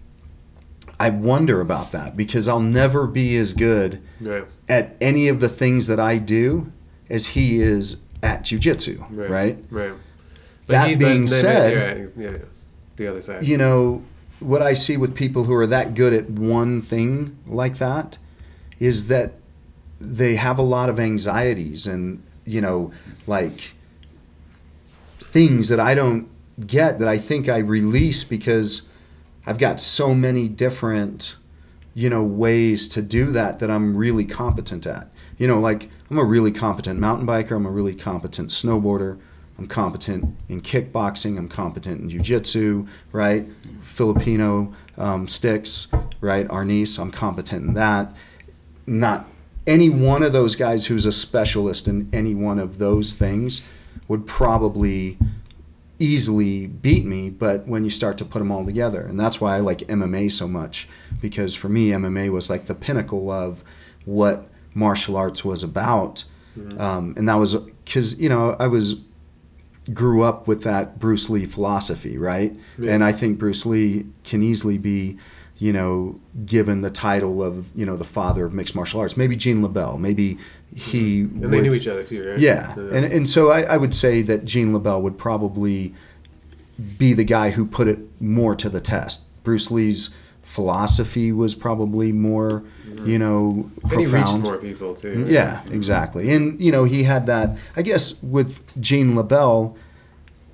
I 0.99 1.09
wonder 1.09 1.59
about 1.59 1.91
that 1.91 2.15
because 2.15 2.47
I'll 2.47 2.59
never 2.59 3.07
be 3.07 3.35
as 3.37 3.53
good 3.53 3.99
Right. 4.21 4.45
at 4.69 4.95
any 5.01 5.27
of 5.27 5.39
the 5.39 5.49
things 5.49 5.87
that 5.87 5.99
I 5.99 6.17
do 6.17 6.71
as 7.09 7.27
he 7.27 7.59
is 7.59 7.97
at 8.21 8.43
jujitsu, 8.43 9.03
Right. 9.11 9.29
right? 9.29 9.57
Right. 9.69 9.93
That 10.67 10.89
he- 10.89 10.95
being 10.95 11.27
said- 11.27 12.09
yeah, 12.17 12.23
yeah, 12.31 12.37
the 12.95 13.07
other 13.07 13.21
side. 13.21 13.43
you 13.45 13.57
know 13.57 14.03
what 14.39 14.61
I 14.61 14.73
see 14.73 14.95
with 14.97 15.13
people 15.15 15.45
who 15.45 15.53
are 15.53 15.67
that 15.67 15.93
good 15.95 16.13
at 16.13 16.29
one 16.29 16.81
thing 16.81 17.35
like 17.47 17.77
that 17.79 18.17
is 18.79 19.07
that 19.07 19.33
they 19.99 20.35
have 20.35 20.57
a 20.57 20.61
lot 20.63 20.89
of 20.89 20.99
anxieties 20.99 21.87
and 21.87 22.21
you 22.45 22.59
know 22.61 22.91
like 23.25 23.73
things 25.21 25.69
that 25.69 25.79
I 25.79 25.95
don't 25.95 26.27
get 26.67 26.99
that 26.99 27.07
I 27.07 27.17
think 27.17 27.49
I 27.49 27.57
release 27.57 28.23
because 28.23 28.83
I've 29.45 29.57
got 29.57 29.79
so 29.79 30.13
many 30.13 30.47
different 30.47 31.35
you 31.95 32.09
know 32.09 32.23
ways 32.23 32.87
to 32.89 33.01
do 33.01 33.31
that 33.31 33.59
that 33.59 33.69
I'm 33.69 33.95
really 33.95 34.25
competent 34.25 34.85
at. 34.85 35.09
You 35.37 35.47
know 35.47 35.59
like 35.59 35.89
I'm 36.09 36.17
a 36.17 36.23
really 36.23 36.51
competent 36.51 36.99
mountain 36.99 37.27
biker, 37.27 37.55
I'm 37.55 37.65
a 37.65 37.71
really 37.71 37.95
competent 37.95 38.49
snowboarder, 38.49 39.19
I'm 39.57 39.67
competent 39.67 40.35
in 40.49 40.61
kickboxing. 40.61 41.37
I'm 41.37 41.47
competent 41.47 42.01
in 42.01 42.09
jujitsu, 42.09 42.87
right? 43.11 43.47
Filipino 43.83 44.73
um, 44.97 45.27
sticks, 45.27 45.87
right? 46.21 46.47
Arnis, 46.47 46.99
I'm 46.99 47.11
competent 47.11 47.67
in 47.67 47.73
that. 47.75 48.13
Not 48.87 49.27
any 49.67 49.89
one 49.89 50.23
of 50.23 50.33
those 50.33 50.55
guys 50.55 50.87
who's 50.87 51.05
a 51.05 51.11
specialist 51.11 51.87
in 51.87 52.09
any 52.11 52.33
one 52.33 52.59
of 52.59 52.77
those 52.77 53.13
things 53.13 53.61
would 54.07 54.25
probably 54.27 55.17
easily 55.99 56.67
beat 56.67 57.05
me, 57.05 57.29
but 57.29 57.67
when 57.67 57.83
you 57.83 57.89
start 57.89 58.17
to 58.17 58.25
put 58.25 58.39
them 58.39 58.51
all 58.51 58.65
together, 58.65 59.01
and 59.01 59.19
that's 59.19 59.39
why 59.39 59.55
I 59.55 59.59
like 59.59 59.79
MMA 59.79 60.31
so 60.31 60.47
much 60.47 60.87
because 61.21 61.55
for 61.55 61.69
me, 61.69 61.89
MMA 61.89 62.29
was 62.29 62.49
like 62.49 62.65
the 62.65 62.75
pinnacle 62.75 63.31
of 63.31 63.63
what 64.05 64.47
martial 64.73 65.15
arts 65.15 65.45
was 65.45 65.63
about, 65.63 66.23
um, 66.77 67.13
and 67.17 67.27
that 67.29 67.35
was 67.35 67.55
because 67.55 68.19
you 68.19 68.29
know 68.29 68.55
I 68.59 68.67
was 68.67 69.01
grew 69.91 70.23
up 70.23 70.47
with 70.47 70.63
that 70.63 70.99
Bruce 70.99 71.29
Lee 71.29 71.45
philosophy, 71.45 72.17
right? 72.17 72.55
Yeah. 72.77 72.93
And 72.93 73.03
I 73.03 73.11
think 73.11 73.37
Bruce 73.37 73.65
Lee 73.65 74.05
can 74.23 74.41
easily 74.41 74.77
be, 74.77 75.17
you 75.57 75.73
know, 75.73 76.19
given 76.45 76.81
the 76.81 76.89
title 76.89 77.43
of, 77.43 77.69
you 77.75 77.85
know, 77.85 77.97
the 77.97 78.05
father 78.05 78.45
of 78.45 78.53
mixed 78.53 78.75
martial 78.75 79.01
arts. 79.01 79.17
Maybe 79.17 79.35
Gene 79.35 79.61
LeBell. 79.61 79.99
Maybe 79.99 80.37
he. 80.76 81.21
and 81.21 81.53
they 81.53 81.61
knew 81.61 81.74
each 81.74 81.88
other 81.88 82.03
too, 82.03 82.32
right? 82.32 82.39
yeah, 82.39 82.74
and 82.76 83.05
and 83.05 83.28
so 83.28 83.49
I, 83.49 83.61
I 83.61 83.78
would 83.78 83.93
say 83.93 84.21
that 84.24 84.45
Gene 84.45 84.74
LeBell 84.74 85.01
would 85.01 85.17
probably 85.17 85.93
be 86.97 87.13
the 87.13 87.24
guy 87.24 87.51
who 87.51 87.65
put 87.65 87.88
it 87.88 87.99
more 88.21 88.55
to 88.55 88.69
the 88.69 88.82
test. 88.82 89.28
Bruce 89.43 89.69
Lee's 89.69 90.09
philosophy 90.41 91.32
was 91.32 91.55
probably 91.55 92.11
more, 92.11 92.63
mm-hmm. 92.86 93.09
you 93.09 93.17
know, 93.17 93.69
and 93.84 93.91
he 93.91 93.97
reached 93.97 94.11
profound. 94.11 94.43
more 94.43 94.57
people 94.57 94.95
too. 94.95 95.26
Yeah, 95.28 95.57
mm-hmm. 95.57 95.74
exactly. 95.74 96.32
And 96.32 96.59
you 96.61 96.71
know, 96.71 96.84
he 96.84 97.03
had 97.03 97.26
that. 97.28 97.57
I 97.76 97.82
guess 97.82 98.21
with 98.21 98.80
Gene 98.82 99.13
LeBell, 99.13 99.76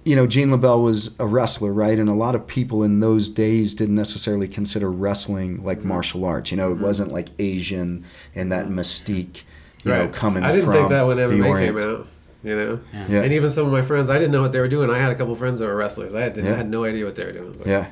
you 0.03 0.15
know, 0.15 0.25
Gene 0.25 0.49
LeBell 0.49 0.83
was 0.83 1.19
a 1.19 1.27
wrestler, 1.27 1.73
right? 1.73 1.99
And 1.99 2.09
a 2.09 2.13
lot 2.13 2.35
of 2.35 2.47
people 2.47 2.83
in 2.83 2.99
those 2.99 3.29
days 3.29 3.73
didn't 3.73 3.95
necessarily 3.95 4.47
consider 4.47 4.89
wrestling 4.89 5.63
like 5.63 5.79
mm-hmm. 5.79 5.89
martial 5.89 6.25
arts. 6.25 6.51
You 6.51 6.57
know, 6.57 6.71
it 6.71 6.77
wasn't 6.77 7.11
like 7.11 7.27
Asian 7.37 8.05
and 8.33 8.51
that 8.51 8.67
mystique, 8.67 9.43
you 9.89 9.95
know, 9.95 10.01
Right. 10.05 10.13
coming. 10.13 10.43
I 10.43 10.51
didn't 10.51 10.65
from 10.65 10.73
think 10.73 10.89
that 10.89 11.05
when 11.07 11.17
the 11.17 11.23
MMA 11.23 11.59
came 11.59 11.77
out. 11.77 12.07
You 12.41 12.55
know, 12.55 12.79
Yeah. 13.09 13.23
and 13.23 13.33
even 13.33 13.49
some 13.49 13.65
of 13.65 13.71
my 13.73 13.81
friends, 13.81 14.09
I 14.09 14.13
didn't 14.17 14.31
know 14.31 14.41
what 14.41 14.53
they 14.53 14.61
were 14.61 14.69
doing. 14.69 14.89
I 14.89 14.97
had 14.97 15.11
a 15.11 15.15
couple 15.15 15.35
friends 15.35 15.59
that 15.59 15.65
were 15.65 15.75
wrestlers. 15.75 16.15
I 16.15 16.21
had, 16.21 16.37
Yeah. 16.37 16.53
I 16.53 16.55
had 16.55 16.69
no 16.69 16.85
idea 16.85 17.03
what 17.03 17.15
they 17.17 17.25
were 17.25 17.33
doing. 17.33 17.47
I 17.47 17.49
was 17.51 17.59
like, 17.59 17.67
Yeah, 17.67 17.85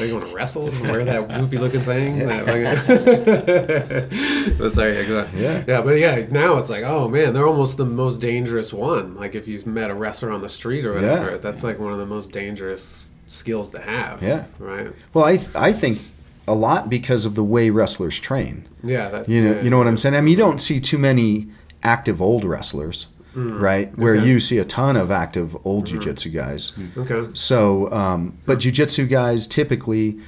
Are 0.00 0.04
you 0.04 0.18
going 0.18 0.26
to 0.28 0.34
wrestle? 0.34 0.66
And 0.66 0.80
wear 0.80 1.04
that 1.04 1.28
goofy 1.28 1.58
looking 1.58 1.78
thing? 1.92 2.16
Yeah. 2.16 2.42
That, 2.42 4.10
like, 4.58 4.72
sorry, 4.72 4.94
yeah, 4.96 5.04
go 5.06 5.18
on. 5.20 5.28
Yeah. 5.36 5.62
yeah, 5.68 5.80
but 5.82 5.98
yeah, 5.98 6.26
now 6.28 6.56
it's 6.58 6.70
like, 6.70 6.82
oh 6.84 7.06
man, 7.08 7.34
they're 7.34 7.46
almost 7.46 7.76
the 7.76 7.86
most 7.86 8.20
dangerous 8.20 8.72
one. 8.72 9.14
Like 9.16 9.36
if 9.36 9.46
you 9.46 9.60
met 9.64 9.90
a 9.90 9.94
wrestler 9.94 10.32
on 10.32 10.40
the 10.40 10.48
street 10.48 10.84
or 10.84 10.94
whatever, 10.94 11.30
Yeah. 11.32 11.36
that's 11.38 11.62
like 11.62 11.78
one 11.78 11.92
of 11.92 11.98
the 11.98 12.06
most 12.06 12.32
dangerous 12.32 13.04
skills 13.28 13.70
to 13.72 13.78
have. 13.80 14.22
Yeah. 14.24 14.44
right. 14.58 14.88
Well, 15.12 15.24
I 15.24 15.38
I 15.54 15.72
think 15.72 16.00
a 16.46 16.54
lot 16.54 16.88
because 16.90 17.24
of 17.24 17.34
the 17.34 17.44
way 17.44 17.70
wrestlers 17.70 18.18
train. 18.20 18.66
Yeah, 18.82 19.08
that, 19.10 19.28
You 19.28 19.42
know, 19.42 19.52
yeah, 19.54 19.62
you 19.62 19.70
know 19.70 19.78
what 19.78 19.86
I'm 19.86 19.96
saying. 19.96 20.14
I 20.14 20.20
mean, 20.20 20.32
you 20.32 20.36
don't 20.38 20.60
see 20.60 20.78
too 20.80 20.98
many 20.98 21.48
active 21.82 22.20
old 22.20 22.44
wrestlers, 22.44 23.06
right? 23.34 23.96
Where 23.98 24.14
Mm. 24.14 24.18
Okay. 24.18 24.20
Mm-hmm. 24.20 24.28
you 24.28 24.40
see 24.40 24.58
a 24.58 24.64
ton 24.64 24.96
of 24.96 25.10
active 25.10 25.56
old 25.64 25.86
jiu-jitsu 25.86 26.30
guys. 26.30 26.72
Okay. 26.96 27.28
So, 27.34 27.90
um, 27.92 28.38
but 28.46 28.58
jujitsu 28.58 29.08
guys 29.08 29.46
typically 29.46 30.18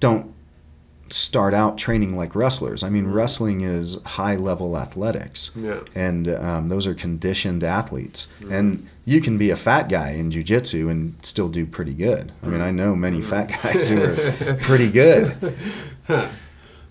don't 0.00 0.32
start 1.10 1.54
out 1.54 1.78
training 1.78 2.14
like 2.16 2.34
wrestlers. 2.34 2.82
I 2.82 2.90
mean, 2.90 3.06
wrestling 3.06 3.62
is 3.62 4.00
high 4.04 4.36
level 4.36 4.76
athletics, 4.76 5.50
Yeah. 5.56 5.80
and 5.94 6.28
um, 6.28 6.68
those 6.68 6.86
are 6.86 6.94
conditioned 6.94 7.64
athletes. 7.64 8.28
And 8.50 8.86
you 9.08 9.22
can 9.22 9.38
be 9.38 9.48
a 9.48 9.56
fat 9.56 9.88
guy 9.88 10.10
in 10.10 10.30
jujitsu 10.30 10.90
and 10.90 11.16
still 11.24 11.48
do 11.48 11.64
pretty 11.64 11.94
good. 11.94 12.30
I 12.42 12.46
mean, 12.46 12.60
I 12.60 12.70
know 12.70 12.94
many 12.94 13.22
fat 13.22 13.50
hmm. 13.50 13.66
guys 13.66 13.88
who 13.88 14.02
are 14.02 14.54
pretty 14.60 14.90
good. 14.90 15.34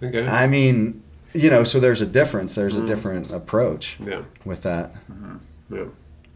Okay. 0.02 0.26
I 0.26 0.48
mean, 0.48 1.04
you 1.34 1.52
know, 1.52 1.64
so 1.64 1.80
there's 1.80 2.02
a 2.02 2.08
difference. 2.08 2.56
There's 2.56 2.76
a 2.76 2.80
hmm. 2.80 2.88
different 2.88 3.32
approach 3.32 4.00
yeah. 4.04 4.24
with 4.46 4.64
that. 4.64 4.96
Mm-hmm. 5.12 5.76
Yeah. 5.76 5.86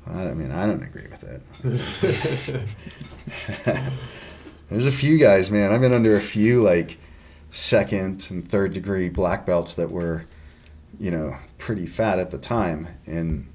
I 0.06 0.24
don't- 0.24 0.28
I 0.28 0.34
mean, 0.36 0.52
I 0.52 0.68
don't 0.68 0.84
agree 0.84 1.08
with 1.10 1.24
it. 1.24 1.42
There's 4.70 4.86
a 4.86 4.92
few 4.92 5.18
guys, 5.18 5.50
man. 5.50 5.72
I've 5.72 5.82
been 5.82 5.94
under 5.94 6.16
a 6.16 6.22
few 6.22 6.62
like 6.62 6.98
second 7.50 8.28
and 8.30 8.48
third 8.48 8.74
degree 8.74 9.10
black 9.10 9.46
belts 9.46 9.76
that 9.76 9.92
were, 9.92 10.26
you 11.00 11.12
know, 11.12 11.38
pretty 11.58 11.86
fat 11.86 12.20
at 12.20 12.32
the 12.32 12.38
time, 12.38 12.88
and 13.06 13.51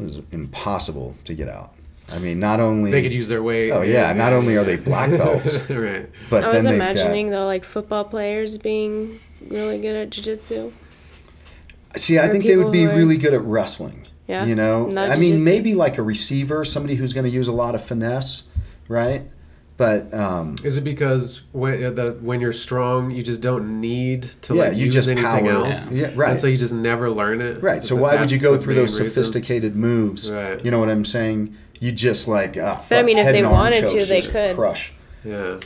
it 0.00 0.04
was 0.04 0.22
impossible 0.32 1.14
to 1.24 1.34
get 1.34 1.48
out. 1.48 1.74
I 2.12 2.18
mean, 2.18 2.40
not 2.40 2.58
only 2.58 2.90
They 2.90 3.02
could 3.02 3.12
use 3.12 3.28
their 3.28 3.42
weight. 3.42 3.70
Oh 3.70 3.82
yeah, 3.82 4.12
not 4.12 4.32
only 4.32 4.56
are 4.56 4.64
they 4.64 4.76
black 4.76 5.10
belts, 5.16 5.68
right. 5.70 6.08
but 6.28 6.44
I 6.44 6.48
was 6.52 6.64
then 6.64 6.72
they've 6.72 6.80
imagining 6.80 7.30
though, 7.30 7.46
like 7.46 7.64
football 7.64 8.04
players 8.04 8.58
being 8.58 9.20
really 9.48 9.80
good 9.80 9.94
at 9.94 10.10
jujitsu. 10.10 10.72
got. 11.92 11.98
See, 12.00 12.18
I 12.18 12.28
think 12.28 12.44
they 12.44 12.56
would 12.56 12.72
be 12.72 12.86
are- 12.86 12.96
really 12.96 13.16
good 13.16 13.34
at 13.34 13.42
wrestling. 13.42 14.06
Yeah. 14.26 14.44
You 14.44 14.54
know, 14.54 14.86
Not 14.86 15.10
I 15.10 15.16
mean, 15.18 15.42
maybe 15.42 15.74
like 15.74 15.98
a 15.98 16.02
receiver, 16.02 16.64
somebody 16.64 16.94
who's 16.94 17.12
going 17.12 17.24
to 17.24 17.30
use 17.30 17.48
a 17.48 17.52
lot 17.52 17.74
of 17.74 17.82
finesse, 17.82 18.48
right? 18.86 19.28
But 19.80 20.12
um, 20.12 20.56
Is 20.62 20.76
it 20.76 20.82
because 20.84 21.40
when 21.52 21.82
uh, 21.82 21.90
the 21.90 22.12
when 22.20 22.42
you're 22.42 22.52
strong, 22.52 23.10
you 23.10 23.22
just 23.22 23.40
don't 23.40 23.80
need 23.80 24.24
to 24.42 24.54
Yeah, 24.54 24.64
like 24.64 24.76
you 24.76 24.84
use 24.84 24.92
just 24.92 25.08
anything 25.08 25.46
power. 25.46 25.64
else? 25.64 25.90
Yeah, 25.90 26.10
right. 26.14 26.32
And 26.32 26.38
so 26.38 26.48
you 26.48 26.58
just 26.58 26.74
never 26.74 27.08
learn 27.08 27.40
it. 27.40 27.62
Right. 27.62 27.78
Is 27.78 27.88
So 27.88 27.96
why 27.96 28.20
would 28.20 28.30
you 28.30 28.38
go 28.38 28.58
through 28.58 28.74
main 28.74 28.82
those 28.82 29.00
reason? 29.00 29.10
sophisticated 29.10 29.74
moves? 29.74 30.30
Right. 30.30 30.62
You 30.62 30.70
know 30.70 30.80
what 30.80 30.90
I'm 30.90 31.06
saying? 31.06 31.56
You 31.80 31.92
just 31.92 32.28
like, 32.28 32.58
ah, 32.58 32.74
fuck, 32.74 32.90
But 32.90 32.98
I 32.98 33.02
mean, 33.04 33.16
if 33.16 33.32
they 33.32 33.42
wanted 33.42 33.88
to, 33.88 34.04
they 34.04 34.20
could. 34.20 34.54
crush. 34.54 34.92
Yeah. 35.24 35.60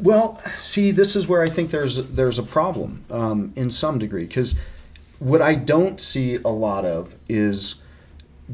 Well, 0.00 0.40
see, 0.56 0.90
this 0.90 1.14
is 1.14 1.28
where 1.28 1.42
I 1.42 1.50
think 1.50 1.70
there's 1.72 2.08
there's 2.08 2.38
a 2.38 2.42
problem 2.42 3.04
um, 3.10 3.52
in 3.54 3.68
some 3.68 3.98
degree 3.98 4.24
because 4.24 4.58
what 5.18 5.42
I 5.42 5.56
don't 5.56 6.00
see 6.00 6.36
a 6.36 6.48
lot 6.48 6.86
of 6.86 7.14
is 7.28 7.82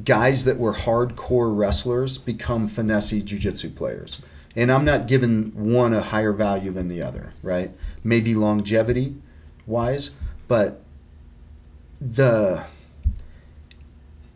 guys 0.05 0.45
that 0.45 0.59
were 0.59 0.75
hardcore 0.75 1.57
wrestlers 1.57 2.19
become 2.19 2.67
finesse 2.67 3.13
jujitsu 3.13 3.77
players. 3.77 4.23
And 4.59 4.73
I'm 4.73 4.85
not 4.85 5.07
giving 5.07 5.53
one 5.55 5.95
a 5.95 6.01
higher 6.03 6.33
value 6.33 6.73
than 6.73 6.89
the 6.89 7.01
other, 7.01 7.33
right? 7.45 7.71
Maybe 8.03 8.35
longevity 8.35 9.15
wise, 9.69 10.17
but 10.49 10.83
the 12.01 12.65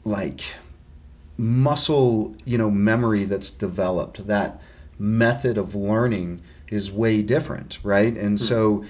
like 0.05 0.43
muscle, 1.37 2.37
you 2.45 2.57
know, 2.57 2.71
memory 2.71 3.25
that's 3.25 3.51
developed, 3.51 4.29
that 4.29 4.63
method 4.97 5.59
of 5.59 5.75
learning 5.75 6.41
is 6.69 6.93
way 6.93 7.21
different, 7.21 7.81
right? 7.83 8.17
And 8.17 8.39
so 8.39 8.85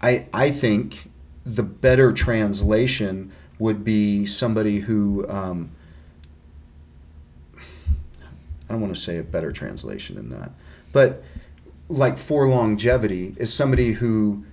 I 0.00 0.28
I 0.32 0.50
think 0.50 1.10
the 1.44 1.62
better 1.62 2.10
translation 2.10 3.32
would 3.58 3.84
be 3.84 4.24
somebody 4.24 4.80
who 4.80 5.28
um, 5.28 5.72
I 8.68 8.72
don't 8.72 8.80
want 8.80 8.94
to 8.94 9.00
say 9.00 9.18
a 9.18 9.22
better 9.22 9.50
translation 9.50 10.16
than 10.16 10.28
that, 10.30 10.52
but 10.92 11.22
like 11.88 12.18
for 12.18 12.46
longevity 12.46 13.34
is 13.38 13.52
somebody 13.52 13.92
who 13.92 14.44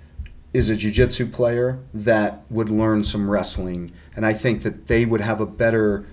is 0.53 0.69
a 0.69 0.73
jujitsu 0.75 1.31
player 1.31 1.79
that 1.93 2.43
would 2.49 2.69
learn 2.69 3.03
some 3.03 3.29
wrestling, 3.29 3.91
and 4.15 4.25
I 4.25 4.33
think 4.33 4.63
that 4.63 4.87
they 4.87 5.05
would 5.05 5.21
have 5.21 5.41
a 5.41 5.45
better 5.45 6.05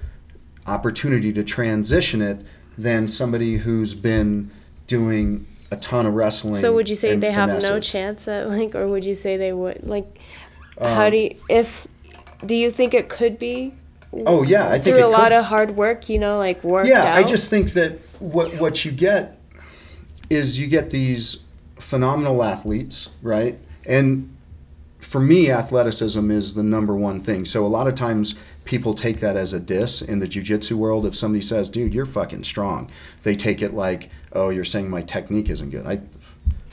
opportunity 0.67 1.33
to 1.33 1.45
transition 1.45 2.21
it 2.21 2.45
than 2.77 3.07
somebody 3.07 3.59
who's 3.59 3.95
been 3.95 4.51
doing 4.87 5.47
a 5.71 5.77
ton 5.77 6.07
of 6.07 6.15
wrestling. 6.15 6.57
So 6.57 6.73
would 6.73 6.89
you 6.89 6.95
say 6.95 7.17
they 7.17 7.31
have 7.31 7.63
no 7.63 7.81
chance 7.81 8.27
at 8.29 8.49
like, 8.49 8.75
or 8.75 8.89
would 8.89 9.05
you 9.05 9.15
say 9.15 9.37
they 9.37 9.53
would 9.53 9.87
like? 9.87 10.19
Um, 10.79 10.95
how 10.95 11.11
do 11.11 11.17
you 11.17 11.37
if? 11.49 11.87
Do 12.45 12.57
you 12.57 12.71
think 12.71 12.93
it 12.93 13.09
could 13.09 13.39
be 13.39 13.73
Oh 14.27 14.43
yeah, 14.43 14.69
I 14.69 14.79
think 14.79 14.97
through 14.97 15.05
a 15.05 15.09
lot 15.09 15.31
could- 15.31 15.39
of 15.39 15.45
hard 15.47 15.77
work? 15.77 16.09
You 16.09 16.19
know, 16.19 16.39
like 16.39 16.63
worked 16.63 16.89
yeah 16.89 17.01
out. 17.01 17.19
i 17.19 17.23
just 17.23 17.49
think 17.51 17.73
that 17.73 17.99
what 18.21 18.55
what 18.57 18.85
you 18.85 18.93
get 18.93 19.39
is 20.29 20.59
you 20.59 20.67
get 20.67 20.91
these 20.91 21.45
phenomenal 21.79 22.43
athletes 22.43 23.11
right? 23.23 23.59
And 23.87 24.35
for 25.01 25.19
me 25.21 25.51
athleticism 25.51 26.31
is 26.31 26.55
the 26.55 26.63
number 26.63 26.95
one 26.95 27.21
thing. 27.21 27.45
So 27.45 27.65
a 27.67 27.69
lot 27.69 27.87
of 27.89 27.95
times 27.95 28.39
people 28.65 28.95
take 28.95 29.19
that 29.21 29.37
as 29.37 29.53
a 29.53 29.59
diss 29.61 30.01
in 30.01 30.21
the 30.21 30.29
jiu-jitsu 30.29 30.77
world. 30.77 31.05
If 31.05 31.17
somebody 31.17 31.43
says 31.43 31.69
dude 31.69 31.93
you're 31.95 32.07
fucking 32.07 32.45
strong 32.45 32.91
they 33.23 33.35
take 33.35 33.61
it 33.63 33.75
like 33.75 34.11
oh 34.33 34.51
you're 34.51 34.65
saying 34.65 34.89
my 34.91 35.03
technique 35.03 35.49
isn't 35.51 35.71
good. 35.71 35.87
I 35.87 36.01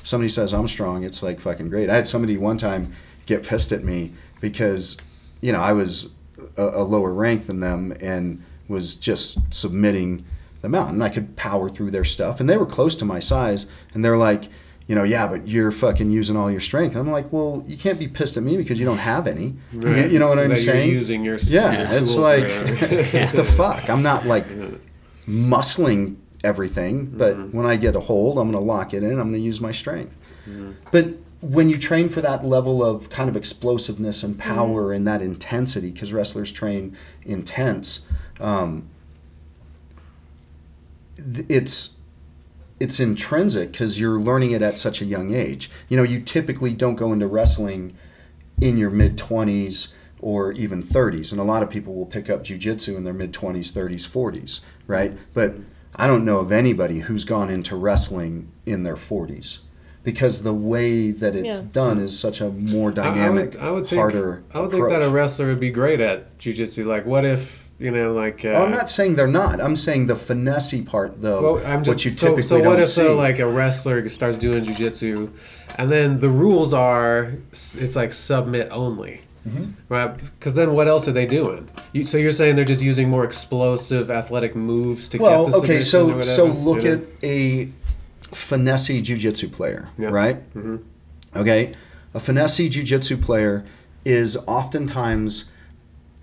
somebody 0.03 0.29
says 0.29 0.53
i'm 0.53 0.67
strong 0.67 1.03
it's 1.03 1.23
like 1.23 1.39
fucking 1.39 1.69
great. 1.69 1.89
I 1.89 1.95
had 1.95 2.07
somebody 2.07 2.37
one 2.37 2.57
time 2.57 2.93
get 3.25 3.43
pissed 3.43 3.71
at 3.71 3.83
me 3.83 4.11
because 4.41 4.97
you 5.41 5.51
know 5.51 5.61
i 5.61 5.71
was 5.73 6.15
a, 6.57 6.63
a 6.81 6.83
lower 6.83 7.13
rank 7.13 7.47
than 7.47 7.59
them 7.59 7.91
and 8.01 8.43
was 8.67 8.95
just 8.95 9.53
submitting 9.53 10.25
them 10.61 10.75
out 10.75 10.89
and 10.89 11.03
i 11.03 11.09
could 11.09 11.35
power 11.35 11.69
through 11.69 11.91
their 11.91 12.03
stuff 12.05 12.39
and 12.39 12.49
they 12.49 12.57
were 12.57 12.65
close 12.65 12.95
to 12.95 13.05
my 13.05 13.19
size 13.19 13.65
and 13.93 14.03
they're 14.03 14.17
like 14.17 14.45
you 14.87 14.95
know 14.95 15.03
yeah 15.03 15.27
but 15.27 15.47
you're 15.47 15.71
fucking 15.71 16.11
using 16.11 16.35
all 16.35 16.51
your 16.51 16.59
strength 16.59 16.95
and 16.95 16.99
i'm 17.07 17.11
like 17.11 17.31
well 17.31 17.63
you 17.67 17.77
can't 17.77 17.97
be 17.99 18.07
pissed 18.07 18.35
at 18.37 18.43
me 18.43 18.57
because 18.57 18.79
you 18.79 18.85
don't 18.85 18.97
have 18.97 19.25
any 19.27 19.55
You- 19.71 19.79
Right. 19.81 20.11
you 20.11 20.19
know 20.19 20.27
what 20.27 20.39
i'm 20.39 20.49
That 20.49 20.57
saying 20.57 20.87
You're 20.89 20.95
using 20.97 21.23
your 21.23 21.37
yeah, 21.37 21.89
your 21.89 21.97
it's 21.99 22.15
like 22.15 22.43
what 23.13 23.35
the 23.35 23.43
fuck. 23.55 23.89
I'm 23.89 24.01
not 24.03 24.25
like 24.25 24.45
muscling 25.27 26.17
everything, 26.43 27.05
but 27.05 27.35
mm-hmm. 27.35 27.55
when 27.57 27.65
I 27.65 27.75
get 27.75 27.95
a 27.95 27.99
hold, 27.99 28.37
I'm 28.39 28.51
going 28.51 28.61
to 28.61 28.65
lock 28.65 28.93
it 28.93 29.03
in. 29.03 29.11
I'm 29.11 29.29
going 29.29 29.33
to 29.33 29.39
use 29.39 29.61
my 29.61 29.71
strength. 29.71 30.17
Mm-hmm. 30.47 30.71
But 30.91 31.05
when 31.41 31.69
you 31.69 31.77
train 31.77 32.09
for 32.09 32.21
that 32.21 32.45
level 32.45 32.83
of 32.83 33.09
kind 33.09 33.29
of 33.29 33.37
explosiveness 33.37 34.23
and 34.23 34.37
power 34.37 34.91
and 34.91 35.07
that 35.07 35.21
intensity, 35.21 35.91
because 35.91 36.11
wrestlers 36.11 36.51
train 36.51 36.97
intense, 37.23 38.09
um, 38.39 38.89
it's 41.17 41.99
it's 42.79 42.99
intrinsic 42.99 43.71
because 43.71 43.99
you're 43.99 44.19
learning 44.19 44.51
it 44.51 44.61
at 44.61 44.77
such 44.77 45.01
a 45.01 45.05
young 45.05 45.33
age. 45.33 45.69
You 45.89 45.97
know, 45.97 46.03
you 46.03 46.21
typically 46.21 46.73
don't 46.73 46.95
go 46.95 47.11
into 47.11 47.27
wrestling 47.27 47.93
in 48.61 48.77
your 48.77 48.89
mid 48.89 49.17
20s 49.17 49.93
or 50.21 50.51
even 50.53 50.83
30s. 50.83 51.31
And 51.31 51.39
a 51.39 51.45
lot 51.45 51.63
of 51.63 51.69
people 51.69 51.93
will 51.93 52.05
pick 52.05 52.29
up 52.29 52.43
jujitsu 52.43 52.95
in 52.95 53.03
their 53.03 53.13
mid 53.13 53.33
20s, 53.33 53.71
30s, 53.71 54.07
40s, 54.07 54.61
right? 54.87 55.17
But 55.33 55.55
I 55.95 56.07
don't 56.07 56.23
know 56.23 56.39
of 56.39 56.51
anybody 56.51 56.99
who's 56.99 57.25
gone 57.25 57.49
into 57.49 57.75
wrestling 57.75 58.51
in 58.65 58.83
their 58.83 58.95
40s 58.95 59.59
because 60.04 60.43
the 60.43 60.54
way 60.54 61.12
that 61.12 61.36
it's 61.36 61.62
Yeah. 61.62 61.68
done 61.74 62.00
is 62.00 62.18
such 62.18 62.41
a 62.41 62.50
more 62.50 62.91
dynamic, 62.91 63.56
I 63.56 63.60
would, 63.60 63.68
I 63.68 63.72
would 63.72 63.88
think, 63.88 64.00
harder 64.00 64.43
I 64.54 64.60
would 64.62 64.72
think 64.72 64.89
that 64.89 65.02
a 65.04 65.10
wrestler 65.10 65.47
would 65.47 65.60
be 65.60 65.72
great 65.72 66.00
at 66.00 66.38
jujitsu. 66.39 66.86
Like, 66.86 67.06
what 67.06 67.26
if 67.26 67.70
you 67.80 67.91
know, 67.91 68.12
like? 68.14 68.43
Uh, 68.43 68.50
Oh, 68.50 68.66
I'm 68.66 68.72
not 68.72 68.89
saying 68.89 69.16
they're 69.16 69.28
not. 69.28 69.62
I'm 69.62 69.76
saying 69.78 70.08
the 70.08 70.16
finesse 70.16 70.82
part, 70.86 71.22
though, 71.22 71.41
Well, 71.56 71.66
I'm 71.66 71.84
just, 71.84 71.88
what 71.95 72.06
you 72.06 72.12
so, 72.12 72.28
typically 72.28 72.43
so 72.43 72.58
what 72.60 72.64
don't 72.76 72.82
if 72.82 72.89
see. 72.89 73.02
so 73.02 73.16
like 73.16 73.39
a 73.39 73.47
wrestler 73.47 74.08
starts 74.10 74.38
doing 74.38 74.66
jujitsu, 74.66 75.30
and 75.78 75.89
then 75.89 76.20
the 76.20 76.30
rules 76.30 76.74
are 76.74 77.34
it's 77.51 77.96
like 77.96 78.12
submit 78.13 78.67
only, 78.71 79.21
Mm-hmm. 79.47 79.71
right? 79.88 80.17
Because 80.17 80.55
then 80.55 80.74
what 80.74 80.89
else 80.89 81.08
are 81.08 81.13
they 81.13 81.26
doing? 81.26 81.70
You, 81.93 82.04
so 82.04 82.17
you're 82.17 82.34
saying 82.34 82.58
they're 82.58 82.66
just 82.66 82.82
using 82.84 83.08
more 83.09 83.24
explosive 83.24 84.12
athletic 84.12 84.54
moves 84.58 85.08
to 85.09 85.17
well, 85.17 85.46
get 85.46 85.51
the 85.54 85.58
okay, 85.59 85.67
submission 85.80 86.20
or 86.20 86.24
so 86.24 86.46
whatever, 86.47 86.58
so 86.58 86.59
look 86.70 86.84
you 86.84 86.89
know? 86.89 86.96
at 86.96 87.24
a 87.24 87.70
finesse 88.32 88.88
jiu-jitsu 89.01 89.50
player, 89.50 89.88
Yeah. 89.97 90.10
right? 90.10 90.54
Mhm. 90.56 90.80
Okay, 91.36 91.74
a 92.14 92.20
finesse 92.20 92.58
jiu-jitsu 92.58 93.18
player 93.18 93.64
is 94.06 94.38
oftentimes 94.47 95.51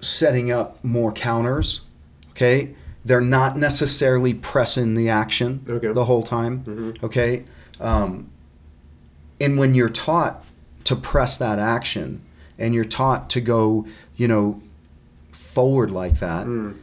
setting 0.00 0.50
up 0.50 0.82
more 0.84 1.12
counters. 1.12 1.82
Okay, 2.30 2.70
they're 3.04 3.20
not 3.20 3.56
necessarily 3.56 4.34
pressing 4.34 4.94
the 4.94 5.08
action 5.08 5.60
Okay. 5.68 5.92
the 5.92 6.04
whole 6.04 6.22
time. 6.22 6.62
Mhm. 6.66 7.02
Okay, 7.04 7.44
um, 7.80 8.26
and 9.40 9.58
when 9.58 9.74
you're 9.74 9.88
taught 9.88 10.44
to 10.84 10.96
press 10.96 11.36
that 11.38 11.58
action, 11.58 12.20
and 12.58 12.74
you're 12.74 12.84
taught 12.84 13.28
to 13.30 13.40
go, 13.40 13.86
you 14.16 14.26
know, 14.28 14.60
forward 15.32 15.90
like 15.90 16.20
that, 16.20 16.46
Mm. 16.46 16.74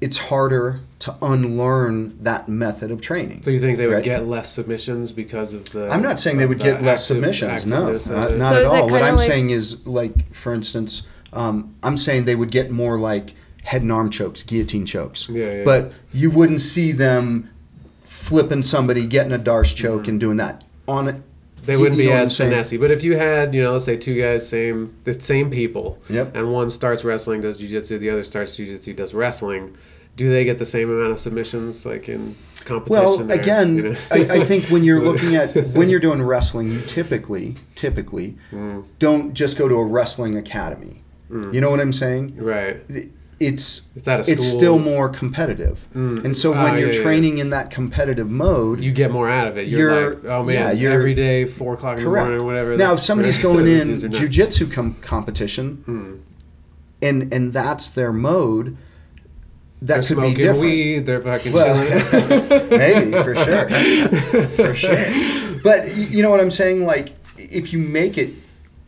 it's 0.00 0.18
harder 0.18 0.80
to 1.00 1.14
unlearn 1.22 2.16
that 2.22 2.48
method 2.48 2.90
of 2.90 3.00
training. 3.00 3.42
So 3.42 3.50
you 3.50 3.58
think 3.60 3.78
they 3.78 3.86
would 3.86 3.94
Right. 3.96 4.04
get 4.04 4.26
less 4.26 4.50
submissions 4.52 5.12
because 5.12 5.54
of 5.54 5.70
the? 5.70 5.88
I'm 5.90 6.02
not 6.02 6.20
saying 6.20 6.36
they 6.38 6.46
would 6.46 6.58
the 6.58 6.64
get 6.64 6.82
less 6.82 7.06
submissions. 7.06 7.66
No, 7.66 7.92
not, 7.92 8.06
not 8.06 8.30
So 8.40 8.62
at 8.62 8.66
all. 8.66 8.90
What 8.90 9.02
I'm 9.02 9.16
like- 9.16 9.26
saying 9.26 9.50
is, 9.50 9.86
like, 9.86 10.32
for 10.34 10.52
instance, 10.54 11.06
um, 11.32 11.74
I'm 11.82 11.96
saying 11.96 12.24
they 12.26 12.34
would 12.36 12.50
get 12.50 12.70
more 12.70 12.98
like 12.98 13.32
head 13.64 13.82
and 13.82 13.90
arm 13.92 14.10
chokes, 14.10 14.42
guillotine 14.42 14.84
chokes. 14.86 15.28
Yeah, 15.30 15.52
yeah, 15.58 15.64
but 15.64 15.92
you 16.12 16.30
wouldn't 16.30 16.60
see 16.60 16.92
them 16.92 17.48
flipping 18.04 18.62
somebody, 18.62 19.06
getting 19.06 19.32
a 19.32 19.38
Darce 19.38 19.74
choke, 19.74 20.02
Mm-hmm. 20.02 20.10
and 20.10 20.20
doing 20.20 20.36
that. 20.36 20.64
On 20.86 21.22
they 21.64 21.74
You- 21.74 21.78
wouldn't 21.80 21.96
you 21.98 22.04
be 22.04 22.08
know 22.08 22.12
what 22.12 22.18
I'm 22.20 22.24
as 22.26 22.36
saying? 22.36 22.52
finessey. 22.52 22.80
But 22.80 22.90
if 22.90 23.02
you 23.04 23.16
had, 23.16 23.54
you 23.54 23.62
know, 23.62 23.72
let's 23.72 23.84
say 23.84 23.96
two 23.96 24.18
guys, 24.20 24.46
same 24.48 24.92
the 25.04 25.12
same 25.12 25.50
people, 25.50 25.98
Yep. 26.08 26.34
and 26.36 26.52
one 26.52 26.68
starts 26.70 27.04
wrestling, 27.04 27.40
does 27.42 27.58
jujitsu, 27.58 27.98
the 28.00 28.10
other 28.10 28.24
starts 28.24 28.56
jujitsu, 28.56 28.96
does 28.96 29.14
wrestling. 29.14 29.70
Do 30.20 30.28
they 30.28 30.44
get 30.44 30.58
the 30.58 30.66
same 30.66 30.90
amount 30.90 31.12
of 31.12 31.18
submissions 31.18 31.86
like 31.86 32.06
in 32.06 32.36
competition? 32.66 33.02
Well, 33.04 33.16
there, 33.18 33.40
again, 33.40 33.76
you 33.76 33.82
know? 33.84 33.96
I, 34.10 34.18
I 34.40 34.44
think 34.44 34.64
when 34.66 34.84
you're 34.84 35.00
looking 35.08 35.34
at 35.34 35.56
when 35.78 35.88
you're 35.88 35.98
doing 36.08 36.20
wrestling, 36.22 36.70
you 36.70 36.80
typically 36.82 37.54
typically 37.74 38.36
Mm. 38.52 38.84
don't 38.98 39.32
just 39.32 39.56
go 39.56 39.66
to 39.66 39.76
a 39.76 39.84
wrestling 39.84 40.36
academy. 40.36 41.02
You 41.30 41.60
know 41.62 41.70
what 41.70 41.80
I'm 41.80 41.92
saying? 41.94 42.36
right, 42.36 42.82
It's 43.38 43.88
it's 43.96 44.28
it's 44.28 44.46
still 44.46 44.78
more 44.78 45.08
competitive, 45.08 45.88
Mm. 45.94 46.22
and 46.26 46.36
so 46.36 46.50
when 46.52 46.74
you're 46.78 46.90
yeah, 46.90 46.96
yeah. 46.98 47.02
training 47.02 47.38
in 47.38 47.48
that 47.50 47.70
competitive 47.70 48.28
mode, 48.28 48.84
you 48.84 48.92
get 48.92 49.10
more 49.10 49.30
out 49.30 49.46
of 49.48 49.56
it. 49.56 49.68
You're, 49.68 49.80
You're- 50.00 50.16
like, 50.16 50.24
oh 50.26 50.44
man, 50.44 50.76
yeah, 50.76 50.90
every 50.90 51.14
day, 51.14 51.46
four 51.46 51.72
o'clock 51.74 51.96
in 51.96 52.04
correct. 52.04 52.26
the 52.26 52.30
morning, 52.32 52.46
whatever. 52.46 52.76
now, 52.76 52.92
if 52.92 53.00
somebody's 53.00 53.38
going 53.48 53.66
in 53.66 53.88
jujitsu 54.18 54.70
com- 54.70 54.96
competition, 55.00 55.66
Mm. 55.88 56.18
and 57.00 57.32
and 57.32 57.52
that's 57.54 57.88
their 57.88 58.12
mode, 58.12 58.76
that 59.82 59.86
They're 59.86 59.96
could 60.02 60.08
be 60.08 60.14
smoking 60.14 60.36
different. 60.36 60.60
weed. 60.60 61.06
They're 61.06 61.20
fucking 61.22 61.52
Well, 61.52 61.74
chilling. 62.10 62.68
maybe 62.70 63.12
for 63.22 63.34
sure, 63.34 63.68
for 64.56 64.74
sure. 64.74 65.06
But 65.62 65.94
you 65.96 66.22
know 66.22 66.30
what 66.30 66.40
I'm 66.40 66.50
saying? 66.50 66.84
Like, 66.84 67.12
if 67.38 67.72
you 67.72 67.78
make 67.78 68.18
it 68.18 68.30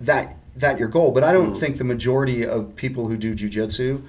that 0.03 0.37
that 0.57 0.79
your 0.79 0.89
goal, 0.89 1.13
but 1.13 1.25
I 1.25 1.33
don't 1.33 1.55
Mm. 1.55 1.61
think 1.61 1.79
the 1.79 1.85
majority 1.85 2.45
of 2.47 2.77
people 2.77 3.07
who 3.09 3.17
do 3.17 3.35
jujitsu 3.35 4.03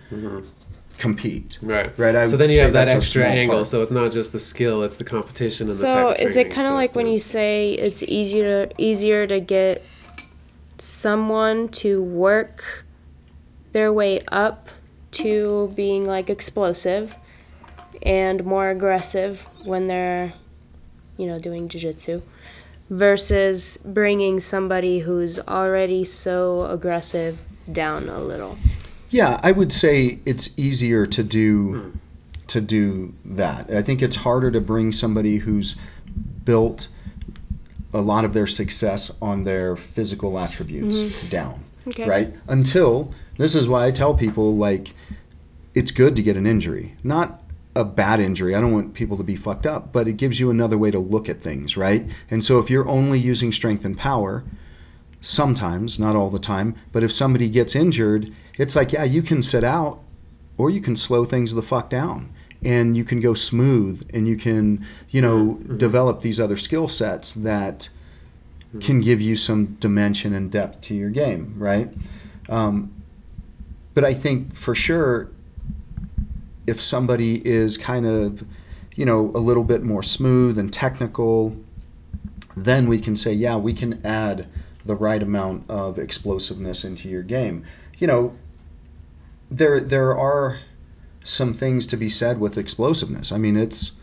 compete. 0.99 1.57
Right. 1.61 1.97
Right, 1.97 2.15
I 2.15 2.25
so 2.25 2.35
then 2.37 2.49
you 2.49 2.59
have 2.59 2.73
that 2.73 2.89
extra 2.89 3.25
angle. 3.25 3.59
part. 3.59 3.67
So 3.67 3.81
it's 3.81 3.91
not 3.91 4.11
just 4.11 4.31
the 4.33 4.39
skill; 4.39 4.83
it's 4.83 4.97
the 4.97 5.03
competition 5.05 5.67
and 5.67 5.71
the 5.71 5.75
So 5.79 6.09
is 6.11 6.35
it 6.35 6.51
kind 6.51 6.67
of 6.67 6.73
like 6.73 6.95
when 6.95 7.07
you 7.07 7.17
say 7.19 7.73
it's 7.73 8.03
easier 8.03 8.69
easier 8.77 9.25
to 9.27 9.39
get 9.39 9.83
someone 10.77 11.69
to 11.69 12.01
work 12.03 12.83
their 13.71 13.91
way 13.93 14.21
up 14.31 14.69
to 15.13 15.71
being 15.75 16.05
like 16.05 16.29
explosive 16.29 17.15
and 18.01 18.43
more 18.43 18.69
aggressive 18.69 19.41
when 19.63 19.87
they're 19.87 20.33
you 21.17 21.25
know 21.27 21.39
doing 21.39 21.67
jiu-jitsu 21.67 22.21
versus 22.89 23.77
bringing 23.85 24.39
somebody 24.39 24.99
who's 24.99 25.39
already 25.39 26.03
so 26.03 26.65
aggressive 26.67 27.39
down 27.71 28.09
a 28.09 28.21
little. 28.21 28.57
Yeah, 29.09 29.39
I 29.43 29.51
would 29.51 29.71
say 29.71 30.19
it's 30.25 30.57
easier 30.59 31.05
to 31.05 31.21
Hmm. 31.23 31.27
do 31.29 31.93
to 32.47 32.61
do 32.61 33.13
that. 33.25 33.71
I 33.73 33.81
think 33.81 34.01
it's 34.01 34.17
harder 34.17 34.51
to 34.51 34.61
bring 34.61 34.91
somebody 34.91 35.37
who's 35.37 35.75
built 36.45 36.87
a 37.93 38.01
lot 38.01 38.25
of 38.25 38.33
their 38.33 38.45
success 38.45 39.17
on 39.21 39.43
their 39.43 39.75
physical 39.75 40.37
attributes 40.37 40.97
down. 41.29 41.63
Mm-hmm. 41.85 41.89
Okay. 41.89 42.07
Right? 42.07 42.33
Until 42.47 43.11
this 43.37 43.55
is 43.55 43.67
why 43.67 43.85
I 43.85 43.91
tell 43.91 44.13
people 44.13 44.55
like 44.55 44.93
it's 45.73 45.91
good 45.91 46.15
to 46.15 46.23
get 46.23 46.37
an 46.37 46.45
injury. 46.45 46.95
Not 47.03 47.41
a 47.75 47.83
bad 47.83 48.19
injury. 48.19 48.53
I 48.53 48.61
don't 48.61 48.71
want 48.71 48.93
people 48.93 49.17
to 49.17 49.23
be 49.23 49.35
fucked 49.35 49.65
up, 49.65 49.91
but 49.91 50.07
it 50.07 50.17
gives 50.17 50.39
you 50.39 50.49
another 50.49 50.77
way 50.77 50.91
to 50.91 50.99
look 50.99 51.27
at 51.27 51.41
things, 51.41 51.75
right? 51.75 52.07
And 52.29 52.43
so 52.43 52.59
if 52.59 52.69
you're 52.69 52.87
only 52.87 53.19
using 53.19 53.51
strength 53.51 53.83
and 53.83 53.97
power, 53.97 54.43
sometimes, 55.21 55.99
not 55.99 56.15
all 56.15 56.29
the 56.29 56.39
time, 56.39 56.75
but 56.91 57.03
if 57.03 57.11
somebody 57.11 57.49
gets 57.49 57.75
injured, 57.75 58.31
it's 58.57 58.75
like, 58.75 58.91
yeah, 58.91 59.03
you 59.03 59.23
can 59.23 59.41
sit 59.41 59.63
out 59.63 59.99
or 60.57 60.69
you 60.69 60.81
can 60.81 60.95
slow 60.95 61.25
things 61.25 61.53
the 61.53 61.61
fuck 61.63 61.89
down 61.89 62.31
and 62.63 62.95
you 62.95 63.03
can 63.03 63.19
go 63.19 63.33
smooth 63.33 64.07
and 64.13 64.27
you 64.27 64.35
can, 64.35 64.85
you 65.09 65.21
know, 65.21 65.55
develop 65.77 66.21
these 66.21 66.39
other 66.39 66.57
skill 66.57 66.87
sets 66.87 67.33
that 67.33 67.89
can 68.79 69.01
give 69.01 69.21
you 69.21 69.35
some 69.35 69.75
dimension 69.79 70.33
and 70.33 70.51
depth 70.51 70.81
to 70.81 70.95
your 70.95 71.09
game, 71.09 71.55
right? 71.57 71.91
Um, 72.49 72.93
but 73.93 74.03
I 74.03 74.13
think 74.13 74.55
for 74.55 74.73
sure, 74.73 75.29
if 76.65 76.79
somebody 76.81 77.45
is 77.47 77.77
kind 77.77 78.05
of, 78.05 78.45
you 78.95 79.05
know, 79.05 79.31
a 79.35 79.39
little 79.39 79.63
bit 79.63 79.83
more 79.83 80.03
smooth 80.03 80.57
and 80.57 80.71
technical, 80.71 81.55
then 82.55 82.87
we 82.87 82.99
can 82.99 83.15
say, 83.15 83.33
yeah, 83.33 83.55
we 83.55 83.73
can 83.73 84.03
add 84.05 84.47
the 84.85 84.95
right 84.95 85.21
amount 85.21 85.69
of 85.69 85.97
explosiveness 85.97 86.83
into 86.83 87.09
your 87.09 87.23
game. 87.23 87.63
You 87.97 88.07
know, 88.07 88.35
there 89.49 89.79
there 89.79 90.17
are 90.17 90.59
some 91.23 91.53
things 91.53 91.87
to 91.87 91.97
be 91.97 92.09
said 92.09 92.39
with 92.39 92.57
explosiveness. 92.57 93.31
I 93.31 93.37
mean, 93.37 93.55
it's 93.55 93.93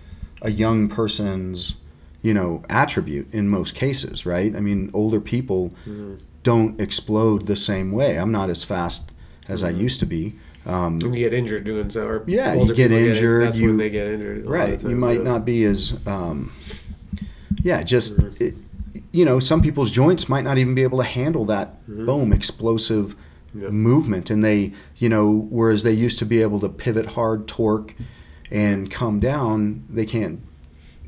a 0.41 0.51
young 0.51 0.89
person's, 0.89 1.77
you 2.23 2.33
know, 2.33 2.63
attribute 2.71 3.33
in 3.33 3.49
most 3.49 3.75
cases, 3.75 4.25
right? 4.25 4.55
I 4.57 4.61
mean, 4.61 4.91
older 4.95 5.21
people 5.21 5.71
mm-hmm. 5.87 6.15
don't 6.43 6.81
explode 6.81 7.47
the 7.47 7.57
same 7.57 7.93
way. 7.93 8.17
I'm 8.17 8.33
not 8.33 8.49
as 8.49 8.65
fast 8.65 9.13
as 9.51 9.65
I 9.65 9.71
used 9.71 10.01
to 10.01 10.07
be. 10.07 10.35
Um, 10.65 10.99
And 11.03 11.15
you 11.15 11.25
get 11.25 11.33
injured 11.35 11.65
doing 11.65 11.91
so, 11.91 12.07
or 12.07 12.25
Yeah, 12.27 12.55
you 12.55 12.75
get 12.75 12.93
injured, 12.93 13.47
that's 13.47 13.59
you- 13.59 13.69
when 13.69 13.77
they 13.79 13.91
get 13.91 14.07
injured. 14.07 14.45
a 14.47 14.49
lot 14.49 14.55
of 14.55 14.61
right 14.71 14.79
the 14.79 14.89
you 14.91 14.97
might 14.97 15.19
yeah. 15.19 15.23
not 15.33 15.45
be 15.45 15.65
as 15.65 16.01
um, 16.07 16.53
yeah 17.63 17.83
just 17.83 18.19
it, 18.41 18.55
you 19.13 19.25
know 19.25 19.39
some 19.39 19.63
people's 19.63 19.91
joints 19.91 20.29
might 20.29 20.45
not 20.45 20.59
even 20.59 20.75
be 20.75 20.83
able 20.83 20.99
to 20.99 21.05
handle 21.05 21.45
that 21.47 21.85
boom 21.87 22.33
explosive 22.33 23.17
Yeah. 23.55 23.69
movement 23.71 24.31
and 24.31 24.45
they 24.45 24.73
you 24.97 25.09
know 25.09 25.47
whereas 25.51 25.83
they 25.83 25.93
used 25.93 26.19
to 26.21 26.27
be 26.27 26.41
able 26.43 26.61
to 26.61 26.69
pivot 26.69 27.07
hard 27.17 27.49
torque 27.49 27.95
and 28.51 28.91
come 28.91 29.19
down 29.19 29.83
they 29.91 30.07
can't 30.07 30.41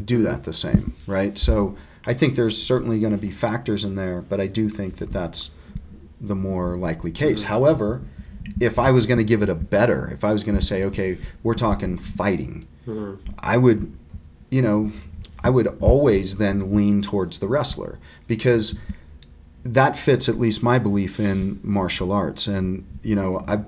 do 0.03 0.23
that 0.23 0.43
the 0.45 0.53
same 0.53 0.95
right 1.07 1.39
so 1.39 1.77
i 2.07 2.13
think 2.15 2.35
there's 2.35 2.61
certainly 2.61 2.99
going 2.99 3.13
to 3.13 3.19
be 3.29 3.31
factors 3.31 3.85
in 3.85 3.95
there 3.95 4.21
but 4.23 4.41
i 4.41 4.47
do 4.49 4.69
think 4.69 4.97
that 4.97 5.13
that's 5.13 5.51
the 6.21 6.35
more 6.35 6.77
likely 6.77 7.11
case 7.13 7.45
however 7.45 8.01
if 8.61 8.79
i 8.79 8.91
was 8.91 9.07
going 9.07 9.19
to 9.19 9.25
give 9.25 9.43
it 9.43 9.49
a 9.49 9.55
better 9.55 10.11
if 10.13 10.25
i 10.25 10.33
was 10.33 10.43
going 10.43 10.59
to 10.59 10.65
say 10.65 10.83
okay 10.85 11.17
we're 11.43 11.55
talking 11.55 11.97
fighting 11.99 12.67
Mhm. 12.87 13.19
I 13.39 13.57
would, 13.59 13.93
you 14.51 14.61
know, 14.61 14.91
I 15.45 15.51
would 15.51 15.69
always 15.81 16.39
then 16.39 16.75
lean 16.75 17.01
towards 17.01 17.39
the 17.39 17.47
wrestler 17.47 17.99
because 18.27 18.81
that 19.65 19.97
fits 19.97 20.29
at 20.29 20.37
least 20.39 20.65
my 20.65 20.81
belief 20.81 21.21
in 21.21 21.61
martial 21.63 22.11
arts. 22.11 22.49
And, 22.49 22.85
you 23.05 23.15
know, 23.15 23.45
I 23.47 23.61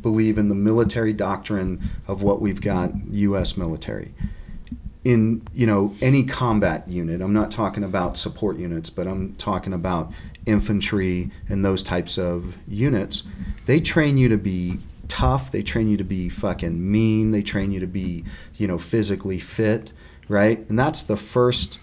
believe 0.00 0.38
in 0.38 0.48
the 0.48 0.54
military 0.54 1.12
doctrine 1.12 1.90
of 2.06 2.22
what 2.22 2.40
we've 2.40 2.60
got, 2.60 2.92
U.S. 3.10 3.56
military. 3.56 4.14
In, 5.02 5.42
you 5.52 5.66
know, 5.66 5.94
any 6.00 6.22
combat 6.22 6.86
unit, 6.88 7.20
I'm 7.20 7.32
not 7.32 7.50
talking 7.50 7.82
about 7.82 8.16
support 8.16 8.56
units, 8.56 8.88
but 8.90 9.08
I'm 9.08 9.34
talking 9.34 9.72
about 9.72 10.12
infantry 10.50 11.30
and 11.48 11.64
those 11.64 11.82
types 11.82 12.18
of 12.18 12.54
units. 12.68 13.22
They 13.66 13.80
train 13.80 14.18
you 14.18 14.28
to 14.28 14.36
be 14.36 14.78
tough. 15.08 15.50
They 15.50 15.62
train 15.62 15.88
you 15.88 15.96
to 15.96 16.04
be 16.04 16.28
fucking 16.28 16.90
mean. 16.90 17.30
They 17.30 17.42
train 17.42 17.72
you 17.72 17.80
to 17.80 17.86
be, 17.86 18.24
you 18.56 18.66
know, 18.66 18.78
physically 18.78 19.38
fit, 19.38 19.92
right? 20.28 20.68
And 20.68 20.78
that's 20.78 21.02
the 21.02 21.16
first 21.16 21.78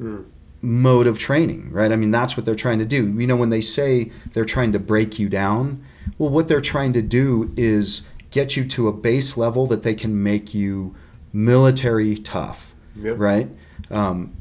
Mm. 0.00 0.24
mode 0.62 1.06
of 1.06 1.18
training, 1.18 1.68
right? 1.72 1.92
I 1.92 1.96
mean, 1.96 2.10
that's 2.10 2.36
what 2.36 2.46
they're 2.46 2.54
trying 2.54 2.78
to 2.78 2.84
do. 2.86 3.06
You 3.18 3.26
know, 3.26 3.36
when 3.36 3.50
they 3.50 3.60
say 3.60 4.10
they're 4.32 4.44
trying 4.46 4.72
to 4.72 4.78
break 4.78 5.18
you 5.18 5.28
down, 5.28 5.82
well, 6.16 6.30
what 6.30 6.48
they're 6.48 6.60
trying 6.60 6.92
to 6.94 7.02
do 7.02 7.52
is 7.56 8.08
get 8.30 8.56
you 8.56 8.64
to 8.64 8.88
a 8.88 8.92
base 8.92 9.36
level 9.36 9.66
that 9.66 9.82
they 9.82 9.94
can 9.94 10.22
make 10.22 10.54
you 10.54 10.94
military 11.32 12.16
tough, 12.16 12.72
Yep. 12.96 13.18
right? 13.18 13.48
Um, 13.90 14.32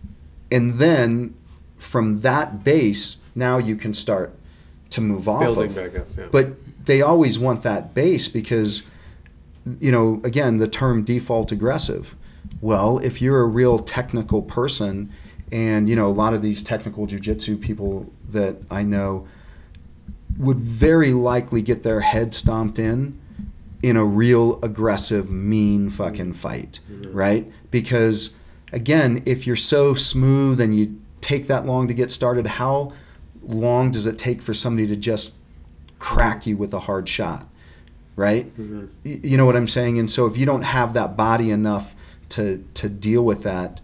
and 0.51 0.75
then 0.79 1.33
from 1.77 2.21
that 2.21 2.63
base, 2.63 3.17
now 3.35 3.57
you 3.57 3.75
can 3.75 3.93
start 3.93 4.33
to 4.91 5.01
move 5.01 5.27
off 5.27 5.41
building 5.41 5.69
of. 5.69 5.75
back 5.75 5.95
up. 5.95 6.07
Yeah. 6.17 6.27
But 6.31 6.85
they 6.85 7.01
always 7.01 7.37
want 7.37 7.63
that 7.63 7.93
base 7.93 8.27
because, 8.27 8.89
you 9.79 9.91
know, 9.91 10.21
again, 10.23 10.57
the 10.57 10.67
term 10.67 11.03
default 11.03 11.51
aggressive. 11.51 12.15
Well, 12.61 12.99
if 12.99 13.21
you're 13.21 13.41
a 13.41 13.45
real 13.47 13.79
technical 13.79 14.41
person, 14.41 15.11
and, 15.51 15.89
you 15.89 15.95
know, 15.95 16.07
a 16.07 16.13
lot 16.13 16.33
of 16.33 16.41
these 16.41 16.61
technical 16.61 17.07
jujitsu 17.07 17.59
people 17.59 18.11
that 18.29 18.57
I 18.69 18.83
know 18.83 19.27
would 20.37 20.57
very 20.57 21.13
likely 21.13 21.61
get 21.61 21.83
their 21.83 22.01
head 22.01 22.33
stomped 22.33 22.79
in 22.79 23.19
in 23.81 23.95
a 23.95 24.03
real 24.03 24.59
aggressive, 24.61 25.29
mean 25.29 25.89
fucking 25.89 26.33
fight, 26.33 26.79
mm-hmm. 26.91 27.13
right? 27.13 27.51
Because, 27.71 28.37
again, 28.73 29.23
if 29.25 29.47
you're 29.47 29.55
so 29.55 29.93
smooth 29.93 30.59
and 30.59 30.77
you 30.77 30.99
take 31.21 31.47
that 31.47 31.65
long 31.65 31.87
to 31.87 31.93
get 31.93 32.11
started, 32.11 32.45
how 32.45 32.91
long 33.49 33.91
does 33.91 34.07
it 34.07 34.17
take 34.17 34.41
for 34.41 34.53
somebody 34.53 34.87
to 34.87 34.95
just 34.95 35.35
crack 35.97 36.45
you 36.47 36.55
with 36.55 36.73
a 36.73 36.79
hard 36.79 37.09
shot, 37.09 37.47
right? 38.15 38.55
Mhm. 38.57 38.87
Y- 39.03 39.19
You 39.23 39.37
know 39.37 39.45
what 39.45 39.55
I'm 39.55 39.67
saying? 39.67 39.97
And 39.99 40.09
so 40.09 40.25
if 40.27 40.37
you 40.37 40.45
don't 40.45 40.61
have 40.61 40.93
that 40.93 41.17
body 41.17 41.51
enough 41.51 41.95
to 42.29 42.63
to 42.75 42.87
deal 42.87 43.25
with 43.25 43.43
that, 43.43 43.81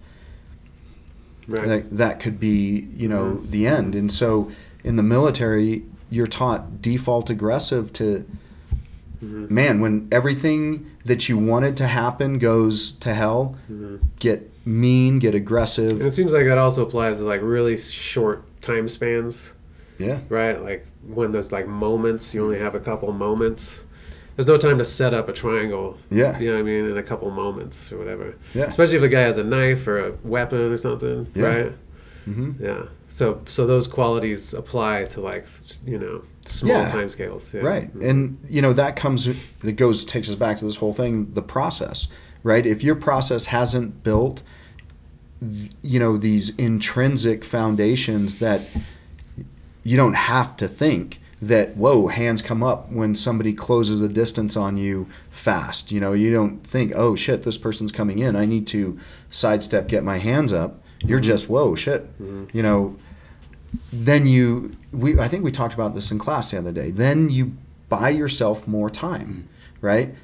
right. 1.48 1.68
that 1.68 1.98
that 1.98 2.20
could 2.20 2.40
be 2.40 2.88
you 2.96 3.10
know 3.10 3.38
mm-hmm. 3.38 3.52
the 3.52 3.68
end. 3.68 3.96
And 3.96 4.12
so 4.12 4.50
in 4.84 4.96
the 4.96 5.04
military, 5.04 5.84
you're 6.10 6.28
taught 6.28 6.82
default 6.82 7.30
aggressive 7.30 7.92
to 7.94 8.26
mm-hmm. 9.24 9.54
man, 9.54 9.82
when 9.82 10.08
everything 10.12 10.86
that 11.06 11.28
you 11.28 11.38
wanted 11.38 11.76
to 11.78 11.88
happen 11.88 12.38
goes 12.38 12.92
to 12.92 13.14
hell, 13.14 13.56
mm-hmm. 13.70 13.98
get 14.20 14.52
mean, 14.66 15.20
get 15.20 15.36
aggressive. 15.36 15.92
And 15.92 16.04
it 16.04 16.12
seems 16.12 16.34
like 16.34 16.46
that 16.46 16.58
also 16.58 16.84
applies 16.84 17.18
to 17.18 17.24
like 17.24 17.42
really 17.44 17.78
short 17.78 18.44
time 18.62 18.90
spans, 18.90 19.54
Yeah. 19.98 20.20
right? 20.30 20.62
Like 20.62 20.86
when 21.08 21.32
there's 21.32 21.52
like 21.52 21.68
moments, 21.68 22.34
you 22.34 22.44
only 22.44 22.60
have 22.60 22.76
a 22.76 22.80
couple 22.80 23.12
moments. 23.14 23.86
There's 24.36 24.48
no 24.48 24.58
time 24.58 24.78
to 24.80 24.86
set 24.86 25.14
up 25.14 25.30
a 25.30 25.34
triangle. 25.34 25.98
Yeah. 26.12 26.38
You 26.40 26.48
know 26.50 26.54
what 26.56 26.60
I 26.60 26.64
mean? 26.64 26.86
In 26.90 26.98
a 26.98 27.04
couple 27.04 27.32
moments 27.32 27.92
or 27.92 27.98
whatever. 27.98 28.36
Yeah. 28.54 28.66
Especially 28.66 28.98
if 28.98 29.04
a 29.04 29.08
guy 29.08 29.22
has 29.22 29.38
a 29.38 29.44
knife 29.44 29.88
or 29.88 30.08
a 30.08 30.12
weapon 30.24 30.72
or 30.74 30.78
something, 30.78 31.28
Yeah. 31.34 31.46
right? 31.46 31.72
hmm 32.26 32.52
Yeah. 32.60 32.84
So 33.08 33.42
so 33.48 33.66
those 33.66 33.88
qualities 33.88 34.54
apply 34.54 35.06
to 35.06 35.22
like 35.22 35.46
you 35.86 35.98
know 36.00 36.24
small 36.48 36.82
Yeah. 36.82 36.88
time 36.90 37.08
scales. 37.10 37.54
Yeah. 37.54 37.62
Right. 37.62 37.94
And 37.96 38.38
you 38.50 38.62
know 38.62 38.74
that 38.74 38.96
comes 38.98 39.26
that 39.60 39.74
goes 39.74 40.04
takes 40.04 40.28
us 40.30 40.36
back 40.36 40.58
to 40.58 40.66
this 40.66 40.78
whole 40.78 40.94
thing, 40.94 41.32
the 41.34 41.42
process, 41.42 42.08
right? 42.44 42.66
If 42.66 42.84
your 42.84 42.96
process 42.96 43.46
hasn't 43.48 44.04
built 44.04 44.44
you 45.82 46.00
know 46.00 46.18
these 46.18 46.56
intrinsic 46.58 47.44
foundations 47.44 48.40
that 48.40 48.62
you 49.86 49.96
don't 49.96 50.16
have 50.16 50.58
to 50.58 50.68
think 50.68 51.22
that 51.42 51.78
whoa 51.78 52.08
hands 52.08 52.42
come 52.42 52.64
up 52.64 52.92
when 52.92 53.14
somebody 53.14 53.54
closes 53.54 54.02
a 54.02 54.10
distance 54.10 54.58
on 54.58 54.78
you 54.78 55.08
fast. 55.30 55.92
You 55.92 56.00
know 56.02 56.12
you 56.12 56.34
don't 56.34 56.66
think 56.66 56.92
oh 56.96 57.16
shit 57.16 57.44
this 57.44 57.58
person's 57.58 57.92
coming 57.92 58.20
in. 58.20 58.36
I 58.36 58.46
need 58.46 58.68
to 58.68 59.00
sidestep 59.30 59.88
get 59.88 60.04
my 60.04 60.18
hands 60.18 60.52
up. 60.52 60.82
You're 61.02 61.20
just 61.20 61.48
whoa 61.48 61.76
shit. 61.76 62.12
Mm-hmm. 62.20 62.58
You 62.58 62.64
know 62.64 62.96
then 63.94 64.26
you 64.26 64.72
we 64.92 65.20
I 65.20 65.28
think 65.28 65.44
we 65.44 65.52
talked 65.52 65.76
about 65.76 65.94
this 65.94 66.12
in 66.12 66.18
class 66.18 66.52
the 66.52 66.58
other 66.58 66.72
day. 66.72 66.90
Then 66.90 67.30
you 67.30 67.56
buy 67.88 68.10
yourself 68.10 68.68
more 68.68 68.90
time, 68.90 69.48
right? 69.82 70.16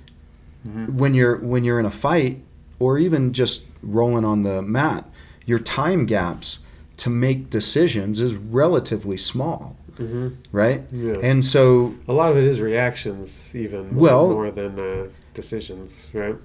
Mm-hmm. 0.67 0.97
When 0.97 1.13
you're 1.13 1.37
when 1.37 1.63
you're 1.63 1.79
in 1.79 1.85
a 1.85 1.91
fight 1.91 2.41
or 2.79 2.97
even 2.97 3.31
just 3.31 3.67
rolling 3.83 4.25
on 4.25 4.41
the 4.41 4.63
mat, 4.63 5.07
your 5.45 5.59
time 5.59 6.07
gaps 6.07 6.59
to 7.03 7.09
make 7.09 7.49
decisions 7.49 8.19
is 8.21 8.35
relatively 8.35 9.17
small, 9.17 9.75
hmm 9.97 10.29
right? 10.51 10.81
Yeah. 10.91 11.17
And 11.29 11.43
so 11.43 11.93
A 12.07 12.13
lot 12.13 12.31
of 12.31 12.37
it 12.37 12.43
is 12.43 12.59
reactions, 12.61 13.55
even 13.55 13.93
more, 13.93 14.01
Well- 14.03 14.29
more 14.31 14.51
than 14.51 14.79
uh, 14.79 15.07
decisions, 15.33 16.07
right? 16.13 16.35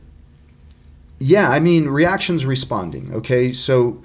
Yeah, 1.19 1.51
I 1.51 1.61
mean, 1.61 1.89
reactions 1.89 2.45
responding. 2.45 3.11
Okay, 3.15 3.53
so 3.53 4.03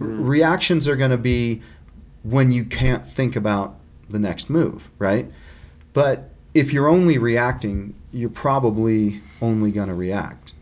r- 0.00 0.06
reactions 0.06 0.86
are 0.86 0.96
going 0.96 1.10
to 1.10 1.16
be 1.34 1.62
when 2.22 2.52
you 2.52 2.64
can't 2.64 3.06
think 3.06 3.36
about 3.36 3.76
the 4.08 4.18
next 4.18 4.50
move, 4.50 4.88
right? 4.98 5.30
But 5.92 6.30
if 6.54 6.72
you're 6.72 6.88
only 6.88 7.16
reacting, 7.18 7.94
you're 8.12 8.28
probably 8.30 9.20
only 9.40 9.70
going 9.72 9.88
to 9.88 9.94
react. 9.94 10.52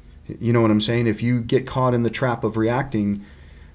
You 0.40 0.52
know 0.52 0.60
what 0.62 0.70
I'm 0.70 0.80
saying? 0.80 1.08
If 1.08 1.22
you 1.22 1.40
get 1.40 1.66
caught 1.66 1.92
in 1.94 2.04
the 2.04 2.10
trap 2.10 2.44
of 2.44 2.56
reacting, 2.56 3.24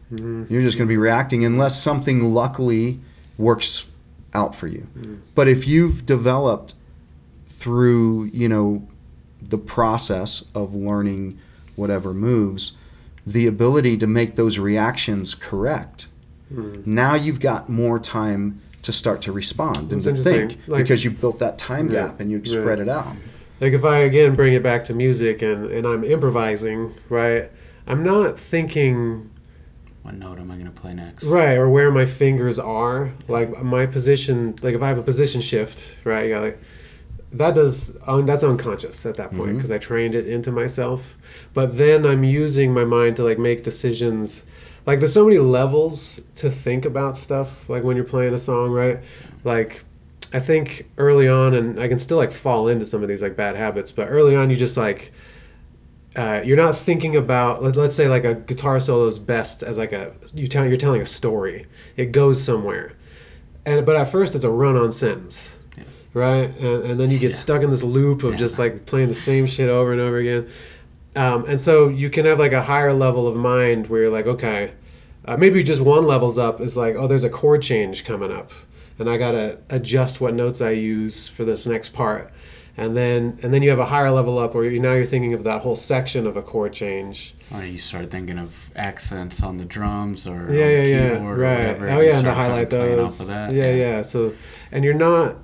hmm 0.09 0.43
you're 0.49 0.61
just 0.61 0.77
going 0.77 0.87
to 0.87 0.91
be 0.91 0.97
reacting 0.97 1.43
unless 1.43 1.81
something 1.81 2.33
luckily 2.33 2.99
works 3.37 3.85
out 4.33 4.53
for 4.55 4.67
you. 4.67 4.87
Mm. 4.97 5.19
But 5.33 5.47
if 5.47 5.67
you've 5.67 6.05
developed 6.05 6.73
through, 7.49 8.25
you 8.25 8.47
know, 8.49 8.87
the 9.41 9.57
process 9.57 10.49
of 10.53 10.75
learning 10.75 11.37
whatever 11.75 12.13
moves, 12.13 12.77
the 13.25 13.47
ability 13.47 13.97
to 13.97 14.07
make 14.07 14.35
those 14.35 14.59
reactions 14.59 15.33
correct, 15.35 16.07
Mm. 16.53 16.85
now 16.85 17.15
you've 17.15 17.39
got 17.39 17.69
more 17.69 17.97
time 17.97 18.61
to 18.83 18.91
start 18.91 19.19
to 19.23 19.31
respond 19.31 19.91
and 19.91 19.99
to 20.03 20.13
think 20.13 20.59
Like- 20.67 20.83
because 20.83 21.03
you 21.03 21.09
built 21.09 21.39
that 21.39 21.57
time 21.57 21.89
Yeah, 21.89 22.07
gap 22.07 22.19
and 22.19 22.29
you 22.29 22.37
right. 22.37 22.47
spread 22.47 22.79
it 22.79 22.87
out. 22.87 23.15
Like 23.59 23.73
if 23.73 23.83
I 23.83 23.97
again 23.99 24.35
bring 24.35 24.53
it 24.53 24.61
back 24.61 24.85
to 24.85 24.93
music 24.93 25.41
and, 25.41 25.65
and 25.71 25.87
I'm 25.87 26.03
improvising, 26.03 26.91
right? 27.09 27.49
I'm 27.87 28.03
not 28.03 28.39
thinking 28.39 29.31
What 30.05 30.13
note 30.13 30.37
am 30.37 30.51
I 30.51 30.53
going 30.53 30.67
to 30.67 30.71
play 30.71 30.93
next? 30.93 31.23
right 31.23 31.57
or 31.57 31.67
where 31.67 31.89
my 31.89 32.05
fingers 32.05 32.59
are. 32.59 33.11
Like 33.27 33.63
my 33.63 33.87
position, 33.87 34.55
like 34.61 34.75
if 34.75 34.83
I 34.83 34.87
have 34.87 34.99
a 34.99 35.03
position 35.03 35.41
shift, 35.41 35.97
right? 36.03 36.27
You 36.27 36.35
got 36.35 36.41
like 36.43 36.61
that 37.33 37.55
does 37.55 37.97
un, 38.05 38.27
that's 38.27 38.43
unconscious 38.43 39.03
at 39.07 39.15
that 39.15 39.31
point 39.31 39.41
mm-hmm. 39.41 39.55
because 39.55 39.71
I 39.71 39.79
trained 39.79 40.13
it 40.13 40.27
into 40.27 40.51
myself. 40.51 41.17
But 41.55 41.77
then 41.77 42.05
I'm 42.05 42.23
using 42.23 42.71
my 42.71 42.85
mind 42.85 43.15
to 43.15 43.23
like 43.23 43.39
make 43.39 43.63
decisions. 43.63 44.43
Like 44.85 44.99
there's 44.99 45.13
so 45.13 45.25
many 45.25 45.39
levels 45.39 46.21
to 46.35 46.51
think 46.51 46.85
about 46.85 47.17
stuff. 47.17 47.67
Like 47.67 47.83
when 47.83 47.95
you're 47.95 48.05
playing 48.05 48.35
a 48.35 48.39
song, 48.39 48.69
right? 48.69 48.99
Like 49.43 49.85
I 50.31 50.39
think 50.39 50.87
early 50.99 51.27
on, 51.27 51.55
and 51.55 51.79
I 51.79 51.87
can 51.87 51.97
still 51.97 52.17
like 52.17 52.31
fall 52.31 52.67
into 52.67 52.85
some 52.85 53.01
of 53.01 53.09
these 53.09 53.23
like 53.23 53.35
bad 53.35 53.55
habits, 53.55 53.91
but 53.91 54.05
early 54.07 54.35
on, 54.35 54.51
you 54.51 54.55
just 54.55 54.77
like 54.77 55.11
uh, 56.15 56.41
you're 56.45 56.57
not 56.57 56.75
thinking 56.75 57.15
about 57.15 57.61
let, 57.63 57.75
let's 57.75 57.95
say 57.95 58.07
like 58.07 58.23
a 58.23 58.35
guitar 58.35 58.79
solo 58.79 59.07
is 59.07 59.19
best 59.19 59.63
as 59.63 59.77
like 59.77 59.91
a 59.91 60.13
you 60.33 60.47
tell 60.47 60.65
you're 60.65 60.77
telling 60.77 61.01
a 61.01 61.05
story. 61.05 61.67
It 61.97 62.11
goes 62.11 62.41
somewhere, 62.43 62.93
and 63.65 63.85
but 63.85 63.95
at 63.95 64.09
first 64.09 64.35
it's 64.35 64.43
a 64.43 64.49
run-on 64.49 64.91
sentence, 64.91 65.57
Yeah. 65.77 65.83
right? 66.13 66.57
And, 66.59 66.83
and 66.83 66.99
then 66.99 67.09
you 67.11 67.19
get 67.19 67.31
Yeah. 67.31 67.35
stuck 67.35 67.63
in 67.63 67.69
this 67.69 67.83
loop 67.83 68.23
of 68.23 68.31
Yeah. 68.33 68.37
just 68.39 68.59
like 68.59 68.85
playing 68.85 69.09
the 69.09 69.13
same 69.13 69.45
shit 69.45 69.69
over 69.69 69.91
and 69.91 70.01
over 70.01 70.17
again. 70.17 70.47
Um, 71.17 71.45
and 71.47 71.59
so 71.61 71.87
you 71.87 72.09
can 72.09 72.25
have 72.25 72.39
like 72.39 72.51
a 72.53 72.63
higher 72.63 72.93
level 72.93 73.27
of 73.27 73.35
mind 73.35 73.87
where 73.87 74.01
you're 74.03 74.11
like, 74.11 74.27
okay, 74.27 74.71
uh, 75.25 75.37
maybe 75.37 75.63
just 75.63 75.79
one 75.81 76.05
levels 76.05 76.37
up 76.37 76.59
is 76.61 76.75
like, 76.77 76.95
oh, 76.95 77.07
there's 77.07 77.23
a 77.23 77.29
chord 77.29 77.61
change 77.61 78.03
coming 78.05 78.31
up, 78.31 78.51
and 78.99 79.09
I 79.09 79.17
gotta 79.17 79.57
adjust 79.69 80.19
what 80.21 80.33
notes 80.33 80.61
I 80.61 80.71
use 80.71 81.27
for 81.27 81.43
this 81.45 81.65
next 81.65 81.93
part, 81.93 82.31
and 82.77 82.95
then 82.95 83.39
and 83.41 83.53
then 83.53 83.63
you 83.63 83.69
have 83.69 83.79
a 83.79 83.85
higher 83.85 84.11
level 84.11 84.37
up 84.37 84.53
where 84.53 84.65
you, 84.65 84.79
now 84.79 84.93
you're 84.93 85.05
thinking 85.05 85.33
of 85.33 85.43
that 85.45 85.61
whole 85.61 85.75
section 85.75 86.27
of 86.27 86.35
a 86.37 86.41
chord 86.41 86.73
change. 86.73 87.35
Or 87.53 87.63
you 87.63 87.77
start 87.79 88.09
thinking 88.11 88.39
of 88.39 88.71
accents 88.75 89.41
on 89.43 89.57
the 89.57 89.65
drums 89.65 90.27
or 90.27 90.51
Yeah, 90.53 90.67
yeah, 90.67 90.81
yeah, 90.81 91.13
keyboard 91.13 91.39
or 91.39 91.41
right. 91.41 91.57
whatever. 91.59 91.89
Oh 91.89 91.99
yeah, 92.01 92.17
and 92.17 92.25
to 92.25 92.33
highlight 92.33 92.69
those. 92.69 93.21
Of 93.21 93.27
that. 93.27 93.53
Yeah, 93.53 93.71
yeah. 93.71 94.01
So, 94.01 94.33
and 94.71 94.83
you're 94.83 94.93
not. 94.93 95.37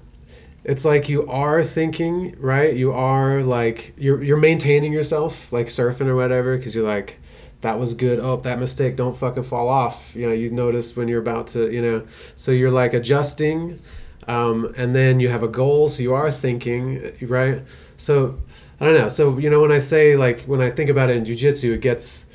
It's 0.63 0.85
like 0.85 1.09
you 1.09 1.27
are 1.27 1.63
thinking, 1.63 2.35
right? 2.39 2.75
You 2.75 2.91
are 2.91 3.41
like 3.43 3.93
you're 3.97 4.21
you're 4.23 4.37
maintaining 4.37 4.93
yourself, 4.93 5.51
like 5.51 5.67
surfing 5.67 6.07
or 6.07 6.15
whatever, 6.15 6.57
because 6.57 6.75
you're 6.75 6.87
like, 6.87 7.17
that 7.61 7.79
was 7.79 7.93
good. 7.93 8.19
Oh, 8.19 8.35
that 8.37 8.59
mistake, 8.59 8.95
don't 8.95 9.15
fucking 9.15 9.43
fall 9.43 9.69
off. 9.69 10.15
You 10.15 10.27
know, 10.27 10.33
you 10.33 10.51
notice 10.51 10.95
when 10.95 11.07
you're 11.07 11.21
about 11.21 11.47
to, 11.47 11.71
you 11.71 11.81
know. 11.81 12.07
So 12.35 12.51
you're 12.51 12.71
like 12.71 12.93
adjusting, 12.93 13.79
um, 14.27 14.73
and 14.77 14.95
then 14.95 15.19
you 15.19 15.29
have 15.29 15.43
a 15.43 15.47
goal. 15.47 15.89
So 15.89 16.01
you 16.03 16.13
are 16.13 16.31
thinking, 16.31 17.13
right? 17.21 17.63
So 17.97 18.39
I 18.79 18.85
don't 18.85 18.97
know. 18.97 19.09
So 19.09 19.37
you 19.37 19.49
know, 19.49 19.61
when 19.61 19.71
I 19.71 19.79
say 19.79 20.15
like 20.15 20.41
when 20.43 20.61
I 20.61 20.69
think 20.69 20.89
about 20.89 21.09
it 21.09 21.17
in 21.17 21.25
jujitsu, 21.25 21.73
it 21.73 21.81
gets 21.81 22.25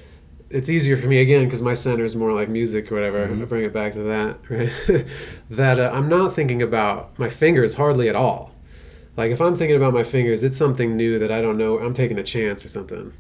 it's 0.49 0.71
easier 0.71 0.97
for 0.97 1.09
me 1.09 1.21
again 1.21 1.45
because 1.45 1.61
my 1.61 1.75
center 1.75 2.05
is 2.05 2.15
more 2.15 2.33
like 2.33 2.49
music 2.49 2.91
or 2.91 2.95
whatever. 2.95 3.25
I 3.25 3.45
bring 3.45 3.65
it 3.65 3.73
back 3.73 3.93
to 3.93 4.03
that, 4.05 4.39
right? 4.49 5.07
that 5.51 5.81
uh, 5.81 5.91
I'm 5.93 6.09
not 6.09 6.35
thinking 6.35 6.63
about 6.63 7.19
my 7.19 7.29
fingers 7.29 7.75
hardly 7.75 8.09
at 8.09 8.17
all. 8.17 8.53
Like 9.17 9.33
if 9.33 9.41
I'm 9.41 9.55
thinking 9.55 9.77
about 9.77 9.95
my 9.95 10.05
fingers, 10.05 10.45
it's 10.45 10.57
something 10.57 10.97
new 10.97 11.19
that 11.19 11.33
I 11.33 11.41
don't 11.41 11.57
know. 11.57 11.79
I'm 11.79 11.95
taking 11.95 12.19
a 12.19 12.23
chance 12.23 12.65
or 12.65 12.69
something, 12.69 13.13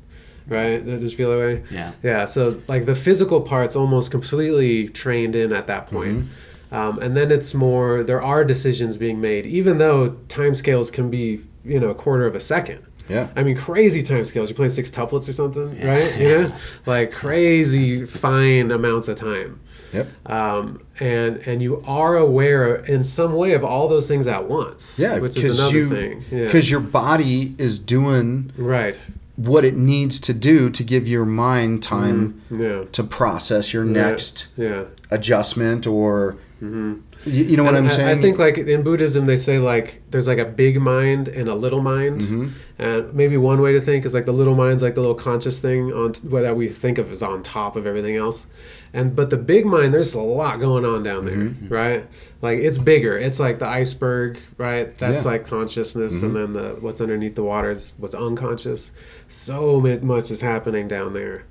right? 0.46 0.84
That 0.84 1.00
just 1.00 1.16
feel 1.16 1.30
that 1.30 1.38
way. 1.38 1.64
Yeah. 1.70 1.92
Yeah. 2.02 2.24
So 2.26 2.62
like 2.68 2.84
the 2.86 2.94
physical 2.94 3.40
part's 3.40 3.74
almost 3.74 4.10
completely 4.10 4.88
trained 4.88 5.34
in 5.34 5.52
at 5.52 5.66
that 5.66 5.86
point. 5.86 6.26
Um, 6.72 6.98
and 7.00 7.16
then 7.16 7.30
it's 7.30 7.54
more 7.54 8.02
there 8.02 8.20
are 8.22 8.44
decisions 8.44 8.96
being 8.98 9.20
made, 9.20 9.46
even 9.46 9.78
though 9.78 10.10
timescales 10.28 10.92
can 10.92 11.10
be 11.10 11.40
you 11.64 11.80
know 11.80 11.90
a 11.90 11.94
quarter 11.94 12.26
of 12.26 12.34
a 12.34 12.40
second. 12.40 12.84
Yeah. 13.08 13.28
I 13.36 13.44
mean, 13.44 13.56
crazy 13.56 14.02
time 14.02 14.24
scales. 14.24 14.50
You're 14.50 14.56
playing 14.56 14.72
six 14.72 14.90
tuplets 14.90 15.28
or 15.28 15.32
something, 15.32 15.76
Yeah. 15.78 15.86
right? 15.88 16.18
You 16.18 16.28
know, 16.28 16.52
like 16.86 17.12
crazy 17.12 18.04
fine 18.04 18.72
amounts 18.72 19.06
of 19.06 19.16
time. 19.16 19.60
Yep. 19.92 20.08
Um, 20.28 20.82
and 20.98 21.36
and 21.46 21.62
you 21.62 21.84
are 21.86 22.16
aware 22.16 22.74
in 22.84 23.04
some 23.04 23.34
way 23.34 23.52
of 23.52 23.62
all 23.64 23.86
those 23.86 24.08
things 24.08 24.26
at 24.26 24.48
once. 24.48 24.98
Yeah, 24.98 25.18
which 25.18 25.36
is 25.36 25.56
another 25.56 25.76
you 25.76 25.88
thing. 25.88 26.24
Yeah. 26.32 26.44
because 26.46 26.68
your 26.68 26.80
body 26.80 27.54
is 27.58 27.78
doing 27.78 28.50
right. 28.56 28.98
what 29.36 29.64
it 29.64 29.76
needs 29.76 30.18
to 30.20 30.32
do 30.34 30.68
to 30.70 30.82
give 30.82 31.06
your 31.06 31.24
mind 31.24 31.84
time 31.84 32.42
Yeah. 32.50 32.84
to 32.90 33.04
process 33.04 33.72
your 33.72 33.84
Yeah. 33.84 33.92
next 33.92 34.48
Yeah. 34.56 34.84
adjustment 35.12 35.86
or 35.86 36.36
you, 36.60 37.02
you 37.24 37.56
know 37.56 37.64
what 37.64 37.74
And 37.74 37.86
I'm 37.86 37.92
I- 37.92 37.96
saying? 37.96 38.18
I 38.18 38.20
think 38.20 38.38
like 38.38 38.56
in 38.58 38.82
Buddhism 38.82 39.26
they 39.26 39.36
say 39.36 39.58
like 39.58 40.02
there's 40.10 40.26
like 40.26 40.38
a 40.38 40.44
big 40.44 40.80
mind 40.80 41.28
and 41.28 41.48
a 41.48 41.54
little 41.54 41.82
mind, 41.82 42.20
Mhm. 42.22 42.50
and 42.78 43.12
maybe 43.14 43.36
one 43.36 43.60
way 43.60 43.72
to 43.72 43.80
think 43.80 44.04
is 44.06 44.14
like 44.14 44.24
the 44.26 44.32
little 44.32 44.54
mind's 44.54 44.82
like 44.82 44.94
the 44.94 45.00
little 45.00 45.14
conscious 45.16 45.58
thing 45.58 45.92
on 45.92 46.14
what 46.28 46.42
that 46.42 46.56
we 46.56 46.68
think 46.68 46.98
of 46.98 47.10
as 47.12 47.22
on 47.22 47.42
top 47.42 47.76
of 47.76 47.86
everything 47.86 48.16
else, 48.16 48.46
and 48.94 49.14
but 49.14 49.28
the 49.30 49.36
big 49.36 49.66
mind 49.66 49.92
there's 49.92 50.14
a 50.14 50.20
lot 50.20 50.58
going 50.58 50.84
on 50.86 51.02
down 51.02 51.26
there, 51.26 51.34
Mm-hmm. 51.36 51.68
right? 51.68 52.06
Like 52.40 52.58
it's 52.58 52.78
bigger. 52.78 53.18
It's 53.18 53.38
like 53.38 53.58
the 53.58 53.66
iceberg, 53.68 54.38
right? 54.56 54.94
That's 54.96 55.24
Yeah. 55.24 55.32
like 55.32 55.46
consciousness, 55.46 56.22
and 56.22 56.34
then 56.34 56.52
the 56.54 56.76
what's 56.80 57.00
underneath 57.00 57.34
the 57.34 57.42
water 57.44 57.70
is 57.70 57.92
what's 57.98 58.14
unconscious. 58.14 58.92
So 59.28 59.80
much 60.02 60.30
is 60.30 60.40
happening 60.40 60.88
down 60.88 61.12
there, 61.12 61.44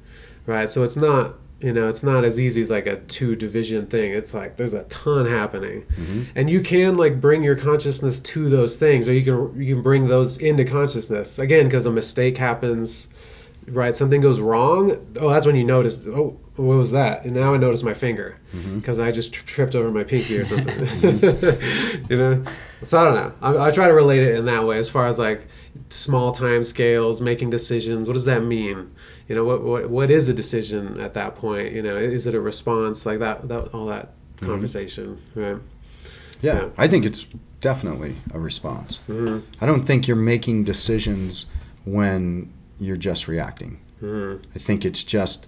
right? 0.48 0.69
So 0.69 0.82
it's 0.84 0.95
not 0.98 1.36
You 1.66 1.74
know, 1.74 1.90
it's 1.90 2.04
not 2.04 2.24
as 2.24 2.40
easy 2.40 2.62
as 2.62 2.70
like 2.70 2.86
a 2.86 2.98
two 2.98 3.36
division 3.36 3.88
thing. 3.88 4.12
It's 4.12 4.36
like 4.36 4.56
there's 4.56 4.76
a 4.76 4.84
ton 4.84 5.26
happening, 5.26 5.82
mm-hmm. 5.98 6.26
and 6.36 6.48
you 6.48 6.62
can 6.62 6.96
like 6.96 7.20
bring 7.20 7.42
your 7.42 7.56
consciousness 7.56 8.20
to 8.20 8.48
those 8.50 8.78
things, 8.78 9.10
or 9.10 9.14
you 9.14 9.24
can 9.24 9.60
you 9.60 9.74
can 9.74 9.82
bring 9.82 10.08
those 10.08 10.38
into 10.38 10.64
consciousness 10.64 11.40
again 11.40 11.66
because 11.66 11.88
a 11.88 11.92
mistake 11.92 12.38
happens, 12.38 13.08
right? 13.66 13.96
Something 13.96 14.22
goes 14.22 14.40
wrong. 14.40 15.04
Oh, 15.20 15.32
that's 15.32 15.48
when 15.48 15.56
you 15.56 15.64
notice. 15.64 16.06
Oh, 16.06 16.38
what 16.56 16.76
was 16.76 16.92
that? 16.92 17.26
And 17.26 17.34
now 17.34 17.56
I 17.56 17.58
notice 17.58 17.82
my 17.82 17.96
finger 17.96 18.38
mm-hmm. 18.54 18.78
because 18.78 19.00
I 19.00 19.10
just 19.10 19.34
tri- 19.34 19.46
tripped 19.48 19.74
over 19.74 19.90
my 19.90 20.04
pinky 20.04 20.38
or 20.38 20.46
something. 20.46 20.78
you 22.12 22.16
know, 22.16 22.44
so 22.84 23.00
I 23.00 23.06
don't 23.06 23.16
know. 23.16 23.34
I, 23.42 23.70
I 23.70 23.72
try 23.72 23.88
to 23.88 23.94
relate 23.96 24.22
it 24.22 24.36
in 24.36 24.46
that 24.46 24.68
way, 24.68 24.78
as 24.78 24.88
far 24.88 25.08
as 25.08 25.18
like 25.18 25.48
small 25.90 26.32
time 26.32 26.64
scales, 26.64 27.22
making 27.22 27.50
decisions. 27.50 28.08
What 28.08 28.14
does 28.14 28.26
that 28.26 28.44
mean? 28.44 28.92
You 29.27 29.35
know, 29.35 29.43
what 29.43 29.64
what, 29.64 29.89
what 29.89 30.11
is 30.11 30.30
a 30.30 30.34
decision 30.34 30.99
at 30.99 31.14
that 31.15 31.35
point? 31.35 31.73
You 31.73 31.81
know, 31.81 31.97
is 31.97 32.27
it 32.27 32.35
a 32.35 32.39
response 32.41 33.06
like 33.06 33.19
that? 33.19 33.47
that 33.47 33.73
all 33.73 33.88
that 33.88 34.11
conversation, 34.39 35.18
right? 35.34 35.57
Yeah, 36.41 36.56
Yeah. 36.61 36.69
I 36.77 36.88
think 36.88 37.06
it's 37.06 37.26
definitely 37.61 38.18
a 38.34 38.39
response. 38.39 38.97
hmm 39.07 39.39
I 39.61 39.65
don't 39.65 39.84
think 39.84 40.07
you're 40.07 40.18
making 40.18 40.64
decisions 40.65 41.47
when 41.85 42.52
you're 42.80 42.97
just 42.97 43.27
reacting. 43.27 43.80
hmm 43.99 44.35
I 44.56 44.60
think 44.60 44.85
it's 44.85 45.03
just, 45.03 45.47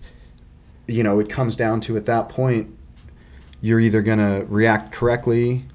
you 0.87 1.03
know, 1.03 1.19
it 1.19 1.29
comes 1.29 1.55
down 1.55 1.81
to 1.81 1.97
at 1.97 2.05
that 2.07 2.29
point, 2.29 2.73
you're 3.61 3.79
either 3.79 4.01
going 4.01 4.19
to 4.19 4.45
react 4.47 4.91
correctly, 4.93 5.65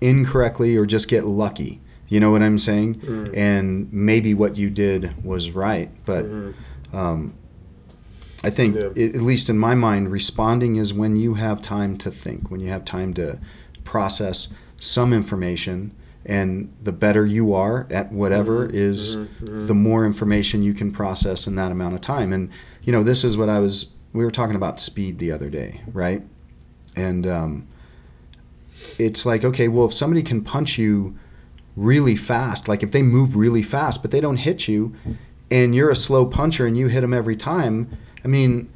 incorrectly, 0.00 0.76
or 0.76 0.86
just 0.86 1.08
get 1.08 1.24
lucky. 1.24 1.80
You 2.08 2.20
know 2.20 2.30
what 2.30 2.42
I'm 2.42 2.58
saying? 2.58 2.96
Mm. 3.00 3.36
And 3.36 3.92
maybe 3.92 4.32
what 4.34 4.56
you 4.56 4.70
did 4.70 5.24
was 5.24 5.50
right. 5.50 5.90
But 6.04 6.24
Mhm. 6.26 6.54
Um, 6.92 7.34
I 8.42 8.50
think, 8.50 8.76
Yeah. 8.76 8.90
i 8.96 9.00
at 9.16 9.22
least 9.22 9.48
in 9.50 9.58
my 9.58 9.74
mind, 9.74 10.12
responding 10.12 10.76
is 10.76 10.92
when 10.92 11.16
you 11.16 11.34
have 11.34 11.62
time 11.62 11.96
to 11.98 12.10
think, 12.10 12.50
when 12.50 12.60
you 12.60 12.68
have 12.68 12.84
time 12.84 13.14
to 13.14 13.38
process 13.84 14.48
some 14.78 15.12
information. 15.12 15.92
And 16.24 16.72
the 16.82 16.92
better 16.92 17.24
you 17.24 17.54
are 17.54 17.86
at 17.90 18.12
whatever 18.12 18.66
is 18.66 19.16
mhm, 19.16 19.28
mhm. 19.40 19.66
the 19.68 19.74
more 19.74 20.04
information 20.04 20.62
you 20.62 20.74
can 20.74 20.90
process 20.90 21.46
in 21.46 21.54
that 21.54 21.70
amount 21.70 21.94
of 21.94 22.00
time. 22.00 22.32
And, 22.32 22.50
you 22.82 22.92
know, 22.92 23.04
this 23.04 23.22
is 23.22 23.36
what 23.38 23.48
I 23.48 23.60
was, 23.60 23.94
we 24.12 24.24
were 24.24 24.30
talking 24.32 24.56
about 24.56 24.80
speed 24.80 25.18
the 25.20 25.30
other 25.30 25.48
day, 25.48 25.82
right? 25.92 26.22
And 26.96 27.26
um, 27.28 27.68
it's 28.98 29.24
like, 29.24 29.44
okay, 29.44 29.68
well, 29.68 29.86
if 29.86 29.94
somebody 29.94 30.22
can 30.22 30.42
punch 30.42 30.78
you 30.78 31.16
really 31.76 32.16
fast, 32.16 32.68
like 32.68 32.82
if 32.82 32.90
they 32.90 33.02
move 33.02 33.36
really 33.36 33.62
fast, 33.62 34.02
but 34.02 34.10
they 34.10 34.20
don't 34.20 34.38
hit 34.38 34.66
you, 34.66 34.94
and 35.50 35.74
you're 35.74 35.90
a 35.90 35.96
slow 35.96 36.26
puncher 36.26 36.66
and 36.66 36.76
you 36.76 36.88
hit 36.88 37.00
them 37.02 37.14
every 37.14 37.36
time, 37.36 37.96
I 38.24 38.28
mean, 38.28 38.68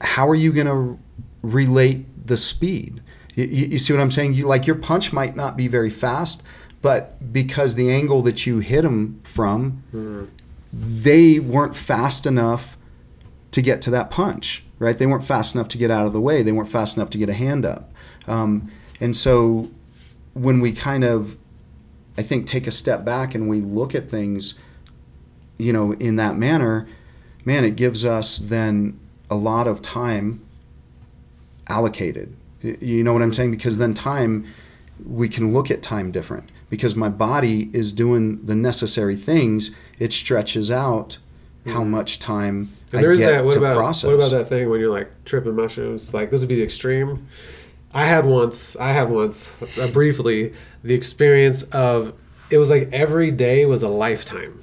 how 0.00 0.28
are 0.28 0.34
you 0.34 0.52
going 0.52 0.66
to 0.66 0.98
relate 1.42 2.26
the 2.26 2.36
speed? 2.36 3.02
You, 3.34 3.44
you 3.44 3.78
see 3.78 3.92
what 3.92 4.00
I'm 4.00 4.10
saying? 4.10 4.34
You 4.34 4.46
like 4.46 4.66
your 4.66 4.76
punch 4.76 5.12
might 5.12 5.36
not 5.36 5.56
be 5.56 5.68
very 5.68 5.90
fast, 5.90 6.42
but 6.82 7.32
because 7.32 7.74
the 7.74 7.90
angle 7.90 8.22
that 8.22 8.46
you 8.46 8.58
hit 8.60 8.82
them 8.82 9.20
from, 9.24 9.82
Mhm. 9.94 10.28
they 10.72 11.38
weren't 11.38 11.76
fast 11.76 12.26
enough 12.26 12.76
to 13.50 13.60
get 13.60 13.82
to 13.82 13.90
that 13.90 14.10
punch, 14.10 14.64
right? 14.78 14.96
They 14.96 15.06
weren't 15.06 15.24
fast 15.24 15.54
enough 15.54 15.68
to 15.68 15.78
get 15.78 15.90
out 15.90 16.06
of 16.06 16.12
the 16.12 16.20
way. 16.20 16.42
They 16.42 16.52
weren't 16.52 16.68
fast 16.68 16.96
enough 16.96 17.10
to 17.10 17.18
get 17.18 17.28
a 17.28 17.34
hand 17.34 17.66
up. 17.66 17.92
Um, 18.28 18.70
and 19.00 19.16
so 19.16 19.70
when 20.34 20.60
we 20.60 20.72
kind 20.72 21.02
of, 21.04 21.36
I 22.18 22.22
think, 22.22 22.46
take 22.46 22.66
a 22.66 22.72
step 22.72 23.04
back 23.04 23.34
and 23.34 23.48
we 23.48 23.60
look 23.60 23.94
at 23.94 24.10
things, 24.10 24.58
you 25.58 25.72
know, 25.72 25.92
in 25.92 26.16
that 26.16 26.36
manner, 26.36 26.88
man, 27.44 27.64
it 27.64 27.76
gives 27.76 28.04
us 28.04 28.38
then 28.38 28.98
a 29.30 29.36
lot 29.36 29.66
of 29.66 29.80
time 29.80 30.44
allocated. 31.68 32.36
You 32.62 33.02
know 33.04 33.12
what 33.12 33.22
I'm 33.22 33.32
saying? 33.32 33.52
Because 33.52 33.78
then 33.78 33.94
time, 33.94 34.46
we 35.06 35.28
can 35.28 35.52
look 35.52 35.70
at 35.70 35.82
time 35.82 36.10
different. 36.10 36.50
Because 36.68 36.94
my 36.94 37.08
body 37.08 37.70
is 37.72 37.92
doing 37.92 38.44
the 38.44 38.54
necessary 38.54 39.16
things, 39.16 39.74
it 39.98 40.12
stretches 40.12 40.70
out 40.70 41.18
how 41.66 41.80
mm-hmm. 41.80 41.90
much 41.90 42.18
time 42.18 42.70
And 42.92 42.98
I 43.00 43.02
there 43.02 43.12
is 43.12 43.20
that. 43.20 43.44
What 43.44 43.56
about 43.56 43.76
process. 43.76 44.08
what 44.08 44.14
about 44.14 44.30
that 44.30 44.48
thing 44.48 44.68
when 44.70 44.80
you're 44.80 44.90
like 44.90 45.10
tripping 45.24 45.54
mushrooms? 45.54 46.12
Like 46.14 46.30
this 46.30 46.40
would 46.40 46.48
be 46.48 46.56
the 46.56 46.62
extreme. 46.62 47.26
I 47.92 48.06
had 48.06 48.24
once. 48.24 48.76
I 48.76 48.92
had 48.92 49.10
once 49.10 49.56
uh, 49.78 49.88
briefly 49.88 50.54
the 50.82 50.94
experience 50.94 51.62
of 51.64 52.14
it 52.50 52.58
was 52.58 52.70
like 52.70 52.88
every 52.92 53.30
day 53.30 53.66
was 53.66 53.82
a 53.82 53.88
lifetime, 53.88 54.60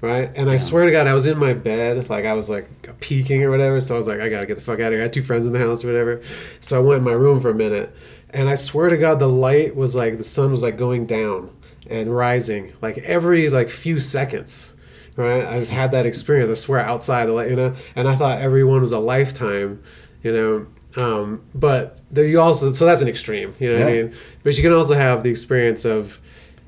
right? 0.00 0.30
And 0.34 0.50
I 0.50 0.56
swear 0.56 0.84
to 0.84 0.90
God, 0.90 1.06
I 1.06 1.14
was 1.14 1.26
in 1.26 1.38
my 1.38 1.54
bed, 1.54 2.08
like 2.10 2.24
I 2.24 2.34
was 2.34 2.50
like 2.50 3.00
peeking 3.00 3.42
or 3.42 3.50
whatever. 3.50 3.80
So 3.80 3.94
I 3.94 3.98
was 3.98 4.06
like, 4.06 4.20
I 4.20 4.28
gotta 4.28 4.46
get 4.46 4.56
the 4.56 4.62
fuck 4.62 4.80
out 4.80 4.88
of 4.88 4.92
here. 4.92 5.00
I 5.00 5.04
had 5.04 5.12
two 5.12 5.22
friends 5.22 5.46
in 5.46 5.52
the 5.52 5.58
house 5.58 5.84
or 5.84 5.88
whatever. 5.88 6.22
So 6.60 6.76
I 6.76 6.80
went 6.80 6.98
in 6.98 7.04
my 7.04 7.12
room 7.12 7.40
for 7.40 7.50
a 7.50 7.54
minute, 7.54 7.94
and 8.30 8.48
I 8.48 8.54
swear 8.54 8.88
to 8.88 8.96
God, 8.98 9.18
the 9.18 9.28
light 9.28 9.74
was 9.76 9.94
like 9.94 10.18
the 10.18 10.24
sun 10.24 10.50
was 10.50 10.62
like 10.62 10.76
going 10.76 11.06
down 11.06 11.50
and 11.88 12.14
rising 12.14 12.72
like 12.80 12.98
every 12.98 13.50
like 13.50 13.68
few 13.68 13.98
seconds 13.98 14.76
right? 15.16 15.44
I've 15.44 15.68
had 15.68 15.92
that 15.92 16.06
experience. 16.06 16.50
I 16.50 16.54
swear 16.54 16.80
outside, 16.80 17.26
the 17.26 17.32
light, 17.32 17.50
you 17.50 17.56
know, 17.56 17.74
and 17.94 18.08
I 18.08 18.16
thought 18.16 18.40
everyone 18.40 18.80
was 18.80 18.92
a 18.92 18.98
lifetime, 18.98 19.82
you 20.22 20.32
know. 20.32 20.66
Um, 20.96 21.40
but 21.54 22.00
there 22.10 22.24
you 22.24 22.40
also 22.40 22.70
so 22.72 22.84
that's 22.84 23.02
an 23.02 23.08
extreme, 23.08 23.54
you 23.58 23.70
know 23.72 23.78
what 23.80 23.88
I 23.88 23.92
mean? 23.92 24.14
But 24.42 24.56
you 24.56 24.62
can 24.62 24.72
also 24.72 24.94
have 24.94 25.22
the 25.22 25.30
experience 25.30 25.84
of, 25.84 26.20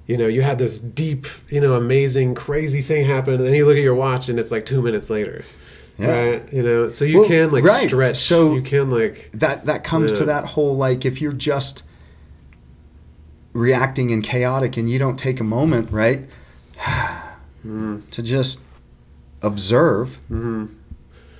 you 0.06 0.16
know, 0.16 0.26
you 0.26 0.40
had 0.42 0.58
this 0.58 0.80
deep, 0.80 1.26
you 1.50 1.60
know, 1.60 1.74
amazing, 1.74 2.34
crazy 2.34 2.80
thing 2.82 3.06
happen, 3.06 3.34
and 3.34 3.44
then 3.46 3.54
you 3.54 3.66
look 3.66 3.76
at 3.76 3.82
your 3.82 3.94
watch 3.94 4.28
and 4.28 4.38
it's 4.38 4.50
like 4.50 4.64
two 4.66 4.80
minutes 4.82 5.10
later. 5.10 5.44
Yeah. 5.98 6.06
Right, 6.08 6.52
you 6.52 6.62
know, 6.62 6.88
so 6.88 7.04
you 7.04 7.20
Well, 7.20 7.28
can 7.28 7.50
like 7.52 7.64
right. 7.64 7.86
stretch. 7.86 8.16
So- 8.16 8.54
you 8.54 8.62
can 8.62 8.90
like, 8.90 9.30
that 9.34 9.66
that 9.66 9.84
comes 9.84 10.10
to 10.12 10.24
that 10.24 10.44
whole 10.46 10.76
like 10.76 11.04
if 11.04 11.20
you're 11.20 11.32
just 11.32 11.82
reacting 13.52 14.10
and 14.10 14.24
chaotic 14.24 14.76
and 14.76 14.90
you 14.90 14.98
don't 14.98 15.16
take 15.18 15.38
a 15.38 15.44
moment 15.44 15.90
right 15.92 16.28
to 17.62 18.22
just 18.22 18.64
observe 19.42 20.18
mhm. 20.30 20.68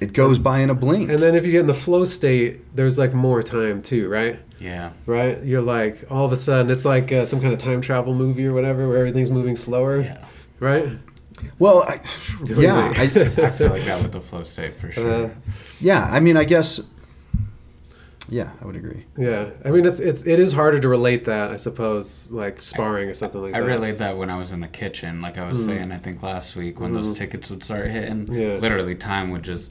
It 0.04 0.12
goes 0.12 0.38
by 0.38 0.60
in 0.60 0.70
a 0.70 0.74
blink 0.74 1.10
and 1.10 1.22
then 1.22 1.34
if 1.34 1.44
you 1.44 1.50
get 1.50 1.60
in 1.60 1.66
the 1.66 1.74
flow 1.74 2.04
state, 2.04 2.74
there's 2.76 2.98
like 2.98 3.12
more 3.14 3.42
time 3.42 3.82
too, 3.82 4.08
right? 4.08 4.38
Yeah. 4.60 4.90
right? 5.06 5.42
You're 5.44 5.60
like 5.62 6.04
all 6.10 6.24
of 6.24 6.32
a 6.32 6.36
sudden 6.36 6.70
it's 6.70 6.84
like 6.84 7.12
uh, 7.12 7.24
some 7.24 7.40
kind 7.40 7.52
of 7.52 7.58
time 7.58 7.80
travel 7.80 8.14
movie 8.14 8.46
or 8.46 8.52
whatever 8.52 8.88
where 8.88 8.98
everything's 8.98 9.30
moving 9.30 9.56
slower, 9.56 10.00
Yeah. 10.02 10.24
right? 10.60 10.88
well 11.58 11.82
I, 11.82 12.00
yeah 12.46 12.92
I. 12.96 13.02
I 13.48 13.50
feel 13.50 13.68
like 13.70 13.84
that 13.84 14.00
with 14.02 14.12
the 14.12 14.20
flow 14.20 14.42
state 14.44 14.78
for 14.80 14.90
sure. 14.92 15.26
Uh, 15.26 15.30
yeah 15.80 16.08
i 16.10 16.18
mean 16.20 16.36
i 16.38 16.44
guess 16.44 16.93
yeah 18.28 18.50
i 18.60 18.64
would 18.64 18.76
agree 18.76 19.04
yeah, 19.18 19.50
I 19.64 19.70
mean 19.70 19.84
it's 19.86 20.00
it's 20.00 20.26
it 20.26 20.38
is 20.38 20.52
harder 20.52 20.80
to 20.80 20.88
relate 20.88 21.24
that 21.26 21.50
I 21.50 21.56
suppose 21.56 22.30
like 22.30 22.62
sparring 22.62 23.08
or 23.08 23.14
something 23.14 23.40
like 23.42 23.52
that. 23.52 23.58
I 23.58 23.60
that. 23.60 23.66
relayed 23.74 23.98
that 23.98 24.16
when 24.16 24.30
I 24.30 24.36
was 24.38 24.50
in 24.52 24.60
the 24.60 24.68
kitchen, 24.68 25.20
like 25.20 25.36
I 25.38 25.46
was 25.46 25.58
Mm. 25.58 25.66
saying, 25.66 25.92
I 25.92 25.98
think 25.98 26.22
last 26.22 26.56
week 26.56 26.80
when 26.80 26.92
those 26.92 27.16
tickets 27.16 27.50
would 27.50 27.62
start 27.62 27.86
hitting, 27.86 28.32
Yeah. 28.32 28.56
literally 28.56 28.94
time 28.94 29.30
would 29.30 29.42
just, 29.42 29.70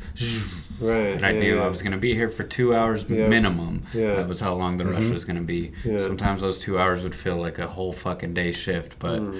right, 0.79 1.13
and 1.15 1.25
I 1.25 1.31
yeah, 1.31 1.39
knew 1.39 1.55
yeah. 1.57 1.63
I 1.63 1.67
was 1.67 1.81
going 1.81 1.91
to 1.93 1.97
be 1.97 2.13
here 2.13 2.29
for 2.29 2.43
two 2.43 2.73
hours 2.75 3.05
Yeah. 3.09 3.27
minimum. 3.27 3.83
Yeah. 3.93 4.15
That 4.15 4.27
was 4.27 4.39
how 4.39 4.53
long 4.55 4.77
the 4.77 4.85
rush 4.85 5.09
was 5.09 5.25
going 5.25 5.37
to 5.37 5.43
be. 5.43 5.71
Yeah. 5.83 5.99
Sometimes 5.99 6.41
those 6.41 6.59
two 6.59 6.79
hours 6.79 7.03
would 7.03 7.15
feel 7.15 7.37
like 7.37 7.59
a 7.59 7.67
whole 7.67 7.91
fucking 7.93 8.33
day 8.33 8.51
shift, 8.51 8.97
but 8.99 9.19
Mm. 9.21 9.39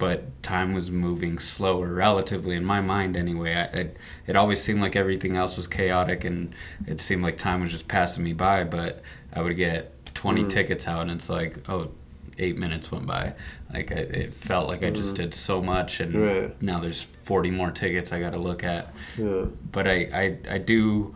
But 0.00 0.42
time 0.42 0.72
was 0.74 0.90
moving 0.90 1.38
slower, 1.38 1.92
relatively 1.94 2.56
in 2.56 2.64
my 2.64 2.80
mind 2.80 3.16
anyway. 3.16 3.54
I, 3.54 3.62
it 3.82 3.96
it 4.26 4.34
always 4.34 4.60
seemed 4.60 4.80
like 4.80 4.96
everything 4.96 5.36
else 5.36 5.56
was 5.56 5.68
chaotic, 5.68 6.24
and 6.24 6.52
it 6.88 7.00
seemed 7.00 7.22
like 7.22 7.38
time 7.38 7.60
was 7.60 7.70
just 7.70 7.86
passing 7.86 8.24
me 8.24 8.32
by. 8.32 8.64
But 8.64 9.02
I 9.32 9.42
would 9.42 9.56
get 9.56 9.92
20 10.14 10.42
Mm. 10.44 10.50
tickets 10.50 10.88
out, 10.88 11.02
and 11.02 11.12
it's 11.12 11.28
like, 11.30 11.68
oh, 11.68 11.92
eight 12.38 12.56
minutes 12.56 12.90
went 12.90 13.06
by. 13.06 13.34
Like 13.72 13.92
I, 13.92 13.96
it 13.96 14.34
felt 14.34 14.66
like 14.66 14.82
I 14.82 14.90
just 14.90 15.14
did 15.16 15.34
so 15.34 15.62
much, 15.62 16.00
and 16.00 16.14
Mm. 16.14 16.42
Right. 16.42 16.62
now 16.62 16.80
there's 16.80 17.02
40 17.24 17.50
more 17.52 17.70
tickets 17.70 18.12
I 18.12 18.18
got 18.20 18.30
to 18.32 18.38
look 18.40 18.64
at. 18.64 18.92
yeah. 19.16 19.44
But 19.70 19.86
I, 19.86 19.96
I 20.12 20.54
I 20.54 20.58
do 20.58 21.14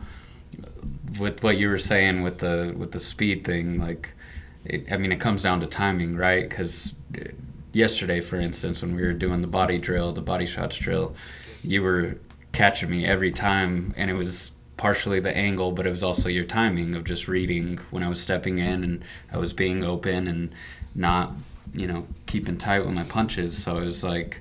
with 1.19 1.43
what 1.43 1.56
you 1.59 1.69
were 1.69 1.78
saying 1.78 2.23
with 2.23 2.39
the 2.39 2.74
with 2.77 2.93
the 2.93 3.01
speed 3.01 3.44
thing. 3.44 3.81
Like, 3.81 4.11
it, 4.65 4.93
I 4.93 4.97
mean, 4.98 5.12
it 5.12 5.20
comes 5.20 5.43
down 5.43 5.61
to 5.61 5.66
timing, 5.66 6.16
right? 6.16 6.48
Because 6.48 6.94
yesterday, 7.74 8.20
for 8.20 8.36
instance, 8.36 8.82
when 8.82 8.94
we 8.94 9.02
were 9.02 9.12
doing 9.12 9.40
the 9.40 9.46
body 9.46 9.78
drill, 9.78 10.12
the 10.12 10.22
body 10.22 10.46
shots 10.46 10.76
drill, 10.76 11.14
you 11.62 11.82
were 11.82 12.18
catching 12.52 12.90
me 12.90 13.05
every 13.05 13.32
time, 13.32 13.92
and 13.96 14.10
it 14.10 14.14
was 14.14 14.52
partially 14.76 15.20
the 15.20 15.34
angle, 15.36 15.72
but 15.72 15.86
it 15.86 15.90
was 15.90 16.02
also 16.02 16.28
your 16.28 16.44
timing 16.44 16.94
of 16.94 17.05
just 17.05 17.28
reading 17.28 17.78
when 17.90 18.02
I 18.02 18.09
was 18.09 18.20
stepping 18.20 18.59
in 18.59 18.82
and 18.84 19.05
I 19.32 19.38
was 19.38 19.52
being 19.52 19.84
open 19.84 20.26
and 20.26 20.52
not, 20.94 21.32
you 21.72 21.86
know, 21.86 22.06
keeping 22.26 22.59
tight 22.59 22.80
with 22.80 22.94
my 22.94 23.05
punches. 23.05 23.62
So 23.62 23.78
it 23.78 23.84
was 23.84 24.02
like 24.02 24.40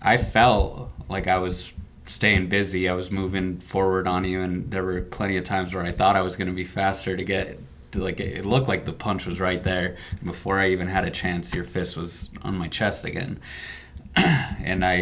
I 0.00 0.16
felt 0.16 0.90
like 1.08 1.26
I 1.26 1.38
was 1.38 1.72
staying 2.06 2.48
busy. 2.48 2.88
I 2.88 2.94
was 2.94 3.10
moving 3.10 3.58
forward 3.58 4.06
on 4.06 4.24
you, 4.24 4.40
and 4.40 4.70
there 4.70 4.84
were 4.84 5.00
plenty 5.00 5.36
of 5.36 5.44
times 5.44 5.74
where 5.74 5.84
I 5.84 5.90
thought 5.90 6.16
I 6.16 6.22
was 6.22 6.36
going 6.36 6.48
to 6.48 6.54
be 6.54 6.64
faster 6.64 7.16
to 7.16 7.24
get. 7.24 7.58
Like 7.94 8.20
it 8.20 8.44
looked 8.44 8.68
like 8.68 8.84
the 8.84 8.92
punch 8.92 9.26
was 9.26 9.40
right 9.40 9.62
there. 9.62 9.96
Before 10.24 10.58
I 10.58 10.70
even 10.70 10.88
had 10.88 11.04
a 11.04 11.10
chance, 11.10 11.54
your 11.54 11.64
fist 11.64 11.96
was 11.96 12.30
on 12.42 12.56
my 12.56 12.68
chest 12.68 13.04
again. 13.04 13.40
and 14.16 14.84
I, 14.84 14.94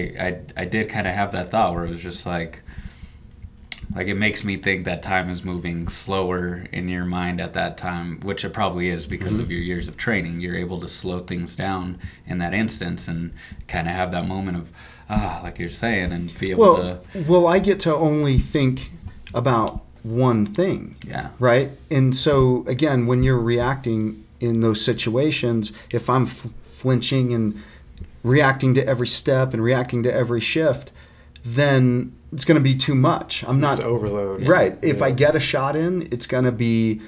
I, 0.56 0.62
I 0.62 0.64
did 0.66 0.88
kind 0.88 1.06
of 1.06 1.14
have 1.14 1.32
that 1.32 1.50
thought 1.50 1.74
where 1.74 1.84
it 1.84 1.90
was 1.90 2.02
just 2.02 2.26
like, 2.26 2.60
Like 3.94 4.06
it 4.06 4.14
makes 4.14 4.44
me 4.44 4.56
think 4.56 4.84
that 4.84 5.02
time 5.02 5.28
is 5.30 5.44
moving 5.44 5.88
slower 5.88 6.66
in 6.72 6.88
your 6.88 7.04
mind 7.04 7.40
at 7.40 7.54
that 7.54 7.76
time, 7.76 8.20
which 8.20 8.44
it 8.44 8.52
probably 8.52 8.88
is 8.88 9.06
because 9.06 9.34
Mm-hmm. 9.34 9.40
of 9.40 9.50
your 9.50 9.60
years 9.60 9.88
of 9.88 9.96
training. 9.96 10.40
You're 10.40 10.56
able 10.56 10.80
to 10.80 10.88
slow 10.88 11.18
things 11.20 11.56
down 11.56 11.98
in 12.26 12.38
that 12.38 12.54
instance 12.54 13.08
and 13.08 13.32
kind 13.66 13.88
of 13.88 13.94
have 13.94 14.12
that 14.12 14.26
moment 14.28 14.56
of 14.58 14.70
ah, 15.08 15.40
like 15.42 15.58
you're 15.58 15.70
saying, 15.70 16.12
and 16.12 16.36
be 16.38 16.52
able 16.52 16.60
Well, 16.60 16.76
to 16.76 17.00
well, 17.14 17.46
I 17.48 17.58
get 17.58 17.80
to 17.80 17.94
only 17.94 18.38
think 18.38 18.92
about 19.34 19.84
one 20.02 20.46
thing. 20.46 20.96
yeah. 21.06 21.28
right? 21.38 21.70
And 21.90 22.14
so 22.16 22.64
again, 22.66 23.06
when 23.06 23.22
you're 23.22 23.38
reacting 23.38 24.24
in 24.40 24.60
those 24.60 24.82
situations, 24.84 25.72
if 25.90 26.08
I'm 26.08 26.22
f- 26.22 26.48
flinching 26.62 27.32
and 27.32 27.60
reacting 28.22 28.74
to 28.74 28.86
every 28.86 29.06
step 29.06 29.52
and 29.54 29.62
reacting 29.62 30.02
to 30.04 30.12
every 30.12 30.40
shift, 30.40 30.92
then 31.44 32.12
it's 32.32 32.44
going 32.44 32.56
to 32.56 32.62
be 32.62 32.74
too 32.74 32.94
much. 32.94 33.44
I'm 33.46 33.60
not 33.60 33.74
It's 33.78 33.80
overload. 33.82 34.46
right. 34.46 34.78
If 34.82 34.98
Yeah. 34.98 35.04
I 35.06 35.10
get 35.10 35.34
a 35.36 35.40
shot 35.40 35.74
in, 35.76 36.08
it's 36.10 36.26
going 36.26 36.44
to 36.44 36.52
be 36.52 37.00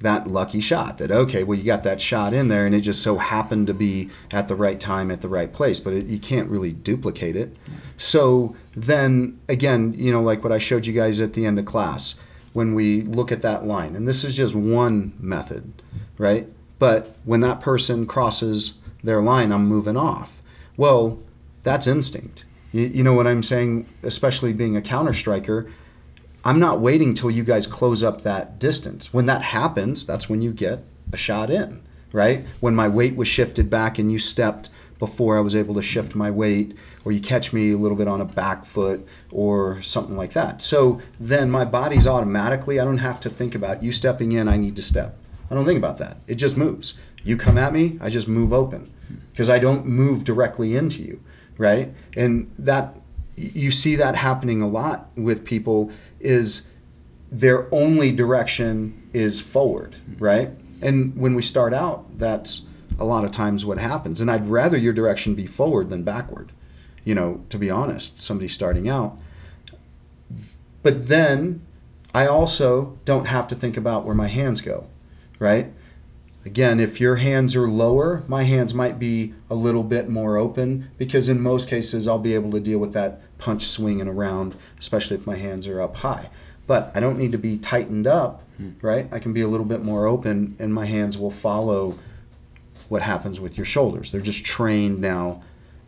that 0.00 0.26
lucky 0.26 0.60
shot 0.60 0.96
that 0.96 1.10
okay, 1.10 1.44
well 1.44 1.58
you 1.58 1.62
got 1.64 1.82
that 1.82 2.00
shot 2.00 2.32
in 2.32 2.48
there 2.48 2.64
and 2.64 2.74
it 2.74 2.80
just 2.80 3.02
so 3.02 3.18
happened 3.18 3.66
to 3.66 3.74
be 3.74 4.08
at 4.30 4.48
the 4.48 4.54
right 4.54 4.80
time 4.80 5.10
at 5.10 5.20
the 5.20 5.28
right 5.28 5.52
place, 5.52 5.78
but 5.78 5.92
it, 5.92 6.06
you 6.06 6.18
can't 6.18 6.48
really 6.48 6.72
duplicate 6.72 7.36
it. 7.36 7.54
So 7.98 8.56
then 8.74 9.38
again, 9.46 9.92
you 9.98 10.10
know, 10.10 10.22
like 10.22 10.42
what 10.42 10.52
I 10.52 10.58
showed 10.58 10.86
you 10.86 10.94
guys 10.94 11.20
at 11.20 11.34
the 11.34 11.44
end 11.44 11.58
of 11.58 11.66
class, 11.66 12.18
when 12.52 12.74
we 12.74 13.02
look 13.02 13.30
at 13.30 13.42
that 13.42 13.66
line, 13.66 13.94
and 13.94 14.08
this 14.08 14.24
is 14.24 14.36
just 14.36 14.54
one 14.54 15.12
method, 15.20 15.82
right? 16.18 16.48
But 16.78 17.14
when 17.24 17.40
that 17.40 17.60
person 17.60 18.06
crosses 18.06 18.78
their 19.02 19.20
line, 19.20 19.52
I'm 19.52 19.66
moving 19.66 19.96
off. 19.96 20.42
Well, 20.76 21.20
that's 21.62 21.86
instinct. 21.86 22.44
You, 22.72 22.86
you 22.86 23.04
know 23.04 23.12
what 23.12 23.26
I'm 23.26 23.42
saying? 23.42 23.86
Especially 24.02 24.52
being 24.52 24.76
a 24.76 24.82
counter 24.82 25.12
striker, 25.12 25.70
I'm 26.44 26.58
not 26.58 26.80
waiting 26.80 27.14
till 27.14 27.30
you 27.30 27.44
guys 27.44 27.66
close 27.66 28.02
up 28.02 28.22
that 28.22 28.58
distance. 28.58 29.12
When 29.12 29.26
that 29.26 29.42
happens, 29.42 30.06
that's 30.06 30.28
when 30.28 30.42
you 30.42 30.52
get 30.52 30.82
a 31.12 31.16
shot 31.16 31.50
in, 31.50 31.82
right? 32.12 32.44
When 32.60 32.74
my 32.74 32.88
weight 32.88 33.14
was 33.14 33.28
shifted 33.28 33.68
back 33.68 33.98
and 33.98 34.10
you 34.10 34.18
stepped 34.18 34.70
before 35.00 35.36
I 35.36 35.40
was 35.40 35.56
able 35.56 35.74
to 35.74 35.82
shift 35.82 36.14
my 36.14 36.30
weight, 36.30 36.76
or 37.04 37.10
you 37.10 37.20
catch 37.20 37.52
me 37.52 37.72
a 37.72 37.76
little 37.76 37.96
bit 37.96 38.06
on 38.06 38.20
a 38.20 38.24
back 38.24 38.64
foot 38.64 39.04
or 39.32 39.82
something 39.82 40.16
like 40.16 40.34
that. 40.34 40.62
So 40.62 41.00
then 41.18 41.50
my 41.50 41.64
body's 41.64 42.06
automatically, 42.06 42.78
I 42.78 42.84
don't 42.84 42.98
have 42.98 43.18
to 43.20 43.30
think 43.30 43.56
about 43.56 43.82
you 43.82 43.90
stepping 43.90 44.30
in, 44.30 44.46
I 44.46 44.58
need 44.58 44.76
to 44.76 44.82
step. 44.82 45.16
I 45.50 45.54
don't 45.54 45.64
think 45.64 45.78
about 45.78 45.98
that. 45.98 46.18
It 46.28 46.36
just 46.36 46.56
moves. 46.56 47.00
You 47.24 47.36
come 47.36 47.58
at 47.58 47.72
me, 47.72 47.98
I 48.00 48.10
just 48.10 48.28
move 48.28 48.52
open 48.52 48.92
because 49.32 49.50
I 49.50 49.58
don't 49.58 49.86
move 49.86 50.22
directly 50.22 50.76
into 50.76 51.02
you, 51.02 51.20
right? 51.58 51.92
And 52.16 52.52
that 52.58 52.94
you 53.36 53.70
see 53.70 53.96
that 53.96 54.14
happening 54.14 54.60
a 54.60 54.68
lot 54.68 55.08
with 55.16 55.44
people 55.44 55.90
is 56.20 56.72
their 57.32 57.72
only 57.74 58.12
direction 58.12 59.08
is 59.14 59.40
forward, 59.40 59.96
right? 60.18 60.50
And 60.82 61.16
when 61.16 61.34
we 61.34 61.42
start 61.42 61.72
out, 61.72 62.18
that's 62.18 62.66
a 63.00 63.04
lot 63.04 63.24
of 63.24 63.32
times 63.32 63.64
what 63.64 63.78
happens. 63.78 64.20
And 64.20 64.30
I'd 64.30 64.48
rather 64.48 64.76
your 64.76 64.92
direction 64.92 65.34
be 65.34 65.46
forward 65.46 65.88
than 65.88 66.04
backward, 66.04 66.52
you 67.04 67.14
know, 67.14 67.44
to 67.48 67.58
be 67.58 67.70
honest, 67.70 68.22
somebody 68.22 68.46
starting 68.46 68.88
out. 68.88 69.18
But 70.82 71.08
then 71.08 71.62
I 72.14 72.26
also 72.26 72.98
don't 73.04 73.26
have 73.26 73.48
to 73.48 73.54
think 73.54 73.76
about 73.76 74.04
where 74.04 74.14
my 74.14 74.28
hands 74.28 74.60
go, 74.60 74.86
right? 75.38 75.72
Again, 76.44 76.80
if 76.80 77.00
your 77.00 77.16
hands 77.16 77.54
are 77.54 77.68
lower, 77.68 78.24
my 78.26 78.44
hands 78.44 78.72
might 78.72 78.98
be 78.98 79.34
a 79.50 79.54
little 79.54 79.82
bit 79.82 80.08
more 80.08 80.38
open 80.38 80.90
because 80.96 81.28
in 81.28 81.40
most 81.40 81.68
cases 81.68 82.08
I'll 82.08 82.18
be 82.18 82.34
able 82.34 82.50
to 82.52 82.60
deal 82.60 82.78
with 82.78 82.94
that 82.94 83.20
punch 83.38 83.66
swinging 83.66 84.08
around, 84.08 84.56
especially 84.78 85.16
if 85.16 85.26
my 85.26 85.36
hands 85.36 85.66
are 85.66 85.80
up 85.80 85.96
high. 85.96 86.30
But 86.66 86.92
I 86.94 87.00
don't 87.00 87.18
need 87.18 87.32
to 87.32 87.38
be 87.38 87.58
tightened 87.58 88.06
up, 88.06 88.42
hmm. 88.56 88.70
right? 88.80 89.06
I 89.12 89.18
can 89.18 89.32
be 89.32 89.42
a 89.42 89.48
little 89.48 89.66
bit 89.66 89.82
more 89.82 90.06
open 90.06 90.56
and 90.58 90.72
my 90.72 90.86
hands 90.86 91.18
will 91.18 91.30
follow 91.30 91.98
what 92.90 93.00
happens 93.00 93.40
with 93.40 93.56
your 93.56 93.64
shoulders. 93.64 94.12
They're 94.12 94.20
just 94.20 94.44
trained 94.44 95.00
now 95.00 95.42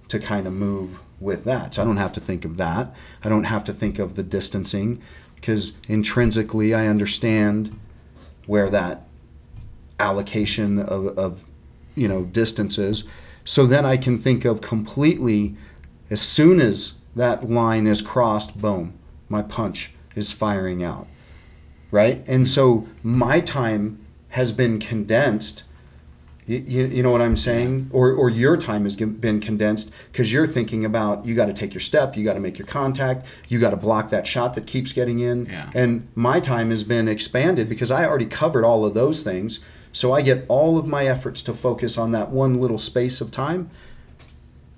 to 0.09 0.19
kind 0.19 0.47
of 0.47 0.55
move 0.55 1.01
with 1.21 1.45
that. 1.45 1.75
So 1.75 1.83
I 1.83 1.85
don't 1.85 1.99
have 1.99 2.13
to 2.15 2.21
think 2.21 2.47
of 2.47 2.57
that. 2.57 2.95
I 3.23 3.29
don't 3.29 3.45
have 3.45 3.65
to 3.65 3.75
think 3.75 3.99
of 3.99 4.15
the 4.15 4.23
distancing 4.23 5.03
because 5.35 5.79
intrinsically 5.89 6.73
I 6.73 6.87
understand 6.87 7.79
where 8.47 8.71
that 8.71 9.07
allocation 9.99 10.79
of, 10.79 11.19
of 11.19 11.45
you 11.95 12.09
know 12.09 12.25
distances 12.25 13.09
so 13.45 13.67
then 13.67 13.85
i 13.85 13.97
can 13.97 14.19
think 14.19 14.45
of 14.45 14.61
completely 14.61 15.55
as 16.11 16.21
soon 16.21 16.61
as 16.61 17.01
that 17.15 17.49
line 17.49 17.87
is 17.87 18.03
crossed 18.03 18.61
boom 18.61 18.99
my 19.29 19.43
punch 19.43 19.93
is 20.17 20.33
firing 20.33 20.83
out 20.83 21.07
right 21.91 22.25
and 22.27 22.49
so 22.49 22.87
my 23.03 23.41
time 23.41 24.05
has 24.31 24.53
been 24.53 24.81
condensed 24.81 25.65
you, 26.53 26.65
you, 26.67 26.87
you 26.87 27.03
know 27.03 27.11
what 27.11 27.21
i'm 27.23 27.37
saying 27.37 27.89
or, 27.93 28.13
or 28.13 28.29
your 28.31 28.57
time 28.57 28.83
has 28.85 28.95
been 28.97 29.41
condensed 29.41 29.91
because 30.11 30.33
you're 30.33 30.47
thinking 30.47 30.85
about 30.85 31.25
you 31.27 31.35
got 31.35 31.47
to 31.47 31.53
take 31.53 31.73
your 31.75 31.81
step 31.81 32.17
you 32.17 32.25
got 32.25 32.35
to 32.35 32.41
make 32.41 32.59
your 32.59 32.67
contact 32.67 33.27
you 33.49 33.59
got 33.59 33.71
to 33.71 33.77
block 33.77 34.11
that 34.11 34.27
shot 34.27 34.55
that 34.55 34.67
keeps 34.67 34.93
getting 34.93 35.21
in 35.21 35.47
Yeah. 35.47 35.71
and 35.75 36.07
my 36.15 36.41
time 36.41 36.71
has 36.71 36.85
been 36.85 37.09
expanded 37.09 37.69
because 37.69 37.91
i 37.91 38.05
already 38.05 38.27
covered 38.27 38.65
all 38.65 38.85
of 38.85 38.95
those 38.95 39.23
things 39.23 39.65
so 39.95 40.13
I 40.15 40.23
get 40.23 40.47
all 40.49 40.79
of 40.79 40.87
my 40.87 41.07
efforts 41.07 41.43
to 41.43 41.53
focus 41.53 41.99
on 41.99 42.13
that 42.13 42.31
one 42.31 42.59
little 42.63 42.79
space 42.79 43.21
of 43.21 43.31
time. 43.31 43.69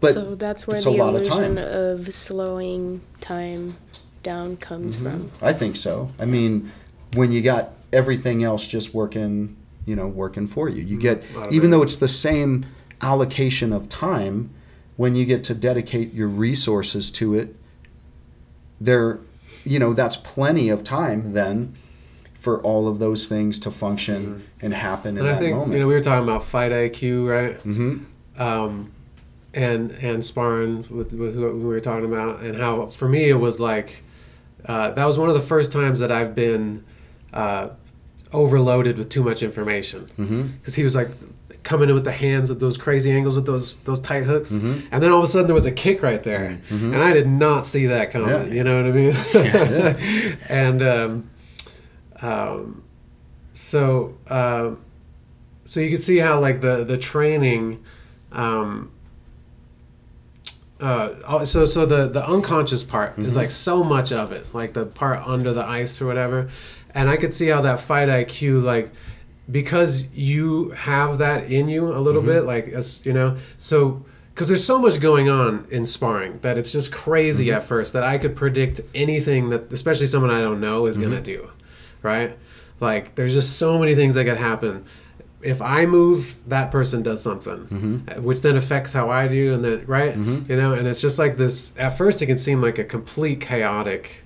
But 0.01 0.15
so 0.15 0.35
that's 0.35 0.67
where 0.67 0.77
it's 0.77 0.87
a 0.87 0.91
the 0.91 0.97
lot 0.97 1.15
of 1.15 1.23
illusion 1.23 1.55
time. 1.55 1.59
of, 1.65 2.13
slowing 2.13 3.01
time 3.21 3.77
down 4.25 4.57
comes 4.57 4.97
Mm-hmm. 4.97 5.29
from. 5.29 5.31
I 5.41 5.53
think 5.53 5.77
so. 5.77 6.11
I 6.19 6.25
mean, 6.25 6.73
when 7.15 7.31
you 7.31 7.43
got 7.43 7.75
everything 7.93 8.43
else 8.43 8.67
just 8.67 8.93
working, 8.93 9.57
you 9.87 9.95
know, 9.97 10.07
working 10.07 10.47
for 10.47 10.69
you, 10.69 10.83
you 10.83 10.99
get 10.99 11.23
even 11.51 11.71
though 11.71 11.83
it's 11.83 11.97
the 11.97 12.09
same 12.09 12.65
allocation 13.01 13.73
of 13.73 13.89
time, 13.89 14.51
when 14.97 15.15
you 15.15 15.25
get 15.25 15.43
to 15.45 15.55
dedicate 15.55 16.13
your 16.15 16.29
resources 16.29 17.11
to 17.11 17.35
it, 17.35 17.55
there, 18.81 19.19
you 19.65 19.79
know, 19.79 19.93
that's 19.93 20.17
plenty 20.17 20.69
of 20.69 20.85
time 20.85 21.33
then 21.33 21.75
for 22.35 22.61
all 22.63 22.87
of 22.89 22.99
those 22.99 23.27
things 23.27 23.59
to 23.59 23.71
function 23.71 24.47
and 24.61 24.75
happen 24.75 25.17
in 25.17 25.19
And 25.25 25.29
I 25.29 25.33
that 25.33 25.39
think 25.39 25.57
moment. 25.57 25.73
you 25.73 25.79
know 25.81 25.87
we 25.87 25.95
were 25.95 26.01
talking 26.01 26.25
about 26.29 26.45
fight 26.45 26.73
IQ, 26.73 27.27
right? 27.29 27.61
hmm 27.63 27.99
um, 28.37 28.91
and 29.55 29.93
and 29.93 30.25
sparring 30.25 30.79
with, 30.91 31.13
with 31.13 31.35
who 31.35 31.53
we 31.53 31.65
were 31.65 31.81
talking 31.81 32.05
about, 32.05 32.41
and 32.41 32.57
how 32.59 32.87
for 32.87 33.09
me 33.09 33.31
it 33.31 33.35
was 33.35 33.61
like 33.61 34.03
uh, 34.67 34.91
that 34.91 35.05
was 35.05 35.17
one 35.19 35.29
of 35.29 35.35
the 35.35 35.41
first 35.41 35.73
times 35.73 36.01
that 36.01 36.11
I've 36.13 36.35
been 36.35 36.85
uh, 37.33 37.69
overloaded 38.35 38.99
with 38.99 39.09
too 39.09 39.23
much 39.23 39.43
information 39.43 40.01
because 40.61 40.75
he 40.75 40.83
was 40.85 40.95
like 40.95 41.09
coming 41.63 41.89
in 41.89 41.95
with 41.95 42.05
the 42.05 42.13
hands 42.13 42.51
at 42.51 42.61
those 42.61 42.77
crazy 42.77 43.11
angles 43.11 43.37
with 43.37 43.47
those 43.47 43.77
those 43.85 44.01
tight 44.01 44.25
hooks, 44.25 44.51
Mhm. 44.53 44.83
and 44.93 45.03
then 45.03 45.11
all 45.11 45.19
of 45.19 45.25
a 45.25 45.27
sudden 45.27 45.47
there 45.47 45.55
was 45.55 45.65
a 45.65 45.73
kick 45.73 46.03
right 46.03 46.23
there, 46.23 46.59
and 46.71 46.97
I 46.97 47.13
did 47.15 47.27
not 47.29 47.65
see 47.65 47.87
that 47.87 48.11
coming. 48.11 48.29
Yeah. 48.29 48.45
You 48.57 48.65
know 48.65 48.77
what 48.77 48.87
I 48.87 48.93
mean? 48.93 49.15
Yeah. 49.35 49.97
and 50.51 50.83
um, 50.83 51.31
um, 52.21 52.83
so 53.55 54.15
um, 54.29 54.79
so 55.65 55.81
you 55.81 55.89
can 55.89 55.99
see 55.99 56.19
how 56.19 56.39
like 56.41 56.61
the 56.61 56.85
the 56.85 56.99
training. 56.99 57.83
Um, 58.33 58.91
uh, 60.81 61.11
oh, 61.29 61.45
so 61.45 61.65
so 61.65 61.87
the 61.87 62.09
the 62.09 62.27
unconscious 62.27 62.83
part 62.83 63.17
is 63.19 63.37
like 63.37 63.51
so 63.51 63.83
much 63.85 64.13
of 64.13 64.33
it, 64.33 64.45
like 64.53 64.73
the 64.75 64.85
part 64.85 65.23
under 65.27 65.53
the 65.53 65.65
ice 65.65 66.01
or 66.03 66.07
whatever, 66.07 66.49
and 66.95 67.11
I 67.11 67.17
could 67.17 67.33
see 67.33 67.49
how 67.49 67.61
that 67.63 67.81
fight 67.81 68.09
IQ 68.09 68.63
like 68.63 68.91
because 69.51 70.07
you 70.13 70.71
have 70.71 71.19
that 71.19 71.51
in 71.51 71.69
you 71.69 71.95
a 71.95 71.99
little 71.99 72.23
mm-hmm. 72.23 72.31
bit, 72.31 72.45
like 72.45 72.69
as 72.69 73.01
you 73.05 73.13
know, 73.13 73.37
so 73.57 74.05
because 74.35 74.49
there's 74.49 74.65
so 74.65 74.81
much 74.81 75.01
going 75.01 75.29
on 75.29 75.67
in 75.71 75.87
sparring 75.87 76.39
that 76.41 76.59
it's 76.59 76.73
just 76.73 76.93
crazy 76.93 77.47
mm-hmm. 77.47 77.57
at 77.57 77.65
first 77.65 77.93
that 77.93 78.03
I 78.03 78.19
could 78.19 78.35
predict 78.35 78.81
anything 78.95 79.51
that, 79.51 79.73
especially 79.73 80.07
someone 80.07 80.31
I 80.31 80.41
don't 80.41 80.61
know, 80.61 80.87
is 80.87 80.97
gonna 80.97 81.17
mm-hmm. 81.17 81.23
do, 81.25 81.51
right? 82.03 82.37
Like 82.81 83.15
there's 83.15 83.35
just 83.35 83.59
so 83.59 83.79
many 83.79 83.95
things 83.95 84.15
that 84.15 84.25
could 84.25 84.39
happen. 84.39 84.85
If 85.43 85.61
I 85.61 85.85
move, 85.85 86.37
that 86.49 86.71
person 86.71 87.03
does 87.03 87.23
something, 87.23 87.69
uh, 88.09 88.21
which 88.23 88.41
then 88.41 88.57
affects 88.57 88.95
how 88.95 89.11
I 89.11 89.29
do, 89.29 89.53
and 89.53 89.63
then 89.63 89.85
right, 89.87 90.17
you 90.17 90.57
know, 90.57 90.73
and 90.73 90.89
it's 90.89 91.03
just 91.03 91.19
like 91.19 91.37
this. 91.37 91.77
At 91.79 91.91
first, 91.91 92.23
it 92.23 92.27
can 92.27 92.39
seem 92.39 92.63
like 92.63 92.79
a 92.79 92.85
complete 92.85 93.43
chaotic, 93.43 94.25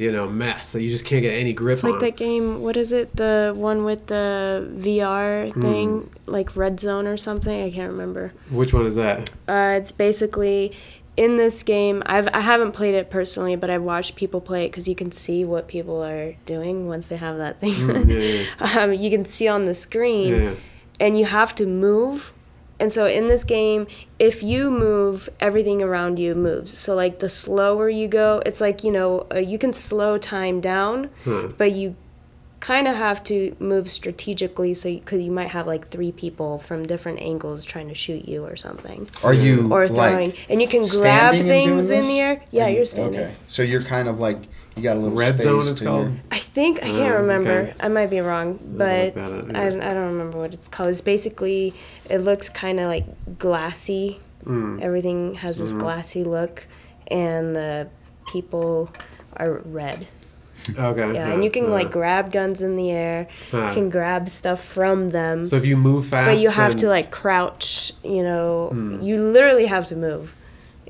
you 0.00 0.10
know, 0.10 0.26
mess 0.26 0.72
that 0.72 0.80
you 0.82 0.88
just 0.88 1.04
can't 1.04 1.20
get 1.20 1.34
any 1.34 1.52
grip 1.52 1.74
It's 1.74 1.82
like 1.82 1.92
on. 1.94 1.98
that 2.00 2.16
game. 2.16 2.62
What 2.62 2.76
is 2.78 2.90
it? 2.90 3.14
The 3.16 3.52
one 3.54 3.84
with 3.84 4.06
the 4.06 4.66
VR 4.78 5.52
Hmm. 5.52 5.60
thing, 5.62 6.10
like 6.26 6.56
Red 6.56 6.80
Zone 6.80 7.06
or 7.06 7.18
something. 7.18 7.62
I 7.62 7.70
can't 7.70 7.92
remember. 7.92 8.32
Which 8.50 8.72
one 8.72 8.86
is 8.86 8.94
that? 8.94 9.28
Uh, 9.46 9.74
it's 9.78 9.92
basically 9.92 10.72
in 11.18 11.36
this 11.36 11.62
game. 11.62 12.02
I've 12.06 12.28
I 12.32 12.40
haven't 12.40 12.72
played 12.72 12.94
it 12.94 13.10
personally, 13.10 13.56
but 13.56 13.68
I've 13.68 13.82
watched 13.82 14.16
people 14.16 14.40
play 14.40 14.64
it 14.64 14.68
because 14.68 14.88
you 14.88 14.94
can 14.94 15.12
see 15.12 15.44
what 15.44 15.68
people 15.68 16.02
are 16.02 16.32
doing 16.46 16.88
once 16.88 17.08
they 17.08 17.16
have 17.16 17.36
that 17.36 17.60
thing. 17.60 17.74
Mm, 17.74 18.08
yeah, 18.08 18.44
yeah, 18.66 18.80
um, 18.82 18.94
you 18.94 19.10
can 19.10 19.26
see 19.26 19.48
on 19.48 19.66
the 19.66 19.74
screen, 19.74 20.28
yeah. 20.34 20.54
and 20.98 21.18
you 21.18 21.26
have 21.26 21.54
to 21.56 21.66
move 21.66 22.32
And 22.80 22.92
so 22.92 23.06
in 23.06 23.28
this 23.28 23.44
game, 23.44 23.86
if 24.18 24.42
you 24.42 24.70
move, 24.70 25.28
everything 25.38 25.82
around 25.82 26.18
you 26.18 26.34
moves. 26.34 26.76
So 26.76 26.94
like 26.94 27.18
the 27.18 27.28
slower 27.28 27.88
you 27.90 28.08
go, 28.08 28.42
it's 28.46 28.60
like 28.60 28.82
you 28.82 28.90
know 28.90 29.26
uh, 29.32 29.38
you 29.38 29.58
can 29.58 29.72
slow 29.72 30.16
time 30.18 30.60
down, 30.60 31.10
but 31.58 31.72
you 31.72 31.94
kind 32.60 32.86
of 32.86 32.94
have 32.94 33.22
to 33.24 33.56
move 33.58 33.90
strategically. 33.90 34.74
So 34.74 34.92
because 34.92 35.22
you, 35.22 35.30
might 35.30 35.48
have 35.48 35.66
like 35.66 35.88
three 35.88 36.12
people 36.12 36.58
from 36.58 36.86
different 36.86 37.20
angles 37.20 37.64
trying 37.64 37.88
to 37.88 37.94
shoot 37.94 38.26
you 38.28 38.44
or 38.44 38.56
something, 38.56 39.08
Are 39.22 39.32
you 39.34 39.72
or 39.72 39.86
throwing, 39.88 40.30
like 40.30 40.46
and 40.50 40.60
you 40.60 40.68
can 40.68 40.82
grab 40.82 41.34
standing 41.34 41.50
and 41.50 41.64
doing 41.64 41.76
things 41.78 41.90
in 41.90 42.02
the 42.08 42.20
air. 42.20 42.42
Yeah, 42.50 42.68
you- 42.68 42.76
you're 42.76 42.86
standing. 42.86 43.20
Okay, 43.20 43.34
so 43.46 43.62
you're 43.62 43.82
kind 43.82 44.08
of 44.08 44.18
like 44.20 44.38
you 44.76 44.82
got 44.82 44.96
a 44.96 45.00
little 45.00 45.16
Red 45.16 45.34
space 45.34 45.42
zone, 45.44 45.66
it's 45.68 45.80
called. 45.80 46.06
your- 46.06 46.16
I 46.30 46.38
think 46.38 46.78
I 46.82 46.86
can't 46.86 47.14
Oh, 47.14 47.18
remember. 47.18 47.50
okay. 47.50 47.74
I 47.80 47.88
might 47.88 48.10
be 48.10 48.20
wrong, 48.20 48.58
but 48.62 49.04
look 49.06 49.14
that 49.14 49.32
up, 49.50 49.56
I, 49.56 49.68
yeah. 49.70 49.90
I 49.90 49.94
don't 49.94 50.06
remember 50.12 50.38
what 50.38 50.52
it's 50.54 50.68
called. 50.68 50.90
It's 50.90 51.00
basically 51.00 51.74
it 52.08 52.18
looks 52.18 52.48
kind 52.48 52.80
of 52.80 52.86
like 52.86 53.04
glassy. 53.38 54.20
Mm. 54.44 54.80
Everything 54.80 55.34
has 55.34 55.58
this 55.60 55.70
Mm-hmm. 55.72 55.80
glassy 55.82 56.24
look, 56.24 56.66
and 57.08 57.54
the 57.54 57.88
people 58.32 58.90
are 59.36 59.60
red. 59.64 60.06
Okay. 60.78 61.14
Yeah, 61.14 61.28
and 61.32 61.42
you 61.42 61.50
can 61.50 61.66
uh, 61.66 61.68
like 61.68 61.90
grab 61.90 62.30
guns 62.32 62.60
in 62.62 62.76
the 62.76 62.90
air. 62.90 63.28
Huh. 63.50 63.68
You 63.68 63.74
can 63.74 63.90
grab 63.90 64.28
stuff 64.28 64.62
from 64.62 65.10
them, 65.10 65.44
So 65.46 65.56
if 65.56 65.64
you 65.64 65.76
move 65.76 66.06
fast, 66.06 66.26
but 66.30 66.38
you 66.40 66.50
have 66.50 66.72
then- 66.72 66.78
to 66.80 66.88
like 66.88 67.10
crouch. 67.10 67.92
You 68.04 68.22
know, 68.22 68.68
Hmm. 68.72 69.00
you 69.00 69.22
literally 69.22 69.66
have 69.66 69.86
to 69.88 69.96
move. 69.96 70.36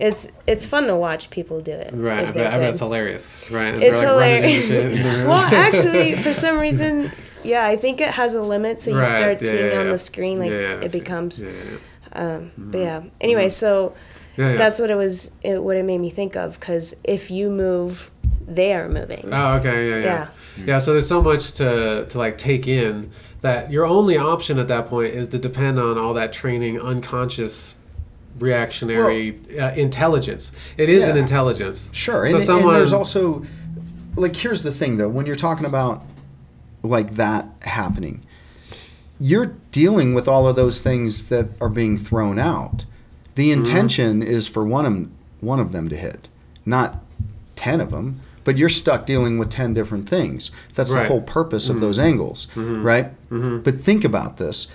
It's 0.01 0.33
it's 0.47 0.65
fun 0.65 0.87
to 0.87 0.97
watch 0.97 1.29
people 1.31 1.61
do 1.61 1.73
it. 1.73 1.91
Right, 1.93 2.27
I 2.27 2.33
bet, 2.33 2.53
I 2.55 2.59
bet 2.59 2.71
it's 2.71 2.79
hilarious, 2.79 3.49
right? 3.51 3.75
And 3.75 3.83
It's 3.83 3.99
like, 3.99 4.09
hilarious. 4.09 4.55
into 4.55 4.67
shit 4.67 4.93
in 4.93 5.03
the 5.03 5.09
room. 5.19 5.29
well, 5.29 5.55
actually, 5.55 6.17
for 6.25 6.33
some 6.33 6.59
reason, 6.59 7.13
yeah, 7.45 7.67
I 7.67 7.77
think 7.77 8.01
it 8.01 8.11
has 8.13 8.35
a 8.35 8.43
limit, 8.43 8.81
so 8.81 8.91
you 8.91 8.97
Right, 8.99 9.07
start 9.07 9.43
yeah, 9.43 9.51
seeing 9.51 9.67
yeah, 9.73 9.79
on 9.81 9.87
yeah. 9.87 9.93
the 9.93 9.99
screen 9.99 10.39
like 10.39 10.51
it 10.51 10.91
becomes. 10.93 11.45
Um, 12.13 12.51
But 12.57 12.79
yeah. 12.79 13.03
Anyway, 13.21 13.49
so 13.51 13.95
yeah, 14.37 14.53
yeah. 14.53 14.57
that's 14.57 14.79
what 14.81 14.91
it 14.91 14.97
was. 14.97 15.33
It, 15.43 15.63
what 15.63 15.77
it 15.77 15.85
made 15.85 15.99
me 15.99 16.11
think 16.11 16.35
of 16.35 16.59
because 16.59 16.97
if 17.05 17.31
you 17.31 17.51
move, 17.51 18.11
they 18.49 18.73
are 18.73 18.89
moving. 18.89 19.29
Oh, 19.33 19.55
okay, 19.59 19.91
yeah, 19.91 19.99
yeah, 19.99 20.27
yeah. 20.67 20.79
So 20.79 20.93
there's 20.93 21.09
so 21.09 21.23
much 21.23 21.53
to 21.55 22.07
to 22.09 22.19
like 22.19 22.39
take 22.39 22.67
in 22.67 23.11
that 23.43 23.71
your 23.71 23.85
only 23.87 24.17
option 24.17 24.59
at 24.59 24.69
that 24.69 24.87
point 24.87 25.15
is 25.15 25.29
to 25.29 25.39
depend 25.39 25.79
on 25.79 25.99
all 25.99 26.15
that 26.15 26.33
training, 26.33 26.81
unconscious, 26.81 27.75
reactionary 28.39 29.39
uh, 29.59 29.73
intelligence. 29.73 30.53
It 30.77 30.89
is 30.89 31.09
an 31.09 31.17
intelligence. 31.17 31.89
Sure, 31.93 32.27
So 32.29 32.37
and, 32.37 32.45
someone. 32.45 32.69
and 32.75 32.77
there's 32.77 32.93
also 32.93 33.45
like 34.17 34.35
here's 34.37 34.63
the 34.63 34.73
thing 34.73 34.97
though 34.97 35.09
when 35.09 35.27
you're 35.27 35.37
talking 35.37 35.67
about 35.67 36.03
like 36.83 37.17
that 37.17 37.47
happening, 37.63 38.23
you're 39.19 39.55
dealing 39.71 40.15
with 40.15 40.27
all 40.27 40.49
of 40.49 40.57
those 40.57 40.81
things 40.81 41.29
that 41.29 41.47
are 41.61 41.69
being 41.69 41.97
thrown 41.99 42.39
out. 42.39 42.85
The 43.35 43.51
Mm-hmm. 43.51 43.59
intention 43.61 44.23
is 44.23 44.49
for 44.49 44.65
one 44.65 44.87
of 44.87 45.09
one 45.41 45.61
of 45.61 45.73
them 45.73 45.89
to 45.89 45.97
hit, 45.97 46.29
not 46.67 47.03
ten 47.57 47.81
of 47.81 47.91
them. 47.91 48.17
But 48.43 48.57
you're 48.57 48.71
stuck 48.71 49.05
dealing 49.05 49.39
with 49.39 49.51
ten 49.51 49.75
different 49.75 50.09
things. 50.09 50.51
That's 50.75 50.93
Right. 50.93 51.03
the 51.03 51.09
whole 51.09 51.21
purpose 51.21 51.69
of 51.69 51.81
those 51.81 51.99
angles, 51.99 52.47
Mm-hmm. 52.55 52.83
right? 52.83 53.63
But 53.63 53.81
think 53.81 54.03
about 54.05 54.39
this. 54.39 54.73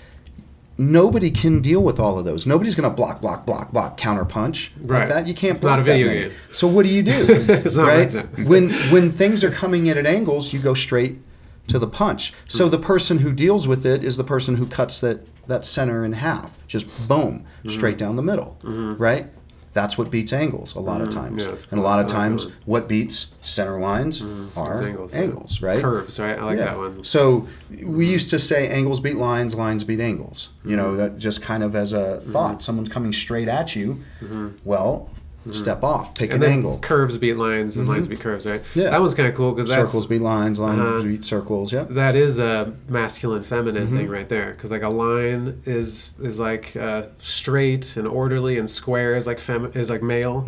Nobody 0.77 1.31
can 1.31 1.61
deal 1.61 1.81
with 1.81 1.99
all 1.99 2.19
of 2.19 2.25
those. 2.25 2.45
Nobody's 2.45 2.75
going 2.75 2.89
to 2.89 2.93
block, 2.95 3.21
block, 3.21 3.45
block, 3.45 3.71
block, 3.71 3.95
counter 3.97 4.25
punch 4.25 4.71
Right. 4.81 4.99
like 4.99 5.09
that. 5.09 5.27
You 5.27 5.33
can't 5.33 5.51
It's 5.51 5.61
block 5.61 5.77
not 5.77 5.79
a 5.79 5.83
that 5.83 5.97
video 5.97 6.13
game. 6.29 6.31
So 6.51 6.67
what 6.67 6.83
do 6.85 6.89
you 6.89 7.01
do? 7.01 7.11
It's 7.65 7.75
not 7.77 7.87
right? 7.87 8.11
When 8.45 8.69
when 8.91 9.11
things 9.11 9.43
are 9.43 9.51
coming 9.51 9.87
in 9.87 9.97
at 9.97 10.05
angles, 10.05 10.51
you 10.51 10.59
go 10.59 10.73
straight 10.73 11.19
to 11.67 11.79
the 11.79 11.87
punch. 11.87 12.33
So 12.47 12.67
the 12.69 12.77
person 12.77 13.19
who 13.19 13.31
deals 13.31 13.67
with 13.67 13.85
it 13.85 14.03
is 14.03 14.17
the 14.17 14.23
person 14.23 14.57
who 14.57 14.67
cuts 14.67 14.99
that 14.99 15.25
that 15.47 15.63
center 15.63 16.03
in 16.03 16.13
half. 16.13 16.57
Just 16.67 17.07
boom, 17.07 17.45
Hmm. 17.63 17.69
straight 17.69 17.97
down 17.97 18.15
the 18.17 18.23
middle. 18.23 18.57
right? 18.63 19.27
That's 19.75 19.97
what 19.97 20.09
beats 20.09 20.31
angles 20.31 20.73
a 20.73 20.79
lot 20.79 21.01
of 21.01 21.09
mm, 21.09 21.15
times. 21.15 21.43
Hmm. 21.43 21.51
Yeah, 21.51 21.65
and 21.71 21.79
a 21.81 21.83
lot 21.83 21.99
of 21.99 22.07
times, 22.07 22.45
what 22.63 22.87
beats 22.87 23.35
center 23.41 23.77
lines 23.77 24.21
mm, 24.21 24.55
are 24.55 24.81
angles, 24.81 25.13
angles, 25.13 25.61
right? 25.61 25.81
Curves, 25.81 26.17
right? 26.17 26.39
I 26.39 26.43
like 26.45 26.57
yeah. 26.57 26.65
that 26.67 26.77
one. 26.77 27.03
So 27.03 27.45
we 27.83 28.09
used 28.09 28.29
to 28.29 28.39
say 28.39 28.69
angles 28.69 29.01
beat 29.01 29.17
lines, 29.17 29.53
lines 29.53 29.83
beat 29.83 29.99
angles. 29.99 30.53
You 30.63 30.77
know, 30.77 30.93
mm. 30.93 30.97
that 30.97 31.17
just 31.17 31.41
kind 31.41 31.61
of 31.61 31.75
as 31.75 31.91
a 31.91 31.97
mm-hmm. 31.97 32.31
thought. 32.31 32.61
Someone's 32.61 32.87
coming 32.87 33.11
straight 33.11 33.49
at 33.49 33.75
you. 33.75 34.01
Mm-hmm. 34.21 34.49
Well, 34.63 35.09
step 35.51 35.83
off, 35.83 36.15
pick 36.15 36.31
And 36.31 36.41
an 36.43 36.49
then 36.49 36.51
angle. 36.59 36.79
curves 36.79 37.17
beat 37.17 37.35
lines 37.35 37.77
and 37.77 37.87
lines 37.87 38.07
beat 38.07 38.19
curves, 38.19 38.45
right? 38.45 38.61
Yeah. 38.73 38.89
That 38.89 39.01
one's 39.01 39.13
kind 39.13 39.29
of 39.29 39.35
cool 39.35 39.51
because 39.53 39.69
Circles 39.71 40.07
beat 40.07 40.21
lines, 40.21 40.59
lines 40.59 40.79
Uh-huh. 40.81 41.03
beat 41.03 41.23
circles. 41.23 41.71
Yeah. 41.71 41.83
that 41.91 42.15
is 42.15 42.39
a 42.39 42.73
masculine 42.89 43.43
feminine 43.43 43.87
Mm-hmm. 43.87 43.97
thing 43.97 44.09
right 44.09 44.27
there 44.29 44.51
because 44.53 44.71
like 44.71 44.81
a 44.83 44.89
line 44.89 45.61
is 45.65 46.11
is 46.21 46.39
like 46.39 46.75
uh, 46.75 47.03
straight 47.19 47.95
and 47.97 48.07
orderly 48.07 48.57
and 48.57 48.69
square 48.69 49.15
is 49.15 49.27
like 49.27 49.39
fem- 49.39 49.71
is 49.75 49.89
like 49.89 50.01
male 50.01 50.45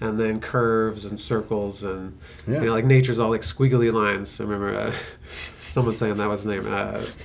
and 0.00 0.20
then 0.20 0.40
curves 0.40 1.04
and 1.04 1.18
circles 1.18 1.82
and 1.82 2.12
Mm-hmm. 2.12 2.52
Yeah. 2.52 2.60
you 2.60 2.66
know 2.66 2.72
like 2.72 2.84
nature's 2.84 3.18
all 3.18 3.30
like 3.30 3.40
squiggly 3.42 3.92
lines 3.92 4.40
i 4.40 4.44
remember 4.44 4.78
uh, 4.78 4.92
someone 5.68 5.94
saying 5.94 6.14
that 6.16 6.28
was 6.28 6.44
his 6.44 6.46
name 6.46 6.66
uh, 6.72 7.04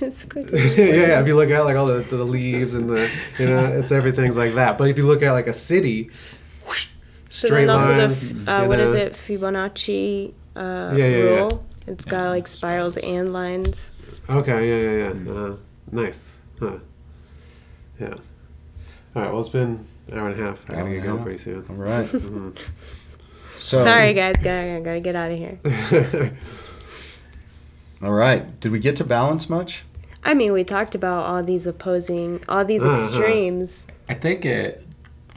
yeah, 0.76 0.84
yeah 0.84 1.20
if 1.20 1.26
you 1.26 1.36
look 1.36 1.50
at 1.50 1.64
like 1.64 1.76
all 1.76 1.86
the, 1.86 2.00
the 2.00 2.24
leaves 2.24 2.74
and 2.74 2.90
the 2.90 3.08
you 3.38 3.46
know 3.46 3.64
it's 3.64 3.92
everything's 3.92 4.36
like 4.36 4.54
that 4.54 4.76
but 4.78 4.88
if 4.90 4.98
you 4.98 5.06
look 5.06 5.22
at 5.22 5.32
like 5.32 5.46
a 5.46 5.52
city 5.52 6.10
whoosh, 6.66 6.88
So 7.34 7.48
straight 7.48 7.62
then 7.64 7.70
also 7.70 7.96
lines 7.96 8.20
the 8.20 8.34
you 8.34 8.42
f- 8.42 8.48
uh, 8.48 8.66
what 8.66 8.78
is 8.78 8.94
know. 8.94 9.00
it 9.00 9.12
Fibonacci 9.14 10.34
uh, 10.54 10.92
Yeah, 10.94 10.96
yeah, 10.96 11.06
yeah. 11.16 11.22
rule? 11.40 11.64
It's 11.86 12.04
got 12.04 12.28
like 12.28 12.46
spirals 12.46 12.98
and 12.98 13.32
lines. 13.32 13.90
Okay, 14.28 14.68
yeah, 14.68 14.90
yeah, 15.08 15.12
yeah. 15.24 15.32
Uh, 15.32 15.56
nice. 15.90 16.36
Huh. 16.60 16.76
Yeah. 17.98 18.08
All 19.16 19.22
right, 19.22 19.30
well, 19.32 19.40
it's 19.40 19.48
been 19.48 19.84
an 20.08 20.18
hour 20.18 20.28
and 20.28 20.38
a 20.38 20.44
half. 20.44 20.62
I 20.68 20.74
gotta 20.74 20.84
and 20.84 20.94
get 20.94 20.98
a 20.98 21.02
going 21.06 21.16
half. 21.18 21.24
pretty 21.24 21.38
soon. 21.38 21.64
All 21.70 21.76
right. 21.76 22.06
Mhm. 22.12 22.58
So 23.58 23.82
Sorry 23.84 24.12
guys, 24.12 24.34
gotta, 24.42 24.80
gotta 24.84 25.00
get 25.00 25.14
out 25.16 25.30
of 25.30 25.38
here. 25.38 25.58
All 28.02 28.12
right. 28.12 28.58
Did 28.60 28.72
we 28.72 28.80
get 28.80 28.96
to 28.96 29.04
balance 29.04 29.48
much? 29.48 29.84
I 30.24 30.34
mean, 30.34 30.52
we 30.52 30.64
talked 30.64 30.94
about 30.94 31.26
all 31.26 31.42
these 31.42 31.66
opposing, 31.66 32.40
all 32.48 32.64
these 32.64 32.84
Uh-huh. 32.84 32.92
extremes. 32.94 33.86
I 34.08 34.14
think 34.14 34.44
it. 34.44 34.84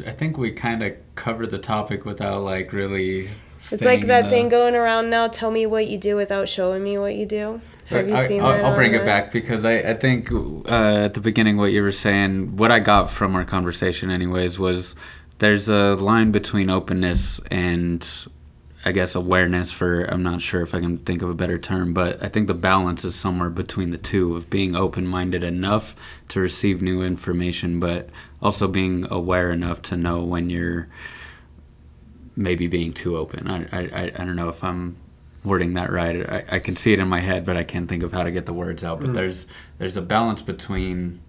I 0.05 0.11
think 0.11 0.37
we 0.37 0.51
kind 0.51 0.83
of 0.83 0.93
covered 1.15 1.51
the 1.51 1.57
topic 1.57 2.05
without 2.05 2.41
like 2.41 2.73
really. 2.73 3.29
It's 3.71 3.83
like 3.83 4.07
that 4.07 4.25
the- 4.25 4.29
thing 4.29 4.49
going 4.49 4.75
around 4.75 5.09
now. 5.09 5.27
Tell 5.27 5.51
me 5.51 5.65
what 5.65 5.87
you 5.87 5.97
do 5.97 6.15
without 6.15 6.47
showing 6.47 6.83
me 6.83 6.97
what 6.97 7.15
you 7.15 7.25
do. 7.25 7.61
Have 7.87 8.09
you 8.09 8.15
I, 8.15 8.27
seen 8.27 8.41
I'll, 8.41 8.51
that? 8.51 8.65
I'll 8.65 8.75
bring 8.75 8.95
it 8.95 9.05
back 9.05 9.31
because 9.31 9.63
I, 9.63 9.75
I 9.77 9.93
think 9.93 10.31
uh, 10.31 11.05
at 11.05 11.13
the 11.13 11.19
beginning 11.21 11.57
what 11.57 11.71
you 11.71 11.83
were 11.83 11.91
saying, 11.91 12.57
what 12.57 12.71
I 12.71 12.79
got 12.79 13.11
from 13.11 13.35
our 13.35 13.45
conversation, 13.45 14.09
anyways, 14.09 14.57
was 14.57 14.95
there's 15.37 15.69
a 15.69 15.95
line 15.95 16.31
between 16.31 16.69
openness 16.69 17.39
and 17.51 18.07
I 18.83 18.91
guess 18.91 19.13
awareness. 19.13 19.71
For 19.71 20.03
I'm 20.03 20.23
not 20.23 20.41
sure 20.41 20.61
if 20.61 20.73
I 20.73 20.79
can 20.79 20.97
think 20.97 21.21
of 21.21 21.29
a 21.29 21.35
better 21.35 21.59
term, 21.59 21.93
but 21.93 22.23
I 22.23 22.27
think 22.27 22.47
the 22.47 22.55
balance 22.55 23.05
is 23.05 23.13
somewhere 23.13 23.51
between 23.51 23.91
the 23.91 23.97
two 23.97 24.35
of 24.35 24.49
being 24.49 24.75
open-minded 24.75 25.43
enough 25.43 25.95
to 26.29 26.39
receive 26.39 26.81
new 26.81 27.03
information, 27.03 27.79
but 27.79 28.09
also 28.45 28.67
being 28.67 29.07
aware 29.09 29.51
enough 29.51 29.81
to 29.81 29.97
know 29.97 30.23
when 30.23 30.51
you're 30.51 30.87
maybe 32.35 32.67
being 32.67 32.93
too 32.93 33.17
open. 33.17 33.49
I, 33.49 33.65
I, 33.71 34.03
I 34.03 34.23
don't 34.23 34.35
know 34.35 34.49
if 34.49 34.63
I'm 34.63 34.97
wording 35.43 35.73
that 35.73 35.91
right. 35.91 36.29
I, 36.29 36.45
I 36.51 36.59
can 36.59 36.75
see 36.75 36.93
it 36.93 36.99
in 36.99 37.07
my 37.07 37.21
head, 37.21 37.43
but 37.43 37.57
I 37.57 37.63
can't 37.63 37.89
think 37.89 38.03
of 38.03 38.13
how 38.13 38.21
to 38.21 38.31
get 38.31 38.45
the 38.45 38.53
words 38.53 38.83
out. 38.83 39.01
But 39.01 39.09
mm. 39.09 39.13
there's 39.15 39.47
there's 39.79 39.97
a 39.97 40.01
balance 40.01 40.43
between 40.43 41.21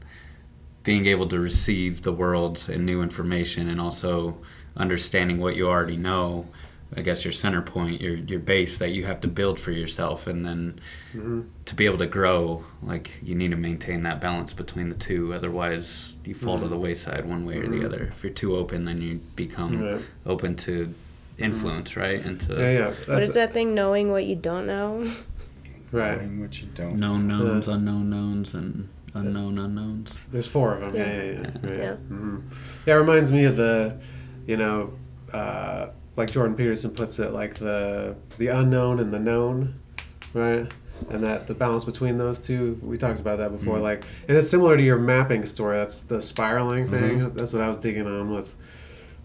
being 0.83 1.07
able 1.07 1.27
to 1.29 1.41
receive 1.41 2.03
the 2.03 2.13
world 2.13 2.69
and 2.71 2.85
new 2.85 3.01
information, 3.03 3.67
and 3.67 3.81
also 3.81 4.37
understanding 4.77 5.39
what 5.39 5.57
you 5.57 5.69
already 5.69 5.97
know. 5.97 6.47
I 6.95 7.01
guess 7.03 7.25
your 7.25 7.33
center 7.33 7.63
point, 7.63 8.01
your 8.01 8.15
your 8.15 8.39
base 8.39 8.79
that 8.79 8.91
you 8.91 9.05
have 9.07 9.21
to 9.23 9.29
build 9.29 9.59
for 9.59 9.73
yourself, 9.73 10.27
and 10.27 10.45
then 10.47 10.81
to 11.65 11.75
be 11.75 11.85
able 11.87 11.99
to 11.99 12.07
grow, 12.07 12.65
like 12.83 13.11
you 13.23 13.35
need 13.35 13.51
to 13.51 13.57
maintain 13.57 14.03
that 14.05 14.21
balance 14.21 14.53
between 14.53 14.89
the 14.91 14.95
two. 14.95 15.33
Otherwise, 15.35 16.15
you 16.25 16.35
fall 16.35 16.59
to 16.59 16.69
the 16.69 16.77
wayside 16.77 17.25
one 17.25 17.45
way 17.45 17.59
or 17.59 17.67
the 17.69 17.85
other. 17.85 18.05
If 18.13 18.23
you're 18.23 18.33
too 18.33 18.57
open, 18.57 18.85
then 18.85 19.03
you 19.03 19.21
become 19.35 19.83
Right. 19.83 20.01
open 20.25 20.55
to 20.57 20.95
influence, 21.39 21.97
right? 21.97 22.25
And 22.25 22.41
to 22.43 22.55
Yeah, 22.55 22.71
yeah. 22.71 22.87
What 22.87 23.07
That's 23.07 23.29
is 23.31 23.35
that 23.35 23.53
thing? 23.53 23.75
Knowing 23.75 24.11
what 24.11 24.25
you 24.25 24.37
don't 24.37 24.67
know. 24.67 25.11
Right. 25.93 26.17
Knowing 26.21 26.41
what 26.41 26.61
you 26.61 26.67
don't. 26.75 26.97
known 26.99 27.29
knowns, 27.29 27.69
unknown 27.69 28.11
knowns, 28.11 28.55
and 28.55 28.89
unknown 29.15 29.57
unknowns. 29.57 30.19
There's 30.33 30.49
four 30.49 30.75
of 30.75 30.93
them. 30.93 30.95
Yeah, 30.97 31.07
Yeah. 31.07 31.23
yeah, 31.23 31.33
yeah. 31.63 31.71
Right. 31.71 31.79
Yeah. 31.79 31.95
hmm 31.95 32.39
Yeah, 32.87 32.95
it 32.95 32.99
reminds 32.99 33.31
me 33.31 33.45
of 33.45 33.57
the, 33.57 33.97
you 34.49 34.57
know, 34.57 34.93
uh, 35.33 35.91
like 36.17 36.31
Jordan 36.31 36.57
Peterson 36.57 36.91
puts 36.91 37.19
it, 37.19 37.33
like 37.33 37.55
the 37.55 38.17
the 38.39 38.49
unknown 38.49 38.99
and 39.01 39.13
the 39.13 39.19
known, 39.19 39.81
right? 40.33 40.67
And 41.11 41.23
that 41.23 41.47
the 41.47 41.55
balance 41.55 41.85
between 41.85 42.17
those 42.17 42.41
two, 42.41 42.81
we 42.83 42.97
talked 42.97 43.21
about 43.21 43.39
that 43.39 43.53
before. 43.53 43.75
Mm-hmm. 43.75 43.85
Like, 43.85 44.05
and 44.29 44.37
it's 44.37 44.49
similar 44.49 44.77
to 44.79 44.83
your 44.83 44.99
mapping 44.99 45.45
story. 45.45 45.77
That's 45.77 46.03
the 46.03 46.23
spiraling 46.23 46.87
mm-hmm. 46.87 46.99
thing. 46.99 47.31
That's 47.35 47.53
what 47.53 47.63
I 47.63 47.69
was 47.69 47.77
digging 47.77 48.07
on 48.07 48.33
was 48.33 48.57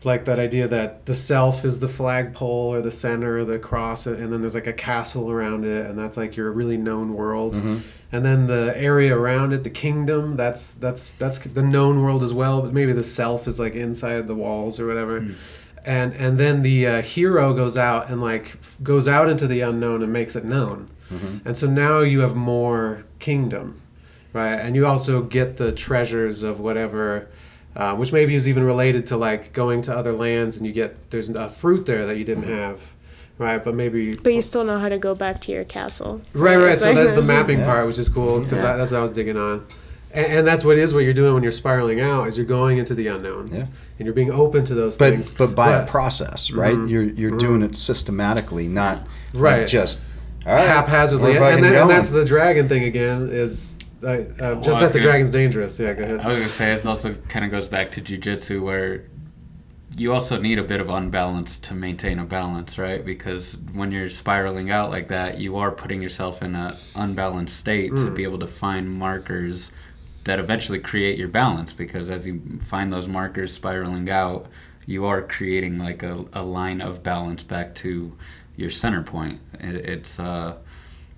like 0.03 0.26
that 0.26 0.39
idea 0.39 0.68
that 0.68 1.05
the 1.05 1.13
self 1.13 1.63
is 1.63 1.80
the 1.80 1.88
flagpole 1.88 2.73
or 2.73 2.81
the 2.81 2.91
center 2.91 3.38
of 3.38 3.47
the 3.47 3.59
cross, 3.59 4.05
and 4.07 4.34
then 4.34 4.41
there's 4.41 4.55
like 4.55 4.68
a 4.68 4.73
castle 4.73 5.30
around 5.30 5.63
it, 5.63 5.85
and 5.85 5.97
that's 5.97 6.18
like 6.18 6.35
your 6.35 6.51
really 6.51 6.77
known 6.77 7.13
world. 7.13 7.55
Mm-hmm. 7.55 7.77
And 8.11 8.26
then 8.26 8.47
the 8.47 8.73
area 8.76 9.15
around 9.15 9.53
it, 9.53 9.63
the 9.63 9.69
kingdom, 9.69 10.35
that's 10.35 10.73
that's 10.73 11.13
that's 11.13 11.39
the 11.39 11.61
known 11.61 12.01
world 12.01 12.23
as 12.23 12.34
well. 12.34 12.61
But 12.61 12.73
maybe 12.73 12.93
the 12.93 13.03
self 13.03 13.47
is 13.47 13.59
like 13.59 13.76
inside 13.76 14.27
the 14.27 14.35
walls 14.35 14.80
or 14.80 14.88
whatever. 14.88 15.22
Hmm. 15.22 15.34
And 15.86 16.14
and 16.14 16.38
then 16.38 16.62
the 16.62 16.86
uh, 16.88 17.02
hero 17.02 17.53
goes 17.53 17.76
out 17.78 18.10
and 18.10 18.22
like 18.22 18.58
f- 18.62 18.78
goes 18.84 19.08
out 19.08 19.30
into 19.30 19.48
the 19.48 19.62
unknown 19.62 20.03
and 20.03 20.14
makes 20.14 20.36
it 20.36 20.45
known. 20.45 20.88
And 21.44 21.58
so 21.58 21.68
now 21.68 21.99
you 21.99 22.22
have 22.22 22.36
more 22.38 23.03
kingdom, 23.20 23.82
right? 24.32 24.53
And 24.56 24.78
you 24.78 24.86
also 24.88 25.22
get 25.22 25.58
the 25.58 25.74
treasures 25.74 26.41
of 26.41 26.62
whatever, 26.62 27.28
uh, 27.76 27.95
which 27.95 28.14
maybe 28.14 28.34
is 28.34 28.48
even 28.48 28.64
related 28.64 29.06
to 29.08 29.18
like 29.18 29.52
going 29.52 29.82
to 29.82 29.94
other 29.94 30.14
lands 30.14 30.56
and 30.56 30.66
you 30.66 30.72
get 30.72 31.10
there's 31.12 31.30
a 31.30 31.49
fruit 31.49 31.86
there 31.86 32.08
that 32.08 32.16
you 32.16 32.24
didn't 32.24 32.44
have, 32.48 32.94
right? 33.38 33.62
But 33.62 33.76
maybe 33.76 34.16
But 34.16 34.34
you 34.34 34.40
still 34.41 34.64
know 34.64 34.80
how 34.80 34.88
to 34.88 34.98
go 34.98 35.14
back 35.14 35.41
to 35.41 35.52
your 35.52 35.66
castle. 35.66 36.22
Right, 36.34 36.56
right. 36.56 36.74
It's 36.74 36.82
So 36.84 36.88
like- 36.94 36.95
that's 36.98 37.12
the 37.12 37.22
mapping 37.34 37.60
Yeah. 37.60 37.66
part, 37.66 37.88
which 37.88 37.99
is 37.99 38.08
cool 38.08 38.40
because 38.40 38.62
Yeah. 38.64 38.78
that's 38.78 38.91
what 38.91 38.99
I 38.99 39.02
was 39.02 39.12
digging 39.12 39.36
on. 39.36 39.66
And, 40.14 40.26
and 40.26 40.48
that's 40.48 40.64
what 40.64 40.78
is 40.78 40.94
what 40.94 41.00
you're 41.02 41.14
doing 41.14 41.34
when 41.34 41.44
you're 41.44 41.52
spiraling 41.52 42.00
out 42.02 42.28
is 42.28 42.38
you're 42.38 42.46
going 42.46 42.78
into 42.78 42.94
the 42.94 43.08
unknown, 43.08 43.48
Yeah. 43.52 43.66
and 44.00 44.06
you're 44.06 44.14
being 44.14 44.32
open 44.32 44.66
to 44.66 44.74
those 44.76 44.98
but 44.98 45.12
things. 45.14 45.30
but 45.32 45.56
by 45.56 45.72
a 45.74 45.86
process, 45.86 46.52
right? 46.52 46.76
Mhm. 46.76 46.90
You're 46.90 47.04
you're 47.04 47.38
doing 47.38 47.62
it 47.62 47.76
systematically, 47.76 48.68
not 48.68 49.08
like, 49.34 49.42
Right. 49.44 49.68
just 49.68 50.02
all 50.46 50.54
right, 50.56 50.68
haphazardly, 50.68 51.32
we're 51.32 51.38
and, 51.38 51.40
fucking 51.40 51.62
that, 51.64 51.82
and 51.82 51.90
that's 51.90 52.10
the 52.10 52.26
dragon 52.26 52.68
thing 52.68 52.84
again. 52.84 53.30
Is 53.32 53.78
uh, 54.04 54.08
uh, 54.08 54.56
just 54.56 54.80
I 54.80 54.82
that 54.82 54.94
the 54.94 55.00
gonna- 55.00 55.04
dragon's 55.04 55.32
dangerous. 55.32 55.80
Yeah, 55.80 55.94
go 55.94 56.04
ahead. 56.04 56.20
I 56.22 56.28
was 56.30 56.38
gonna 56.38 56.50
say 56.50 56.74
it 56.74 56.86
also 56.86 57.16
kind 57.30 57.46
of 57.46 57.52
goes 57.52 57.66
back 57.66 57.92
to 57.92 58.02
jujitsu 58.02 58.60
where 58.62 59.04
you 59.98 60.14
also 60.14 60.40
need 60.40 60.58
a 60.58 60.64
bit 60.64 60.80
of 60.80 60.90
unbalance 60.90 61.60
to 61.60 61.74
maintain 61.76 62.18
a 62.18 62.24
balance, 62.24 62.78
right? 62.78 63.06
Because 63.06 63.58
when 63.74 63.92
you're 63.92 64.10
spiraling 64.10 64.72
out 64.72 64.90
like 64.90 65.10
that, 65.10 65.38
you 65.38 65.58
are 65.58 65.70
putting 65.70 66.02
yourself 66.02 66.42
in 66.42 66.56
an 66.56 66.74
unbalanced 66.96 67.58
state 67.58 67.96
to 67.98 68.10
be 68.10 68.24
able 68.24 68.40
to 68.40 68.48
find 68.48 68.90
markers 68.90 69.72
that 70.26 70.39
eventually 70.39 70.80
create 70.80 71.18
your 71.18 71.27
balance. 71.27 71.73
Because 71.73 72.10
as 72.11 72.27
you 72.27 72.41
find 72.64 72.91
those 72.91 73.07
markers 73.07 73.53
spiraling 73.53 74.10
out, 74.10 74.48
you 74.85 75.06
are 75.06 75.22
creating 75.22 75.77
like 75.77 76.03
a, 76.03 76.26
a 76.34 76.43
line 76.43 76.81
of 76.81 77.03
balance 77.03 77.43
back 77.43 77.76
to 77.76 78.15
your 78.56 78.69
center 78.69 79.02
point. 79.02 79.39
It, 79.60 79.76
it's 79.76 80.19
uh, 80.19 80.57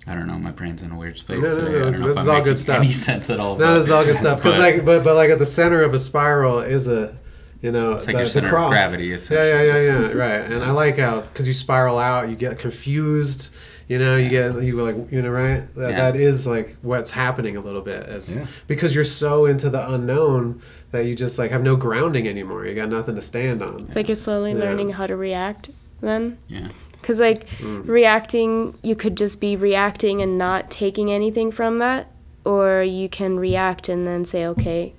I 0.06 0.14
don't 0.14 0.26
know. 0.26 0.38
My 0.38 0.50
brain's 0.50 0.82
in 0.82 0.90
a 0.90 0.96
weird 0.98 1.18
space. 1.18 1.42
No, 1.42 1.48
no, 1.48 1.64
today. 1.64 1.72
no, 1.72 1.86
I 1.86 1.90
don't 1.90 2.00
know 2.00 2.06
this 2.08 2.16
if 2.16 2.22
is 2.22 2.28
I'm 2.28 2.34
all 2.36 2.42
good 2.42 2.58
stuff. 2.58 2.76
Any 2.78 2.92
sense 3.08 3.30
at 3.30 3.40
all? 3.40 3.56
No, 3.56 3.74
this 3.74 3.86
is 3.86 3.90
all 3.92 4.04
good 4.04 4.16
stuff. 4.16 4.38
Because 4.38 4.58
like, 4.58 4.84
but 4.84 5.02
but 5.02 5.14
like 5.16 5.30
at 5.30 5.38
the 5.38 5.46
center 5.46 5.82
of 5.82 5.94
a 5.94 5.98
spiral 5.98 6.60
is 6.60 6.88
a, 6.88 7.16
you 7.62 7.72
know, 7.72 7.92
It's 7.92 8.06
like 8.06 8.14
the, 8.14 8.20
your 8.20 8.26
the 8.26 8.30
center 8.30 8.46
of 8.48 8.52
cross. 8.52 8.70
gravity, 8.70 9.06
Yeah, 9.06 9.16
yeah, 9.30 9.62
yeah, 9.62 9.78
yeah. 9.78 9.92
Right. 10.12 10.40
And 10.52 10.62
I 10.62 10.70
like 10.72 10.98
how 10.98 11.22
because 11.22 11.46
you 11.46 11.54
spiral 11.54 11.98
out, 11.98 12.28
you 12.28 12.36
get 12.36 12.58
confused. 12.58 13.48
You 13.88 13.98
know, 13.98 14.16
you 14.16 14.30
get 14.30 14.62
you 14.62 14.82
like 14.82 14.96
you 15.12 15.20
know 15.22 15.30
right. 15.30 15.62
That, 15.74 15.90
Yeah. 15.90 15.96
that 16.12 16.16
is 16.16 16.46
like 16.46 16.76
what's 16.82 17.10
happening 17.10 17.56
a 17.56 17.60
little 17.60 17.82
bit 17.82 18.08
is 18.08 18.36
Yeah. 18.36 18.46
because 18.66 18.94
you're 18.94 19.04
so 19.04 19.44
into 19.46 19.68
the 19.68 19.86
unknown 19.92 20.62
that 20.92 21.04
you 21.06 21.14
just 21.14 21.38
like 21.38 21.50
have 21.50 21.62
no 21.62 21.76
grounding 21.76 22.26
anymore. 22.26 22.64
You 22.66 22.74
got 22.74 22.88
nothing 22.88 23.14
to 23.16 23.22
stand 23.22 23.62
on. 23.62 23.80
It's 23.86 23.96
like 23.96 24.08
you're 24.08 24.14
slowly 24.14 24.52
Yeah. 24.52 24.60
learning 24.60 24.90
how 24.90 25.06
to 25.06 25.16
react 25.16 25.70
then. 26.00 26.38
Yeah. 26.48 26.68
Because, 27.00 27.20
like, 27.20 27.46
Mm. 27.60 27.86
reacting, 27.86 28.74
you 28.82 28.94
could 28.96 29.14
just 29.14 29.38
be 29.38 29.56
reacting 29.56 30.22
and 30.22 30.38
not 30.38 30.70
taking 30.70 31.10
anything 31.12 31.52
from 31.52 31.78
that. 31.80 32.06
Or 32.46 32.82
you 32.82 33.10
can 33.10 33.38
react 33.38 33.90
and 33.90 34.06
then 34.06 34.24
say, 34.24 34.46
okay, 34.46 34.94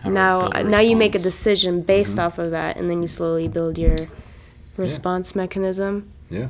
How 0.00 0.08
now 0.10 0.48
now 0.64 0.80
you 0.80 0.96
make 0.96 1.14
a 1.14 1.18
decision 1.18 1.82
based 1.82 2.18
off 2.18 2.38
of 2.38 2.50
that. 2.52 2.78
And 2.78 2.88
then 2.88 3.02
you 3.02 3.06
slowly 3.06 3.48
build 3.48 3.76
your 3.76 3.96
response 4.78 5.34
mechanism. 5.36 6.08
yeah. 6.30 6.48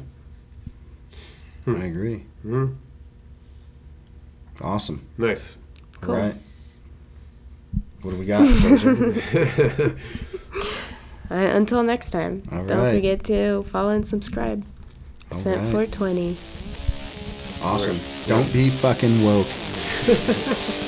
Hmm. 1.64 1.76
I 1.76 1.84
agree. 1.84 2.24
Mhm. 2.44 2.76
Awesome. 4.60 5.06
Nice. 5.18 5.56
Cool. 6.00 6.14
All 6.14 6.20
right. 6.20 6.34
What 8.02 8.10
do 8.12 8.16
we 8.18 8.26
got? 8.26 8.46
Fraser? 8.60 9.96
Uh, 11.30 11.34
until 11.34 11.82
next 11.82 12.10
time, 12.10 12.42
All 12.52 12.62
don't 12.64 12.78
right. 12.78 12.94
forget 12.94 13.24
to 13.24 13.62
follow 13.64 13.88
and 13.90 14.06
subscribe. 14.06 14.62
All 15.32 15.38
Sent 15.38 15.56
right. 15.74 15.88
420. 15.90 16.36
awesome. 17.64 17.98
Don't 18.28 18.52
be 18.52 18.68
fucking 18.68 19.24
woke. 19.24 19.46